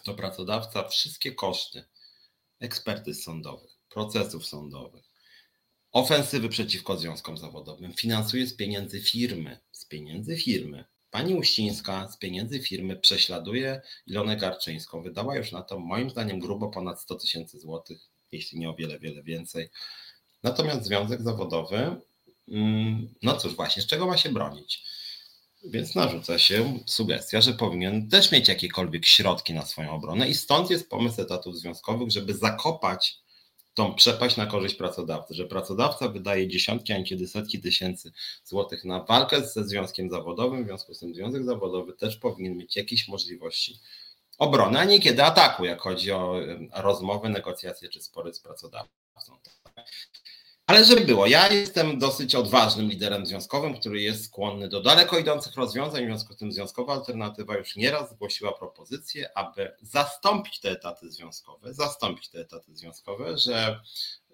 to 0.03 0.13
pracodawca 0.13 0.87
wszystkie 0.87 1.31
koszty 1.31 1.83
ekspertyz 2.59 3.23
sądowych, 3.23 3.71
procesów 3.89 4.47
sądowych, 4.47 5.05
ofensywy 5.91 6.49
przeciwko 6.49 6.97
związkom 6.97 7.37
zawodowym 7.37 7.93
finansuje 7.93 8.47
z 8.47 8.53
pieniędzy 8.53 9.01
firmy, 9.01 9.59
z 9.71 9.85
pieniędzy 9.85 10.37
firmy, 10.37 10.85
Pani 11.11 11.35
Uścińska 11.35 12.07
z 12.07 12.17
pieniędzy 12.17 12.59
firmy 12.59 12.95
prześladuje 12.95 13.81
Ilonę 14.07 14.37
Garczyńską. 14.37 15.01
Wydała 15.01 15.35
już 15.35 15.51
na 15.51 15.61
to 15.61 15.79
moim 15.79 16.09
zdaniem 16.09 16.39
grubo 16.39 16.69
ponad 16.69 17.01
100 17.01 17.15
tysięcy 17.15 17.59
złotych, 17.59 18.01
jeśli 18.31 18.59
nie 18.59 18.69
o 18.69 18.75
wiele, 18.75 18.99
wiele 18.99 19.23
więcej. 19.23 19.69
Natomiast 20.43 20.83
związek 20.83 21.21
zawodowy, 21.21 21.95
mm, 22.47 23.13
no 23.21 23.37
cóż 23.37 23.55
właśnie, 23.55 23.81
z 23.81 23.87
czego 23.87 24.07
ma 24.07 24.17
się 24.17 24.29
bronić? 24.29 24.83
Więc 25.63 25.95
narzuca 25.95 26.39
się 26.39 26.79
sugestia, 26.85 27.41
że 27.41 27.53
powinien 27.53 28.09
też 28.09 28.31
mieć 28.31 28.47
jakiekolwiek 28.47 29.05
środki 29.05 29.53
na 29.53 29.65
swoją 29.65 29.91
obronę 29.91 30.29
i 30.29 30.35
stąd 30.35 30.69
jest 30.69 30.89
pomysł 30.89 31.21
etatów 31.21 31.57
związkowych, 31.57 32.11
żeby 32.11 32.33
zakopać 32.33 33.17
tą 33.73 33.95
przepaść 33.95 34.37
na 34.37 34.45
korzyść 34.45 34.75
pracodawcy, 34.75 35.33
że 35.33 35.45
pracodawca 35.45 36.09
wydaje 36.09 36.47
dziesiątki, 36.47 36.93
a 36.93 36.97
niekiedy 36.97 37.27
setki 37.27 37.61
tysięcy 37.61 38.11
złotych 38.43 38.85
na 38.85 39.03
walkę 39.03 39.41
ze 39.41 39.63
związkiem 39.67 40.09
zawodowym, 40.09 40.63
w 40.63 40.67
związku 40.67 40.93
z 40.93 40.99
tym 40.99 41.15
związek 41.15 41.45
zawodowy 41.45 41.93
też 41.93 42.17
powinien 42.17 42.57
mieć 42.57 42.75
jakieś 42.75 43.07
możliwości 43.07 43.79
obrony, 44.37 44.79
a 44.79 44.83
niekiedy 44.83 45.23
ataku, 45.23 45.65
jak 45.65 45.81
chodzi 45.81 46.11
o 46.11 46.35
rozmowy, 46.73 47.29
negocjacje 47.29 47.89
czy 47.89 48.01
spory 48.01 48.33
z 48.33 48.39
pracodawcą. 48.39 48.91
Ale 50.71 50.85
żeby 50.85 51.01
było, 51.01 51.27
ja 51.27 51.47
jestem 51.47 51.99
dosyć 51.99 52.35
odważnym 52.35 52.89
liderem 52.89 53.25
związkowym, 53.25 53.79
który 53.79 54.01
jest 54.01 54.25
skłonny 54.25 54.69
do 54.69 54.81
daleko 54.81 55.17
idących 55.17 55.55
rozwiązań, 55.55 56.03
w 56.03 56.07
związku 56.07 56.33
z 56.33 56.37
tym 56.37 56.51
związkowa 56.51 56.93
alternatywa 56.93 57.57
już 57.57 57.75
nieraz 57.75 58.11
zgłosiła 58.11 58.51
propozycję, 58.51 59.37
aby 59.37 59.75
zastąpić 59.81 60.59
te 60.59 60.71
etaty 60.71 61.11
związkowe, 61.11 61.73
zastąpić 61.73 62.29
te 62.29 62.39
etaty 62.39 62.75
związkowe, 62.75 63.37
że, 63.37 63.79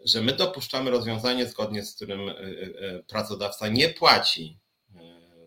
że 0.06 0.22
my 0.22 0.34
dopuszczamy 0.34 0.92
rozwiązanie, 0.92 1.48
zgodnie 1.48 1.86
z 1.86 1.96
którym 1.96 2.30
e, 2.30 2.34
e, 2.34 3.04
pracodawca 3.08 3.68
nie 3.68 3.90
płaci 3.90 4.60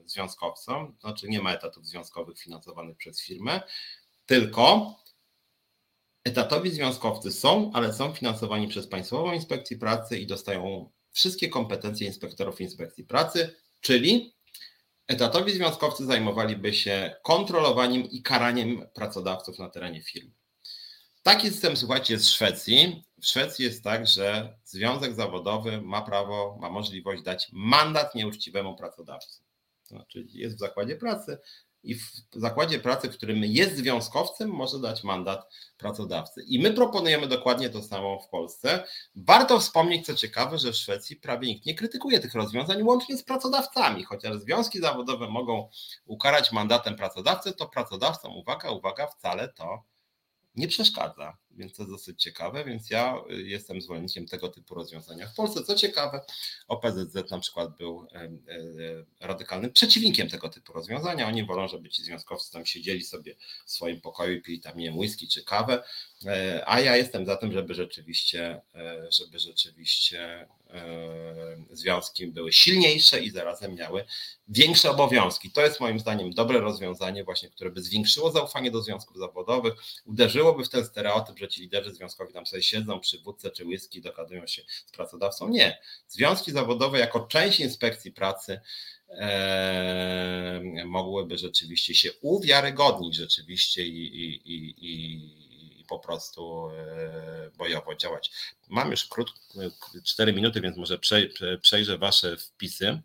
związkowcom, 0.06 0.96
znaczy 1.00 1.28
nie 1.28 1.42
ma 1.42 1.52
etatów 1.52 1.86
związkowych 1.86 2.38
finansowanych 2.38 2.96
przez 2.96 3.22
firmę, 3.22 3.60
tylko 4.26 4.94
Etatowi 6.24 6.70
związkowcy 6.70 7.32
są, 7.32 7.70
ale 7.74 7.92
są 7.92 8.12
finansowani 8.12 8.68
przez 8.68 8.86
Państwową 8.86 9.32
Inspekcję 9.32 9.78
Pracy 9.78 10.18
i 10.18 10.26
dostają 10.26 10.90
wszystkie 11.12 11.48
kompetencje 11.48 12.06
inspektorów 12.06 12.60
inspekcji 12.60 13.04
pracy, 13.04 13.56
czyli 13.80 14.34
etatowi 15.06 15.52
związkowcy 15.52 16.04
zajmowaliby 16.04 16.74
się 16.74 17.16
kontrolowaniem 17.22 18.02
i 18.02 18.22
karaniem 18.22 18.86
pracodawców 18.94 19.58
na 19.58 19.70
terenie 19.70 20.02
firmy. 20.02 20.30
Taki 21.22 21.50
system, 21.50 21.76
słuchajcie, 21.76 22.14
jest 22.14 22.26
w 22.26 22.28
Szwecji. 22.28 23.04
W 23.20 23.26
Szwecji 23.26 23.64
jest 23.64 23.84
tak, 23.84 24.06
że 24.06 24.58
związek 24.64 25.14
zawodowy 25.14 25.82
ma 25.82 26.02
prawo, 26.02 26.58
ma 26.60 26.70
możliwość 26.70 27.22
dać 27.22 27.48
mandat 27.52 28.14
nieuczciwemu 28.14 28.76
pracodawcy. 28.76 29.38
To 29.82 29.88
znaczy 29.88 30.26
jest 30.32 30.56
w 30.56 30.58
zakładzie 30.58 30.96
pracy, 30.96 31.38
i 31.82 31.94
w 31.94 32.12
zakładzie 32.32 32.78
pracy, 32.78 33.08
w 33.08 33.16
którym 33.16 33.44
jest 33.44 33.76
związkowcem, 33.76 34.50
może 34.50 34.78
dać 34.78 35.04
mandat 35.04 35.48
pracodawcy. 35.78 36.42
I 36.42 36.58
my 36.58 36.72
proponujemy 36.72 37.26
dokładnie 37.26 37.70
to 37.70 37.82
samo 37.82 38.20
w 38.20 38.28
Polsce. 38.28 38.84
Warto 39.16 39.60
wspomnieć, 39.60 40.06
co 40.06 40.14
ciekawe, 40.14 40.58
że 40.58 40.72
w 40.72 40.76
Szwecji 40.76 41.16
prawie 41.16 41.48
nikt 41.48 41.66
nie 41.66 41.74
krytykuje 41.74 42.20
tych 42.20 42.34
rozwiązań, 42.34 42.82
łącznie 42.82 43.16
z 43.16 43.22
pracodawcami. 43.22 44.04
Chociaż 44.04 44.36
związki 44.36 44.80
zawodowe 44.80 45.28
mogą 45.28 45.68
ukarać 46.06 46.52
mandatem 46.52 46.96
pracodawcy, 46.96 47.52
to 47.52 47.68
pracodawcom, 47.68 48.36
uwaga, 48.36 48.70
uwaga, 48.70 49.06
wcale 49.06 49.48
to 49.48 49.82
nie 50.54 50.68
przeszkadza. 50.68 51.36
Więc 51.60 51.72
to 51.76 51.82
jest 51.82 51.92
dosyć 51.92 52.22
ciekawe, 52.22 52.64
więc 52.64 52.90
ja 52.90 53.16
jestem 53.28 53.80
zwolennikiem 53.80 54.26
tego 54.26 54.48
typu 54.48 54.74
rozwiązania. 54.74 55.26
W 55.26 55.34
Polsce, 55.34 55.64
co 55.64 55.74
ciekawe, 55.74 56.20
OPZZ 56.68 57.30
na 57.30 57.38
przykład 57.38 57.76
był 57.76 58.06
radykalnym 59.20 59.72
przeciwnikiem 59.72 60.28
tego 60.28 60.48
typu 60.48 60.72
rozwiązania. 60.72 61.28
Oni 61.28 61.46
wolą, 61.46 61.68
żeby 61.68 61.88
ci 61.88 62.02
związkowcy 62.02 62.52
tam 62.52 62.66
siedzieli 62.66 63.04
sobie 63.04 63.36
w 63.66 63.70
swoim 63.70 64.00
pokoju 64.00 64.34
i 64.34 64.42
pili 64.42 64.60
tam 64.60 64.78
nie 64.78 64.92
whisky 64.92 65.28
czy 65.28 65.44
kawę, 65.44 65.82
a 66.66 66.80
ja 66.80 66.96
jestem 66.96 67.26
za 67.26 67.36
tym, 67.36 67.52
żeby 67.52 67.74
rzeczywiście, 67.74 68.60
żeby 69.10 69.38
rzeczywiście 69.38 70.48
związki 71.70 72.26
były 72.26 72.52
silniejsze 72.52 73.20
i 73.20 73.30
zarazem 73.30 73.74
miały 73.74 74.04
większe 74.48 74.90
obowiązki. 74.90 75.50
To 75.50 75.60
jest 75.60 75.80
moim 75.80 76.00
zdaniem 76.00 76.30
dobre 76.30 76.60
rozwiązanie, 76.60 77.24
właśnie, 77.24 77.48
które 77.48 77.70
by 77.70 77.82
zwiększyło 77.82 78.30
zaufanie 78.30 78.70
do 78.70 78.82
związków 78.82 79.16
zawodowych, 79.18 79.74
uderzyłoby 80.04 80.64
w 80.64 80.68
ten 80.68 80.84
stereotyp, 80.84 81.38
że 81.38 81.48
ci 81.50 81.60
liderzy 81.60 81.94
związkowi 81.94 82.32
tam 82.32 82.46
sobie 82.46 82.62
siedzą 82.62 83.00
przy 83.00 83.18
wódce 83.18 83.50
czy 83.50 83.64
whisky, 83.64 84.00
dogadują 84.00 84.46
się 84.46 84.62
z 84.86 84.92
pracodawcą. 84.92 85.48
Nie. 85.48 85.78
Związki 86.08 86.52
zawodowe 86.52 86.98
jako 86.98 87.20
część 87.20 87.60
inspekcji 87.60 88.12
pracy 88.12 88.60
e, 89.08 90.62
mogłyby 90.84 91.38
rzeczywiście 91.38 91.94
się 91.94 92.12
uwiarygodnić 92.20 93.16
rzeczywiście 93.16 93.86
i, 93.86 94.04
i, 94.04 94.52
i, 94.54 94.74
i 95.80 95.84
po 95.84 95.98
prostu 95.98 96.68
e, 96.68 97.50
bojowo 97.58 97.94
działać. 97.94 98.30
Mam 98.68 98.90
już 98.90 99.04
krótko, 99.04 99.40
4 100.04 100.32
minuty, 100.32 100.60
więc 100.60 100.76
może 100.76 100.98
przejrzę 101.62 101.98
Wasze 101.98 102.36
wpisy. 102.36 103.02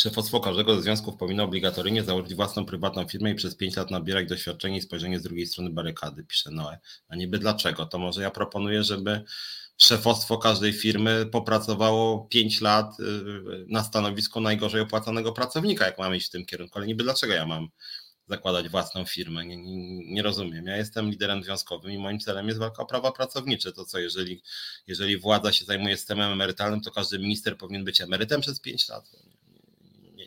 Szefostwo 0.00 0.40
każdego 0.40 0.74
ze 0.74 0.82
związków 0.82 1.16
powinno 1.16 1.44
obligatoryjnie 1.44 2.04
założyć 2.04 2.34
własną 2.34 2.66
prywatną 2.66 3.08
firmę 3.08 3.30
i 3.30 3.34
przez 3.34 3.56
5 3.56 3.76
lat 3.76 3.90
nabierać 3.90 4.28
doświadczenie 4.28 4.78
i 4.78 4.82
spojrzenie 4.82 5.18
z 5.18 5.22
drugiej 5.22 5.46
strony 5.46 5.70
barykady, 5.70 6.24
pisze 6.24 6.50
Noe. 6.50 6.78
A 7.08 7.16
niby 7.16 7.38
dlaczego? 7.38 7.86
To 7.86 7.98
może 7.98 8.22
ja 8.22 8.30
proponuję, 8.30 8.82
żeby 8.82 9.24
szefostwo 9.78 10.38
każdej 10.38 10.72
firmy 10.72 11.26
popracowało 11.26 12.26
5 12.30 12.60
lat 12.60 13.00
y, 13.00 13.04
na 13.68 13.84
stanowisku 13.84 14.40
najgorzej 14.40 14.80
opłacanego 14.80 15.32
pracownika, 15.32 15.86
jak 15.86 15.98
mamy 15.98 16.16
iść 16.16 16.26
w 16.28 16.30
tym 16.30 16.46
kierunku. 16.46 16.78
Ale 16.78 16.86
niby 16.86 17.04
dlaczego 17.04 17.32
ja 17.32 17.46
mam 17.46 17.68
zakładać 18.28 18.68
własną 18.68 19.04
firmę. 19.04 19.46
Nie, 19.46 19.56
nie, 19.56 20.12
nie, 20.12 20.22
rozumiem. 20.22 20.66
Ja 20.66 20.76
jestem 20.76 21.10
liderem 21.10 21.44
związkowym 21.44 21.92
i 21.92 21.98
moim 21.98 22.18
celem 22.18 22.46
jest 22.46 22.58
walka 22.58 22.82
o 22.82 22.86
prawa 22.86 23.12
pracownicze. 23.12 23.72
To 23.72 23.84
co, 23.84 23.98
jeżeli, 23.98 24.42
jeżeli 24.86 25.18
władza 25.18 25.52
się 25.52 25.64
zajmuje 25.64 25.96
systemem 25.96 26.32
emerytalnym, 26.32 26.80
to 26.80 26.90
każdy 26.90 27.18
minister 27.18 27.58
powinien 27.58 27.84
być 27.84 28.00
emerytem 28.00 28.40
przez 28.40 28.60
5 28.60 28.88
lat. 28.88 29.10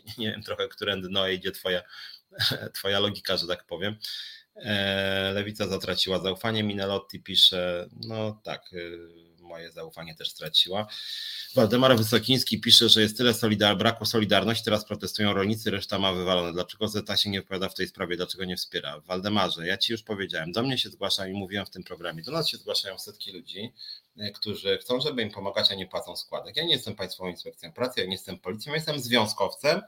Nie, 0.18 0.30
wiem 0.30 0.42
trochę, 0.42 0.68
którędy 0.68 1.08
no 1.10 1.28
idzie 1.28 1.52
twoja, 1.52 1.82
twoja 2.74 3.00
logika, 3.00 3.36
że 3.36 3.46
tak 3.46 3.66
powiem. 3.66 3.96
E, 4.56 5.32
Lewica 5.34 5.68
zatraciła 5.68 6.18
zaufanie. 6.18 6.62
Minelotti 6.62 7.20
pisze, 7.20 7.88
no 8.06 8.40
tak, 8.44 8.72
y, 8.72 9.08
moje 9.52 9.72
zaufanie 9.72 10.14
też 10.14 10.30
straciła. 10.30 10.86
Waldemar 11.54 11.96
Wysokiński 11.96 12.60
pisze, 12.60 12.88
że 12.88 13.02
jest 13.02 13.16
tyle 13.16 13.34
solidar 13.34 13.76
braku 13.76 14.06
solidarności, 14.06 14.64
teraz 14.64 14.84
protestują 14.84 15.32
rolnicy, 15.32 15.70
reszta 15.70 15.98
ma 15.98 16.12
wywalone. 16.12 16.52
Dlaczego 16.52 16.88
Zeta 16.88 17.16
się 17.16 17.30
nie 17.30 17.40
opowiada 17.40 17.68
w 17.68 17.74
tej 17.74 17.88
sprawie, 17.88 18.16
dlaczego 18.16 18.44
nie 18.44 18.56
wspiera? 18.56 19.00
Waldemarze, 19.00 19.66
ja 19.66 19.76
ci 19.76 19.92
już 19.92 20.02
powiedziałem, 20.02 20.52
do 20.52 20.62
mnie 20.62 20.78
się 20.78 20.90
zgłaszają 20.90 21.34
i 21.34 21.38
mówiłem 21.38 21.66
w 21.66 21.70
tym 21.70 21.82
programie, 21.82 22.22
do 22.22 22.32
nas 22.32 22.48
się 22.48 22.56
zgłaszają 22.56 22.98
setki 22.98 23.32
ludzi, 23.32 23.72
e, 24.18 24.30
którzy 24.30 24.78
chcą, 24.78 25.00
żeby 25.00 25.22
im 25.22 25.30
pomagać, 25.30 25.72
a 25.72 25.74
nie 25.74 25.86
płacą 25.86 26.16
składek. 26.16 26.56
Ja 26.56 26.64
nie 26.64 26.72
jestem 26.72 26.94
Państwową 26.94 27.30
Inspekcją 27.30 27.72
Pracy, 27.72 28.00
ja 28.00 28.06
nie 28.06 28.12
jestem 28.12 28.38
policją, 28.38 28.72
ja 28.72 28.76
jestem 28.76 29.00
związkowcem, 29.00 29.82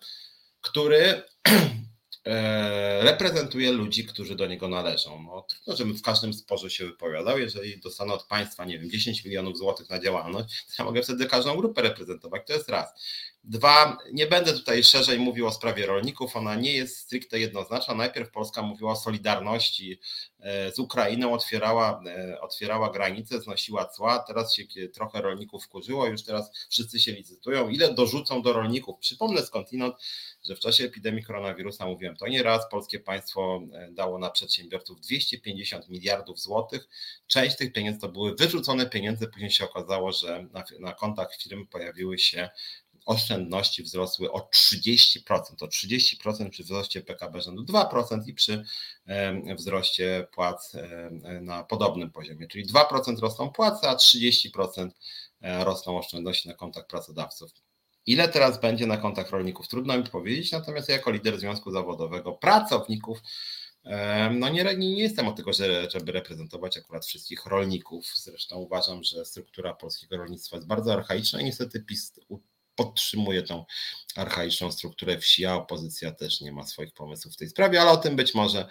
który 0.61 1.23
reprezentuje 3.01 3.73
ludzi, 3.73 4.05
którzy 4.05 4.37
do 4.37 4.47
niego 4.47 4.69
należą. 4.69 5.23
No, 5.23 5.47
trudno, 5.49 5.77
żebym 5.77 5.95
w 5.95 6.03
każdym 6.03 6.35
sporze 6.35 6.71
się 6.71 6.87
wypowiadał. 6.87 7.39
Jeżeli 7.39 7.81
dostanę 7.81 8.13
od 8.13 8.27
państwa, 8.27 8.65
nie 8.65 8.79
wiem, 8.79 8.91
10 8.91 9.25
milionów 9.25 9.59
złotych 9.59 9.91
na 9.91 10.01
działalność, 10.01 10.67
to 10.67 10.73
ja 10.79 10.85
mogę 10.85 11.03
wtedy 11.03 11.27
każdą 11.27 11.57
grupę 11.57 11.83
reprezentować. 11.83 12.43
To 12.47 12.53
jest 12.53 12.69
raz. 12.69 12.89
Dwa, 13.47 13.99
nie 14.13 14.27
będę 14.27 14.53
tutaj 14.53 14.85
szerzej 14.85 15.19
mówił 15.19 15.47
o 15.47 15.53
sprawie 15.53 15.87
rolników, 15.87 16.37
ona 16.37 16.55
nie 16.55 16.73
jest 16.73 16.99
stricte 16.99 17.41
jednoznaczna. 17.41 17.95
Najpierw 17.95 18.31
Polska 18.31 18.63
mówiła 18.63 18.93
o 18.93 18.97
solidarności 18.97 20.01
e, 20.41 20.73
z 20.73 20.79
Ukrainą, 20.79 21.33
otwierała, 21.33 22.03
e, 22.07 22.41
otwierała 22.41 22.91
granice, 22.91 23.41
znosiła 23.41 23.85
cła, 23.85 24.19
teraz 24.19 24.55
się 24.55 24.65
trochę 24.89 25.23
rolników 25.23 25.65
wkurzyło, 25.65 26.07
już 26.07 26.25
teraz 26.25 26.51
wszyscy 26.71 27.01
się 27.01 27.13
licytują, 27.13 27.69
ile 27.69 27.95
dorzucą 27.95 28.43
do 28.43 28.53
rolników. 28.53 28.99
Przypomnę 28.99 29.43
skądinąd, 29.43 29.95
że 30.49 30.57
w 30.57 30.61
czasie 30.61 30.85
epidemii 30.85 31.25
koronawirusa, 31.25 31.87
mówiłem 31.87 32.17
to 32.17 32.29
nieraz, 32.29 32.69
polskie 32.71 33.01
państwo 33.01 33.63
e, 33.73 33.93
dało 33.93 34.19
na 34.19 34.31
przedsiębiorców 34.31 35.01
250 35.01 35.89
miliardów 35.89 36.41
złotych. 36.41 36.89
Część 37.27 37.57
tych 37.57 37.73
pieniędzy 37.73 38.01
to 38.01 38.09
były 38.09 38.35
wyrzucone 38.35 38.87
pieniądze, 38.87 39.27
później 39.27 39.51
się 39.51 39.65
okazało, 39.65 40.13
że 40.13 40.47
na, 40.53 40.65
na 40.81 40.93
kontach 40.93 41.37
firm 41.37 41.67
pojawiły 41.67 42.19
się 42.19 42.51
oszczędności 43.05 43.83
wzrosły 43.83 44.33
o 44.33 44.39
30%, 44.39 45.19
o 45.61 45.67
30% 45.67 46.51
przy 46.51 46.63
wzroście 46.63 47.03
PKB 47.03 47.41
rzędu 47.41 47.65
2% 47.65 48.21
i 48.27 48.35
przy 48.35 48.65
wzroście 49.57 50.27
płac 50.33 50.73
na 51.41 51.65
podobnym 51.65 52.11
poziomie, 52.11 52.47
czyli 52.47 52.67
2% 52.67 53.19
rosną 53.19 53.51
płace, 53.51 53.89
a 53.89 53.95
30% 53.95 54.91
e, 55.41 55.65
rosną 55.65 55.99
oszczędności 55.99 56.49
na 56.49 56.55
kontach 56.55 56.87
pracodawców. 56.87 57.51
Ile 58.07 58.29
teraz 58.29 58.61
będzie 58.61 58.87
na 58.87 58.97
kontach 58.97 59.31
rolników? 59.31 59.69
Trudno 59.69 59.99
mi 59.99 60.05
powiedzieć, 60.05 60.53
natomiast 60.53 60.89
jako 60.89 61.11
lider 61.11 61.39
Związku 61.39 61.71
Zawodowego 61.71 62.33
pracowników, 62.33 63.19
no 64.31 64.49
nie, 64.49 64.65
nie 64.77 64.99
jestem 64.99 65.29
od 65.29 65.37
tego, 65.37 65.53
żeby 65.89 66.13
reprezentować 66.13 66.77
akurat 66.77 67.07
wszystkich 67.07 67.47
rolników. 67.47 68.07
Zresztą 68.15 68.57
uważam, 68.57 69.05
że 69.05 69.25
struktura 69.25 69.75
polskiego 69.75 70.17
rolnictwa 70.17 70.57
jest 70.57 70.69
bardzo 70.69 70.93
archaiczna 70.93 71.41
i 71.41 71.45
niestety 71.45 71.81
PiS 71.81 72.13
podtrzymuje 72.77 73.43
tą 73.43 73.65
archaiczną 74.17 74.73
strukturę 74.73 75.19
wsi, 75.19 75.47
a 75.47 75.55
opozycja 75.55 76.13
też 76.13 76.41
nie 76.41 76.53
ma 76.53 76.67
swoich 76.67 76.93
pomysłów 76.93 77.35
w 77.35 77.37
tej 77.37 77.49
sprawie, 77.49 77.81
ale 77.81 77.91
o 77.91 77.97
tym 77.97 78.17
być 78.17 78.35
może 78.35 78.69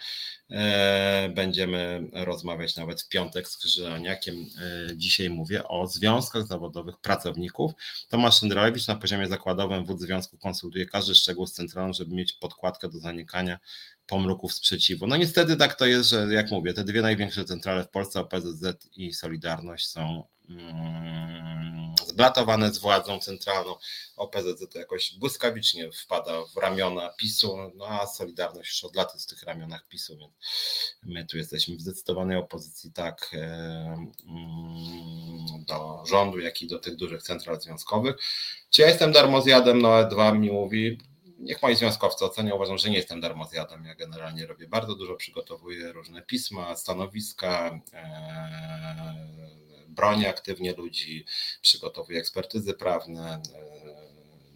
e, 0.49 1.29
będziemy 1.35 2.09
rozmawiać 2.13 2.75
nawet 2.75 3.01
w 3.01 3.09
piątek 3.09 3.47
z 3.47 3.57
Krzyżaniakiem. 3.57 4.35
E, 4.35 4.97
dzisiaj 4.97 5.29
mówię 5.29 5.67
o 5.67 5.87
związkach 5.87 6.47
zawodowych 6.47 6.97
pracowników. 6.97 7.71
Tomasz 8.09 8.39
Szyndralewicz 8.39 8.87
na 8.87 8.95
poziomie 8.95 9.27
zakładowym 9.27 9.85
wód 9.85 10.01
związku 10.01 10.37
konsultuje 10.37 10.85
każdy 10.85 11.15
szczegół 11.15 11.47
z 11.47 11.53
centralą, 11.53 11.93
żeby 11.93 12.15
mieć 12.15 12.33
podkładkę 12.33 12.89
do 12.89 12.99
zanikania 12.99 13.59
pomruków 14.05 14.53
sprzeciwu. 14.53 15.07
No 15.07 15.17
niestety 15.17 15.55
tak 15.57 15.75
to 15.75 15.85
jest, 15.85 16.09
że 16.09 16.27
jak 16.33 16.51
mówię, 16.51 16.73
te 16.73 16.83
dwie 16.83 17.01
największe 17.01 17.45
centrale 17.45 17.83
w 17.83 17.89
Polsce, 17.89 18.19
OPZZ 18.19 18.89
i 18.95 19.13
Solidarność 19.13 19.87
są 19.87 20.23
zblatowane 22.07 22.73
z 22.73 22.77
władzą 22.77 23.19
centralną. 23.19 23.75
OPZZ 24.17 24.69
to 24.73 24.79
jakoś 24.79 25.15
błyskawicznie 25.17 25.91
wpada 25.91 26.45
w 26.45 26.57
ramiona 26.57 27.09
PiSu, 27.09 27.57
no 27.75 27.85
a 27.87 28.07
Solidarność 28.07 28.69
już 28.69 28.83
od 28.83 28.95
lat 28.95 29.13
jest 29.13 29.25
w 29.25 29.29
tych 29.29 29.43
ramionach 29.43 29.87
PiSu, 29.87 30.17
więc 30.17 30.31
my 31.03 31.25
tu 31.25 31.37
jesteśmy 31.37 31.75
w 31.75 31.81
zdecydowanej 31.81 32.37
opozycji 32.37 32.91
tak 32.91 33.29
e, 33.33 33.37
mm, 34.27 35.65
do 35.67 36.03
rządu, 36.05 36.39
jak 36.39 36.61
i 36.61 36.67
do 36.67 36.79
tych 36.79 36.95
dużych 36.95 37.23
central 37.23 37.61
związkowych. 37.61 38.15
Czy 38.69 38.81
ja 38.81 38.87
jestem 38.87 39.11
darmozjadem? 39.11 39.81
No 39.81 39.89
E2 39.89 40.39
mi 40.39 40.51
mówi, 40.51 40.97
niech 41.39 41.61
moi 41.61 41.75
związkowcy 41.75 42.25
ocenią, 42.25 42.55
uważam, 42.55 42.77
że 42.77 42.89
nie 42.89 42.97
jestem 42.97 43.21
darmozjadem. 43.21 43.85
Ja 43.85 43.95
generalnie 43.95 44.47
robię 44.47 44.67
bardzo 44.67 44.95
dużo, 44.95 45.15
przygotowuję 45.15 45.91
różne 45.91 46.21
pisma, 46.21 46.75
stanowiska, 46.75 47.79
e, 47.93 49.33
bronię 49.93 50.29
aktywnie 50.29 50.73
ludzi, 50.73 51.25
przygotowuję 51.61 52.19
ekspertyzy 52.19 52.73
prawne, 52.73 53.41
e, 53.55 54.03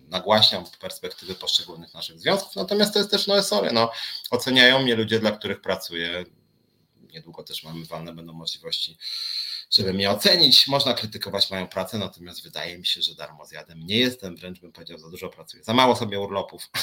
nagłaśniam 0.07 0.63
perspektywy 0.81 1.35
poszczególnych 1.35 1.93
naszych 1.93 2.19
związków. 2.19 2.55
Natomiast 2.55 2.93
to 2.93 2.99
jest 2.99 3.11
też, 3.11 3.27
no 3.27 3.43
sorry, 3.43 3.71
no, 3.71 3.91
oceniają 4.29 4.83
mnie 4.83 4.95
ludzie, 4.95 5.19
dla 5.19 5.31
których 5.31 5.61
pracuję. 5.61 6.23
Niedługo 7.13 7.43
też 7.43 7.63
mamy 7.63 7.85
walne, 7.85 8.13
będą 8.13 8.33
możliwości 8.33 8.97
żeby 9.71 9.93
mnie 9.93 10.11
ocenić. 10.11 10.67
Można 10.67 10.93
krytykować 10.93 11.51
moją 11.51 11.67
pracę, 11.67 11.97
natomiast 11.97 12.43
wydaje 12.43 12.77
mi 12.77 12.85
się, 12.85 13.01
że 13.01 13.15
darmo 13.15 13.45
zjadem 13.45 13.79
nie 13.79 13.97
jestem, 13.97 14.35
wręcz 14.35 14.59
bym 14.59 14.71
powiedział, 14.71 14.97
za 14.97 15.09
dużo 15.09 15.29
pracuję. 15.29 15.63
Za 15.63 15.73
mało 15.73 15.95
sobie 15.95 16.19
urlopów 16.19 16.69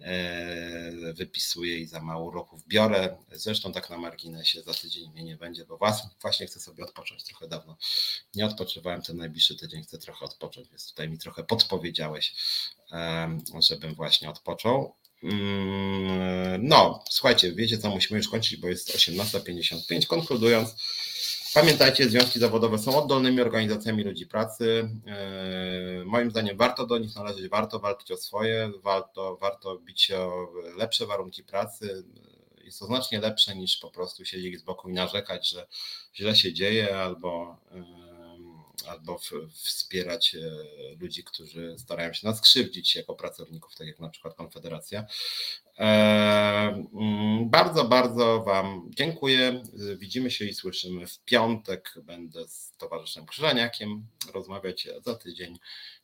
e, 0.00 1.12
wypisuję 1.12 1.78
i 1.78 1.86
za 1.86 2.00
mało 2.00 2.24
urlopów 2.24 2.66
biorę. 2.66 3.16
Zresztą 3.32 3.72
tak 3.72 3.90
na 3.90 3.98
marginesie 3.98 4.62
za 4.62 4.74
tydzień 4.74 5.10
mnie 5.10 5.24
nie 5.24 5.36
będzie, 5.36 5.64
bo 5.64 5.78
właśnie 6.22 6.46
chcę 6.46 6.60
sobie 6.60 6.84
odpocząć 6.84 7.24
trochę 7.24 7.48
dawno. 7.48 7.76
Nie 8.34 8.46
odpoczywałem 8.46 9.02
ten 9.02 9.16
najbliższy 9.16 9.56
tydzień, 9.56 9.82
chcę 9.82 9.98
trochę 9.98 10.24
odpocząć, 10.24 10.68
więc 10.68 10.88
tutaj 10.88 11.08
mi 11.08 11.18
trochę 11.18 11.44
podpowiedziałeś, 11.44 12.34
żebym 13.60 13.94
właśnie 13.94 14.30
odpoczął. 14.30 14.94
Mm, 15.22 16.68
no, 16.68 17.04
słuchajcie, 17.10 17.52
wiecie 17.52 17.78
co, 17.78 17.90
musimy 17.90 18.18
już 18.18 18.28
kończyć, 18.28 18.56
bo 18.56 18.68
jest 18.68 18.96
18.55. 18.96 20.06
Konkludując, 20.06 20.76
Pamiętajcie, 21.54 22.08
związki 22.08 22.38
zawodowe 22.38 22.78
są 22.78 23.02
oddolnymi 23.02 23.40
organizacjami 23.40 24.04
ludzi 24.04 24.26
pracy. 24.26 24.90
E, 25.06 26.04
moim 26.04 26.30
zdaniem 26.30 26.56
warto 26.56 26.86
do 26.86 26.98
nich 26.98 27.16
należeć, 27.16 27.48
warto 27.48 27.78
walczyć 27.78 28.10
o 28.10 28.16
swoje, 28.16 28.72
warto, 28.82 29.36
warto 29.36 29.78
bić 29.78 30.02
się 30.02 30.18
o 30.18 30.52
lepsze 30.76 31.06
warunki 31.06 31.44
pracy. 31.44 32.04
jest 32.64 32.78
to 32.78 32.86
znacznie 32.86 33.20
lepsze 33.20 33.56
niż 33.56 33.76
po 33.76 33.90
prostu 33.90 34.24
siedzieć 34.24 34.58
z 34.60 34.62
boku 34.62 34.88
i 34.88 34.92
narzekać, 34.92 35.50
że 35.50 35.66
źle 36.14 36.36
się 36.36 36.52
dzieje 36.52 36.98
albo 36.98 37.56
albo 38.88 39.18
wspierać 39.52 40.34
e, 40.34 40.40
ludzi, 41.00 41.24
którzy 41.24 41.78
starają 41.78 42.12
się 42.12 42.26
nas 42.26 42.40
krzywdzić 42.40 42.96
jako 42.96 43.14
pracowników, 43.14 43.74
tak 43.76 43.86
jak 43.86 44.00
na 44.00 44.08
przykład 44.08 44.34
Konfederacja. 44.34 45.06
E, 45.78 45.84
mm, 46.94 47.50
bardzo, 47.50 47.84
bardzo 47.84 48.42
Wam 48.42 48.90
dziękuję. 48.90 49.62
Widzimy 49.96 50.30
się 50.30 50.44
i 50.44 50.54
słyszymy 50.54 51.06
w 51.06 51.18
piątek. 51.18 51.94
Będę 52.02 52.48
z 52.48 52.72
towarzyszem 52.78 53.26
Krzyżaniakiem 53.26 54.06
rozmawiać 54.32 54.88
za 55.04 55.14
tydzień. 55.14 55.58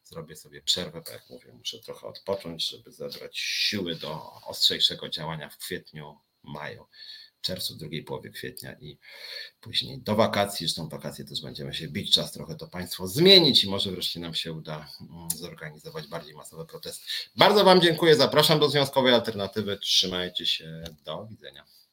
Zrobię 0.04 0.36
sobie 0.36 0.62
przerwę, 0.62 1.02
tak 1.02 1.14
jak 1.14 1.30
mówię, 1.30 1.52
muszę 1.52 1.78
trochę 1.78 2.06
odpocząć, 2.06 2.68
żeby 2.68 2.92
zebrać 2.92 3.38
siły 3.38 3.96
do 3.96 4.32
ostrzejszego 4.46 5.08
działania 5.08 5.48
w 5.48 5.58
kwietniu, 5.58 6.18
maju 6.42 6.86
czerwcu, 7.40 7.74
drugiej 7.74 8.04
połowie 8.04 8.30
kwietnia 8.30 8.72
i 8.80 8.98
później 9.60 9.98
do 9.98 10.16
wakacji. 10.16 10.66
Zresztą 10.66 10.88
wakacje 10.88 11.24
też 11.24 11.42
będziemy 11.42 11.74
się 11.74 11.88
bić, 11.88 12.14
czas 12.14 12.32
trochę 12.32 12.54
to 12.54 12.68
państwo 12.68 13.08
zmienić 13.08 13.64
i 13.64 13.70
może 13.70 13.90
wreszcie 13.90 14.20
nam 14.20 14.34
się 14.34 14.52
uda 14.52 14.88
mm, 15.00 15.30
zorganizować 15.36 16.06
bardziej 16.06 16.34
masowe 16.34 16.66
protesty. 16.66 17.06
Bardzo 17.36 17.64
Wam 17.64 17.80
dziękuję, 17.80 18.16
zapraszam 18.16 18.60
do 18.60 18.68
Związkowej 18.68 19.14
Alternatywy, 19.14 19.78
trzymajcie 19.78 20.46
się, 20.46 20.84
do 21.04 21.26
widzenia. 21.26 21.64